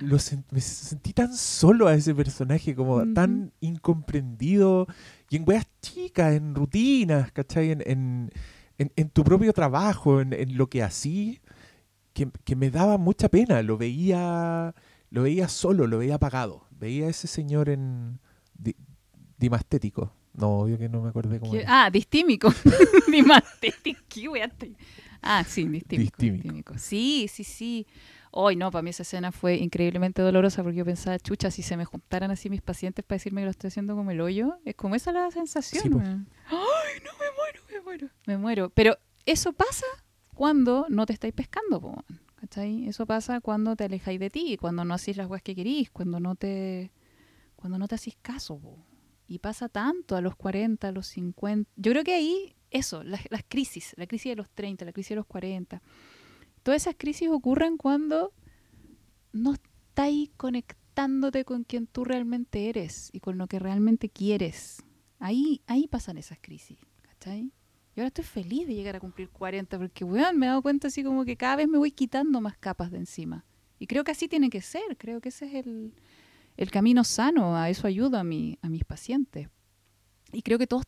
Lo 0.00 0.18
me 0.50 0.60
sentí 0.60 1.12
tan 1.12 1.34
solo 1.36 1.86
a 1.88 1.94
ese 1.94 2.14
personaje, 2.14 2.74
como 2.74 2.96
Ujú. 2.96 3.12
tan 3.14 3.52
incomprendido 3.60 4.86
y 5.30 5.36
en 5.36 5.44
weas 5.46 5.66
chicas, 5.82 6.34
en 6.34 6.54
rutinas, 6.54 7.32
¿cachai? 7.32 7.70
En, 7.72 7.82
en, 7.86 8.30
en- 8.78 8.92
en 8.96 9.08
tu 9.10 9.24
propio 9.24 9.52
trabajo, 9.52 10.20
en, 10.20 10.56
lo 10.56 10.68
que 10.68 10.82
hacía, 10.82 11.38
que, 12.12 12.28
que 12.44 12.56
me 12.56 12.70
daba 12.70 12.98
mucha 12.98 13.28
pena. 13.28 13.62
Lo 13.62 13.76
veía, 13.78 14.74
lo 15.10 15.22
veía 15.22 15.48
solo, 15.48 15.86
lo 15.86 15.98
veía 15.98 16.16
apagado. 16.16 16.66
Veía 16.70 17.06
a 17.06 17.10
ese 17.10 17.26
señor 17.26 17.68
en 17.68 18.18
di- 18.58 18.76
Dimastético. 19.38 20.12
No, 20.34 20.48
obvio 20.60 20.78
que 20.78 20.88
no 20.88 21.00
me 21.00 21.08
acordé 21.10 21.38
cómo 21.38 21.54
era. 21.54 21.84
Ah, 21.84 21.90
distímico. 21.90 22.52
Dimastético. 23.10 24.00
¿Qué 24.08 24.28
wea 24.28 24.48
te- 24.48 24.74
Ah, 25.22 25.42
sí, 25.46 25.64
distímico. 25.66 26.02
Distímico. 26.18 26.42
distímico. 26.42 26.74
Sí, 26.78 27.28
sí, 27.32 27.44
sí. 27.44 27.86
Hoy 28.36 28.56
no, 28.56 28.72
para 28.72 28.82
mí 28.82 28.90
esa 28.90 29.04
escena 29.04 29.30
fue 29.30 29.54
increíblemente 29.54 30.20
dolorosa 30.20 30.64
porque 30.64 30.78
yo 30.78 30.84
pensaba, 30.84 31.20
chucha, 31.20 31.52
si 31.52 31.62
se 31.62 31.76
me 31.76 31.84
juntaran 31.84 32.32
así 32.32 32.50
mis 32.50 32.62
pacientes 32.62 33.04
para 33.04 33.14
decirme 33.14 33.42
que 33.42 33.44
lo 33.44 33.52
estoy 33.52 33.68
haciendo 33.68 33.94
como 33.94 34.10
el 34.10 34.20
hoyo, 34.20 34.58
es 34.64 34.74
como 34.74 34.96
esa 34.96 35.12
la 35.12 35.30
sensación. 35.30 35.84
Sí. 35.84 36.32
Ay, 36.46 37.00
no, 37.04 37.12
me 37.12 37.26
muero, 37.36 37.60
me 37.70 37.80
muero. 37.80 38.08
Me 38.26 38.36
muero. 38.36 38.70
Pero 38.70 38.98
eso 39.24 39.52
pasa 39.52 39.86
cuando 40.34 40.86
no 40.88 41.06
te 41.06 41.12
estáis 41.12 41.32
pescando, 41.32 41.80
po, 41.80 42.04
¿cachai? 42.34 42.88
Eso 42.88 43.06
pasa 43.06 43.40
cuando 43.40 43.76
te 43.76 43.84
alejáis 43.84 44.18
de 44.18 44.30
ti, 44.30 44.56
cuando 44.60 44.84
no 44.84 44.94
hacís 44.94 45.16
las 45.16 45.28
weas 45.28 45.42
que 45.44 45.54
querís, 45.54 45.92
cuando 45.92 46.18
no 46.18 46.34
te 46.34 46.90
cuando 47.54 47.78
no 47.78 47.86
te 47.86 47.94
hacís 47.94 48.16
caso, 48.20 48.58
po. 48.58 48.84
Y 49.28 49.38
pasa 49.38 49.68
tanto 49.68 50.16
a 50.16 50.20
los 50.20 50.34
40, 50.34 50.88
a 50.88 50.90
los 50.90 51.06
50. 51.06 51.70
Yo 51.76 51.92
creo 51.92 52.02
que 52.02 52.14
ahí, 52.14 52.56
eso, 52.72 53.04
las, 53.04 53.20
las 53.30 53.44
crisis, 53.48 53.94
la 53.96 54.08
crisis 54.08 54.32
de 54.32 54.36
los 54.36 54.50
30, 54.50 54.84
la 54.84 54.92
crisis 54.92 55.10
de 55.10 55.16
los 55.16 55.26
40. 55.26 55.80
Todas 56.64 56.82
esas 56.82 56.96
crisis 56.96 57.28
ocurren 57.28 57.76
cuando 57.76 58.32
no 59.32 59.52
estáis 59.52 60.30
conectándote 60.38 61.44
con 61.44 61.64
quien 61.64 61.86
tú 61.86 62.04
realmente 62.04 62.70
eres 62.70 63.10
y 63.12 63.20
con 63.20 63.36
lo 63.36 63.46
que 63.48 63.58
realmente 63.58 64.08
quieres. 64.08 64.82
Ahí, 65.18 65.60
ahí 65.66 65.86
pasan 65.88 66.16
esas 66.16 66.38
crisis, 66.40 66.78
¿cachai? 67.02 67.52
Y 67.94 68.00
ahora 68.00 68.08
estoy 68.08 68.24
feliz 68.24 68.66
de 68.66 68.74
llegar 68.74 68.96
a 68.96 69.00
cumplir 69.00 69.28
40 69.28 69.78
porque, 69.78 70.04
weón, 70.04 70.38
me 70.38 70.46
he 70.46 70.48
dado 70.48 70.62
cuenta 70.62 70.88
así 70.88 71.04
como 71.04 71.26
que 71.26 71.36
cada 71.36 71.56
vez 71.56 71.68
me 71.68 71.76
voy 71.76 71.90
quitando 71.90 72.40
más 72.40 72.56
capas 72.56 72.90
de 72.90 72.96
encima. 72.96 73.44
Y 73.78 73.86
creo 73.86 74.02
que 74.02 74.12
así 74.12 74.26
tiene 74.26 74.48
que 74.48 74.62
ser, 74.62 74.96
creo 74.96 75.20
que 75.20 75.28
ese 75.28 75.44
es 75.44 75.66
el, 75.66 75.92
el 76.56 76.70
camino 76.70 77.04
sano, 77.04 77.56
a 77.56 77.68
eso 77.68 77.86
ayuda 77.86 78.20
a, 78.20 78.22
a 78.22 78.24
mis 78.70 78.84
pacientes. 78.86 79.50
Y 80.32 80.40
creo 80.40 80.58
que 80.58 80.66
todos, 80.66 80.84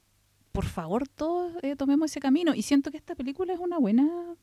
por 0.52 0.64
favor, 0.64 1.06
todos 1.06 1.52
eh, 1.62 1.76
tomemos 1.76 2.10
ese 2.10 2.18
camino. 2.18 2.54
Y 2.54 2.62
siento 2.62 2.90
que 2.90 2.96
esta 2.96 3.14
película 3.14 3.52
es 3.52 3.60
una 3.60 3.78
buena 3.78 4.36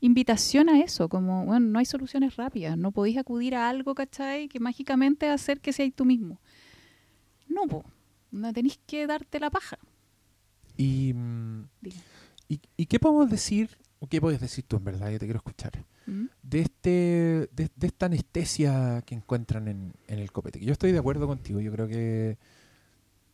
invitación 0.00 0.68
a 0.68 0.80
eso, 0.80 1.08
como, 1.08 1.44
bueno, 1.46 1.66
no 1.66 1.78
hay 1.78 1.84
soluciones 1.84 2.36
rápidas, 2.36 2.76
no 2.76 2.92
podéis 2.92 3.18
acudir 3.18 3.54
a 3.54 3.68
algo, 3.68 3.94
¿cachai? 3.94 4.48
Que 4.48 4.60
mágicamente 4.60 5.28
hacer 5.28 5.60
que 5.60 5.72
seáis 5.72 5.94
tú 5.94 6.04
mismo. 6.04 6.40
No, 7.48 7.66
po, 7.66 7.84
no 8.30 8.52
tenéis 8.52 8.78
que 8.86 9.06
darte 9.06 9.40
la 9.40 9.50
paja. 9.50 9.78
Y, 10.76 11.12
mm, 11.14 11.68
y, 12.48 12.60
¿Y 12.76 12.86
qué 12.86 12.98
podemos 12.98 13.30
decir, 13.30 13.76
o 13.98 14.06
qué 14.06 14.20
puedes 14.20 14.40
decir 14.40 14.64
tú 14.66 14.76
en 14.76 14.84
verdad? 14.84 15.10
Yo 15.10 15.18
te 15.18 15.26
quiero 15.26 15.38
escuchar. 15.38 15.84
¿Mm? 16.06 16.26
de 16.42 16.60
este 16.60 16.90
de, 17.52 17.68
de 17.76 17.86
esta 17.86 18.06
anestesia 18.06 19.02
que 19.06 19.14
encuentran 19.14 19.68
en, 19.68 19.92
en 20.08 20.18
el 20.18 20.32
copete. 20.32 20.58
Que 20.58 20.64
Yo 20.64 20.72
estoy 20.72 20.92
de 20.92 20.98
acuerdo 20.98 21.26
contigo, 21.26 21.60
yo 21.60 21.70
creo 21.70 21.86
que 21.86 22.38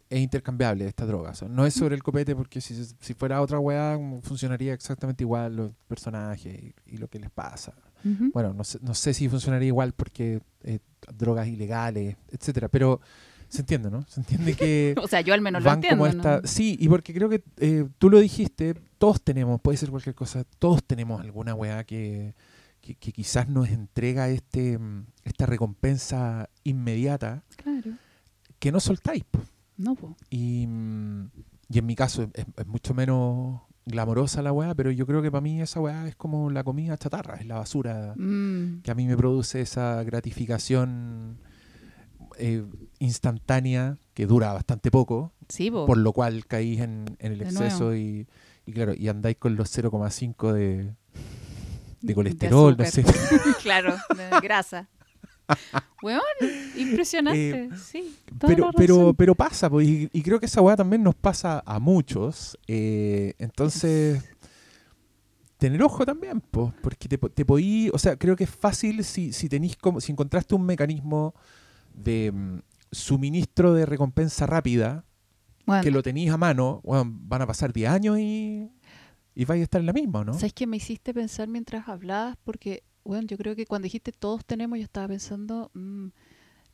es 0.09 0.21
intercambiable 0.21 0.87
esta 0.87 1.05
droga. 1.07 1.31
O 1.31 1.35
sea, 1.35 1.49
no 1.49 1.67
es 1.67 1.75
sobre 1.75 1.95
el 1.95 2.03
copete 2.03 2.35
porque 2.37 2.61
si, 2.61 2.75
si 3.01 3.15
fuera 3.15 3.41
otra 3.43 3.59
weá 3.59 3.99
mm, 3.99 4.23
funcionaría 4.23 4.73
exactamente 4.73 5.25
igual 5.25 5.57
los 5.57 5.73
personajes 5.89 6.55
y, 6.63 6.75
y 6.87 6.97
lo 6.99 7.09
que 7.09 7.19
les 7.19 7.31
pasa. 7.31 7.73
Bueno, 8.33 8.55
no 8.55 8.63
sé, 8.63 8.79
no 8.83 8.95
sé 8.95 9.13
si 9.15 9.29
funcionaría 9.29 9.67
igual 9.67 9.93
porque 9.93 10.41
eh, 10.63 10.79
drogas 11.13 11.49
ilegales, 11.49 12.17
etcétera, 12.31 12.69
pero 12.69 13.01
Se 13.49 13.63
entiende, 13.63 13.91
¿no? 13.91 14.05
Se 14.09 14.21
entiende 14.21 14.55
que 14.55 14.95
O 15.03 15.09
sea, 15.09 15.23
yo 15.23 15.35
al 15.35 15.41
menos 15.41 15.65
lo 15.65 15.73
entiendo. 15.73 15.97
como 16.05 16.07
esta... 16.07 16.41
¿no? 16.41 16.47
Sí, 16.47 16.77
y 16.79 16.89
porque 16.89 17.13
creo 17.13 17.29
que 17.29 17.43
eh, 17.57 17.89
tú 17.99 18.09
lo 18.09 18.21
dijiste, 18.21 18.75
todos 18.99 19.21
tenemos, 19.23 19.61
puede 19.61 19.77
ser 19.77 19.91
cualquier 19.91 20.15
cosa, 20.15 20.45
todos 20.61 20.85
tenemos 20.85 21.21
alguna 21.21 21.55
weá 21.55 21.83
que, 21.83 22.35
que, 22.81 22.95
que 22.95 23.11
quizás 23.11 23.49
nos 23.49 23.69
entrega 23.71 24.29
este 24.29 24.79
mm, 24.79 25.07
esta 25.25 25.47
recompensa 25.47 26.49
inmediata 26.63 27.43
Claro. 27.57 27.91
que 28.61 28.71
no 28.71 28.79
soltáis. 28.79 29.25
po. 29.25 29.41
No, 29.77 29.95
po. 29.95 30.17
Y, 30.31 30.67
mm, 30.67 31.31
y 31.71 31.79
en 31.79 31.87
mi 31.87 31.95
caso 31.97 32.23
es, 32.35 32.47
es 32.57 32.67
mucho 32.67 32.95
menos 32.95 33.61
glamorosa 33.85 34.43
la 34.43 34.53
weá, 34.53 34.75
pero 34.75 34.91
yo 34.91 35.07
creo 35.07 35.23
que 35.23 35.31
para 35.31 35.41
mí 35.41 35.61
esa 35.61 35.81
weá 35.81 36.09
es 36.09 36.17
como 36.17 36.51
la 36.51 36.65
comida 36.65 36.97
chatarra, 36.99 37.37
es 37.37 37.47
la 37.47 37.57
basura 37.57 38.15
Mm, 38.17 38.81
que 38.83 38.91
a 38.91 38.95
mí 38.95 39.07
me 39.07 39.17
produce 39.17 39.61
esa 39.61 40.03
gratificación 40.03 41.39
eh, 42.39 42.65
instantánea 42.99 43.97
que 44.15 44.27
dura 44.27 44.53
bastante 44.53 44.91
poco, 44.91 45.33
sí, 45.49 45.71
po. 45.71 45.87
por 45.87 45.99
lo 45.99 46.13
cual 46.13 46.47
caís 46.47 46.81
en, 46.81 47.17
en 47.19 47.33
el 47.33 47.39
De 47.39 47.45
exceso 47.45 47.95
y, 47.95 48.27
y 48.67 48.73
claro, 48.73 48.93
y 48.95 49.09
andáis 49.09 49.37
con 49.37 49.55
los 49.57 49.71
0,5 49.77 50.53
de, 50.53 50.95
de 52.03 52.15
colesterol, 52.15 52.77
no 52.77 52.85
sé. 52.87 53.05
claro, 53.63 53.95
de 54.17 54.41
grasa. 54.43 54.89
Weón, 56.03 56.23
impresionante. 56.77 57.71
sí, 57.77 58.17
toda 58.39 58.55
Pero, 58.55 58.71
pero, 58.77 59.15
pero 59.15 59.35
pasa, 59.35 59.71
pues, 59.71 59.87
y, 59.89 60.09
y 60.13 60.23
creo 60.23 60.39
que 60.39 60.47
esa 60.47 60.61
weá 60.61 60.77
también 60.77 61.03
nos 61.03 61.15
pasa 61.15 61.63
a 61.65 61.79
muchos. 61.79 62.59
eh, 62.67 63.35
entonces, 63.39 64.23
tener 65.59 65.83
ojo 65.83 66.05
también, 66.05 66.41
pues, 66.41 66.73
porque 66.83 67.09
te, 67.09 67.19
te 67.19 67.45
podí, 67.45 67.91
o 67.93 67.99
sea, 67.99 68.17
creo 68.17 68.37
que 68.37 68.45
es 68.45 68.51
fácil 68.51 69.05
si, 69.05 69.33
si 69.33 69.49
tenís 69.49 69.77
como, 69.77 70.01
si 70.01 70.13
encontraste 70.13 70.55
un 70.55 70.65
mecanismo 70.65 71.35
de 71.95 72.31
mm, 72.33 72.59
suministro 72.93 73.73
de 73.73 73.87
recompensa 73.87 74.47
rápida, 74.47 75.05
Bueno, 75.65 75.83
que 75.83 75.91
lo 75.91 76.03
tenéis 76.03 76.31
a 76.31 76.37
mano, 76.37 76.83
van 76.85 77.43
a 77.43 77.47
pasar 77.47 77.73
10 77.73 77.91
años 77.91 78.19
y, 78.19 78.71
y 79.35 79.45
vais 79.45 79.61
a 79.61 79.65
estar 79.65 79.81
en 79.81 79.87
la 79.87 79.93
misma, 79.93 80.25
¿no? 80.25 80.35
¿Sabes 80.35 80.53
qué 80.53 80.67
me 80.67 80.77
hiciste 80.77 81.15
pensar 81.15 81.49
mientras 81.49 81.89
hablabas? 81.89 82.37
Porque, 82.45 82.85
bueno, 83.07 83.27
yo 83.27 83.37
creo 83.37 83.55
que 83.55 83.67
cuando 83.67 83.85
dijiste 83.85 84.13
todos 84.13 84.45
tenemos, 84.45 84.79
yo 84.79 84.85
estaba 84.85 85.09
pensando, 85.09 85.71
mm, 85.75 86.09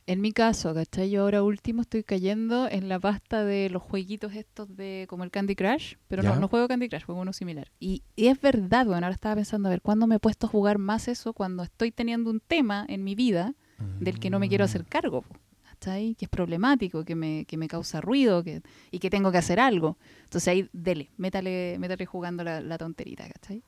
en 0.06 0.20
mi 0.20 0.32
caso, 0.32 0.74
¿cachai? 0.74 1.10
Yo 1.10 1.22
ahora 1.22 1.42
último 1.42 1.82
estoy 1.82 2.02
cayendo 2.02 2.68
en 2.68 2.88
la 2.88 2.98
pasta 2.98 3.44
de 3.44 3.70
los 3.70 3.82
jueguitos 3.82 4.34
estos 4.34 4.74
de 4.76 5.06
como 5.08 5.22
el 5.22 5.30
Candy 5.30 5.54
Crush, 5.54 5.94
pero 6.08 6.22
no, 6.22 6.34
no 6.36 6.48
juego 6.48 6.66
Candy 6.66 6.88
Crush, 6.88 7.04
juego 7.04 7.20
uno 7.20 7.32
similar. 7.32 7.70
Y, 7.78 8.02
y 8.16 8.26
es 8.26 8.40
verdad, 8.40 8.86
bueno, 8.86 9.06
ahora 9.06 9.14
estaba 9.14 9.36
pensando, 9.36 9.68
a 9.68 9.70
ver, 9.70 9.80
¿cuándo 9.80 10.06
me 10.06 10.16
he 10.16 10.18
puesto 10.18 10.46
a 10.46 10.50
jugar 10.50 10.78
más 10.78 11.06
eso? 11.06 11.32
Cuando 11.32 11.62
estoy 11.62 11.92
teniendo 11.92 12.30
un 12.30 12.40
tema 12.40 12.84
en 12.88 13.04
mi 13.04 13.14
vida 13.14 13.54
del 13.98 14.20
que 14.20 14.30
no 14.30 14.38
me 14.38 14.48
quiero 14.48 14.64
hacer 14.64 14.84
cargo, 14.84 15.22
po, 15.22 15.34
¿cachai? 15.64 16.14
Que 16.14 16.26
es 16.26 16.28
problemático, 16.28 17.04
que 17.04 17.14
me, 17.16 17.44
que 17.46 17.56
me 17.56 17.66
causa 17.68 18.00
ruido 18.00 18.44
que, 18.44 18.62
y 18.90 18.98
que 19.00 19.10
tengo 19.10 19.32
que 19.32 19.38
hacer 19.38 19.58
algo. 19.60 19.98
Entonces 20.24 20.48
ahí, 20.48 20.68
dele, 20.72 21.10
métale, 21.16 21.76
métale 21.78 22.06
jugando 22.06 22.44
la, 22.44 22.60
la 22.60 22.78
tonterita, 22.78 23.28
¿cachai? 23.28 23.62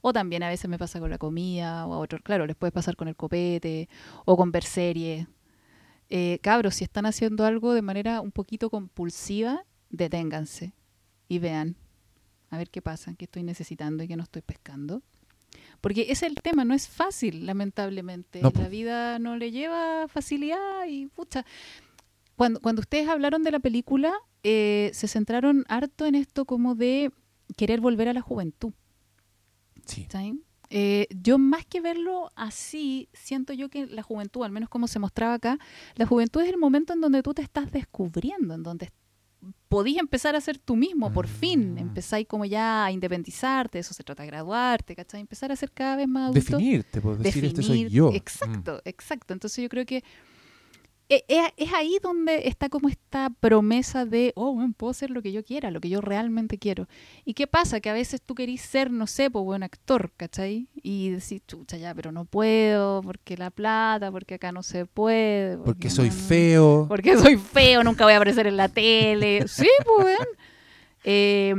O 0.00 0.12
también 0.12 0.42
a 0.42 0.48
veces 0.48 0.68
me 0.68 0.78
pasa 0.78 1.00
con 1.00 1.10
la 1.10 1.18
comida, 1.18 1.86
o 1.86 1.94
a 1.94 1.98
otros, 1.98 2.22
claro, 2.22 2.46
les 2.46 2.56
puede 2.56 2.72
pasar 2.72 2.96
con 2.96 3.08
el 3.08 3.16
copete, 3.16 3.88
o 4.24 4.36
con 4.36 4.52
ver 4.52 4.64
series. 4.64 5.26
Eh, 6.10 6.38
cabros, 6.42 6.76
si 6.76 6.84
están 6.84 7.06
haciendo 7.06 7.44
algo 7.44 7.74
de 7.74 7.82
manera 7.82 8.20
un 8.20 8.32
poquito 8.32 8.70
compulsiva, 8.70 9.64
deténganse 9.90 10.72
y 11.28 11.38
vean 11.38 11.76
a 12.50 12.56
ver 12.56 12.70
qué 12.70 12.80
pasa, 12.80 13.14
qué 13.14 13.26
estoy 13.26 13.42
necesitando 13.42 14.02
y 14.02 14.08
qué 14.08 14.16
no 14.16 14.22
estoy 14.22 14.42
pescando. 14.42 15.02
Porque 15.80 16.02
ese 16.02 16.12
es 16.12 16.22
el 16.22 16.34
tema, 16.36 16.64
no 16.64 16.74
es 16.74 16.88
fácil, 16.88 17.46
lamentablemente. 17.46 18.40
No, 18.42 18.52
la 18.54 18.68
vida 18.68 19.18
no 19.18 19.36
le 19.36 19.50
lleva 19.50 20.08
facilidad 20.08 20.86
y 20.88 21.06
pucha. 21.06 21.44
Cuando, 22.36 22.60
cuando 22.60 22.80
ustedes 22.80 23.08
hablaron 23.08 23.42
de 23.42 23.50
la 23.50 23.60
película, 23.60 24.12
eh, 24.42 24.90
se 24.92 25.08
centraron 25.08 25.64
harto 25.68 26.06
en 26.06 26.14
esto 26.14 26.44
como 26.44 26.74
de 26.74 27.12
querer 27.56 27.80
volver 27.80 28.08
a 28.08 28.12
la 28.12 28.20
juventud. 28.20 28.72
Sí. 29.88 30.06
Eh, 30.70 31.06
yo 31.22 31.38
más 31.38 31.64
que 31.64 31.80
verlo 31.80 32.30
así, 32.36 33.08
siento 33.14 33.52
yo 33.54 33.70
que 33.70 33.86
la 33.86 34.02
juventud, 34.02 34.44
al 34.44 34.52
menos 34.52 34.68
como 34.68 34.86
se 34.86 34.98
mostraba 34.98 35.34
acá, 35.34 35.58
la 35.96 36.04
juventud 36.06 36.42
es 36.42 36.48
el 36.50 36.58
momento 36.58 36.92
en 36.92 37.00
donde 37.00 37.22
tú 37.22 37.32
te 37.32 37.40
estás 37.42 37.72
descubriendo, 37.72 38.54
en 38.54 38.62
donde 38.62 38.90
podís 39.68 39.96
empezar 39.98 40.34
a 40.36 40.40
ser 40.40 40.58
tú 40.58 40.76
mismo, 40.76 41.12
por 41.12 41.26
fin, 41.28 41.74
Mm. 41.74 41.78
empezáis 41.78 42.26
como 42.26 42.44
ya 42.44 42.84
a 42.84 42.90
independizarte, 42.92 43.78
eso 43.78 43.94
se 43.94 44.02
trata 44.02 44.24
de 44.24 44.26
graduarte, 44.26 44.94
¿cachai? 44.96 45.20
Empezar 45.20 45.52
a 45.52 45.56
ser 45.56 45.70
cada 45.72 45.96
vez 45.96 46.08
más 46.08 46.30
adulto. 46.30 46.56
Definirte, 46.58 47.00
pues 47.00 47.18
decir 47.20 47.44
este 47.44 47.62
soy 47.62 47.84
Definir- 47.84 47.88
yo. 47.90 48.10
Mm. 48.10 48.14
Exacto, 48.16 48.82
exacto. 48.84 49.32
Entonces 49.32 49.62
yo 49.62 49.68
creo 49.68 49.86
que 49.86 50.02
e- 51.08 51.24
e- 51.28 51.54
es 51.56 51.72
ahí 51.72 51.98
donde 52.02 52.48
está 52.48 52.68
como 52.68 52.88
esta 52.88 53.30
promesa 53.40 54.04
de, 54.04 54.32
oh, 54.36 54.52
bueno, 54.54 54.74
puedo 54.76 54.92
ser 54.92 55.10
lo 55.10 55.22
que 55.22 55.32
yo 55.32 55.42
quiera, 55.44 55.70
lo 55.70 55.80
que 55.80 55.88
yo 55.88 56.00
realmente 56.00 56.58
quiero. 56.58 56.86
¿Y 57.24 57.34
qué 57.34 57.46
pasa? 57.46 57.80
Que 57.80 57.88
a 57.90 57.94
veces 57.94 58.20
tú 58.20 58.34
querís 58.34 58.60
ser, 58.60 58.90
no 58.90 59.06
sé, 59.06 59.30
pues 59.30 59.44
buen 59.44 59.62
actor, 59.62 60.12
¿cachai? 60.16 60.68
Y 60.82 61.10
decís, 61.10 61.42
chucha, 61.46 61.76
ya, 61.78 61.94
pero 61.94 62.12
no 62.12 62.24
puedo, 62.24 63.00
porque 63.02 63.36
la 63.36 63.50
plata, 63.50 64.10
porque 64.12 64.34
acá 64.34 64.52
no 64.52 64.62
se 64.62 64.84
puede. 64.86 65.56
Porque 65.58 65.88
soy 65.90 66.08
no- 66.08 66.14
feo. 66.14 66.86
porque 66.88 67.16
soy 67.16 67.36
feo, 67.36 67.82
nunca 67.84 68.04
voy 68.04 68.12
a 68.12 68.16
aparecer 68.16 68.46
en 68.46 68.56
la 68.56 68.68
tele. 68.68 69.46
Sí, 69.48 69.68
pues. 69.96 70.18
Eh, 71.10 71.54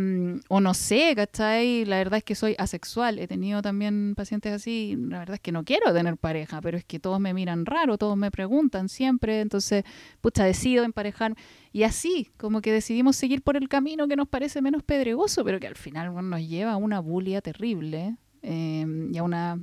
o 0.48 0.62
no 0.62 0.76
sé, 0.76 1.14
¿cachai? 1.16 1.84
La 1.86 1.98
verdad 1.98 2.20
es 2.20 2.24
que 2.24 2.36
soy 2.36 2.54
asexual. 2.60 3.18
He 3.18 3.28
tenido 3.28 3.64
también 3.64 4.14
pacientes 4.16 4.54
así. 4.54 4.96
La 4.96 5.18
verdad 5.18 5.34
es 5.36 5.40
que 5.40 5.52
no 5.52 5.64
quiero 5.64 5.92
tener 5.92 6.18
pareja, 6.18 6.62
pero 6.62 6.78
es 6.78 6.86
que 6.86 7.00
todos 7.00 7.20
me 7.20 7.34
miran 7.34 7.66
raro, 7.66 7.98
todos 7.98 8.16
me 8.16 8.30
preguntan 8.30 8.90
siempre. 8.90 9.42
Entonces, 9.42 9.86
pucha, 10.22 10.44
decido 10.44 10.84
emparejar. 10.84 11.36
Y 11.74 11.82
así, 11.82 12.30
como 12.38 12.62
que 12.62 12.72
decidimos 12.72 13.16
seguir 13.16 13.42
por 13.42 13.58
el 13.58 13.70
camino 13.70 14.08
que 14.08 14.16
nos 14.16 14.28
parece 14.28 14.62
menos 14.62 14.84
pedregoso, 14.84 15.44
pero 15.44 15.60
que 15.60 15.66
al 15.66 15.76
final 15.76 16.14
nos 16.30 16.48
lleva 16.48 16.74
a 16.74 16.78
una 16.78 17.00
bulia 17.00 17.42
terrible 17.42 18.18
eh, 18.44 18.86
y 19.12 19.18
a 19.18 19.24
una 19.24 19.60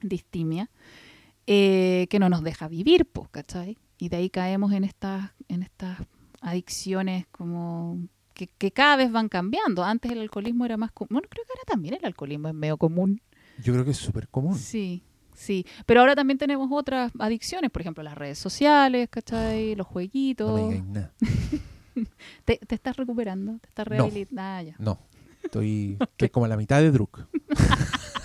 distimia 0.00 0.70
eh, 1.46 2.06
que 2.08 2.18
no 2.18 2.30
nos 2.30 2.42
deja 2.42 2.68
vivir, 2.68 3.04
pues, 3.04 3.28
¿cachai? 3.28 3.76
Y 3.98 4.08
de 4.08 4.16
ahí 4.16 4.30
caemos 4.30 4.72
en 4.72 4.84
estas, 4.84 5.32
en 5.48 5.62
estas 5.62 5.98
adicciones 6.40 7.26
como 7.30 7.98
que, 8.46 8.46
que 8.56 8.70
cada 8.70 8.96
vez 8.96 9.12
van 9.12 9.28
cambiando. 9.28 9.84
Antes 9.84 10.10
el 10.12 10.20
alcoholismo 10.20 10.64
era 10.64 10.76
más 10.76 10.92
común. 10.92 11.08
Bueno, 11.12 11.28
creo 11.30 11.44
que 11.44 11.50
ahora 11.52 11.64
también 11.66 11.94
el 11.94 12.04
alcoholismo 12.04 12.48
es 12.48 12.54
medio 12.54 12.76
común. 12.78 13.20
Yo 13.62 13.72
creo 13.74 13.84
que 13.84 13.90
es 13.90 13.96
súper 13.98 14.28
común. 14.28 14.56
Sí, 14.56 15.02
sí. 15.34 15.66
Pero 15.84 16.00
ahora 16.00 16.14
también 16.16 16.38
tenemos 16.38 16.68
otras 16.72 17.12
adicciones, 17.18 17.70
por 17.70 17.82
ejemplo, 17.82 18.02
las 18.02 18.16
redes 18.16 18.38
sociales, 18.38 19.08
¿cachai? 19.10 19.74
Los 19.74 19.86
No 19.86 19.92
jueguitos. 19.92 20.54
me 20.54 20.62
digáis 20.62 20.84
nada. 20.84 21.12
¿Te, 22.46 22.56
te 22.56 22.74
estás 22.74 22.96
recuperando? 22.96 23.58
¿Te 23.58 23.68
estás 23.68 23.86
No. 23.86 23.90
rehabilitando? 23.90 24.42
Ah, 24.42 24.62
ya. 24.62 24.74
No. 24.78 24.98
Estoy, 25.42 25.98
estoy 26.00 26.30
como 26.30 26.46
a 26.46 26.48
la 26.48 26.56
mitad 26.56 26.80
de 26.80 26.90
Druk. 26.90 27.26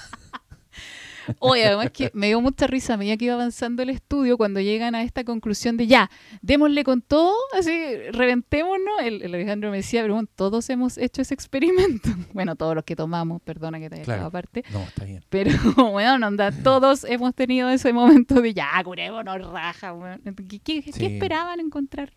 Oye, 1.39 1.65
además 1.65 1.91
que 1.91 2.11
me 2.13 2.27
dio 2.27 2.39
mucha 2.41 2.67
risa 2.67 2.93
a 2.93 2.97
medida 2.97 3.17
que 3.17 3.25
iba 3.25 3.33
avanzando 3.33 3.83
el 3.83 3.89
estudio 3.89 4.37
cuando 4.37 4.59
llegan 4.61 4.95
a 4.95 5.03
esta 5.03 5.23
conclusión 5.23 5.77
de 5.77 5.87
ya, 5.87 6.09
démosle 6.41 6.83
con 6.83 7.01
todo, 7.01 7.35
así, 7.57 7.71
reventémonos. 8.11 9.01
El, 9.01 9.21
el 9.21 9.33
Alejandro 9.35 9.71
me 9.71 9.77
decía, 9.77 10.01
pero 10.01 10.13
bueno, 10.15 10.29
todos 10.35 10.69
hemos 10.69 10.97
hecho 10.97 11.21
ese 11.21 11.33
experimento. 11.33 12.09
Bueno, 12.33 12.55
todos 12.55 12.75
los 12.75 12.83
que 12.83 12.95
tomamos, 12.95 13.41
perdona 13.41 13.79
que 13.79 13.89
te 13.89 13.95
haya 13.95 14.03
Claro. 14.03 14.25
aparte. 14.25 14.63
No, 14.71 14.81
está 14.81 15.05
bien. 15.05 15.23
Pero 15.29 15.51
bueno, 15.91 16.17
no 16.19 16.27
anda, 16.27 16.51
todos 16.51 17.05
hemos 17.05 17.33
tenido 17.33 17.69
ese 17.69 17.93
momento 17.93 18.41
de 18.41 18.53
ya, 18.53 18.69
curémonos, 18.83 19.41
raja. 19.51 19.93
weón. 19.93 20.21
¿Qué, 20.49 20.59
qué- 20.59 20.81
qué 20.83 20.91
Sí. 20.91 21.05
esperaban 21.05 21.59
encontrar? 21.59 22.13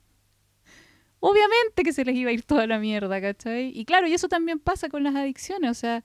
Obviamente 1.21 1.83
que 1.83 1.93
se 1.93 2.05
les 2.05 2.15
iba 2.15 2.31
a 2.31 2.33
ir 2.33 2.43
toda 2.43 2.67
la 2.67 2.79
mierda, 2.79 3.21
¿cachai? 3.21 3.73
Y 3.77 3.85
claro, 3.85 4.07
y 4.07 4.13
eso 4.15 4.29
también 4.29 4.61
pasa 4.61 4.89
con 4.89 5.03
las 5.03 5.17
adicciones, 5.17 5.71
o 5.71 5.75
sea, 5.75 6.05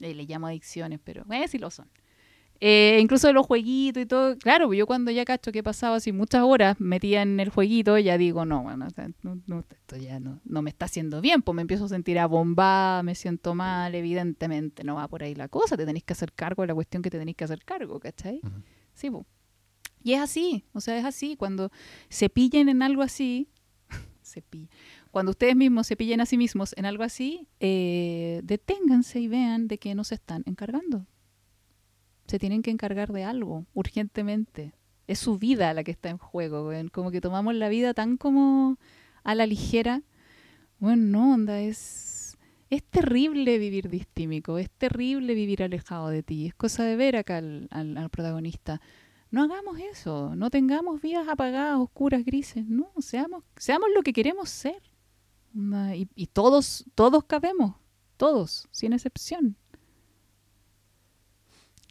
eh, 0.00 0.14
le 0.14 0.24
llamo 0.24 0.46
adicciones, 0.46 1.00
pero 1.02 1.24
eh, 1.30 1.48
sí 1.48 1.58
lo 1.58 1.70
son. 1.70 1.88
Eh, 2.64 3.00
incluso 3.00 3.26
de 3.26 3.32
los 3.32 3.44
jueguitos 3.44 4.04
y 4.04 4.06
todo, 4.06 4.38
claro, 4.38 4.68
pues 4.68 4.78
yo 4.78 4.86
cuando 4.86 5.10
ya 5.10 5.24
cacho 5.24 5.50
que 5.50 5.58
he 5.58 5.62
pasado 5.64 5.94
así 5.94 6.12
muchas 6.12 6.44
horas 6.44 6.78
metida 6.78 7.22
en 7.22 7.40
el 7.40 7.48
jueguito, 7.48 7.98
ya 7.98 8.16
digo, 8.16 8.44
no, 8.44 8.62
bueno, 8.62 8.86
no, 9.24 9.42
no, 9.48 9.64
esto 9.68 9.96
ya 9.96 10.20
no, 10.20 10.38
no 10.44 10.62
me 10.62 10.70
está 10.70 10.84
haciendo 10.84 11.20
bien, 11.20 11.42
pues 11.42 11.56
me 11.56 11.62
empiezo 11.62 11.86
a 11.86 11.88
sentir 11.88 12.20
abombada, 12.20 13.02
me 13.02 13.16
siento 13.16 13.56
mal, 13.56 13.96
evidentemente 13.96 14.84
no 14.84 14.94
va 14.94 15.08
por 15.08 15.24
ahí 15.24 15.34
la 15.34 15.48
cosa, 15.48 15.76
te 15.76 15.84
tenéis 15.84 16.04
que 16.04 16.12
hacer 16.12 16.32
cargo 16.34 16.62
de 16.62 16.68
la 16.68 16.74
cuestión 16.74 17.02
que 17.02 17.10
te 17.10 17.18
tenéis 17.18 17.36
que 17.36 17.42
hacer 17.42 17.64
cargo, 17.64 17.98
¿cachai? 17.98 18.38
Ujú. 18.44 18.62
Sí, 18.94 19.10
po. 19.10 19.26
Y 20.04 20.12
es 20.12 20.20
así, 20.20 20.64
o 20.72 20.80
sea, 20.80 20.96
es 20.96 21.04
así, 21.04 21.34
cuando 21.34 21.72
se 22.10 22.28
pillen 22.28 22.68
en 22.68 22.84
algo 22.84 23.02
así, 23.02 23.48
se 24.22 24.40
pillen, 24.40 24.70
cuando 25.10 25.30
ustedes 25.30 25.56
mismos 25.56 25.88
se 25.88 25.96
pillen 25.96 26.20
a 26.20 26.26
sí 26.26 26.38
mismos 26.38 26.76
en 26.76 26.86
algo 26.86 27.02
así, 27.02 27.48
eh, 27.58 28.40
deténganse 28.44 29.18
y 29.18 29.26
vean 29.26 29.66
de 29.66 29.78
qué 29.78 29.96
nos 29.96 30.12
están 30.12 30.44
encargando. 30.46 31.08
Se 32.32 32.38
tienen 32.38 32.62
que 32.62 32.70
encargar 32.70 33.12
de 33.12 33.24
algo, 33.24 33.66
urgentemente. 33.74 34.72
Es 35.06 35.18
su 35.18 35.36
vida 35.36 35.74
la 35.74 35.84
que 35.84 35.90
está 35.90 36.08
en 36.08 36.16
juego. 36.16 36.70
Como 36.90 37.10
que 37.10 37.20
tomamos 37.20 37.54
la 37.54 37.68
vida 37.68 37.92
tan 37.92 38.16
como 38.16 38.78
a 39.22 39.34
la 39.34 39.44
ligera. 39.44 40.00
Bueno, 40.78 41.02
no, 41.18 41.34
onda, 41.34 41.60
es... 41.60 42.38
Es 42.70 42.82
terrible 42.84 43.58
vivir 43.58 43.90
distímico, 43.90 44.56
es 44.56 44.70
terrible 44.70 45.34
vivir 45.34 45.62
alejado 45.62 46.08
de 46.08 46.22
ti. 46.22 46.46
Es 46.46 46.54
cosa 46.54 46.84
de 46.84 46.96
ver 46.96 47.16
acá 47.16 47.36
al, 47.36 47.68
al- 47.70 48.08
protagonista. 48.08 48.80
No 49.30 49.42
hagamos 49.42 49.78
eso, 49.78 50.34
no 50.34 50.48
tengamos 50.48 51.02
vidas 51.02 51.28
apagadas, 51.28 51.80
oscuras, 51.80 52.24
grises, 52.24 52.64
no, 52.66 52.90
seamos, 52.98 53.44
seamos 53.58 53.90
lo 53.94 54.00
que 54.00 54.14
queremos 54.14 54.48
ser. 54.48 54.82
Y, 55.94 56.08
y 56.14 56.28
todos, 56.28 56.86
todos 56.94 57.24
cabemos, 57.24 57.74
todos, 58.16 58.68
sin 58.70 58.94
excepción. 58.94 59.58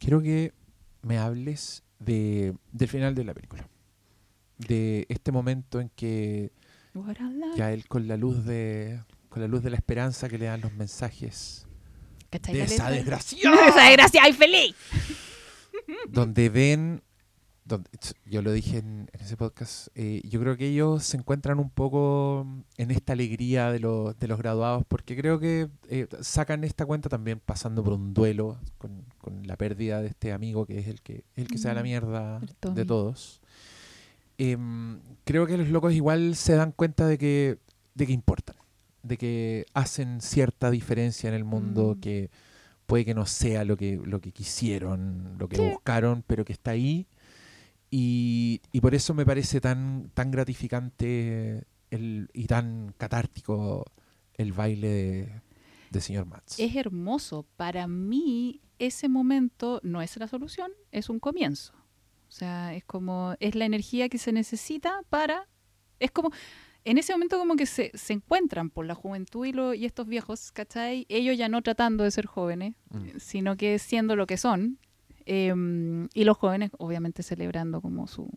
Quiero 0.01 0.19
que 0.19 0.51
me 1.03 1.19
hables 1.19 1.83
de, 1.99 2.55
del 2.71 2.89
final 2.89 3.13
de 3.13 3.23
la 3.23 3.35
película. 3.35 3.69
De 4.57 5.05
este 5.09 5.31
momento 5.31 5.79
en 5.79 5.89
que 5.89 6.51
ya 7.55 7.71
él 7.71 7.87
con 7.87 8.07
la 8.07 8.17
luz 8.17 8.43
de 8.45 8.99
con 9.29 9.41
la 9.41 9.47
luz 9.47 9.63
de 9.63 9.69
la 9.69 9.77
esperanza 9.77 10.27
que 10.27 10.37
le 10.37 10.45
dan 10.45 10.59
los 10.59 10.73
mensajes 10.73 11.65
¿Cachai 12.29 12.53
de 12.53 12.63
esa 12.63 12.89
desgracia 12.89 13.39
esa 13.67 13.83
desgracia, 13.87 14.21
¡ay, 14.25 14.33
feliz! 14.33 14.75
donde 16.09 16.49
ven 16.49 17.01
donde, 17.63 17.89
yo 18.25 18.41
lo 18.41 18.51
dije 18.51 18.79
en, 18.79 19.07
en 19.13 19.21
ese 19.21 19.37
podcast 19.37 19.89
eh, 19.95 20.21
yo 20.27 20.39
creo 20.39 20.57
que 20.57 20.67
ellos 20.67 21.03
se 21.03 21.15
encuentran 21.17 21.59
un 21.59 21.69
poco 21.69 22.45
en 22.77 22.89
esta 22.91 23.13
alegría 23.13 23.71
de 23.71 23.79
los, 23.79 24.17
de 24.19 24.27
los 24.27 24.37
graduados 24.39 24.83
porque 24.87 25.15
creo 25.15 25.39
que 25.39 25.69
eh, 25.87 26.07
sacan 26.21 26.63
esta 26.63 26.85
cuenta 26.85 27.07
también 27.07 27.39
pasando 27.39 27.83
por 27.83 27.93
un 27.93 28.13
duelo 28.15 28.57
con, 28.79 29.03
con 29.19 29.45
la 29.45 29.57
pérdida 29.57 30.01
de 30.01 30.07
este 30.07 30.31
amigo 30.33 30.65
que 30.65 30.79
es 30.79 30.87
el 30.87 31.01
que 31.01 31.23
el 31.35 31.47
que 31.47 31.57
se 31.59 31.67
da 31.67 31.75
la 31.75 31.81
Mm, 31.81 31.83
mierda 31.83 32.39
de 32.73 32.85
todos 32.85 33.41
Em, 34.37 34.99
creo 35.23 35.45
que 35.45 35.55
los 35.57 35.69
locos 35.69 35.93
igual 35.93 36.35
se 36.35 36.55
dan 36.55 36.71
cuenta 36.71 37.05
de 37.05 37.17
que 37.17 37.59
de 37.93 38.07
que 38.07 38.13
importan 38.13 38.55
de 39.03 39.17
que 39.17 39.65
hacen 39.73 40.19
cierta 40.21 40.71
diferencia 40.71 41.27
en 41.27 41.35
el 41.35 41.43
mundo 41.43 41.95
Mm. 41.95 41.99
que 41.99 42.29
puede 42.87 43.05
que 43.05 43.13
no 43.13 43.25
sea 43.25 43.63
lo 43.65 43.77
que, 43.77 43.99
lo 44.03 44.19
que 44.19 44.31
quisieron, 44.31 45.35
lo 45.39 45.47
que 45.47 45.55
Sí. 45.57 45.61
buscaron, 45.61 46.23
pero 46.27 46.43
que 46.43 46.51
está 46.53 46.71
ahí. 46.71 47.07
Y, 47.91 48.61
y 48.71 48.79
por 48.81 48.95
eso 48.95 49.13
me 49.13 49.25
parece 49.25 49.59
tan, 49.59 50.09
tan 50.13 50.31
gratificante 50.31 51.65
el, 51.91 52.29
y 52.33 52.45
tan 52.47 52.93
catártico 52.97 53.85
el 54.35 54.53
baile 54.53 54.87
de, 54.87 55.41
de 55.91 56.01
señor 56.01 56.25
Mats. 56.25 56.57
Es 56.57 56.75
hermoso. 56.75 57.45
Para 57.57 57.87
mí, 57.87 58.61
ese 58.79 59.09
momento 59.09 59.81
no 59.83 60.01
es 60.01 60.15
la 60.17 60.27
solución, 60.27 60.71
es 60.91 61.09
un 61.09 61.19
comienzo. 61.19 61.73
O 62.29 62.31
sea, 62.31 62.73
es 62.73 62.85
como, 62.85 63.35
es 63.41 63.55
la 63.55 63.65
energía 63.65 64.07
que 64.07 64.17
se 64.17 64.31
necesita 64.31 65.01
para, 65.09 65.49
es 65.99 66.11
como, 66.11 66.31
en 66.85 66.97
ese 66.97 67.11
momento 67.11 67.37
como 67.37 67.57
que 67.57 67.65
se, 67.65 67.91
se 67.93 68.13
encuentran 68.13 68.69
por 68.69 68.85
la 68.85 68.95
juventud 68.95 69.45
y, 69.45 69.51
lo- 69.51 69.73
y 69.73 69.83
estos 69.83 70.07
viejos, 70.07 70.53
¿cachai? 70.53 71.05
Ellos 71.09 71.37
ya 71.37 71.49
no 71.49 71.61
tratando 71.61 72.05
de 72.05 72.11
ser 72.11 72.25
jóvenes, 72.25 72.73
Mm. 72.89 73.19
sino 73.19 73.57
que 73.57 73.77
siendo 73.79 74.15
lo 74.15 74.27
que 74.27 74.37
son. 74.37 74.79
Em, 75.25 76.07
y 76.13 76.23
los 76.23 76.37
jóvenes, 76.37 76.71
obviamente, 76.77 77.23
celebrando 77.23 77.81
como 77.81 78.07
su 78.07 78.29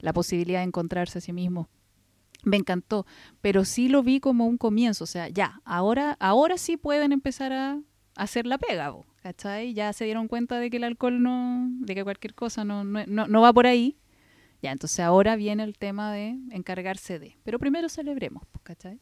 la 0.00 0.12
posibilidad 0.12 0.60
de 0.60 0.64
encontrarse 0.66 1.18
a 1.18 1.20
sí 1.20 1.32
mismos. 1.32 1.66
Me 2.44 2.56
encantó, 2.56 3.04
pero 3.40 3.64
sí 3.64 3.88
lo 3.88 4.02
vi 4.04 4.20
como 4.20 4.46
un 4.46 4.58
comienzo. 4.58 5.04
O 5.04 5.06
sea, 5.08 5.28
ya, 5.28 5.60
ahora, 5.64 6.16
ahora 6.20 6.56
sí 6.56 6.76
pueden 6.76 7.10
empezar 7.12 7.52
a, 7.52 7.80
hacer 8.14 8.46
la 8.46 8.58
pega, 8.58 8.94
¿cachai? 9.22 9.74
Ya 9.74 9.92
se 9.92 10.04
dieron 10.04 10.28
cuenta 10.28 10.58
de 10.60 10.70
que 10.70 10.76
el 10.76 10.84
alcohol 10.84 11.22
no, 11.22 11.68
de 11.80 11.94
que 11.94 12.04
cualquier 12.04 12.34
cosa 12.34 12.64
no, 12.64 12.84
no, 12.84 13.04
no- 13.06 13.26
no 13.28 13.40
va 13.40 13.52
por 13.52 13.66
ahí. 13.66 13.96
Ya, 14.62 14.72
entonces 14.72 15.00
ahora 15.00 15.36
viene 15.36 15.62
el 15.62 15.78
tema 15.78 16.12
de 16.12 16.36
encargarse 16.50 17.18
de. 17.18 17.36
Pero 17.44 17.58
primero 17.58 17.88
celebremos, 17.88 18.42
¿cachai? 18.64 19.00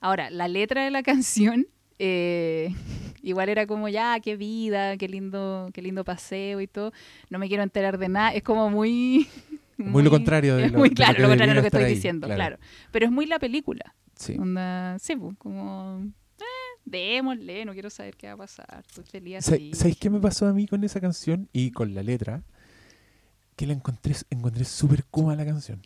Ahora, 0.00 0.30
la 0.30 0.48
letra 0.48 0.84
de 0.84 0.90
la 0.90 1.02
canción, 1.10 1.66
eh, 1.98 2.74
igual 3.22 3.48
era 3.48 3.66
como, 3.66 3.88
ya, 3.88 4.18
qué 4.20 4.36
vida, 4.36 4.96
qué 4.96 5.08
lindo, 5.08 5.68
qué 5.72 5.82
lindo 5.82 6.04
paseo 6.04 6.60
y 6.60 6.66
todo. 6.66 6.92
No 7.30 7.38
me 7.38 7.48
quiero 7.48 7.62
enterar 7.62 7.98
de 7.98 8.08
nada. 8.08 8.32
Es 8.34 8.42
como 8.42 8.70
muy... 8.70 9.28
Muy 9.76 10.04
lo 10.04 10.10
contrario 10.10 10.54
de 10.54 10.68
lo- 10.70 10.78
muy 10.78 10.88
de 10.88 10.94
lo 10.94 10.94
claro, 10.94 11.16
que 11.16 11.22
lo 11.22 11.28
contrario 11.28 11.52
de 11.52 11.56
lo 11.56 11.62
que 11.62 11.66
estoy 11.66 11.82
ahí, 11.82 11.94
diciendo, 11.96 12.28
claro. 12.28 12.38
claro. 12.38 12.58
Pero 12.92 13.06
es 13.06 13.10
muy 13.10 13.26
la 13.26 13.40
película. 13.40 13.92
Sí. 14.14 14.36
Onda, 14.38 14.96
sí, 15.00 15.16
pues, 15.16 15.36
como, 15.36 16.00
eh, 16.38 16.44
démosle, 16.84 17.64
no 17.64 17.72
quiero 17.72 17.90
saber 17.90 18.16
qué 18.16 18.28
va 18.28 18.34
a 18.34 18.36
pasar. 18.36 18.84
Estoy 18.86 19.02
feliz 19.04 19.38
así. 19.38 19.72
¿Sabéis 19.74 19.96
qué 19.98 20.10
me 20.10 20.20
pasó 20.20 20.46
a 20.46 20.52
mí 20.52 20.68
con 20.68 20.84
esa 20.84 21.00
canción 21.00 21.48
y 21.52 21.72
con 21.72 21.92
la 21.92 22.04
letra? 22.04 22.44
Que 23.56 23.66
la 23.66 23.72
encontré 23.72 24.14
encontré 24.30 24.64
súper 24.64 25.04
kuma 25.06 25.34
la 25.34 25.44
canción. 25.44 25.82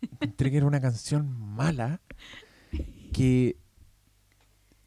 Encontré 0.00 0.50
que 0.50 0.56
era 0.56 0.64
una 0.66 0.80
canción 0.80 1.38
mala 1.38 2.00
que... 3.12 3.56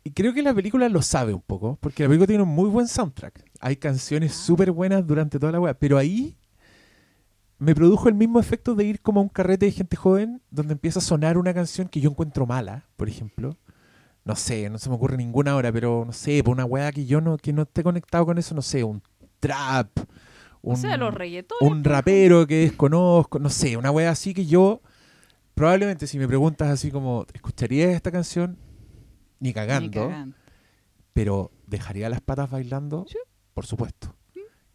Y 0.07 0.11
creo 0.11 0.35
que 0.35 0.43
la 0.43 0.53
película 0.53 0.87
lo 0.87 1.01
sabe 1.01 1.33
un 1.33 1.41
poco, 1.41 1.79
porque 1.81 2.03
la 2.03 2.09
película 2.09 2.27
tiene 2.27 2.43
un 2.43 2.49
muy 2.49 2.69
buen 2.69 2.87
soundtrack. 2.87 3.43
Hay 3.59 3.75
canciones 3.75 4.33
Ah. 4.33 4.35
súper 4.45 4.71
buenas 4.71 5.05
durante 5.05 5.39
toda 5.39 5.51
la 5.51 5.59
web, 5.59 5.75
pero 5.79 5.97
ahí 5.97 6.37
me 7.57 7.73
produjo 7.73 8.07
el 8.07 8.13
mismo 8.13 8.39
efecto 8.39 8.75
de 8.75 8.83
ir 8.83 9.01
como 9.01 9.19
a 9.19 9.23
un 9.23 9.29
carrete 9.29 9.65
de 9.65 9.71
gente 9.71 9.97
joven 9.97 10.43
donde 10.51 10.73
empieza 10.73 10.99
a 10.99 11.01
sonar 11.01 11.39
una 11.39 11.55
canción 11.55 11.87
que 11.87 12.01
yo 12.01 12.11
encuentro 12.11 12.45
mala, 12.45 12.85
por 12.97 13.09
ejemplo. 13.09 13.57
No 14.25 14.35
sé, 14.35 14.69
no 14.69 14.77
se 14.77 14.89
me 14.89 14.95
ocurre 14.95 15.17
ninguna 15.17 15.51
ahora, 15.51 15.71
pero 15.71 16.03
no 16.05 16.13
sé, 16.13 16.43
por 16.43 16.53
una 16.53 16.65
weá 16.65 16.91
que 16.91 17.07
yo 17.07 17.19
no, 17.19 17.37
que 17.37 17.51
no 17.51 17.63
esté 17.63 17.81
conectado 17.81 18.27
con 18.27 18.37
eso, 18.37 18.53
no 18.53 18.61
sé, 18.61 18.83
un 18.83 19.01
trap, 19.39 19.89
un, 20.61 20.73
o 20.73 20.77
sea, 20.77 20.97
los 20.97 21.15
un 21.61 21.81
pues, 21.81 21.83
rapero 21.83 22.45
que 22.45 22.61
desconozco, 22.61 23.39
no 23.39 23.49
sé, 23.49 23.75
una 23.75 23.89
weá 23.89 24.11
así 24.11 24.35
que 24.35 24.45
yo, 24.45 24.81
probablemente 25.55 26.05
si 26.05 26.19
me 26.19 26.27
preguntas 26.27 26.69
así 26.69 26.91
como, 26.91 27.25
¿escucharías 27.33 27.89
esta 27.89 28.11
canción? 28.11 28.57
Ni 29.45 29.49
ni 29.49 29.53
cagando, 29.53 30.33
pero 31.13 31.51
¿dejaría 31.67 32.09
las 32.09 32.21
patas 32.21 32.49
bailando? 32.49 33.05
Sí. 33.09 33.17
Por 33.53 33.65
supuesto. 33.65 34.15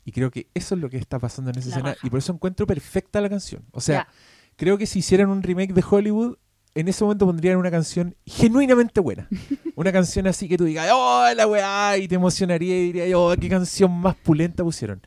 Y 0.05 0.12
creo 0.12 0.31
que 0.31 0.49
eso 0.55 0.75
es 0.75 0.81
lo 0.81 0.89
que 0.89 0.97
está 0.97 1.18
pasando 1.18 1.51
en 1.51 1.59
esa 1.59 1.68
La 1.68 1.77
escena 1.77 1.97
y 2.03 2.11
por 2.11 2.18
eso 2.18 2.33
encuentro 2.33 2.66
perfecta 2.66 3.21
la 3.21 3.29
canción. 3.29 3.62
O 3.73 3.81
sea, 3.81 3.95
Ya. 3.95 4.09
creo 4.57 4.79
que 4.79 4.87
si 4.87 5.01
hicieran 5.01 5.29
un 5.29 5.43
remake 5.43 5.75
de 5.75 5.85
Hollywood, 5.89 6.37
en 6.75 6.89
ese 6.89 7.05
momento 7.05 7.27
pondrían 7.27 7.59
una 7.59 7.71
canción 7.71 8.16
genuinamente 8.25 9.01
buena. 9.01 9.29
una 9.77 9.93
canción 9.93 10.27
así 10.27 10.49
que 10.49 10.57
tú 10.57 10.64
digas, 10.64 10.89
¡oh, 10.93 11.27
la 11.37 11.47
weá! 11.47 11.99
Y 11.99 12.09
te 12.09 12.14
emocionaría 12.14 12.79
y 12.79 12.93
dirías, 12.93 13.11
¡oh, 13.14 13.35
qué 13.39 13.49
canción 13.49 13.93
más 14.01 14.16
pulenta 14.16 14.64
pusieron! 14.64 15.03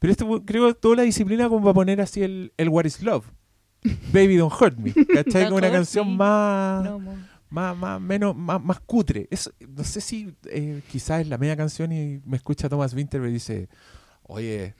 Pero 0.00 0.10
esto 0.10 0.42
creo 0.44 0.66
que 0.68 0.74
toda 0.74 0.96
la 0.96 1.02
disciplina 1.02 1.48
como 1.48 1.64
va 1.64 1.70
a 1.70 1.74
poner 1.74 2.00
así 2.00 2.22
el, 2.22 2.52
el 2.56 2.68
What 2.70 2.86
is 2.86 3.02
Love. 3.02 3.26
Baby 4.12 4.36
Don't 4.36 4.52
Hurt 4.60 4.76
Me. 4.78 4.92
¿Cachai? 5.14 5.44
Como 5.44 5.56
una 5.58 5.70
canción 5.70 6.08
me. 6.10 6.16
más, 6.16 6.84
No, 6.84 6.98
más, 7.50 7.76
más, 7.76 8.00
menos, 8.00 8.34
más, 8.36 8.62
más 8.62 8.80
cutre. 8.80 9.28
Eso, 9.30 9.52
no 9.68 9.84
sé 9.84 10.00
si 10.00 10.34
eh, 10.46 10.82
quizás 10.90 11.20
es 11.20 11.28
la 11.28 11.38
media 11.38 11.56
canción 11.56 11.92
y 11.92 12.20
me 12.24 12.36
escucha 12.36 12.68
Thomas 12.68 12.94
Winter 12.94 13.22
y 13.26 13.32
dice, 13.32 13.68
oye, 14.22 14.74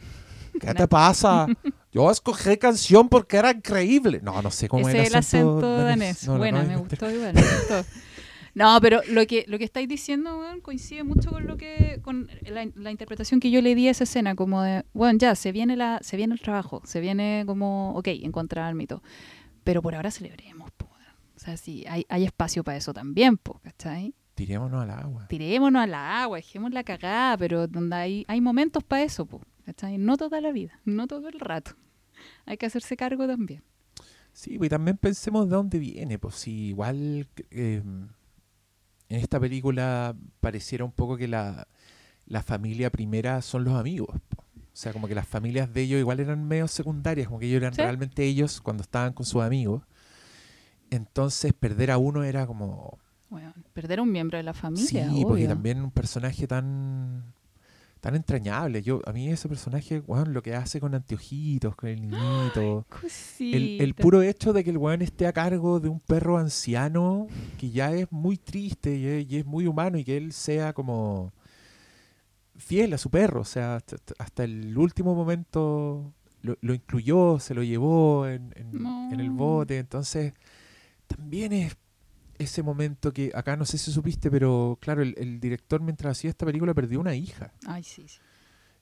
¿qué 0.60 0.74
te 0.74 0.88
pasa? 0.88 1.46
Yo 1.92 2.10
escogí 2.10 2.56
canción 2.56 3.08
porque 3.08 3.36
era 3.36 3.50
increíble. 3.50 4.20
No, 4.22 4.40
no 4.40 4.50
sé 4.50 4.68
cómo 4.68 4.88
Ese 4.88 4.98
es 4.98 5.04
es 5.08 5.10
el 5.10 5.18
acento 5.18 5.76
danés. 5.76 6.26
No, 6.26 6.34
no, 6.34 6.38
Buena, 6.38 6.62
no, 6.62 6.68
me 6.68 6.74
no, 6.74 6.80
gustó 6.80 7.10
igual. 7.10 7.34
me 7.34 7.42
gustó. 7.42 7.84
No, 8.52 8.78
pero 8.80 9.00
lo 9.08 9.26
que, 9.26 9.44
lo 9.46 9.58
que 9.58 9.64
estáis 9.64 9.88
diciendo, 9.88 10.42
coincide 10.62 11.04
mucho 11.04 11.30
con 11.30 11.46
lo 11.46 11.56
que, 11.56 12.00
con 12.02 12.28
la, 12.42 12.68
la 12.74 12.90
interpretación 12.90 13.38
que 13.38 13.50
yo 13.50 13.62
le 13.62 13.76
di 13.76 13.86
a 13.86 13.92
esa 13.92 14.04
escena, 14.04 14.34
como 14.34 14.62
de, 14.62 14.84
bueno, 14.92 15.18
ya, 15.18 15.36
se 15.36 15.52
viene 15.52 15.76
la, 15.76 16.00
se 16.02 16.16
viene 16.16 16.34
el 16.34 16.40
trabajo, 16.40 16.82
se 16.84 17.00
viene 17.00 17.44
como, 17.46 17.94
ok, 17.94 18.08
encontrar 18.08 18.66
al 18.66 18.74
mito. 18.74 19.02
Pero 19.62 19.82
por 19.82 19.94
ahora 19.94 20.10
celebremos. 20.10 20.59
O 21.41 21.43
sea, 21.43 21.57
sí, 21.57 21.84
hay, 21.88 22.05
hay 22.11 22.24
espacio 22.24 22.62
para 22.62 22.76
eso 22.76 22.93
también, 22.93 23.38
po, 23.38 23.61
¿cachai? 23.64 24.14
Tirémonos 24.34 24.82
al 24.82 24.91
agua. 24.91 25.26
Tirémonos 25.28 25.82
al 25.82 25.95
agua, 25.95 26.36
dejemos 26.36 26.70
la 26.72 26.84
cagada, 26.84 27.38
pero 27.38 27.66
donde 27.66 27.97
hay, 27.97 28.24
hay 28.28 28.43
momentos 28.43 28.84
para 28.84 29.03
eso, 29.05 29.24
po, 29.24 29.41
¿cachai? 29.64 29.97
No 29.97 30.18
toda 30.18 30.43
la 30.43 30.53
vida, 30.53 30.78
no 30.84 31.07
todo 31.07 31.28
el 31.28 31.41
rato. 31.41 31.72
Hay 32.45 32.59
que 32.59 32.66
hacerse 32.66 32.95
cargo 32.95 33.26
también. 33.26 33.62
Sí, 34.34 34.59
pues 34.59 34.66
y 34.66 34.70
también 34.70 34.99
pensemos 34.99 35.49
de 35.49 35.57
dónde 35.57 35.78
viene. 35.78 36.18
Pues 36.18 36.34
si 36.34 36.51
igual 36.68 37.26
eh, 37.51 37.82
en 37.82 38.11
esta 39.09 39.41
película 39.41 40.14
pareciera 40.41 40.84
un 40.84 40.93
poco 40.93 41.16
que 41.16 41.26
la, 41.26 41.66
la 42.26 42.42
familia 42.42 42.91
primera 42.91 43.41
son 43.41 43.64
los 43.64 43.75
amigos. 43.75 44.21
po. 44.29 44.42
O 44.42 44.76
sea, 44.80 44.92
como 44.92 45.08
que 45.08 45.14
las 45.14 45.26
familias 45.26 45.72
de 45.72 45.83
ellos 45.83 45.99
igual 46.00 46.21
eran 46.21 46.46
medio 46.46 46.68
secundarias, 46.68 47.26
como 47.29 47.41
que 47.41 47.46
ellos 47.46 47.57
eran 47.62 47.72
Sí. 47.75 47.80
realmente 47.83 48.25
ellos 48.25 48.61
cuando 48.61 48.83
estaban 48.83 49.14
con 49.14 49.25
sus 49.25 49.42
amigos. 49.42 49.83
Entonces 50.91 51.53
perder 51.53 51.91
a 51.91 51.99
uno 51.99 52.22
era 52.25 52.46
como... 52.46 52.99
Bueno, 53.29 53.54
perder 53.72 54.00
a 54.00 54.03
un 54.03 54.11
miembro 54.11 54.37
de 54.38 54.42
la 54.42 54.53
familia, 54.54 55.08
sí, 55.08 55.22
porque 55.25 55.46
también 55.49 55.80
un 55.80 55.91
personaje 55.92 56.46
tan 56.46 57.33
tan 58.00 58.14
entrañable. 58.17 58.83
Yo 58.83 59.03
a 59.04 59.12
mí 59.12 59.29
ese 59.29 59.46
personaje, 59.46 60.00
weón, 60.07 60.33
lo 60.33 60.42
que 60.42 60.54
hace 60.54 60.80
con 60.80 60.95
anteojitos, 60.95 61.76
con 61.76 61.91
el 61.91 62.00
niñito, 62.00 62.87
el, 63.53 63.80
el 63.83 63.95
puro 63.95 64.22
hecho 64.22 64.54
de 64.54 64.64
que 64.64 64.71
el 64.71 64.79
weón 64.79 65.03
esté 65.03 65.26
a 65.26 65.34
cargo 65.34 65.80
de 65.80 65.91
un 65.91 66.00
perro 66.00 66.38
anciano 66.38 67.26
que 67.58 67.71
ya 67.71 67.92
es 67.92 68.11
muy 68.11 68.38
triste 68.38 68.96
y 68.96 69.04
es, 69.07 69.30
y 69.30 69.37
es 69.37 69.45
muy 69.46 69.67
humano 69.67 69.99
y 69.99 70.04
que 70.04 70.17
él 70.17 70.33
sea 70.33 70.72
como 70.72 71.30
fiel 72.57 72.92
a 72.95 72.99
su 72.99 73.11
perro, 73.11 73.42
o 73.42 73.45
sea, 73.45 73.76
hasta, 73.76 73.96
hasta 74.18 74.45
el 74.45 74.76
último 74.76 75.14
momento 75.14 76.12
lo, 76.42 76.57
lo 76.62 76.75
incluyó, 76.75 77.38
se 77.38 77.54
lo 77.54 77.62
llevó 77.62 78.26
en, 78.26 78.53
en- 78.57 78.72
en 79.12 79.21
el 79.21 79.30
bote, 79.30 79.79
entonces 79.79 80.33
también 81.16 81.53
es 81.53 81.76
ese 82.38 82.62
momento 82.62 83.12
que 83.12 83.32
acá 83.34 83.57
no 83.57 83.64
sé 83.66 83.76
si 83.78 83.92
supiste, 83.92 84.30
pero 84.30 84.78
claro, 84.80 85.03
el, 85.03 85.14
el 85.18 85.41
director 85.41 85.80
mientras 85.82 86.16
hacía 86.18 86.30
esta 86.30 86.46
película 86.46 86.72
perdió 86.72 87.00
una 87.00 87.14
hija. 87.14 87.53
Ay, 87.66 87.82
sí, 87.82 88.07
sí. 88.08 88.18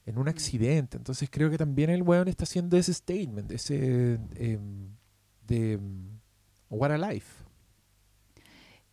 en 0.07 0.19
un 0.19 0.29
accidente. 0.29 0.97
Entonces 0.97 1.29
creo 1.31 1.51
que 1.51 1.59
también 1.59 1.91
el 1.91 2.03
weón 2.03 2.29
está 2.29 2.45
haciendo 2.45 2.77
ese 2.77 2.95
statement, 2.95 3.51
ese 3.51 4.15
em, 4.37 4.91
de 5.47 5.73
em, 5.75 6.19
What 6.71 6.93
a 6.93 6.99
Life. 6.99 7.45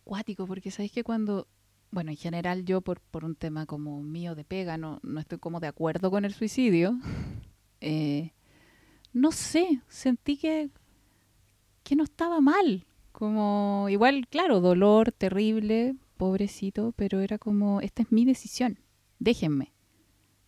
Cuático, 0.04 0.46
porque 0.46 0.70
sabéis 0.70 0.92
que 0.92 1.04
cuando, 1.04 1.46
bueno, 1.90 2.10
en 2.10 2.16
general 2.16 2.64
yo 2.64 2.80
por, 2.80 3.00
por 3.00 3.24
un 3.24 3.34
tema 3.34 3.66
como 3.66 4.02
mío 4.02 4.34
de 4.34 4.44
pega, 4.44 4.76
no, 4.78 5.00
no 5.02 5.20
estoy 5.20 5.38
como 5.38 5.60
de 5.60 5.66
acuerdo 5.68 6.10
con 6.10 6.24
el 6.24 6.32
suicidio. 6.34 6.98
eh, 7.80 8.32
no 9.12 9.32
sé, 9.32 9.80
sentí 9.88 10.36
que, 10.36 10.70
que 11.82 11.96
no 11.96 12.04
estaba 12.04 12.40
mal. 12.40 12.85
Como, 13.18 13.86
igual, 13.88 14.28
claro, 14.28 14.60
dolor 14.60 15.10
terrible, 15.10 15.96
pobrecito, 16.18 16.92
pero 16.96 17.20
era 17.20 17.38
como, 17.38 17.80
esta 17.80 18.02
es 18.02 18.12
mi 18.12 18.26
decisión, 18.26 18.78
déjenme. 19.18 19.72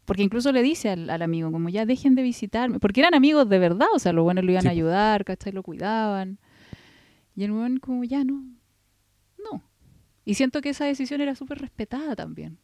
Porque 0.05 0.23
incluso 0.23 0.53
le 0.53 0.63
dice 0.63 0.91
al, 0.91 1.09
al 1.09 1.23
amigo, 1.23 1.51
como 1.51 1.71
ya 1.71 1.87
dejen 1.87 2.15
de 2.15 2.21
visitarme, 2.23 2.79
porque 2.79 3.01
eran 3.01 3.15
amigos 3.15 3.49
de 3.49 3.59
verdad, 3.59 3.87
o 3.95 3.99
sea, 3.99 4.13
los 4.13 4.23
buenos 4.23 4.45
lo 4.45 4.51
iban 4.51 4.61
Sí, 4.65 4.69
a 4.69 4.73
ayudar, 4.73 5.25
¿cachai? 5.25 5.53
Lo 5.53 5.63
cuidaban. 5.63 6.39
Y 7.35 7.45
el 7.45 7.53
buen 7.53 7.79
como 7.79 8.05
ya 8.05 8.23
no, 8.23 8.45
no. 9.51 9.63
Y 10.27 10.35
siento 10.35 10.61
que 10.61 10.69
esa 10.69 10.85
decisión 10.85 11.23
era 11.23 11.35
súper 11.35 11.61
respetada 11.63 12.15
también. 12.15 12.59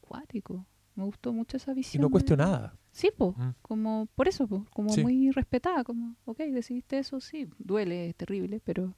Cuático. 0.00 0.66
Me 0.94 1.02
gustó 1.02 1.32
mucho 1.32 1.56
esa 1.56 1.72
Y 1.72 1.74
visión. 1.74 2.00
no 2.00 2.06
de- 2.08 2.12
cuestionada. 2.12 2.76
Sí, 2.92 3.10
po, 3.16 3.34
Mm. 3.36 3.54
como 3.60 4.06
por 4.14 4.28
eso, 4.28 4.46
po, 4.46 4.66
como 4.72 4.90
Sí. 4.90 5.02
muy 5.02 5.32
respetada, 5.32 5.82
como, 5.82 6.14
ok, 6.26 6.38
decidiste 6.52 6.98
eso, 7.00 7.18
sí, 7.20 7.48
duele, 7.58 8.08
es 8.10 8.14
terrible, 8.14 8.60
pero 8.64 8.94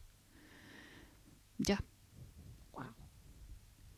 ya. 1.59 1.83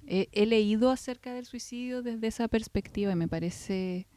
He, 0.06 0.28
he 0.32 0.44
leído 0.46 0.90
acerca 0.90 1.32
del 1.34 1.46
suicidio 1.46 2.02
desde 2.02 2.26
esa 2.26 2.48
perspectiva 2.48 3.12
y 3.12 3.16
me 3.16 3.28
parece 3.28 4.08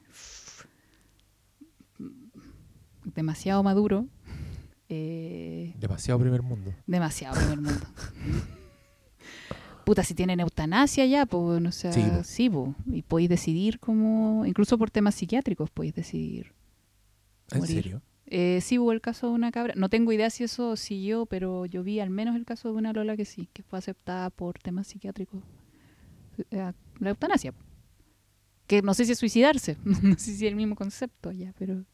demasiado 3.05 3.61
maduro, 3.63 4.07
eh, 4.89 5.73
Demasiado 5.79 6.19
primer 6.19 6.41
mundo. 6.41 6.73
demasiado 6.87 7.35
primer 7.35 7.61
mundo. 7.61 7.85
Puta, 9.85 10.03
si 10.03 10.13
tienen 10.15 10.39
eutanasia 10.39 11.05
ya, 11.05 11.25
pues, 11.25 11.61
no 11.61 11.71
sé, 11.71 11.91
Sí, 11.93 12.09
sí, 12.23 12.49
po. 12.49 12.73
po, 12.73 12.75
y 12.91 13.01
podéis 13.01 13.29
decidir 13.29 13.79
como, 13.79 14.45
incluso 14.45 14.77
por 14.77 14.89
temas 14.89 15.13
psiquiátricos 15.15 15.69
podéis 15.69 15.93
decidir. 15.93 16.53
¿En 17.51 17.59
Morir. 17.59 17.75
serio? 17.83 18.01
Eh, 18.35 18.61
sí 18.61 18.79
hubo 18.79 18.91
el 18.91 18.99
caso 18.99 19.27
de 19.27 19.33
una 19.33 19.51
cabra, 19.51 19.75
no 19.77 19.89
tengo 19.89 20.11
idea 20.11 20.27
si 20.31 20.43
eso 20.43 20.75
siguió, 20.75 21.27
pero 21.27 21.67
yo 21.67 21.83
vi 21.83 21.99
al 21.99 22.09
menos 22.09 22.35
el 22.35 22.45
caso 22.45 22.69
de 22.69 22.73
una 22.73 22.91
Lola 22.91 23.15
que 23.15 23.25
sí, 23.25 23.47
que 23.53 23.61
fue 23.61 23.77
aceptada 23.77 24.31
por 24.31 24.57
temas 24.57 24.87
psiquiátricos. 24.87 25.43
Eh, 26.49 26.73
la 26.99 27.09
eutanasia. 27.11 27.53
Que 28.65 28.81
no 28.81 28.95
sé 28.95 29.05
si 29.05 29.11
es 29.11 29.19
suicidarse, 29.19 29.77
no 29.83 30.17
sé 30.17 30.35
si 30.35 30.47
es 30.47 30.51
el 30.51 30.55
mismo 30.55 30.75
concepto 30.75 31.31
ya, 31.31 31.53
pero 31.59 31.85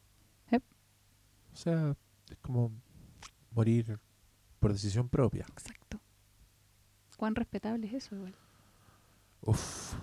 O 1.51 1.55
sea, 1.57 1.97
es 2.29 2.37
como 2.37 2.71
morir 3.51 3.99
por 4.61 4.71
decisión 4.71 5.09
propia. 5.09 5.45
exacto. 5.51 5.99
¿Cuán 7.17 7.35
respetable 7.35 7.85
es 7.87 7.93
eso 7.95 8.15
igual? 8.15 8.33
Uf. 9.41 9.93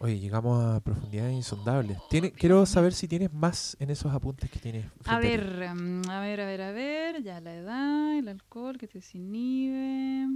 Oye, 0.00 0.18
llegamos 0.18 0.62
a 0.64 0.80
profundidades 0.80 1.34
insondables. 1.34 1.98
Tiene, 2.10 2.32
quiero 2.32 2.66
saber 2.66 2.92
si 2.92 3.06
tienes 3.08 3.32
más 3.32 3.76
en 3.78 3.90
esos 3.90 4.12
apuntes 4.12 4.50
que 4.50 4.58
tienes. 4.58 4.86
A 5.06 5.18
ver, 5.18 5.70
mm, 5.74 6.10
a 6.10 6.20
ver, 6.20 6.40
a 6.40 6.46
ver, 6.46 6.62
a 6.62 6.72
ver. 6.72 7.22
Ya 7.22 7.40
la 7.40 7.54
edad, 7.54 8.18
el 8.18 8.28
alcohol 8.28 8.76
que 8.76 8.88
te 8.88 8.98
desinhibe. 8.98 10.26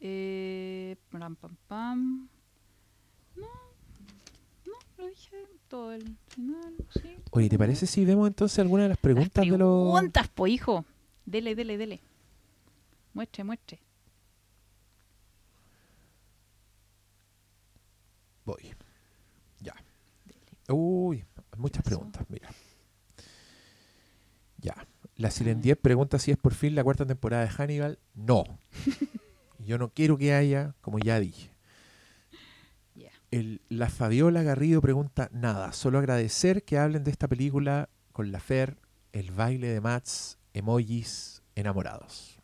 Eh, 0.00 0.96
pam, 1.10 1.36
pam, 1.36 1.56
pam. 1.68 2.28
No, 3.36 3.46
no, 4.66 4.72
lo 4.96 5.06
dije 5.08 5.36
todo 5.68 5.92
el 5.92 6.16
final. 6.28 6.74
Sí, 7.00 7.16
Oye, 7.30 7.48
¿te 7.50 7.58
parece 7.58 7.86
si 7.86 8.04
vemos 8.04 8.26
entonces 8.26 8.58
algunas 8.58 8.84
de 8.84 8.88
las 8.88 8.96
Las 8.98 9.02
preguntas 9.02 9.44
de 9.44 9.58
los. 9.58 9.92
preguntas, 9.92 10.28
po, 10.28 10.46
hijo. 10.46 10.84
Dele, 11.26 11.54
dele, 11.54 11.76
dele. 11.76 12.00
Muestre, 13.12 13.44
muestre. 13.44 13.80
Voy. 18.46 18.74
Uy, 20.68 21.24
muchas 21.56 21.82
preguntas, 21.82 22.24
mira. 22.28 22.48
Ya. 24.58 24.74
La 25.16 25.30
Silen 25.30 25.60
10 25.60 25.78
pregunta 25.78 26.18
si 26.18 26.30
es 26.30 26.36
por 26.36 26.54
fin 26.54 26.74
la 26.74 26.84
cuarta 26.84 27.04
temporada 27.04 27.42
de 27.42 27.48
Hannibal. 27.50 27.98
No. 28.14 28.44
Yo 29.58 29.78
no 29.78 29.88
quiero 29.92 30.16
que 30.16 30.32
haya, 30.34 30.74
como 30.80 30.98
ya 30.98 31.18
dije. 31.20 31.50
El- 33.30 33.60
la 33.68 33.90
Fabiola 33.90 34.42
Garrido 34.42 34.80
pregunta 34.80 35.28
nada, 35.32 35.72
solo 35.74 35.98
agradecer 35.98 36.62
que 36.64 36.78
hablen 36.78 37.04
de 37.04 37.10
esta 37.10 37.28
película 37.28 37.90
con 38.12 38.32
la 38.32 38.40
Fer, 38.40 38.78
el 39.12 39.32
baile 39.32 39.66
de 39.68 39.82
Mats, 39.82 40.38
emojis, 40.54 41.42
enamorados. 41.54 42.38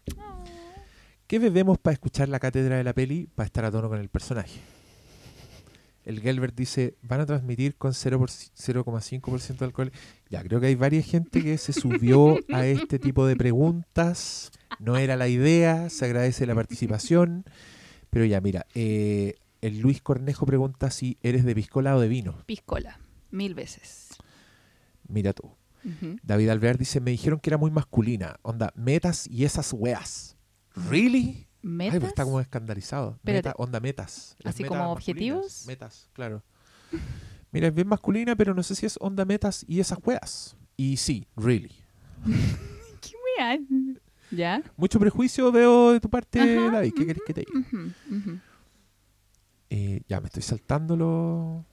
¿Qué 1.26 1.38
bebemos 1.38 1.78
para 1.78 1.94
escuchar 1.94 2.28
la 2.28 2.38
cátedra 2.38 2.76
de 2.76 2.84
la 2.84 2.92
peli 2.92 3.26
para 3.34 3.46
estar 3.46 3.64
a 3.64 3.70
tono 3.70 3.88
con 3.88 3.98
el 3.98 4.10
personaje? 4.10 4.60
El 6.04 6.20
Gelbert 6.20 6.54
dice, 6.54 6.96
van 7.02 7.20
a 7.20 7.26
transmitir 7.26 7.76
con 7.76 7.94
0 7.94 8.18
por- 8.18 8.30
0,5% 8.30 9.58
de 9.58 9.64
alcohol. 9.64 9.92
Ya, 10.28 10.42
creo 10.42 10.60
que 10.60 10.66
hay 10.66 10.74
varias 10.74 11.06
gente 11.06 11.42
que 11.42 11.56
se 11.58 11.72
subió 11.72 12.36
a 12.52 12.66
este 12.66 12.98
tipo 12.98 13.26
de 13.26 13.36
preguntas. 13.36 14.50
No 14.78 14.96
era 14.98 15.16
la 15.16 15.28
idea, 15.28 15.88
se 15.88 16.04
agradece 16.04 16.44
la 16.46 16.54
participación. 16.54 17.44
Pero 18.10 18.24
ya, 18.26 18.40
mira, 18.40 18.66
eh, 18.74 19.34
el 19.62 19.78
Luis 19.80 20.02
Cornejo 20.02 20.44
pregunta 20.46 20.90
si 20.90 21.16
eres 21.22 21.44
de 21.44 21.54
piscola 21.54 21.96
o 21.96 22.00
de 22.00 22.08
vino. 22.08 22.36
Piscola. 22.46 23.00
Mil 23.30 23.54
veces. 23.54 24.08
Mira 25.08 25.32
tú. 25.32 25.50
David 26.22 26.48
Alvear 26.48 26.78
dice, 26.78 27.00
me 27.00 27.10
dijeron 27.10 27.40
que 27.40 27.50
era 27.50 27.58
muy 27.58 27.70
masculina. 27.70 28.36
Onda, 28.42 28.72
metas 28.74 29.26
y 29.26 29.44
esas 29.44 29.72
weas. 29.74 30.36
¿Really? 30.88 31.46
Ay, 31.64 31.70
¿Metas? 31.70 32.00
pues 32.00 32.08
está 32.10 32.24
como 32.24 32.40
escandalizado. 32.40 33.18
Meta, 33.22 33.54
onda 33.56 33.80
metas. 33.80 34.36
Las 34.40 34.54
¿Así 34.54 34.62
metas 34.64 34.78
como 34.78 34.92
objetivos? 34.92 35.64
Metas, 35.66 36.10
claro. 36.12 36.42
Mira, 37.52 37.68
es 37.68 37.74
bien 37.74 37.88
masculina, 37.88 38.36
pero 38.36 38.52
no 38.52 38.62
sé 38.62 38.74
si 38.74 38.84
es 38.84 38.98
onda 39.00 39.24
metas 39.24 39.64
y 39.66 39.80
esas 39.80 39.98
weas. 40.04 40.56
Y 40.76 40.98
sí, 40.98 41.26
really. 41.36 41.72
¿Qué 43.00 43.12
wea? 43.38 43.58
¿Ya? 44.30 44.62
Mucho 44.76 44.98
prejuicio 44.98 45.50
veo 45.52 45.92
de 45.92 46.00
tu 46.00 46.10
parte, 46.10 46.40
Ajá, 46.40 46.70
David. 46.70 46.92
¿Qué 46.94 47.06
querés 47.06 47.22
que 47.26 47.34
te 47.34 47.40
diga? 47.46 47.94
Eh, 49.70 50.02
ya, 50.06 50.20
me 50.20 50.26
estoy 50.26 50.42
saltando 50.42 51.64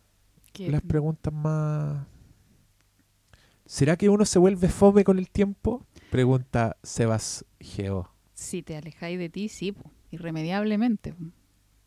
las 0.58 0.82
preguntas 0.84 1.34
más... 1.34 2.06
¿Será 3.66 3.96
que 3.98 4.10
uno 4.10 4.26
se 4.26 4.40
vuelve 4.40 4.68
fome 4.70 5.04
con 5.04 5.18
el 5.18 5.30
tiempo? 5.30 5.86
Pregunta 6.12 6.78
Sebas 6.84 7.46
Geo. 7.60 8.11
Si 8.42 8.64
te 8.64 8.76
alejáis 8.76 9.20
de 9.20 9.30
ti, 9.30 9.50
sí, 9.50 9.72
po, 9.72 9.84
irremediablemente. 10.10 11.14
po. 11.14 11.26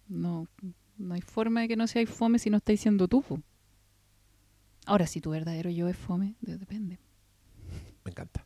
No, 0.09 0.47
no 0.99 1.15
hay 1.15 1.21
forma 1.21 1.63
de 1.63 1.69
que 1.69 1.77
no 1.77 1.89
seáis 1.89 2.09
fome 2.09 2.39
si 2.39 2.49
no 2.49 2.59
estáis 2.59 2.81
siendo 2.81 3.09
tú. 3.09 3.23
po. 3.23 3.41
Ahora, 4.87 5.07
si 5.09 5.21
tu 5.21 5.31
verdadero 5.31 5.69
yo 5.71 5.89
es 5.89 5.97
fome, 5.97 6.37
de- 6.43 6.57
depende. 6.59 6.99
Me 8.05 8.11
encanta. 8.13 8.45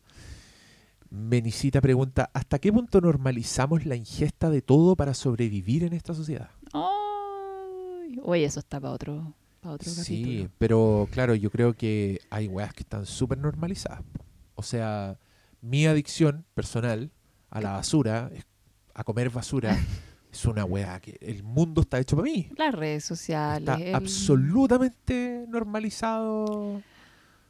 Menicita 1.11 1.81
pregunta, 1.83 2.31
¿hasta 2.33 2.59
qué 2.59 2.73
punto 2.73 3.01
normalizamos 3.01 3.85
la 3.85 3.95
ingesta 3.97 4.49
de 4.49 4.63
todo 4.63 4.97
para 4.97 5.13
sobrevivir 5.15 5.85
en 5.85 5.93
esta 5.93 6.15
sociedad? 6.15 6.51
Ay, 6.73 8.19
Oye, 8.23 8.45
eso 8.45 8.61
está 8.61 8.81
para 8.81 8.93
otro, 8.95 9.35
para 9.61 9.75
otro 9.75 9.91
Sí, 9.91 10.23
capítulo. 10.23 10.51
pero 10.59 11.09
claro, 11.11 11.35
yo 11.35 11.51
creo 11.51 11.75
que 11.75 12.21
hay 12.31 12.47
weas 12.49 12.73
que 12.73 12.83
están 12.85 13.05
súper 13.05 13.37
normalizadas. 13.39 14.03
O 14.55 14.63
sea, 14.63 15.19
mi 15.61 15.87
adicción 15.87 16.45
personal 16.55 17.11
a 17.51 17.61
la 17.61 17.73
basura, 17.73 18.31
a 18.95 19.05
comer 19.05 19.31
basura, 19.31 19.77
es 20.33 20.45
una 20.45 20.65
wea 20.65 21.01
que 21.01 21.16
el 21.20 21.43
mundo 21.43 21.81
está 21.83 21.99
hecho 21.99 22.16
para 22.16 22.25
mí. 22.31 22.49
Las 22.57 22.75
redes 22.75 23.05
sociales. 23.05 23.69
Está 23.69 23.83
el- 23.83 23.95
absolutamente 23.95 25.45
normalizado. 25.49 26.83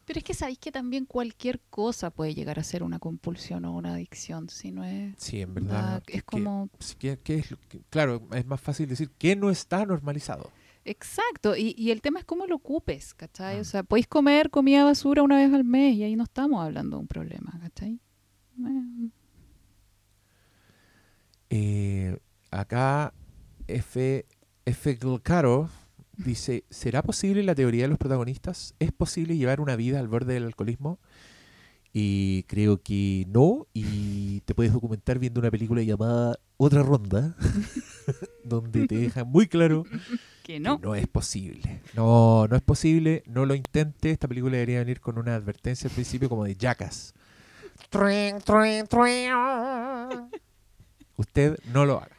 Pero 0.05 0.19
es 0.19 0.25
que 0.25 0.33
sabéis 0.33 0.59
que 0.59 0.73
también 0.73 1.05
cualquier 1.05 1.61
cosa 1.69 2.11
puede 2.11 2.35
llegar 2.35 2.59
a 2.59 2.63
ser 2.63 2.83
una 2.83 2.99
compulsión 2.99 3.67
o 3.67 3.75
una 3.77 3.93
adicción, 3.93 4.49
si 4.49 4.73
no 4.73 4.83
es... 4.83 5.15
Sí, 5.19 5.43
en 5.43 5.53
verdad. 5.53 6.03
es 6.07 6.23
que- 6.23 6.23
como... 6.23 6.71
que- 6.99 7.19
que 7.19 7.35
es 7.37 7.55
claro, 7.91 8.27
es 8.33 8.47
más 8.47 8.59
fácil 8.61 8.89
decir 8.89 9.11
que 9.19 9.37
no 9.37 9.51
está 9.51 9.85
normalizado. 9.85 10.51
Exacto, 10.87 11.55
y, 11.55 11.75
y 11.77 11.91
el 11.91 12.01
tema 12.01 12.21
es 12.21 12.25
cómo 12.25 12.47
lo 12.47 12.57
ocupes, 12.57 13.13
¿cachai? 13.13 13.59
Ah. 13.59 13.61
O 13.61 13.65
sea, 13.65 13.83
podéis 13.83 14.07
comer 14.07 14.49
comida 14.49 14.85
basura 14.85 15.23
una 15.23 15.37
vez 15.37 15.53
al 15.53 15.65
mes 15.65 15.95
y 15.97 16.05
ahí 16.05 16.17
no 16.17 16.25
estamos 16.25 16.65
hablando 16.65 16.97
de 16.97 17.01
un 17.03 17.09
problema, 17.09 17.59
¿cachai? 17.61 18.01
Eh, 18.67 19.11
Eh, 21.51 22.19
acá 22.51 23.13
F, 23.67 24.27
F. 24.65 24.99
Dice, 26.17 26.65
¿será 26.69 27.03
posible 27.03 27.45
la 27.45 27.55
teoría 27.55 27.83
de 27.85 27.89
los 27.89 27.99
protagonistas? 27.99 28.75
¿Es 28.81 28.91
posible 28.91 29.37
llevar 29.37 29.61
una 29.61 29.77
vida 29.77 30.01
al 30.01 30.09
borde 30.09 30.35
del 30.35 30.45
alcoholismo? 30.47 30.99
Y 31.93 32.43
creo 32.45 32.83
que 32.83 33.25
no, 33.29 33.67
y 33.73 34.41
te 34.41 34.55
puedes 34.55 34.73
documentar 34.73 35.19
viendo 35.19 35.41
una 35.41 35.51
película 35.51 35.83
llamada 35.83 36.39
Otra 36.57 36.83
Ronda, 36.83 37.37
donde 38.45 38.87
te 38.87 38.97
deja 38.97 39.25
muy 39.25 39.47
claro 39.47 39.85
Que 40.43 40.61
no. 40.61 40.81
que 40.81 40.87
no 40.87 40.95
es 40.95 41.07
posible. 41.07 41.83
No, 41.95 42.47
no 42.49 42.57
es 42.57 42.63
posible, 42.63 43.23
no 43.27 43.47
lo 43.47 43.55
intente. 43.55 44.11
Esta 44.11 44.29
película 44.29 44.53
debería 44.53 44.81
venir 44.81 45.01
con 45.01 45.19
una 45.19 45.35
advertencia 45.35 45.89
al 45.89 45.95
principio 45.95 46.29
como 46.29 46.45
de 46.45 46.57
Jackass. 46.57 47.15
Usted 51.19 51.59
no 51.73 51.85
lo 51.85 51.99
haga. 51.99 52.17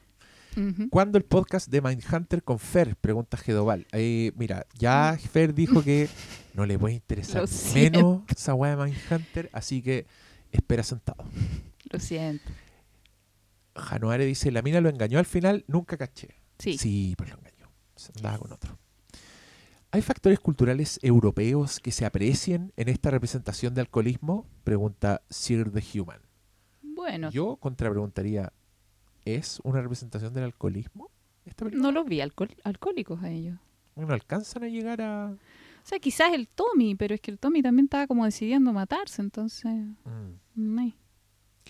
¿Cuándo 0.89 1.17
el 1.17 1.23
podcast 1.23 1.69
de 1.69 1.81
Mindhunter 1.81 2.43
con 2.43 2.59
Fer? 2.59 2.97
Pregunta 2.97 3.37
Gedoval. 3.37 3.87
Mira, 4.35 4.65
ya 4.77 5.17
Fer 5.17 5.53
dijo 5.53 5.81
que 5.83 6.09
no 6.53 6.65
le 6.65 6.77
puede 6.77 6.95
interesar 6.95 7.45
menos 7.73 8.23
esa 8.27 8.53
weá 8.53 8.75
de 8.75 8.83
Mindhunter, 8.83 9.49
así 9.53 9.81
que 9.81 10.05
espera 10.51 10.83
sentado. 10.83 11.23
Lo 11.89 11.99
siento. 11.99 12.51
Januare 13.73 14.25
dice, 14.25 14.51
la 14.51 14.61
mina 14.61 14.81
lo 14.81 14.89
engañó 14.89 15.17
al 15.17 15.25
final, 15.25 15.63
nunca 15.67 15.95
caché. 15.95 16.35
Sí. 16.57 16.77
Sí, 16.77 17.13
pues 17.17 17.29
lo 17.29 17.37
engañó. 17.37 17.71
Se 17.95 18.11
andaba 18.17 18.37
con 18.39 18.51
otro. 18.51 18.77
¿Hay 19.91 20.01
factores 20.01 20.41
culturales 20.41 20.99
europeos 21.01 21.79
que 21.79 21.91
se 21.91 22.05
aprecien 22.05 22.73
en 22.75 22.89
esta 22.89 23.11
representación 23.11 23.73
de 23.75 23.81
alcoholismo? 23.81 24.45
Pregunta 24.65 25.21
Sir 25.29 25.71
the 25.71 25.83
Human. 25.97 26.19
Bueno, 26.81 27.31
Yo 27.31 27.55
contrapreguntaría, 27.55 28.51
¿es 29.35 29.59
una 29.63 29.81
representación 29.81 30.33
del 30.33 30.43
alcoholismo? 30.45 31.09
Esta 31.45 31.65
película? 31.65 31.81
no 31.83 31.91
los 31.91 32.05
vi 32.07 32.21
alcohol- 32.21 32.55
alcohólicos 32.63 33.21
a 33.23 33.29
ellos. 33.31 33.57
No 33.95 34.07
alcanzan 34.13 34.63
a 34.63 34.67
llegar 34.67 35.01
a... 35.01 35.31
O 35.31 35.85
sea, 35.89 35.99
quizás 35.99 36.33
el 36.33 36.47
Tommy, 36.47 36.95
pero 36.95 37.15
es 37.15 37.21
que 37.21 37.31
el 37.31 37.39
Tommy 37.39 37.61
también 37.61 37.85
estaba 37.85 38.05
como 38.07 38.25
decidiendo 38.25 38.71
matarse, 38.73 39.21
entonces... 39.21 39.71
Mm. 40.05 40.33
meh. 40.55 40.93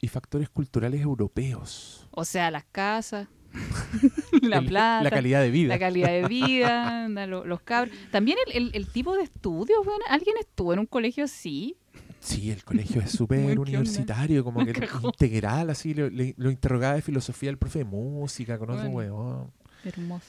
Y 0.02 0.08
factores 0.08 0.50
culturales 0.50 1.02
europeos. 1.02 2.08
O 2.12 2.24
sea, 2.26 2.52
las 2.52 2.66
casas, 2.66 3.28
la 4.42 4.62
plata, 4.62 5.04
La 5.04 5.10
calidad 5.10 5.42
de 5.42 5.52
vida. 5.52 5.70
la 5.70 5.80
calidad 5.80 6.10
de 6.10 6.28
vida, 6.28 7.04
anda, 7.06 7.26
lo- 7.28 7.46
los 7.46 7.62
cabros. 7.62 7.96
También 8.12 8.38
el, 8.48 8.68
el- 8.68 8.72
el 8.76 8.88
tipo 8.92 9.16
de 9.16 9.24
estudios, 9.24 9.80
bueno, 9.86 10.04
¿alguien 10.10 10.36
estuvo 10.40 10.74
en 10.74 10.80
un 10.80 10.86
colegio 10.86 11.24
así? 11.26 11.78
Sí, 12.20 12.52
el 12.52 12.64
colegio 12.64 13.02
es 13.02 13.12
súper 13.12 13.58
universitario, 13.60 14.44
como 14.44 14.60
que 14.66 14.74
integral, 15.04 15.70
así. 15.70 15.94
Lo, 15.94 16.10
le- 16.10 16.34
lo 16.38 16.52
interrogaba 16.52 16.96
de 16.96 17.02
filosofía 17.02 17.50
el 17.50 17.58
profe 17.58 17.80
de 17.80 17.86
música, 17.86 18.58
con 18.60 18.70
otro 18.72 18.90
Bueno. 18.90 19.16
huevón. 19.16 19.52
Hermoso. 19.86 20.26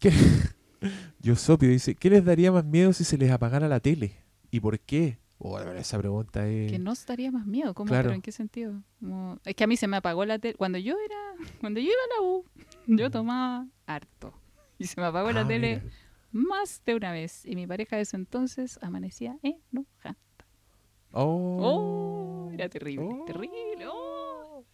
¿Qué? 0.00 0.12
Yosopio 1.20 1.68
dice, 1.68 1.94
¿qué 1.94 2.10
les 2.10 2.24
daría 2.24 2.52
más 2.52 2.64
miedo 2.64 2.92
si 2.92 3.02
se 3.04 3.18
les 3.18 3.30
apagara 3.30 3.66
la 3.68 3.80
tele? 3.80 4.14
¿Y 4.50 4.60
por 4.60 4.78
qué? 4.78 5.18
Oh, 5.40 5.58
esa 5.58 5.98
pregunta 5.98 6.48
es... 6.48 6.70
Que 6.70 6.78
no 6.78 6.92
estaría 6.92 7.30
más 7.30 7.46
miedo, 7.46 7.72
¿cómo? 7.74 7.88
Claro. 7.88 8.04
¿Pero 8.04 8.14
en 8.14 8.22
qué 8.22 8.32
sentido? 8.32 8.82
Como- 9.00 9.38
Es 9.44 9.54
que 9.54 9.64
a 9.64 9.66
mí 9.66 9.76
se 9.76 9.86
me 9.86 9.96
apagó 9.96 10.24
la 10.24 10.38
tele. 10.38 10.54
Cuando 10.54 10.78
yo 10.78 10.94
era, 11.04 11.48
cuando 11.60 11.80
yo 11.80 11.86
iba 11.86 11.94
a 11.94 12.20
la 12.22 12.26
U, 12.28 12.44
yo 12.86 13.10
tomaba 13.10 13.66
harto. 13.86 14.32
Y 14.78 14.86
se 14.86 15.00
me 15.00 15.06
apagó 15.06 15.30
la 15.32 15.40
Ah, 15.42 15.48
tele 15.48 15.82
más 16.32 16.82
de 16.86 16.94
una 16.94 17.12
vez. 17.12 17.44
Y 17.44 17.56
mi 17.56 17.66
pareja 17.66 17.96
de 17.96 18.02
ese 18.02 18.16
entonces 18.16 18.78
amanecía 18.82 19.36
enojada. 19.42 20.16
Oh. 21.12 22.48
Oh, 22.48 22.50
era 22.52 22.68
terrible, 22.68 23.04
Oh. 23.10 23.24
terrible. 23.26 23.86
oh. 23.90 24.64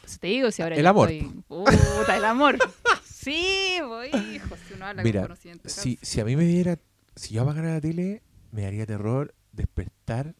Pues 0.00 0.18
te 0.18 0.26
digo, 0.28 0.50
si 0.50 0.62
ahora 0.62 0.76
El 0.76 0.86
amor. 0.86 1.10
estoy- 1.10 1.42
Puta, 1.48 2.16
el 2.16 2.24
amor. 2.24 2.58
Sí, 3.04 3.78
voy, 3.82 4.08
hijo, 4.34 4.54
si 4.68 4.74
uno 4.74 4.84
habla 4.84 5.02
Mira, 5.02 5.20
con 5.20 5.28
conocimiento. 5.28 5.66
Si, 5.70 5.98
si 6.02 6.20
a 6.20 6.26
mí 6.26 6.36
me 6.36 6.44
diera... 6.44 6.78
Si 7.16 7.32
yo 7.32 7.40
apagara 7.42 7.72
la 7.72 7.80
tele, 7.80 8.22
me 8.52 8.62
daría 8.62 8.84
terror 8.84 9.34
despertar 9.52 10.34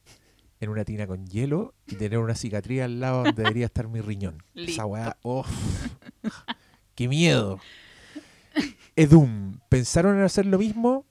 en 0.60 0.68
una 0.68 0.85
tina 0.85 1.06
con 1.06 1.26
hielo 1.26 1.72
y 1.86 1.94
tener 1.94 2.18
una 2.18 2.35
cicatriz 2.35 2.82
al 2.82 3.01
lado 3.01 3.22
donde 3.24 3.43
debería 3.43 3.64
estar 3.64 3.89
mi 3.89 4.02
riñón. 4.02 4.43
Esa 4.55 4.85
weá, 4.85 5.16
¡oh! 5.22 5.47
¡Qué 6.94 7.09
miedo! 7.09 7.59
Edum, 8.97 9.59
¿pensaron 9.70 10.18
en 10.18 10.24
hacer 10.24 10.44
lo 10.44 10.59
mismo? 10.59 11.06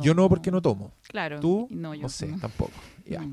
Yo 0.00 0.14
no, 0.14 0.28
porque 0.28 0.50
no 0.50 0.62
tomo. 0.62 0.92
Claro. 1.08 1.40
¿Tú? 1.40 1.66
No, 1.70 1.94
yo 1.94 2.02
No 2.02 2.08
sé, 2.08 2.28
no. 2.28 2.38
tampoco. 2.38 2.72
Ya. 3.06 3.26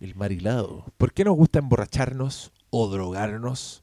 El 0.00 0.14
marilado. 0.14 0.86
¿Por 0.96 1.12
qué 1.12 1.24
nos 1.24 1.36
gusta 1.36 1.58
emborracharnos 1.58 2.52
o 2.70 2.88
drogarnos? 2.88 3.82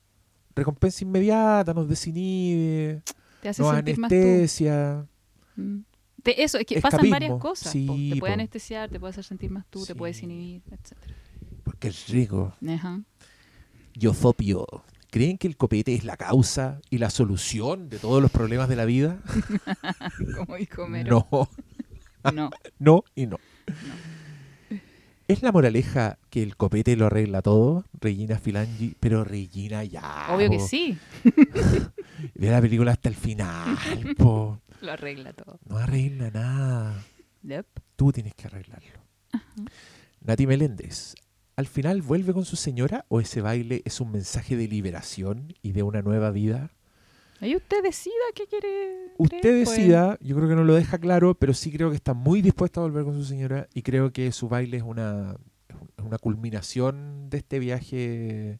Recompensa 0.56 1.04
inmediata, 1.04 1.74
nos 1.74 1.88
desinhibe, 1.88 3.04
Te 3.42 3.50
hace 3.50 3.62
nos 3.62 3.76
sentir 3.76 4.00
más 4.00 4.10
tú. 4.10 4.16
anestesia. 4.16 5.06
Mm. 5.56 5.78
Te- 6.24 6.44
eso, 6.44 6.58
es 6.58 6.66
que 6.66 6.82
pasan 6.82 7.08
varias 7.10 7.38
cosas. 7.40 7.72
po. 7.86 7.94
Te 7.96 8.16
puede 8.20 8.32
po. 8.32 8.34
anestesiar, 8.34 8.90
te 8.90 9.00
puede 9.00 9.12
hacer 9.12 9.24
sentir 9.24 9.52
más 9.52 9.66
tú, 9.70 9.86
te 9.86 9.94
puede 9.94 10.14
desinhibir, 10.14 10.64
etc. 10.72 10.94
Porque 11.64 11.90
es 11.90 12.08
rico. 12.10 12.54
Ajá. 12.68 13.02
Yozopio. 13.94 14.66
¿Creen 15.10 15.38
que 15.38 15.48
el 15.48 15.56
copete 15.58 15.94
es 15.96 16.04
la 16.04 16.18
causa 16.18 16.80
y 16.90 16.98
la 16.98 17.10
solución 17.10 17.90
de 17.90 17.98
todos 18.00 18.22
los 18.22 18.32
problemas 18.32 18.68
de 18.70 18.76
la 18.76 18.86
vida? 18.86 19.20
Como 20.38 20.56
dijo 20.58 20.84
Homero. 20.84 21.28
No, 21.32 21.50
No. 22.34 22.50
no 22.80 23.04
y 23.16 23.26
no. 23.26 23.38
¿Es 25.30 25.44
la 25.44 25.52
moraleja 25.52 26.20
que 26.30 26.42
el 26.42 26.56
copete 26.56 26.96
lo 26.96 27.08
arregla 27.08 27.42
todo? 27.42 27.86
Regina 28.00 28.38
Filangi, 28.40 28.96
pero 29.00 29.24
Regina 29.26 29.84
ya. 29.84 30.28
Obvio 30.30 30.50
que 30.50 30.60
sí. 30.60 30.98
Ve 32.36 32.50
la 32.50 32.62
película 32.62 32.94
hasta 32.94 33.10
el 33.10 33.16
final, 33.16 33.78
po. 34.18 34.62
Lo 34.82 34.92
arregla 34.92 35.34
todo. 35.34 35.60
No 35.68 35.78
arregla 35.78 36.32
nada. 36.32 37.04
Yep. 37.44 37.66
Tú 37.98 38.12
tienes 38.14 38.34
que 38.36 38.48
arreglarlo. 38.48 39.02
Nati 40.22 40.48
Meléndez, 40.48 41.16
¿al 41.58 41.66
final 41.66 42.04
vuelve 42.04 42.34
con 42.34 42.46
su 42.46 42.56
señora 42.56 43.06
o 43.10 43.20
ese 43.20 43.42
baile 43.42 43.82
es 43.84 44.00
un 44.00 44.12
mensaje 44.12 44.56
de 44.56 44.68
liberación 44.68 45.54
y 45.64 45.72
de 45.74 45.84
una 45.84 46.02
nueva 46.02 46.32
vida? 46.32 46.72
Ahí 47.40 47.56
usted 47.56 47.84
decida 47.84 48.14
qué 48.34 48.46
quiere. 48.48 49.12
Usted 49.18 49.42
creer, 49.42 49.66
pues. 49.66 49.78
decida, 49.78 50.18
yo 50.22 50.36
creo 50.36 50.48
que 50.48 50.56
no 50.56 50.64
lo 50.64 50.76
deja 50.76 51.00
claro, 51.00 51.34
pero 51.34 51.54
sí 51.54 51.72
creo 51.72 51.90
que 51.90 51.96
está 51.96 52.14
muy 52.14 52.42
dispuesto 52.42 52.80
a 52.80 52.84
volver 52.84 53.04
con 53.04 53.16
su 53.16 53.26
señora 53.26 53.68
y 53.74 53.82
creo 53.82 54.14
que 54.14 54.32
su 54.32 54.48
baile 54.48 54.78
es 54.78 54.84
una, 54.84 55.36
una 56.04 56.20
culminación 56.20 57.30
de 57.30 57.40
este 57.40 57.60
viaje 57.60 58.60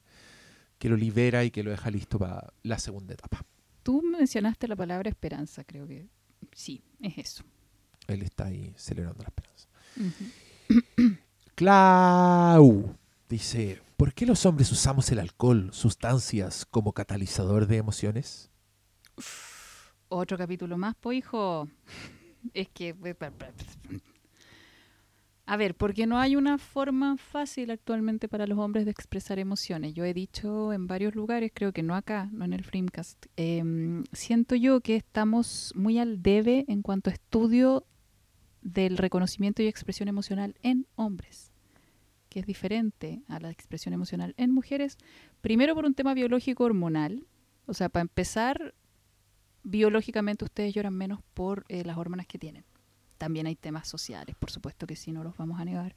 que 0.80 0.90
lo 0.90 0.98
libera 0.98 1.44
y 1.44 1.52
que 1.52 1.64
lo 1.64 1.72
deja 1.72 1.92
listo 1.92 2.18
para 2.18 2.52
la 2.64 2.80
segunda 2.80 3.14
etapa. 3.14 3.46
Tú 3.84 4.02
mencionaste 4.02 4.68
la 4.68 4.76
palabra 4.76 5.10
esperanza, 5.10 5.64
creo 5.64 5.88
que 5.88 6.08
sí, 6.52 6.82
es 7.00 7.18
eso. 7.18 7.44
Él 8.08 8.24
está 8.24 8.46
ahí 8.46 8.74
celebrando 8.76 9.24
la 9.24 9.30
esperanza. 9.30 9.68
Ujú. 9.98 11.18
Clau 11.58 12.96
dice, 13.28 13.82
¿por 13.98 14.14
qué 14.14 14.28
los 14.28 14.46
hombres 14.46 14.72
usamos 14.72 15.12
el 15.12 15.18
alcohol, 15.18 15.72
sustancias, 15.74 16.68
como 16.70 16.94
catalizador 16.94 17.66
de 17.66 17.78
emociones? 17.78 18.52
Otro 20.08 20.38
capítulo 20.38 20.78
más, 20.78 20.94
po 20.94 21.14
hijo. 21.14 21.68
Es 22.54 22.70
que. 22.70 22.96
A 25.48 25.58
ver, 25.58 25.74
porque 25.74 26.06
no 26.06 26.20
hay 26.20 26.36
una 26.36 26.60
forma 26.60 27.18
fácil 27.18 27.72
actualmente 27.72 28.30
para 28.30 28.46
los 28.46 28.60
hombres 28.60 28.86
de 28.86 28.92
expresar 28.92 29.40
emociones. 29.40 29.96
Yo 29.96 30.06
he 30.06 30.14
dicho 30.14 30.74
en 30.74 30.86
varios 30.86 31.16
lugares, 31.16 31.50
creo 31.52 31.74
que 31.74 31.82
no 31.82 31.96
acá, 31.96 32.30
no 32.34 32.46
en 32.46 32.54
el 32.54 32.66
Framecast. 32.66 33.26
em, 33.36 34.04
siento 34.12 34.54
yo 34.54 34.82
que 34.82 34.96
estamos 34.96 35.74
muy 35.76 35.98
al 35.98 36.22
debe 36.22 36.66
en 36.68 36.84
cuanto 36.84 37.10
a 37.10 37.14
estudio 37.14 37.88
del 38.62 38.98
reconocimiento 38.98 39.62
y 39.62 39.68
expresión 39.68 40.10
emocional 40.10 40.56
en 40.64 40.88
hombres, 40.96 41.52
que 42.30 42.40
es 42.40 42.46
diferente 42.46 43.22
a 43.28 43.40
la 43.40 43.50
expresión 43.50 43.94
emocional 43.94 44.34
en 44.38 44.52
mujeres. 44.52 44.98
Primero 45.42 45.76
por 45.76 45.86
un 45.86 45.94
tema 45.94 46.14
biológico 46.14 46.64
hormonal. 46.64 47.26
O 47.66 47.74
sea, 47.74 47.90
para 47.90 48.02
empezar, 48.02 48.74
biológicamente 49.64 50.46
ustedes 50.46 50.74
lloran 50.74 50.94
menos 50.94 51.20
por 51.34 51.66
eh, 51.68 51.84
las 51.84 51.98
hormonas 51.98 52.28
que 52.28 52.40
tienen. 52.40 52.64
También 53.18 53.48
hay 53.48 53.56
temas 53.56 53.88
sociales, 53.88 54.36
por 54.38 54.52
supuesto 54.52 54.88
que 54.88 54.96
sí, 54.96 55.12
no 55.12 55.24
los 55.24 55.36
vamos 55.38 55.60
a 55.60 55.66
negar. 55.66 55.96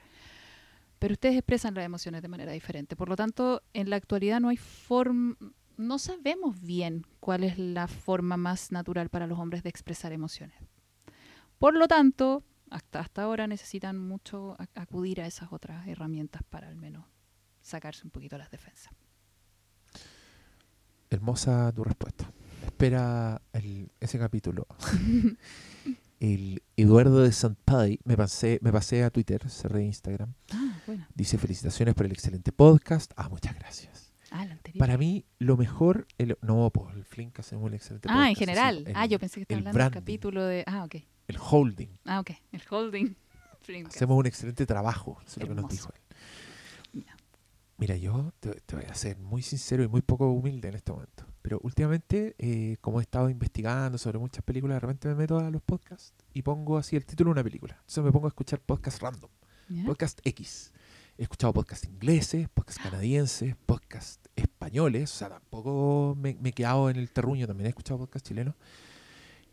Pero 0.99 1.13
ustedes 1.13 1.37
expresan 1.37 1.75
las 1.75 1.85
emociones 1.85 2.23
de 2.23 2.29
manera 2.29 2.53
diferente. 2.53 2.97
Por 2.97 3.09
lo 3.09 3.17
tanto, 3.17 3.63
en 3.73 3.89
la 3.91 3.97
actualidad 3.97 4.41
no 4.41 4.49
hay 4.49 4.57
forma, 4.57 5.37
no 5.77 5.99
sabemos 5.99 6.61
bien 6.61 7.07
cuál 7.21 7.45
es 7.45 7.59
la 7.59 7.89
forma 7.89 8.37
más 8.37 8.71
natural 8.71 9.09
para 9.09 9.27
los 9.27 9.39
hombres 9.39 9.63
de 9.63 9.71
expresar 9.71 10.13
emociones. 10.13 10.57
Por 11.59 11.75
lo 11.75 11.89
tanto, 11.89 12.43
hasta, 12.71 13.01
hasta 13.01 13.23
ahora 13.23 13.47
necesitan 13.47 13.99
mucho 13.99 14.57
ac- 14.59 14.69
acudir 14.75 15.21
a 15.21 15.27
esas 15.27 15.53
otras 15.53 15.87
herramientas 15.89 16.43
para 16.49 16.69
al 16.69 16.77
menos 16.77 17.05
sacarse 17.63 18.05
un 18.05 18.11
poquito 18.11 18.39
las 18.39 18.51
defensas. 18.51 18.93
Hermosa 21.11 21.73
tu 21.75 21.83
respuesta. 21.85 22.31
Espera 22.65 23.43
el- 23.53 23.91
ese 24.01 24.19
capítulo. 24.19 24.67
el 26.21 26.63
Eduardo 26.77 27.21
de 27.23 27.33
Santpay, 27.33 27.99
me 28.05 28.17
pasé, 28.17 28.59
me 28.63 28.73
pasé 28.73 29.03
a 29.03 29.11
Twitter, 29.11 29.49
cerré 29.51 29.85
Instagram. 29.85 30.33
Ah, 30.53 30.79
bueno. 30.87 31.07
Dice 31.15 31.37
felicitaciones 31.39 31.95
por 31.95 32.07
el 32.07 32.13
excelente 32.13 32.53
podcast. 32.53 33.13
Ah, 33.17 33.29
muchas 33.29 33.55
gracias. 33.57 34.13
Ah, 34.31 34.43
anterior. 34.43 34.79
Para 34.79 34.97
mí, 34.97 35.25
lo 35.41 35.57
mejor, 35.57 36.07
el- 36.19 36.39
no, 36.43 36.71
pues 36.71 36.95
el 36.95 37.05
Flink 37.05 37.39
hacemos 37.41 37.65
un 37.65 37.75
excelente 37.75 38.07
podcast. 38.09 38.21
Ah, 38.23 38.27
en 38.29 38.33
así, 38.37 38.39
general. 38.45 38.85
el- 38.87 38.93
ah, 38.97 39.07
yo 39.07 39.19
pensé 39.19 39.35
que 39.37 39.43
estaba 39.43 39.59
hablando 39.59 39.79
del 39.83 39.91
capítulo 39.93 40.45
de. 40.45 40.63
Ah, 40.69 40.85
ok. 40.85 40.97
El 41.31 41.39
holding. 41.41 41.89
Ah, 42.05 42.21
ok. 42.21 42.31
El 42.53 42.63
holding. 42.69 43.17
Hacemos 43.87 44.19
un 44.19 44.27
excelente 44.27 44.67
trabajo, 44.67 45.19
eso 45.25 45.39
es 45.39 45.49
lo 45.49 45.55
que 45.55 45.61
nos 45.61 45.71
dijo 45.71 45.93
él. 45.95 47.05
Mira, 47.79 47.97
yo 47.97 48.33
te, 48.41 48.51
te 48.51 48.77
voy 48.77 48.85
a 48.85 48.95
ser 48.95 49.17
muy 49.19 49.43
sincero 49.43 49.83
y 49.83 49.89
muy 49.89 50.03
poco 50.03 50.31
humilde 50.31 50.69
en 50.69 50.75
este 50.75 50.93
momento. 50.93 51.25
Pero 51.41 51.61
últimamente, 51.63 52.35
eh, 52.39 52.77
como 52.81 53.01
he 53.01 53.03
estado 53.03 53.31
investigando 53.31 53.97
sobre 53.97 54.19
muchas 54.19 54.45
películas, 54.45 54.77
de 54.77 54.81
repente 54.81 55.09
me 55.09 55.15
meto 55.15 55.39
a 55.39 55.51
los 55.51 55.63
podcasts 55.63 56.13
y 56.35 56.43
pongo 56.43 56.77
así 56.77 56.97
el 56.97 57.07
título 57.07 57.29
de 57.29 57.33
una 57.33 57.45
película. 57.45 57.75
Entonces 57.75 58.05
me 58.05 58.13
pongo 58.13 58.27
a 58.27 58.29
escuchar 58.29 58.61
podcasts 58.61 59.01
random, 59.01 59.31
podcast 59.87 60.21
X. 60.25 60.73
He 61.17 61.23
escuchado 61.23 61.55
podcasts 61.55 61.87
ingleses, 61.87 62.49
podcasts 62.51 62.83
canadienses, 62.83 63.57
podcasts 63.65 64.29
españoles. 64.37 65.15
O 65.15 65.17
sea, 65.17 65.29
tampoco 65.31 66.15
me, 66.19 66.35
me 66.35 66.51
he 66.51 66.53
quedado 66.53 66.91
en 66.91 66.97
el 66.97 67.11
terruño, 67.11 67.47
también 67.47 67.67
he 67.67 67.71
escuchado 67.71 67.99
podcasts 68.01 68.29
chilenos. 68.29 68.57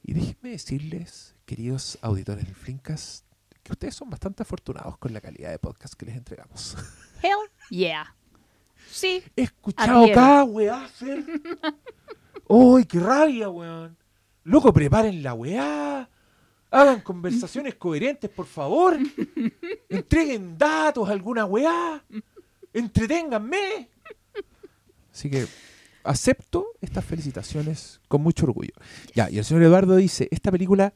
Y 0.03 0.13
déjenme 0.13 0.49
decirles, 0.49 1.36
queridos 1.47 1.97
auditores 2.01 2.45
del 2.45 2.53
Flinkcast, 2.53 3.25
que 3.63 3.71
ustedes 3.71 3.95
son 3.95 4.09
bastante 4.09 4.43
afortunados 4.43 4.97
con 4.97 5.13
la 5.13 5.21
calidad 5.21 5.49
de 5.49 5.57
podcast 5.57 5.93
que 5.93 6.05
les 6.05 6.17
entregamos. 6.17 6.75
Hell 7.23 7.49
yeah. 7.69 8.13
Sí. 8.91 9.23
He 9.33 9.43
escuchado 9.43 10.05
cada 10.13 10.43
weá, 10.43 10.85
Fer. 10.89 11.23
¡Uy, 12.49 12.83
qué 12.83 12.99
rabia, 12.99 13.49
weón! 13.49 13.95
Loco, 14.43 14.73
preparen 14.73 15.23
la 15.23 15.33
weá. 15.33 16.09
Hagan 16.69 16.99
conversaciones 16.99 17.75
coherentes, 17.75 18.29
por 18.29 18.45
favor. 18.45 18.97
Entreguen 19.89 20.57
datos, 20.57 21.07
alguna 21.09 21.45
weá. 21.45 22.03
Entreténganme. 22.73 23.89
Así 25.13 25.29
que 25.29 25.47
acepto 26.03 26.67
estas 26.81 27.05
felicitaciones 27.05 28.01
con 28.09 28.21
mucho 28.21 28.45
orgullo. 28.45 28.73
Ya, 29.13 29.29
y 29.29 29.37
el 29.37 29.45
señor 29.45 29.63
Eduardo 29.63 29.95
dice, 29.95 30.27
esta 30.31 30.51
película 30.51 30.93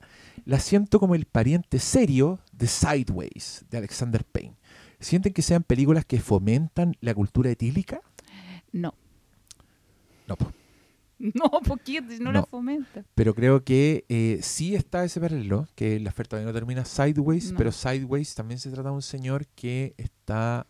la 0.51 0.59
siento 0.59 0.99
como 0.99 1.15
el 1.15 1.25
pariente 1.25 1.79
serio 1.79 2.39
de 2.51 2.67
Sideways, 2.67 3.65
de 3.69 3.77
Alexander 3.77 4.23
Payne. 4.25 4.55
¿Sienten 4.99 5.33
que 5.33 5.41
sean 5.41 5.63
películas 5.63 6.03
que 6.05 6.19
fomentan 6.19 6.95
la 7.01 7.15
cultura 7.15 7.49
etílica? 7.49 8.01
No. 8.71 8.93
No. 10.27 10.35
No, 11.35 11.51
porque 11.67 12.01
no, 12.19 12.31
la 12.31 12.39
No. 12.41 12.47
fomenta. 12.47 13.05
pero 13.13 13.35
creo 13.35 13.63
que 13.63 14.05
eh, 14.09 14.39
sí 14.41 14.73
está 14.73 15.03
ese 15.05 15.21
paralelo, 15.21 15.67
que 15.75 15.99
la 15.99 16.09
oferta 16.09 16.31
todavía 16.31 16.47
no 16.51 16.53
termina 16.53 16.83
Sideways, 16.83 17.51
No. 17.51 17.57
pero 17.59 17.71
Sideways 17.71 18.33
también 18.33 18.59
se 18.59 18.71
trata 18.71 18.89
de 18.89 18.95
un 18.95 19.03
señor 19.03 19.45
que 19.53 19.93
está 19.97 20.65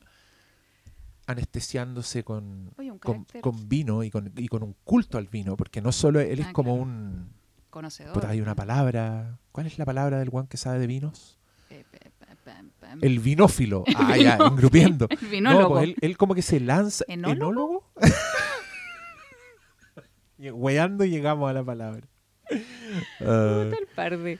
anestesiándose 1.25 2.23
con, 2.25 2.71
Oye, 2.77 2.91
con, 2.99 3.69
vino 3.69 4.03
y 4.03 4.11
con, 4.11 4.33
y 4.35 4.47
con 4.49 4.63
un 4.63 4.75
culto 4.83 5.17
al 5.17 5.27
vino, 5.27 5.55
porque 5.55 5.81
no 5.81 5.93
solo 5.93 6.19
él 6.19 6.39
es 6.39 6.47
Ah, 6.47 6.53
como 6.53 6.71
claro. 6.75 6.83
un... 6.83 7.29
conocedor. 7.71 8.13
Puta, 8.13 8.29
hay 8.29 8.41
una 8.41 8.55
palabra... 8.55 9.39
¿Cuál 9.51 9.67
es 9.67 9.77
la 9.79 9.85
palabra 9.85 10.19
del 10.19 10.29
guan 10.29 10.47
que 10.47 10.57
sabe 10.57 10.79
de 10.79 10.87
vinos? 10.87 11.39
Eh, 11.69 11.83
El 13.01 13.19
vinófilo. 13.19 13.83
Ah, 13.95 14.15
ya, 14.17 14.37
engrupiendo. 14.37 15.07
El 15.09 15.17
No, 15.23 15.29
vinólogo. 15.29 15.69
pues 15.75 15.83
él, 15.85 15.95
él 16.01 16.17
como 16.17 16.35
que 16.35 16.41
se 16.41 16.59
lanza. 16.59 17.03
¿Enólogo? 17.07 17.83
Hueando 20.37 21.05
llegamos 21.05 21.49
a 21.49 21.53
la 21.53 21.63
palabra. 21.63 22.07
El 23.19 23.87
parde. 23.95 24.39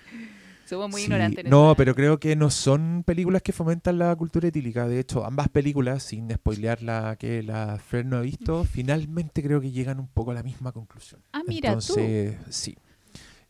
Somos 0.65 0.89
muy 0.89 1.01
sí, 1.01 1.05
ignorantes. 1.07 1.43
en 1.45 1.51
No, 1.51 1.73
pero 1.75 1.93
creo 1.95 2.17
que 2.19 2.35
no 2.37 2.49
son 2.49 3.03
películas 3.05 3.41
que 3.41 3.51
fomentan 3.51 3.99
la 3.99 4.15
cultura 4.15 4.47
etílica. 4.47 4.87
De 4.87 4.99
hecho, 4.99 5.25
ambas 5.25 5.49
películas, 5.49 6.03
sin 6.03 6.31
spoilear 6.31 6.81
la 6.81 7.17
que 7.17 7.43
la 7.43 7.77
Fer 7.77 8.05
no 8.05 8.15
ha 8.17 8.21
visto, 8.21 8.63
finalmente 8.63 9.43
creo 9.43 9.59
que 9.59 9.71
llegan 9.71 9.99
un 9.99 10.07
poco 10.07 10.31
a 10.31 10.33
la 10.33 10.43
misma 10.43 10.71
conclusión. 10.71 11.21
Ah, 11.33 11.41
mira 11.45 11.71
tú. 11.71 11.79
Entonces, 11.99 12.37
sí. 12.49 12.77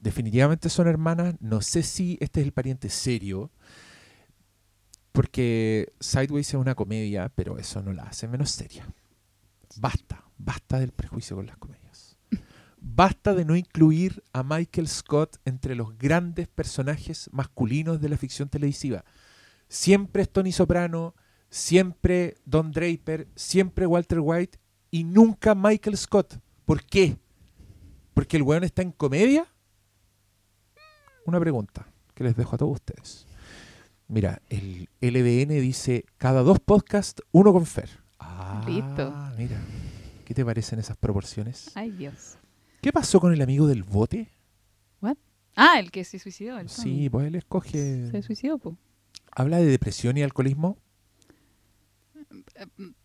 Definitivamente 0.01 0.67
son 0.67 0.87
hermanas. 0.87 1.35
No 1.39 1.61
sé 1.61 1.83
si 1.83 2.17
este 2.19 2.41
es 2.41 2.47
el 2.47 2.53
pariente 2.53 2.89
serio. 2.89 3.51
Porque 5.11 5.93
Sideways 5.99 6.49
es 6.49 6.55
una 6.55 6.75
comedia, 6.75 7.31
pero 7.35 7.57
eso 7.57 7.81
no 7.81 7.93
la 7.93 8.03
hace 8.03 8.27
menos 8.27 8.49
seria. 8.51 8.87
Basta, 9.77 10.25
basta 10.37 10.79
del 10.79 10.91
prejuicio 10.91 11.35
con 11.35 11.45
las 11.45 11.57
comedias. 11.57 12.17
Basta 12.79 13.35
de 13.35 13.45
no 13.45 13.55
incluir 13.55 14.23
a 14.33 14.41
Michael 14.41 14.87
Scott 14.87 15.37
entre 15.45 15.75
los 15.75 15.97
grandes 15.97 16.47
personajes 16.47 17.29
masculinos 17.31 18.01
de 18.01 18.09
la 18.09 18.17
ficción 18.17 18.49
televisiva. 18.49 19.05
Siempre 19.67 20.23
es 20.23 20.31
Tony 20.31 20.51
Soprano, 20.51 21.13
siempre 21.49 22.37
Don 22.45 22.71
Draper, 22.71 23.27
siempre 23.35 23.85
Walter 23.85 24.19
White 24.19 24.57
y 24.89 25.03
nunca 25.03 25.53
Michael 25.53 25.95
Scott. 25.95 26.39
¿Por 26.65 26.83
qué? 26.83 27.17
¿Porque 28.15 28.37
el 28.37 28.43
weón 28.43 28.63
está 28.63 28.81
en 28.81 28.91
comedia? 28.91 29.45
Una 31.25 31.39
pregunta 31.39 31.87
que 32.13 32.23
les 32.23 32.35
dejo 32.35 32.55
a 32.55 32.57
todos 32.57 32.73
ustedes. 32.73 33.27
Mira, 34.07 34.41
el 34.49 34.89
LBN 34.99 35.61
dice 35.61 36.05
cada 36.17 36.41
dos 36.43 36.59
podcasts, 36.59 37.21
uno 37.31 37.53
con 37.53 37.65
Fer. 37.65 37.89
Ah, 38.19 38.63
Listo. 38.67 39.13
Mira, 39.37 39.57
¿qué 40.25 40.33
te 40.33 40.43
parecen 40.43 40.79
esas 40.79 40.97
proporciones? 40.97 41.71
Ay, 41.75 41.91
Dios. 41.91 42.37
¿Qué 42.81 42.91
pasó 42.91 43.19
con 43.19 43.31
el 43.33 43.41
amigo 43.41 43.67
del 43.67 43.83
bote? 43.83 44.29
Ah, 45.55 45.79
el 45.79 45.91
que 45.91 46.05
se 46.05 46.17
suicidó. 46.17 46.57
El 46.59 46.69
Sí, 46.69 47.09
pues 47.09 47.27
él 47.27 47.35
escoge. 47.35 48.09
Se 48.09 48.21
suicidó, 48.21 48.57
po. 48.57 48.77
Habla 49.31 49.57
de 49.57 49.65
depresión 49.65 50.17
y 50.17 50.23
alcoholismo. 50.23 50.77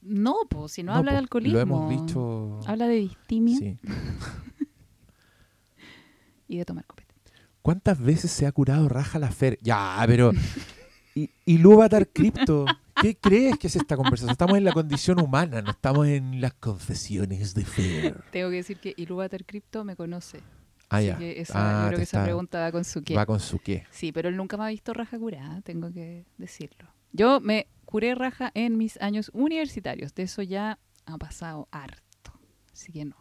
No, 0.00 0.36
pues, 0.48 0.72
si 0.72 0.84
no, 0.84 0.92
No, 0.92 0.98
habla 0.98 1.12
de 1.12 1.18
alcoholismo. 1.18 1.56
Lo 1.56 1.60
hemos 1.62 1.90
dicho. 2.06 2.60
Habla 2.66 2.86
de 2.86 2.94
distimia 2.94 3.58
Sí. 3.58 3.78
y 6.48 6.58
de 6.58 6.64
tomar 6.64 6.86
copete. 6.86 7.05
¿Cuántas 7.66 7.98
veces 8.00 8.30
se 8.30 8.46
ha 8.46 8.52
curado 8.52 8.88
Raja 8.88 9.18
la 9.18 9.28
Fer? 9.32 9.58
Ya, 9.60 10.00
pero. 10.06 10.30
¿Y, 11.16 11.30
y 11.44 11.58
Lúvatar 11.58 12.06
Crypto? 12.08 12.64
¿Qué 13.02 13.16
crees 13.16 13.58
que 13.58 13.66
es 13.66 13.74
esta 13.74 13.96
conversación? 13.96 14.30
Estamos 14.30 14.56
en 14.56 14.62
la 14.62 14.70
condición 14.72 15.18
humana, 15.20 15.62
no 15.62 15.72
estamos 15.72 16.06
en 16.06 16.40
las 16.40 16.54
confesiones 16.54 17.54
de 17.54 17.64
Fer. 17.64 18.22
Tengo 18.30 18.50
que 18.50 18.56
decir 18.56 18.78
que 18.78 18.94
Ilúvatar 18.96 19.44
Crypto 19.44 19.82
me 19.82 19.96
conoce. 19.96 20.38
Ah, 20.88 20.98
Así 20.98 21.06
ya. 21.08 21.18
que 21.18 21.40
esa, 21.40 21.54
Ah, 21.56 21.82
yo 21.82 21.88
creo 21.88 21.98
que 21.98 22.02
esa 22.04 22.22
pregunta 22.22 22.60
va 22.60 22.70
con 22.70 22.84
su 22.84 23.02
qué. 23.02 23.16
Va 23.16 23.26
con 23.26 23.40
su 23.40 23.58
qué. 23.58 23.84
Sí, 23.90 24.12
pero 24.12 24.28
él 24.28 24.36
nunca 24.36 24.56
me 24.56 24.62
ha 24.62 24.68
visto 24.68 24.94
raja 24.94 25.18
curada, 25.18 25.60
tengo 25.62 25.92
que 25.92 26.24
decirlo. 26.38 26.88
Yo 27.12 27.40
me 27.40 27.66
curé 27.84 28.14
raja 28.14 28.52
en 28.54 28.78
mis 28.78 28.96
años 29.00 29.32
universitarios. 29.34 30.14
De 30.14 30.22
eso 30.22 30.42
ya 30.42 30.78
ha 31.04 31.18
pasado 31.18 31.66
harto. 31.72 32.38
Así 32.72 32.92
que 32.92 33.04
no. 33.04 33.16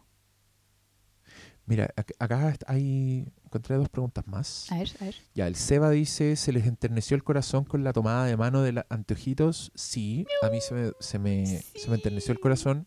Mira, 1.65 1.89
ac- 1.95 2.13
acá 2.19 2.53
hay. 2.67 3.25
Encontré 3.55 3.77
dos 3.77 3.87
preguntas 3.87 4.27
más. 4.27 4.69
A 4.69 4.79
ver, 4.79 4.89
a 4.99 5.05
ver. 5.05 5.15
Ya, 5.33 5.47
el 5.47 5.55
Seba 5.55 5.89
dice, 5.89 6.35
¿se 6.35 6.51
les 6.51 6.65
enterneció 6.65 7.15
el 7.15 7.23
corazón 7.23 7.63
con 7.63 7.85
la 7.85 7.93
tomada 7.93 8.25
de 8.25 8.35
mano 8.35 8.61
de 8.61 8.73
los 8.73 8.83
anteojitos? 8.89 9.71
Sí, 9.75 10.27
a 10.41 10.49
mí 10.49 10.59
se 10.59 10.73
me, 10.73 10.91
se, 10.99 11.19
me, 11.19 11.45
se 11.45 11.87
me 11.87 11.95
enterneció 11.95 12.33
el 12.33 12.41
corazón, 12.41 12.85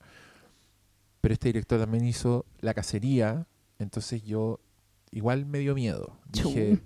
pero 1.22 1.32
este 1.32 1.48
director 1.48 1.80
también 1.80 2.04
hizo 2.04 2.44
La 2.60 2.74
Cacería, 2.74 3.46
entonces 3.78 4.22
yo 4.24 4.60
igual 5.10 5.46
me 5.46 5.60
dio 5.60 5.74
miedo. 5.74 6.18
Dije, 6.30 6.76
Chu. 6.76 6.82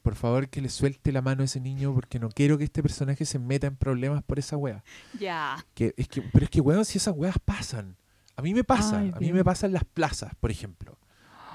por 0.00 0.14
favor 0.14 0.48
que 0.48 0.62
le 0.62 0.70
suelte 0.70 1.12
la 1.12 1.20
mano 1.20 1.42
a 1.42 1.44
ese 1.44 1.60
niño 1.60 1.92
porque 1.92 2.18
no 2.18 2.30
quiero 2.30 2.56
que 2.56 2.64
este 2.64 2.82
personaje 2.82 3.26
se 3.26 3.38
meta 3.38 3.66
en 3.66 3.76
problemas 3.76 4.22
por 4.22 4.38
esa 4.38 4.56
wea. 4.56 4.82
Ya. 5.20 5.62
Que, 5.74 5.92
es 5.98 6.08
que, 6.08 6.22
pero 6.22 6.46
es 6.46 6.50
que, 6.50 6.62
weón, 6.62 6.86
si 6.86 6.96
esas 6.96 7.14
weas 7.14 7.36
pasan. 7.44 7.94
A 8.36 8.40
mí 8.40 8.54
me 8.54 8.64
pasa, 8.64 9.00
Ay, 9.00 9.12
a 9.14 9.18
mí 9.18 9.34
me 9.34 9.44
pasa 9.44 9.66
en 9.66 9.74
las 9.74 9.84
plazas, 9.84 10.34
por 10.36 10.50
ejemplo. 10.50 10.96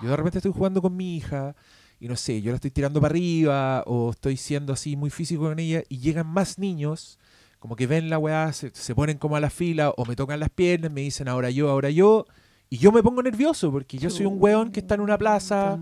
Yo 0.01 0.09
de 0.09 0.15
repente 0.15 0.37
estoy 0.39 0.51
jugando 0.51 0.81
con 0.81 0.95
mi 0.95 1.15
hija 1.15 1.55
y 1.99 2.07
no 2.07 2.15
sé, 2.15 2.41
yo 2.41 2.51
la 2.51 2.55
estoy 2.55 2.71
tirando 2.71 3.01
para 3.01 3.11
arriba 3.11 3.83
o 3.87 4.11
estoy 4.11 4.37
siendo 4.37 4.73
así 4.73 4.95
muy 4.95 5.09
físico 5.09 5.43
con 5.43 5.57
ella 5.59 5.83
y 5.89 5.97
llegan 5.97 6.27
más 6.27 6.59
niños, 6.59 7.17
como 7.59 7.75
que 7.75 7.87
ven 7.87 8.09
la 8.09 8.19
weá, 8.19 8.53
se, 8.53 8.71
se 8.73 8.93
ponen 8.93 9.17
como 9.17 9.35
a 9.35 9.39
la 9.39 9.49
fila 9.49 9.91
o 9.97 10.05
me 10.05 10.15
tocan 10.15 10.39
las 10.39 10.49
piernas, 10.49 10.91
me 10.91 11.01
dicen 11.01 11.27
ahora 11.27 11.49
yo, 11.49 11.69
ahora 11.69 11.89
yo. 11.89 12.25
Y 12.69 12.77
yo 12.77 12.91
me 12.91 13.01
pongo 13.01 13.23
nervioso 13.23 13.71
porque 13.71 13.97
yo 13.97 14.09
soy 14.09 14.25
un 14.25 14.35
weón 14.39 14.71
que 14.71 14.81
está 14.81 14.95
en 14.95 15.01
una 15.01 15.17
plaza, 15.17 15.79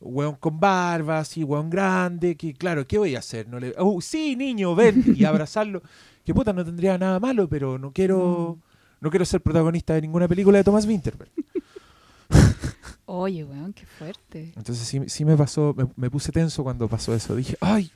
weón 0.00 0.34
con 0.34 0.60
barba, 0.60 1.20
así, 1.20 1.44
weón 1.44 1.70
grande, 1.70 2.36
que 2.36 2.52
claro, 2.52 2.86
¿qué 2.86 2.98
voy 2.98 3.14
a 3.14 3.20
hacer? 3.20 3.48
No 3.48 3.58
le, 3.60 3.72
oh, 3.78 4.00
sí, 4.00 4.36
niño, 4.36 4.74
ven 4.74 5.14
y 5.16 5.24
abrazarlo. 5.24 5.82
Que 6.24 6.34
puta, 6.34 6.52
no 6.52 6.64
tendría 6.64 6.98
nada 6.98 7.20
malo, 7.20 7.48
pero 7.48 7.78
no 7.78 7.92
quiero, 7.92 8.58
no 9.00 9.10
quiero 9.10 9.24
ser 9.24 9.40
protagonista 9.40 9.94
de 9.94 10.02
ninguna 10.02 10.26
película 10.26 10.58
de 10.58 10.64
Thomas 10.64 10.86
Winterberg. 10.86 11.30
Oye, 13.06 13.44
weón, 13.44 13.72
qué 13.72 13.84
fuerte. 13.86 14.52
Entonces 14.56 14.86
sí, 14.86 15.00
sí 15.08 15.24
me 15.24 15.36
pasó, 15.36 15.74
me, 15.76 15.86
me 15.96 16.10
puse 16.10 16.32
tenso 16.32 16.62
cuando 16.62 16.88
pasó 16.88 17.14
eso. 17.14 17.36
Dije, 17.36 17.56
ay, 17.60 17.90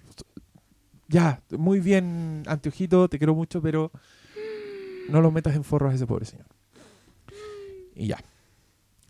ya, 1.09 1.43
muy 1.51 1.80
bien, 1.80 2.43
anteojito, 2.47 3.09
te 3.09 3.18
quiero 3.18 3.35
mucho, 3.35 3.62
pero 3.62 3.90
no 5.09 5.22
lo 5.22 5.30
metas 5.30 5.56
en 5.56 5.64
forros 5.64 5.93
a 5.93 5.94
ese 5.94 6.06
pobre 6.06 6.26
señor. 6.26 6.47
Y 7.94 8.09
ya. 8.09 8.22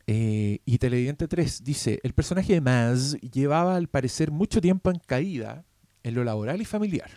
Eh, 0.06 0.60
y 0.64 0.78
Televidente 0.78 1.28
3 1.28 1.64
dice, 1.64 2.00
el 2.02 2.14
personaje 2.14 2.54
de 2.54 2.60
Maz 2.60 3.14
llevaba 3.20 3.76
al 3.76 3.88
parecer 3.88 4.30
mucho 4.30 4.60
tiempo 4.60 4.90
en 4.90 5.00
caída 5.00 5.64
en 6.02 6.14
lo 6.14 6.24
laboral 6.24 6.60
y 6.62 6.64
familiar. 6.64 7.10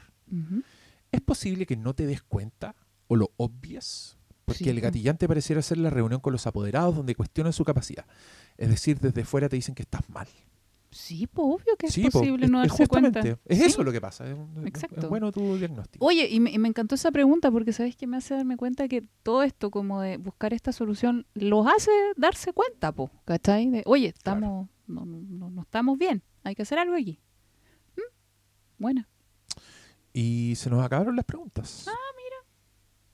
¿Es 1.11 1.21
posible 1.21 1.65
que 1.65 1.77
no 1.77 1.93
te 1.93 2.05
des 2.05 2.21
cuenta 2.21 2.75
o 3.07 3.15
lo 3.15 3.31
obvias? 3.37 4.17
Porque 4.45 4.63
Sí, 4.63 4.69
el 4.69 4.81
gatillante 4.81 5.27
pareciera 5.27 5.61
ser 5.61 5.77
la 5.77 5.89
reunión 5.89 6.19
con 6.19 6.33
los 6.33 6.45
apoderados 6.47 6.95
donde 6.95 7.15
cuestionan 7.15 7.53
su 7.53 7.63
capacidad. 7.63 8.05
Es 8.57 8.69
decir, 8.69 8.99
desde 8.99 9.23
fuera 9.23 9.47
te 9.49 9.55
dicen 9.55 9.75
que 9.75 9.83
estás 9.83 10.09
mal. 10.09 10.27
Sí, 10.89 11.25
pues 11.25 11.45
obvio 11.47 11.77
que 11.77 11.87
es 11.87 11.93
Sí, 11.93 12.09
posible 12.09 12.49
no 12.49 12.61
es 12.61 12.67
darse 12.69 12.85
cuenta. 12.87 13.21
Es 13.45 13.59
Sí. 13.59 13.63
eso 13.63 13.81
lo 13.81 13.93
que 13.93 14.01
pasa. 14.01 14.25
Es, 14.29 14.35
Exacto. 14.65 14.99
es 14.99 15.07
bueno 15.07 15.31
tu 15.31 15.55
diagnóstico. 15.55 16.05
Oye, 16.05 16.27
y 16.29 16.41
me, 16.41 16.51
y 16.51 16.57
me 16.59 16.67
encantó 16.67 16.95
esa 16.95 17.11
pregunta 17.11 17.49
porque 17.49 17.71
sabes 17.71 17.95
que 17.95 18.07
me 18.07 18.17
hace 18.17 18.33
darme 18.33 18.57
cuenta 18.57 18.89
que 18.89 19.05
todo 19.23 19.43
esto 19.43 19.71
como 19.71 20.01
de 20.01 20.17
buscar 20.17 20.53
esta 20.53 20.73
solución 20.73 21.25
los 21.33 21.65
hace 21.65 21.91
darse 22.17 22.51
cuenta, 22.51 22.91
po, 22.91 23.09
¿cachai? 23.23 23.69
De, 23.69 23.83
oye, 23.85 24.07
estamos, 24.07 24.67
no, 24.87 25.05
no, 25.05 25.21
no- 25.29 25.49
no 25.49 25.61
estamos 25.61 25.97
bien, 25.97 26.23
hay 26.43 26.55
que 26.55 26.63
hacer 26.63 26.77
algo 26.77 26.95
aquí. 26.95 27.21
¿Mm? 27.95 28.01
Buena. 28.83 29.07
Y 30.11 30.55
se 30.57 30.69
nos 30.69 30.83
acabaron 30.83 31.15
las 31.15 31.23
preguntas. 31.23 31.85
Ah, 31.87 31.93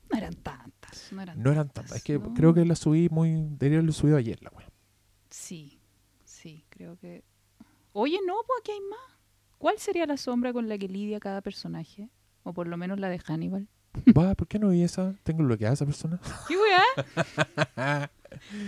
No 0.09 0.17
eran 0.17 0.33
tantas, 0.35 0.71
no 1.11 1.21
eran 1.21 1.41
no 1.41 1.51
eran 1.51 1.69
tantas. 1.69 1.97
Es 1.97 2.03
que 2.03 2.17
no. 2.19 2.33
creo 2.33 2.53
que 2.53 2.65
las 2.65 2.79
subí 2.79 3.09
muy. 3.09 3.31
Debería 3.31 3.77
haberlo 3.79 3.91
subido 3.93 4.17
ayer, 4.17 4.41
la 4.41 4.49
wea. 4.55 4.67
Sí, 5.29 5.79
sí, 6.23 6.65
creo 6.69 6.97
que... 6.97 7.23
Oye, 7.93 8.17
no, 8.25 8.35
pues 8.45 8.59
aquí 8.61 8.71
hay 8.71 8.79
más. 8.81 8.99
¿Cuál 9.57 9.77
sería 9.79 10.05
la 10.05 10.17
sombra 10.17 10.53
con 10.53 10.69
la 10.69 10.77
que 10.77 10.87
lidia 10.87 11.19
cada 11.19 11.41
personaje? 11.41 12.09
O 12.43 12.53
por 12.53 12.67
lo 12.67 12.77
menos 12.77 12.99
la 12.99 13.09
de 13.09 13.19
Hannibal. 13.19 13.67
Va, 14.17 14.35
¿por 14.35 14.47
qué 14.47 14.59
no 14.59 14.69
vi 14.69 14.83
esa? 14.83 15.15
¿Tengo 15.23 15.43
bloqueada 15.43 15.73
esa 15.73 15.85
persona? 15.85 16.19
¿Qué 16.47 16.55
weá? 16.55 18.11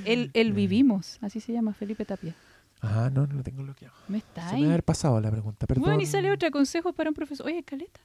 el, 0.05 0.31
el 0.33 0.53
Vivimos, 0.53 1.17
así 1.21 1.39
se 1.39 1.53
llama 1.53 1.73
Felipe 1.73 2.05
Tapia. 2.05 2.35
Ah, 2.81 3.09
no, 3.13 3.27
no 3.27 3.33
lo 3.35 3.43
tengo 3.43 3.61
bloqueado. 3.63 3.93
¿No 4.07 4.17
está 4.17 4.41
Se 4.49 4.53
me 4.53 4.55
ahí? 4.55 4.61
debe 4.63 4.73
haber 4.73 4.83
pasado 4.83 5.19
la 5.19 5.29
pregunta, 5.29 5.67
perdón. 5.67 5.83
Bueno, 5.85 6.01
y 6.01 6.05
sale 6.05 6.31
otra, 6.31 6.49
consejos 6.49 6.95
para 6.95 7.09
un 7.09 7.13
profesor. 7.13 7.45
Oye, 7.45 7.61
Caleta. 7.63 7.99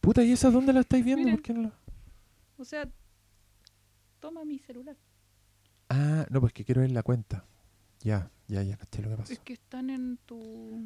Puta, 0.00 0.22
¿y 0.22 0.32
esa 0.32 0.50
dónde 0.50 0.72
la 0.72 0.80
estáis 0.80 1.04
viendo? 1.04 1.24
Mira. 1.24 1.36
¿Por 1.36 1.42
qué 1.42 1.52
no 1.52 1.62
la- 1.62 1.72
O 2.56 2.64
sea, 2.64 2.88
toma 4.22 4.44
mi 4.44 4.58
celular. 4.60 4.96
Ah, 5.90 6.24
no, 6.30 6.40
pues 6.40 6.52
que 6.52 6.64
quiero 6.64 6.80
ver 6.80 6.92
la 6.92 7.02
cuenta. 7.02 7.44
Ya, 8.00 8.30
ya, 8.46 8.62
ya, 8.62 8.76
caché 8.76 9.02
lo 9.02 9.10
que 9.10 9.16
pasó. 9.16 9.32
Es 9.32 9.40
que 9.40 9.52
están 9.52 9.90
en 9.90 10.16
tu, 10.24 10.38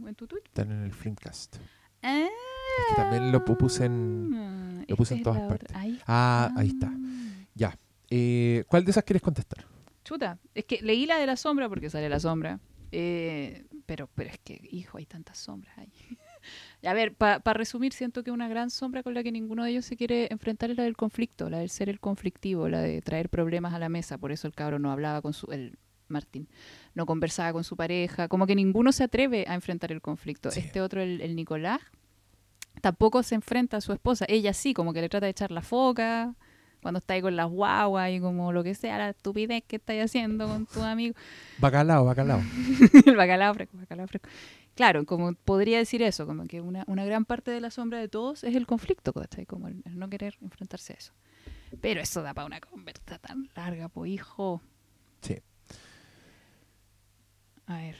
en 0.08 0.14
tu 0.14 0.26
Twitter. 0.26 0.48
Están 0.48 0.72
en 0.72 0.82
el 0.84 0.92
Flimcast. 0.92 1.56
Ah, 2.02 2.26
que 2.88 2.94
también 2.96 3.30
lo 3.32 3.44
pu- 3.44 3.56
puse 3.56 3.84
en- 3.84 4.84
lo 4.88 4.96
puse 4.96 5.14
en 5.14 5.18
es 5.20 5.24
todas 5.24 5.40
partes. 5.48 5.74
Ahí. 5.76 6.00
Ah, 6.06 6.50
ahí 6.56 6.68
está. 6.68 6.90
Ya. 7.54 7.78
Eh, 8.10 8.64
¿Cuál 8.68 8.84
de 8.84 8.90
esas 8.90 9.04
quieres 9.04 9.22
contestar? 9.22 9.64
Chuta, 10.04 10.38
es 10.54 10.64
que 10.64 10.80
leí 10.82 11.04
la 11.06 11.16
de 11.18 11.26
la 11.26 11.36
sombra 11.36 11.68
porque 11.68 11.90
sale 11.90 12.08
la 12.08 12.20
sombra. 12.20 12.58
Eh, 12.92 13.66
pero, 13.84 14.08
pero 14.14 14.30
es 14.30 14.38
que, 14.38 14.60
hijo, 14.70 14.98
hay 14.98 15.06
tantas 15.06 15.36
sombras 15.38 15.76
ahí. 15.78 15.92
a 16.86 16.94
ver, 16.94 17.14
para 17.14 17.52
resumir, 17.54 17.92
siento 17.92 18.22
que 18.22 18.30
una 18.30 18.48
gran 18.48 18.70
sombra 18.70 19.02
con 19.02 19.14
la 19.14 19.22
que 19.22 19.32
ninguno 19.32 19.64
de 19.64 19.70
ellos 19.70 19.84
se 19.84 19.96
quiere 19.96 20.28
enfrentar 20.30 20.70
es 20.70 20.76
la 20.76 20.84
del 20.84 20.96
conflicto, 20.96 21.50
la 21.50 21.58
del 21.58 21.70
ser 21.70 21.88
el 21.88 22.00
conflictivo, 22.00 22.68
la 22.68 22.80
de 22.80 23.00
traer 23.02 23.28
problemas 23.28 23.74
a 23.74 23.78
la 23.78 23.88
mesa. 23.88 24.18
Por 24.18 24.32
eso 24.32 24.46
el 24.46 24.54
cabro 24.54 24.78
no 24.78 24.90
hablaba 24.90 25.22
con 25.22 25.32
su. 25.32 25.50
El 25.50 25.78
Martín 26.08 26.48
no 26.94 27.04
conversaba 27.04 27.52
con 27.52 27.64
su 27.64 27.76
pareja. 27.76 28.28
Como 28.28 28.46
que 28.46 28.54
ninguno 28.54 28.92
se 28.92 29.04
atreve 29.04 29.44
a 29.48 29.54
enfrentar 29.54 29.90
el 29.90 30.00
conflicto. 30.00 30.50
Sí. 30.50 30.60
Este 30.60 30.80
otro, 30.80 31.02
el, 31.02 31.20
el 31.20 31.34
Nicolás, 31.34 31.80
tampoco 32.80 33.22
se 33.22 33.34
enfrenta 33.34 33.78
a 33.78 33.80
su 33.80 33.92
esposa. 33.92 34.24
Ella 34.28 34.52
sí, 34.52 34.72
como 34.72 34.92
que 34.92 35.00
le 35.00 35.08
trata 35.08 35.26
de 35.26 35.30
echar 35.30 35.50
la 35.50 35.62
foca 35.62 36.34
cuando 36.86 36.98
está 36.98 37.14
ahí 37.14 37.20
con 37.20 37.34
las 37.34 37.50
guaguas 37.50 38.10
y 38.12 38.20
como 38.20 38.52
lo 38.52 38.62
que 38.62 38.74
sea, 38.74 38.96
la 38.98 39.08
estupidez 39.10 39.64
que 39.66 39.74
estáis 39.74 40.04
haciendo 40.04 40.46
con 40.46 40.66
tu 40.66 40.82
amigo. 40.82 41.16
Bacalao, 41.58 42.04
bacalao. 42.04 42.40
el 43.06 43.16
bacalao 43.16 43.54
fresco, 43.54 43.76
bacalao 43.76 44.06
fresco. 44.06 44.28
Claro, 44.76 45.06
como 45.06 45.32
podría 45.34 45.78
decir 45.78 46.02
eso, 46.02 46.26
como 46.26 46.46
que 46.46 46.60
una, 46.60 46.84
una 46.86 47.04
gran 47.04 47.24
parte 47.24 47.50
de 47.50 47.60
la 47.60 47.70
sombra 47.70 47.98
de 47.98 48.08
todos 48.08 48.44
es 48.44 48.54
el 48.54 48.66
conflicto, 48.66 49.12
¿cachai? 49.12 49.46
Como 49.46 49.68
el, 49.68 49.82
el 49.86 49.98
no 49.98 50.08
querer 50.08 50.36
enfrentarse 50.42 50.92
a 50.92 50.96
eso. 50.96 51.12
Pero 51.80 52.00
eso 52.00 52.22
da 52.22 52.34
para 52.34 52.46
una 52.46 52.60
conversa 52.60 53.18
tan 53.18 53.48
larga, 53.56 53.88
po 53.88 54.06
hijo. 54.06 54.60
Sí. 55.22 55.38
A 57.66 57.78
ver, 57.78 57.96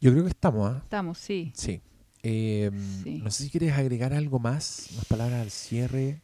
Yo 0.00 0.12
creo 0.12 0.24
que 0.24 0.30
estamos, 0.30 0.70
¿ah? 0.70 0.80
estamos, 0.82 1.18
sí. 1.18 1.52
Sí. 1.54 1.82
Eh, 2.22 2.70
Sí. 3.02 3.20
No 3.22 3.30
sé 3.30 3.44
si 3.44 3.50
quieres 3.50 3.72
agregar 3.76 4.12
algo 4.12 4.38
más, 4.38 4.88
unas 4.92 5.04
palabras 5.06 5.42
al 5.42 5.50
cierre. 5.50 6.22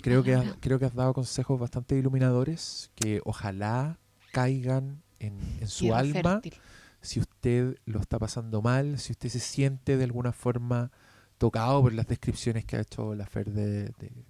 Creo 0.00 0.22
que, 0.22 0.34
has, 0.34 0.56
creo 0.60 0.78
que 0.78 0.86
has 0.86 0.94
dado 0.94 1.12
consejos 1.12 1.60
bastante 1.60 1.96
iluminadores 1.96 2.90
que 2.94 3.20
ojalá 3.24 3.98
caigan 4.32 5.02
en, 5.20 5.38
en 5.60 5.68
su 5.68 5.84
Tierra 5.84 5.98
alma 6.00 6.32
fértil. 6.40 6.54
si 7.00 7.20
usted 7.20 7.76
lo 7.86 8.00
está 8.00 8.18
pasando 8.18 8.62
mal, 8.62 8.98
si 8.98 9.12
usted 9.12 9.28
se 9.28 9.40
siente 9.40 9.96
de 9.96 10.04
alguna 10.04 10.32
forma 10.32 10.90
tocado 11.38 11.82
por 11.82 11.92
las 11.92 12.06
descripciones 12.06 12.64
que 12.64 12.76
ha 12.76 12.80
hecho 12.80 13.14
la 13.14 13.26
Fer 13.26 13.50
de, 13.52 13.84
de- 13.98 14.24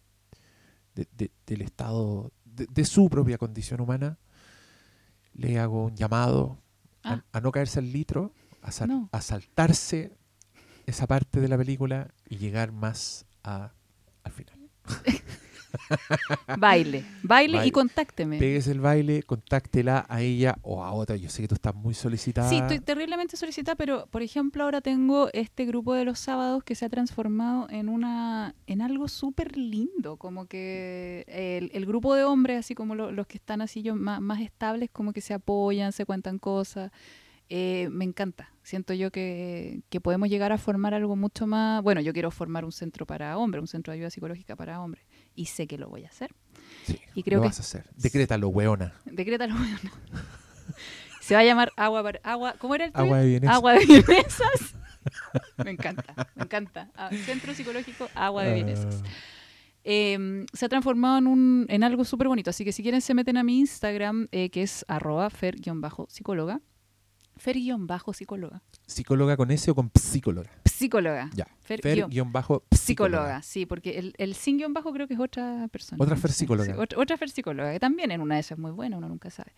de- 0.94 1.08
de- 1.16 1.30
del 1.46 1.62
estado, 1.62 2.32
de, 2.44 2.84
su 2.84 3.08
propia 3.08 3.38
condición 3.38 3.80
humana, 3.80 4.18
le 5.32 5.58
hago 5.58 5.84
un 5.86 5.96
llamado 5.96 6.58
a, 7.02 7.12
Ah. 7.14 7.24
a 7.32 7.40
no 7.40 7.52
caerse 7.52 7.78
al 7.78 7.92
litro, 7.92 8.32
a, 8.62 8.72
sal- 8.72 8.88
No. 8.88 9.08
a 9.12 9.20
saltarse 9.20 10.16
esa 10.86 11.06
parte 11.06 11.40
de 11.40 11.48
la 11.48 11.56
película 11.56 12.12
y 12.28 12.38
llegar 12.38 12.72
más 12.72 13.24
a, 13.44 13.72
al 14.24 14.32
final. 14.32 14.58
Baile, 16.58 17.04
baile 17.22 17.66
y 17.66 17.70
contácteme. 17.70 18.38
Péguese 18.38 18.72
el 18.72 18.80
baile, 18.80 19.22
contáctela 19.22 20.06
a 20.08 20.20
ella 20.20 20.56
o 20.62 20.82
a 20.84 20.92
otra. 20.92 21.16
Yo 21.16 21.28
sé 21.28 21.42
que 21.42 21.48
tú 21.48 21.54
estás 21.54 21.74
muy 21.74 21.94
solicitada. 21.94 22.48
Sí, 22.48 22.56
estoy 22.58 22.80
terriblemente 22.80 23.36
solicitada, 23.36 23.76
pero 23.76 24.06
por 24.06 24.22
ejemplo 24.22 24.64
ahora 24.64 24.80
tengo 24.80 25.28
este 25.32 25.64
grupo 25.66 25.94
de 25.94 26.04
los 26.04 26.18
sábados 26.18 26.64
que 26.64 26.74
se 26.74 26.84
ha 26.84 26.88
transformado 26.88 27.66
en 27.70 27.88
una 27.88 28.54
en 28.66 28.82
algo 28.82 29.08
súper 29.08 29.56
lindo, 29.56 30.16
como 30.16 30.46
que 30.46 31.24
el, 31.28 31.70
el 31.72 31.86
grupo 31.86 32.14
de 32.14 32.24
hombres, 32.24 32.58
así 32.60 32.74
como 32.74 32.94
lo- 32.94 33.10
los 33.12 33.26
que 33.26 33.38
están 33.38 33.60
así 33.60 33.82
yo 33.82 33.94
más, 33.94 34.20
más 34.20 34.40
estables, 34.40 34.90
como 34.92 35.12
que 35.12 35.20
se 35.20 35.34
apoyan, 35.34 35.92
se 35.92 36.04
cuentan 36.06 36.38
cosas. 36.38 36.90
Eh, 37.50 37.88
me 37.90 38.04
encanta. 38.04 38.52
Siento 38.62 38.92
yo 38.92 39.10
que, 39.10 39.80
que 39.88 40.02
podemos 40.02 40.28
llegar 40.28 40.52
a 40.52 40.58
formar 40.58 40.92
algo 40.92 41.16
mucho 41.16 41.46
más. 41.46 41.82
Bueno, 41.82 42.02
yo 42.02 42.12
quiero 42.12 42.30
formar 42.30 42.62
un 42.66 42.72
centro 42.72 43.06
para 43.06 43.38
hombres, 43.38 43.62
un 43.62 43.66
centro 43.68 43.90
de 43.92 43.96
ayuda 44.00 44.10
psicológica 44.10 44.54
para 44.54 44.82
hombres. 44.82 45.02
Y 45.38 45.46
sé 45.46 45.68
que 45.68 45.78
lo 45.78 45.88
voy 45.88 46.04
a 46.04 46.08
hacer. 46.08 46.34
Sí, 46.84 46.98
Y 47.14 47.22
creo 47.22 47.38
lo 47.38 47.42
que 47.42 47.48
vas 47.50 47.58
a 47.60 47.62
hacer. 47.62 47.84
Decrétalo, 47.94 48.48
weona. 48.48 48.92
Decrétalo, 49.04 49.54
bueno. 49.54 49.78
Se 51.20 51.34
va 51.34 51.40
a 51.40 51.44
llamar 51.44 51.70
agua 51.76 52.02
para 52.02 52.20
agua. 52.24 52.54
¿Cómo 52.58 52.74
era 52.74 52.86
el 52.86 52.92
tuyo? 52.92 53.04
Agua 53.04 53.18
de 53.18 53.26
bienestar. 53.28 53.54
Agua 53.54 53.72
de 53.74 53.86
bienesas. 53.86 54.74
me 55.64 55.70
encanta, 55.70 56.14
me 56.34 56.42
encanta. 56.42 56.90
Ah, 56.96 57.10
Centro 57.24 57.54
Psicológico 57.54 58.08
Agua 58.16 58.42
de 58.44 58.54
Bienesas. 58.54 59.00
Ah, 59.04 59.08
Eh, 59.84 60.44
se 60.52 60.66
ha 60.66 60.68
transformado 60.68 61.18
en, 61.18 61.26
un, 61.28 61.66
en 61.68 61.84
algo 61.84 62.04
súper 62.04 62.26
bonito. 62.26 62.50
Así 62.50 62.64
que 62.64 62.72
si 62.72 62.82
quieren 62.82 63.00
se 63.00 63.14
meten 63.14 63.36
a 63.36 63.44
mi 63.44 63.60
Instagram, 63.60 64.26
eh, 64.32 64.50
que 64.50 64.62
es 64.62 64.84
arroba 64.88 65.30
fer-psicóloga. 65.30 66.60
Fer-psicóloga. 67.38 68.62
¿Psicóloga 68.86 69.36
con 69.36 69.50
S 69.50 69.70
o 69.70 69.74
con 69.74 69.90
psicóloga? 69.94 70.50
Psicóloga. 70.64 71.30
Ya. 71.34 71.46
Fer- 71.66 71.80
Fer 71.82 71.94
sí, 73.42 73.66
porque 73.66 73.98
el, 73.98 74.14
el 74.18 74.34
sin 74.34 74.58
guion 74.58 74.72
bajo 74.72 74.92
creo 74.92 75.06
que 75.06 75.14
es 75.14 75.20
otra 75.20 75.68
persona. 75.68 76.02
Otra 76.02 76.14
no 76.16 76.20
Fer 76.20 76.30
sé, 76.32 76.38
psicóloga. 76.38 76.72
sí, 76.72 76.78
otra, 76.78 76.98
otra 76.98 77.16
Fer 77.16 77.30
psicóloga, 77.30 77.72
que 77.72 77.80
también 77.80 78.10
en 78.10 78.20
una 78.20 78.34
de 78.36 78.40
esas 78.40 78.52
es 78.52 78.58
muy 78.58 78.70
buena, 78.70 78.96
uno 78.96 79.08
nunca 79.08 79.30
sabe. 79.30 79.52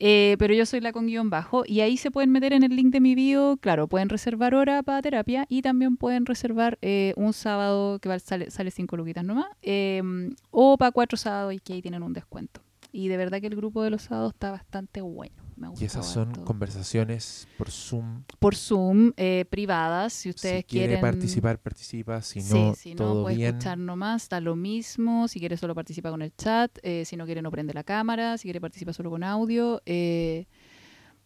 Eh, 0.00 0.34
pero 0.40 0.52
yo 0.54 0.66
soy 0.66 0.80
la 0.80 0.92
con 0.92 1.06
guion 1.06 1.30
bajo 1.30 1.62
y 1.66 1.80
ahí 1.80 1.96
se 1.96 2.10
pueden 2.10 2.32
meter 2.32 2.52
en 2.52 2.64
el 2.64 2.74
link 2.74 2.92
de 2.92 3.00
mi 3.00 3.14
bio, 3.14 3.56
claro, 3.60 3.86
pueden 3.86 4.08
reservar 4.08 4.54
hora 4.54 4.82
para 4.82 5.00
terapia 5.02 5.46
y 5.48 5.62
también 5.62 5.96
pueden 5.96 6.26
reservar 6.26 6.78
eh, 6.82 7.14
un 7.16 7.32
sábado 7.32 8.00
que 8.00 8.18
sale, 8.18 8.50
sale 8.50 8.72
cinco 8.72 8.96
luquitas 8.96 9.24
nomás, 9.24 9.46
eh, 9.62 10.02
o 10.50 10.76
para 10.76 10.90
cuatro 10.90 11.16
sábados 11.16 11.54
y 11.54 11.60
que 11.60 11.74
ahí 11.74 11.82
tienen 11.82 12.02
un 12.02 12.12
descuento. 12.12 12.60
Y 12.90 13.06
de 13.08 13.16
verdad 13.16 13.40
que 13.40 13.46
el 13.46 13.54
grupo 13.56 13.82
de 13.84 13.90
los 13.90 14.02
sábados 14.02 14.32
está 14.34 14.50
bastante 14.50 15.00
bueno. 15.00 15.43
Me 15.56 15.68
Y 15.80 15.84
esas 15.84 16.06
son 16.06 16.28
harto. 16.30 16.44
conversaciones 16.44 17.46
por 17.56 17.70
Zoom. 17.70 18.24
por 18.38 18.54
Zoom, 18.56 19.12
eh, 19.16 19.44
privadas, 19.48 20.12
si 20.12 20.30
ustedes 20.30 20.58
si 20.58 20.64
quiere 20.64 20.86
quieren 20.96 21.00
participar, 21.00 21.58
participa. 21.60 22.20
Si 22.22 22.40
Sí, 22.40 22.54
no, 22.54 22.74
si 22.74 22.90
no, 22.94 22.96
todo 22.96 23.22
puede 23.22 23.36
bien. 23.36 23.48
escuchar 23.50 23.78
nomás, 23.78 24.22
está 24.24 24.40
lo 24.40 24.56
mismo. 24.56 25.28
Si 25.28 25.38
quiere 25.40 25.56
solo 25.56 25.74
participa 25.74 26.10
con 26.10 26.22
el 26.22 26.34
chat, 26.36 26.76
eh, 26.82 27.04
si 27.04 27.16
no 27.16 27.24
quiere 27.26 27.42
no 27.42 27.50
prende 27.50 27.72
la 27.74 27.84
cámara, 27.84 28.36
si 28.38 28.44
quiere 28.44 28.60
participa 28.60 28.92
solo 28.92 29.10
con 29.10 29.22
audio. 29.24 29.80
eh, 29.86 30.46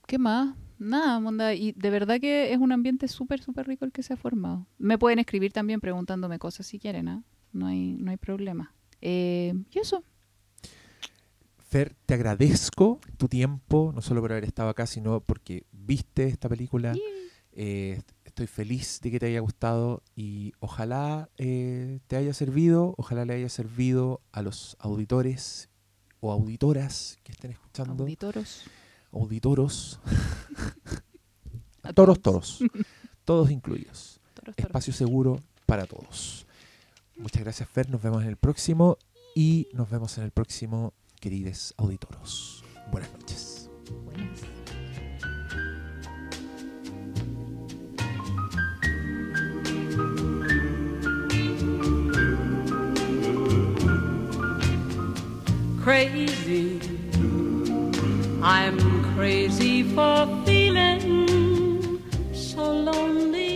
¿Qué 0.06 0.18
más? 0.18 0.54
Nada, 0.78 1.20
monda. 1.20 1.54
Y 1.54 1.72
de 1.72 1.90
verdad 1.90 2.20
que 2.20 2.52
es 2.52 2.58
un 2.58 2.72
ambiente 2.72 3.08
súper, 3.08 3.42
súper 3.42 3.66
rico 3.66 3.84
el 3.84 3.92
que 3.92 4.02
se 4.02 4.14
ha 4.14 4.16
formado. 4.16 4.66
Me 4.78 4.96
pueden 4.96 5.18
escribir 5.18 5.52
también 5.52 5.80
preguntándome 5.80 6.38
cosas 6.38 6.66
si 6.66 6.78
quieren, 6.78 7.08
¿ah? 7.08 7.22
No 7.52 7.66
hay, 7.66 7.94
no 7.98 8.10
hay 8.10 8.16
problema. 8.16 8.74
Eh, 9.00 9.54
y 9.70 9.78
eso. 9.78 10.02
Fer, 11.68 11.94
te 12.06 12.14
agradezco 12.14 12.98
tu 13.18 13.28
tiempo, 13.28 13.92
no 13.94 14.00
solo 14.00 14.22
por 14.22 14.32
haber 14.32 14.44
estado 14.44 14.70
acá, 14.70 14.86
sino 14.86 15.20
porque 15.20 15.66
viste 15.70 16.24
esta 16.24 16.48
película. 16.48 16.94
Eh, 17.52 18.00
estoy 18.24 18.46
feliz 18.46 19.00
de 19.02 19.10
que 19.10 19.18
te 19.18 19.26
haya 19.26 19.40
gustado 19.40 20.02
y 20.16 20.54
ojalá 20.60 21.28
eh, 21.36 22.00
te 22.06 22.16
haya 22.16 22.32
servido, 22.32 22.94
ojalá 22.96 23.26
le 23.26 23.34
haya 23.34 23.50
servido 23.50 24.22
a 24.32 24.40
los 24.40 24.78
auditores 24.80 25.68
o 26.20 26.32
auditoras 26.32 27.18
que 27.22 27.32
estén 27.32 27.50
escuchando. 27.50 28.02
Auditoros. 28.02 28.64
Auditoros. 29.12 30.00
A 31.82 31.92
toros, 31.92 32.20
todos. 32.20 32.58
toros. 32.58 32.86
todos 33.24 33.50
incluidos. 33.50 34.20
Toros, 34.34 34.56
toros. 34.56 34.68
Espacio 34.70 34.92
seguro 34.94 35.42
para 35.66 35.84
todos. 35.84 36.46
Muchas 37.16 37.42
gracias, 37.42 37.68
Fer. 37.68 37.90
Nos 37.90 38.00
vemos 38.00 38.22
en 38.22 38.28
el 38.28 38.36
próximo 38.36 38.96
y 39.34 39.68
nos 39.72 39.90
vemos 39.90 40.16
en 40.16 40.24
el 40.24 40.30
próximo, 40.30 40.94
queridos 41.18 41.74
auditoros. 41.76 42.62
Buenas 42.90 43.12
noches. 43.12 43.70
Crazy, 55.82 56.80
I'm 58.42 58.78
crazy 59.14 59.82
for 59.94 60.26
feeling 60.44 62.02
so 62.32 62.70
lonely. 62.72 63.47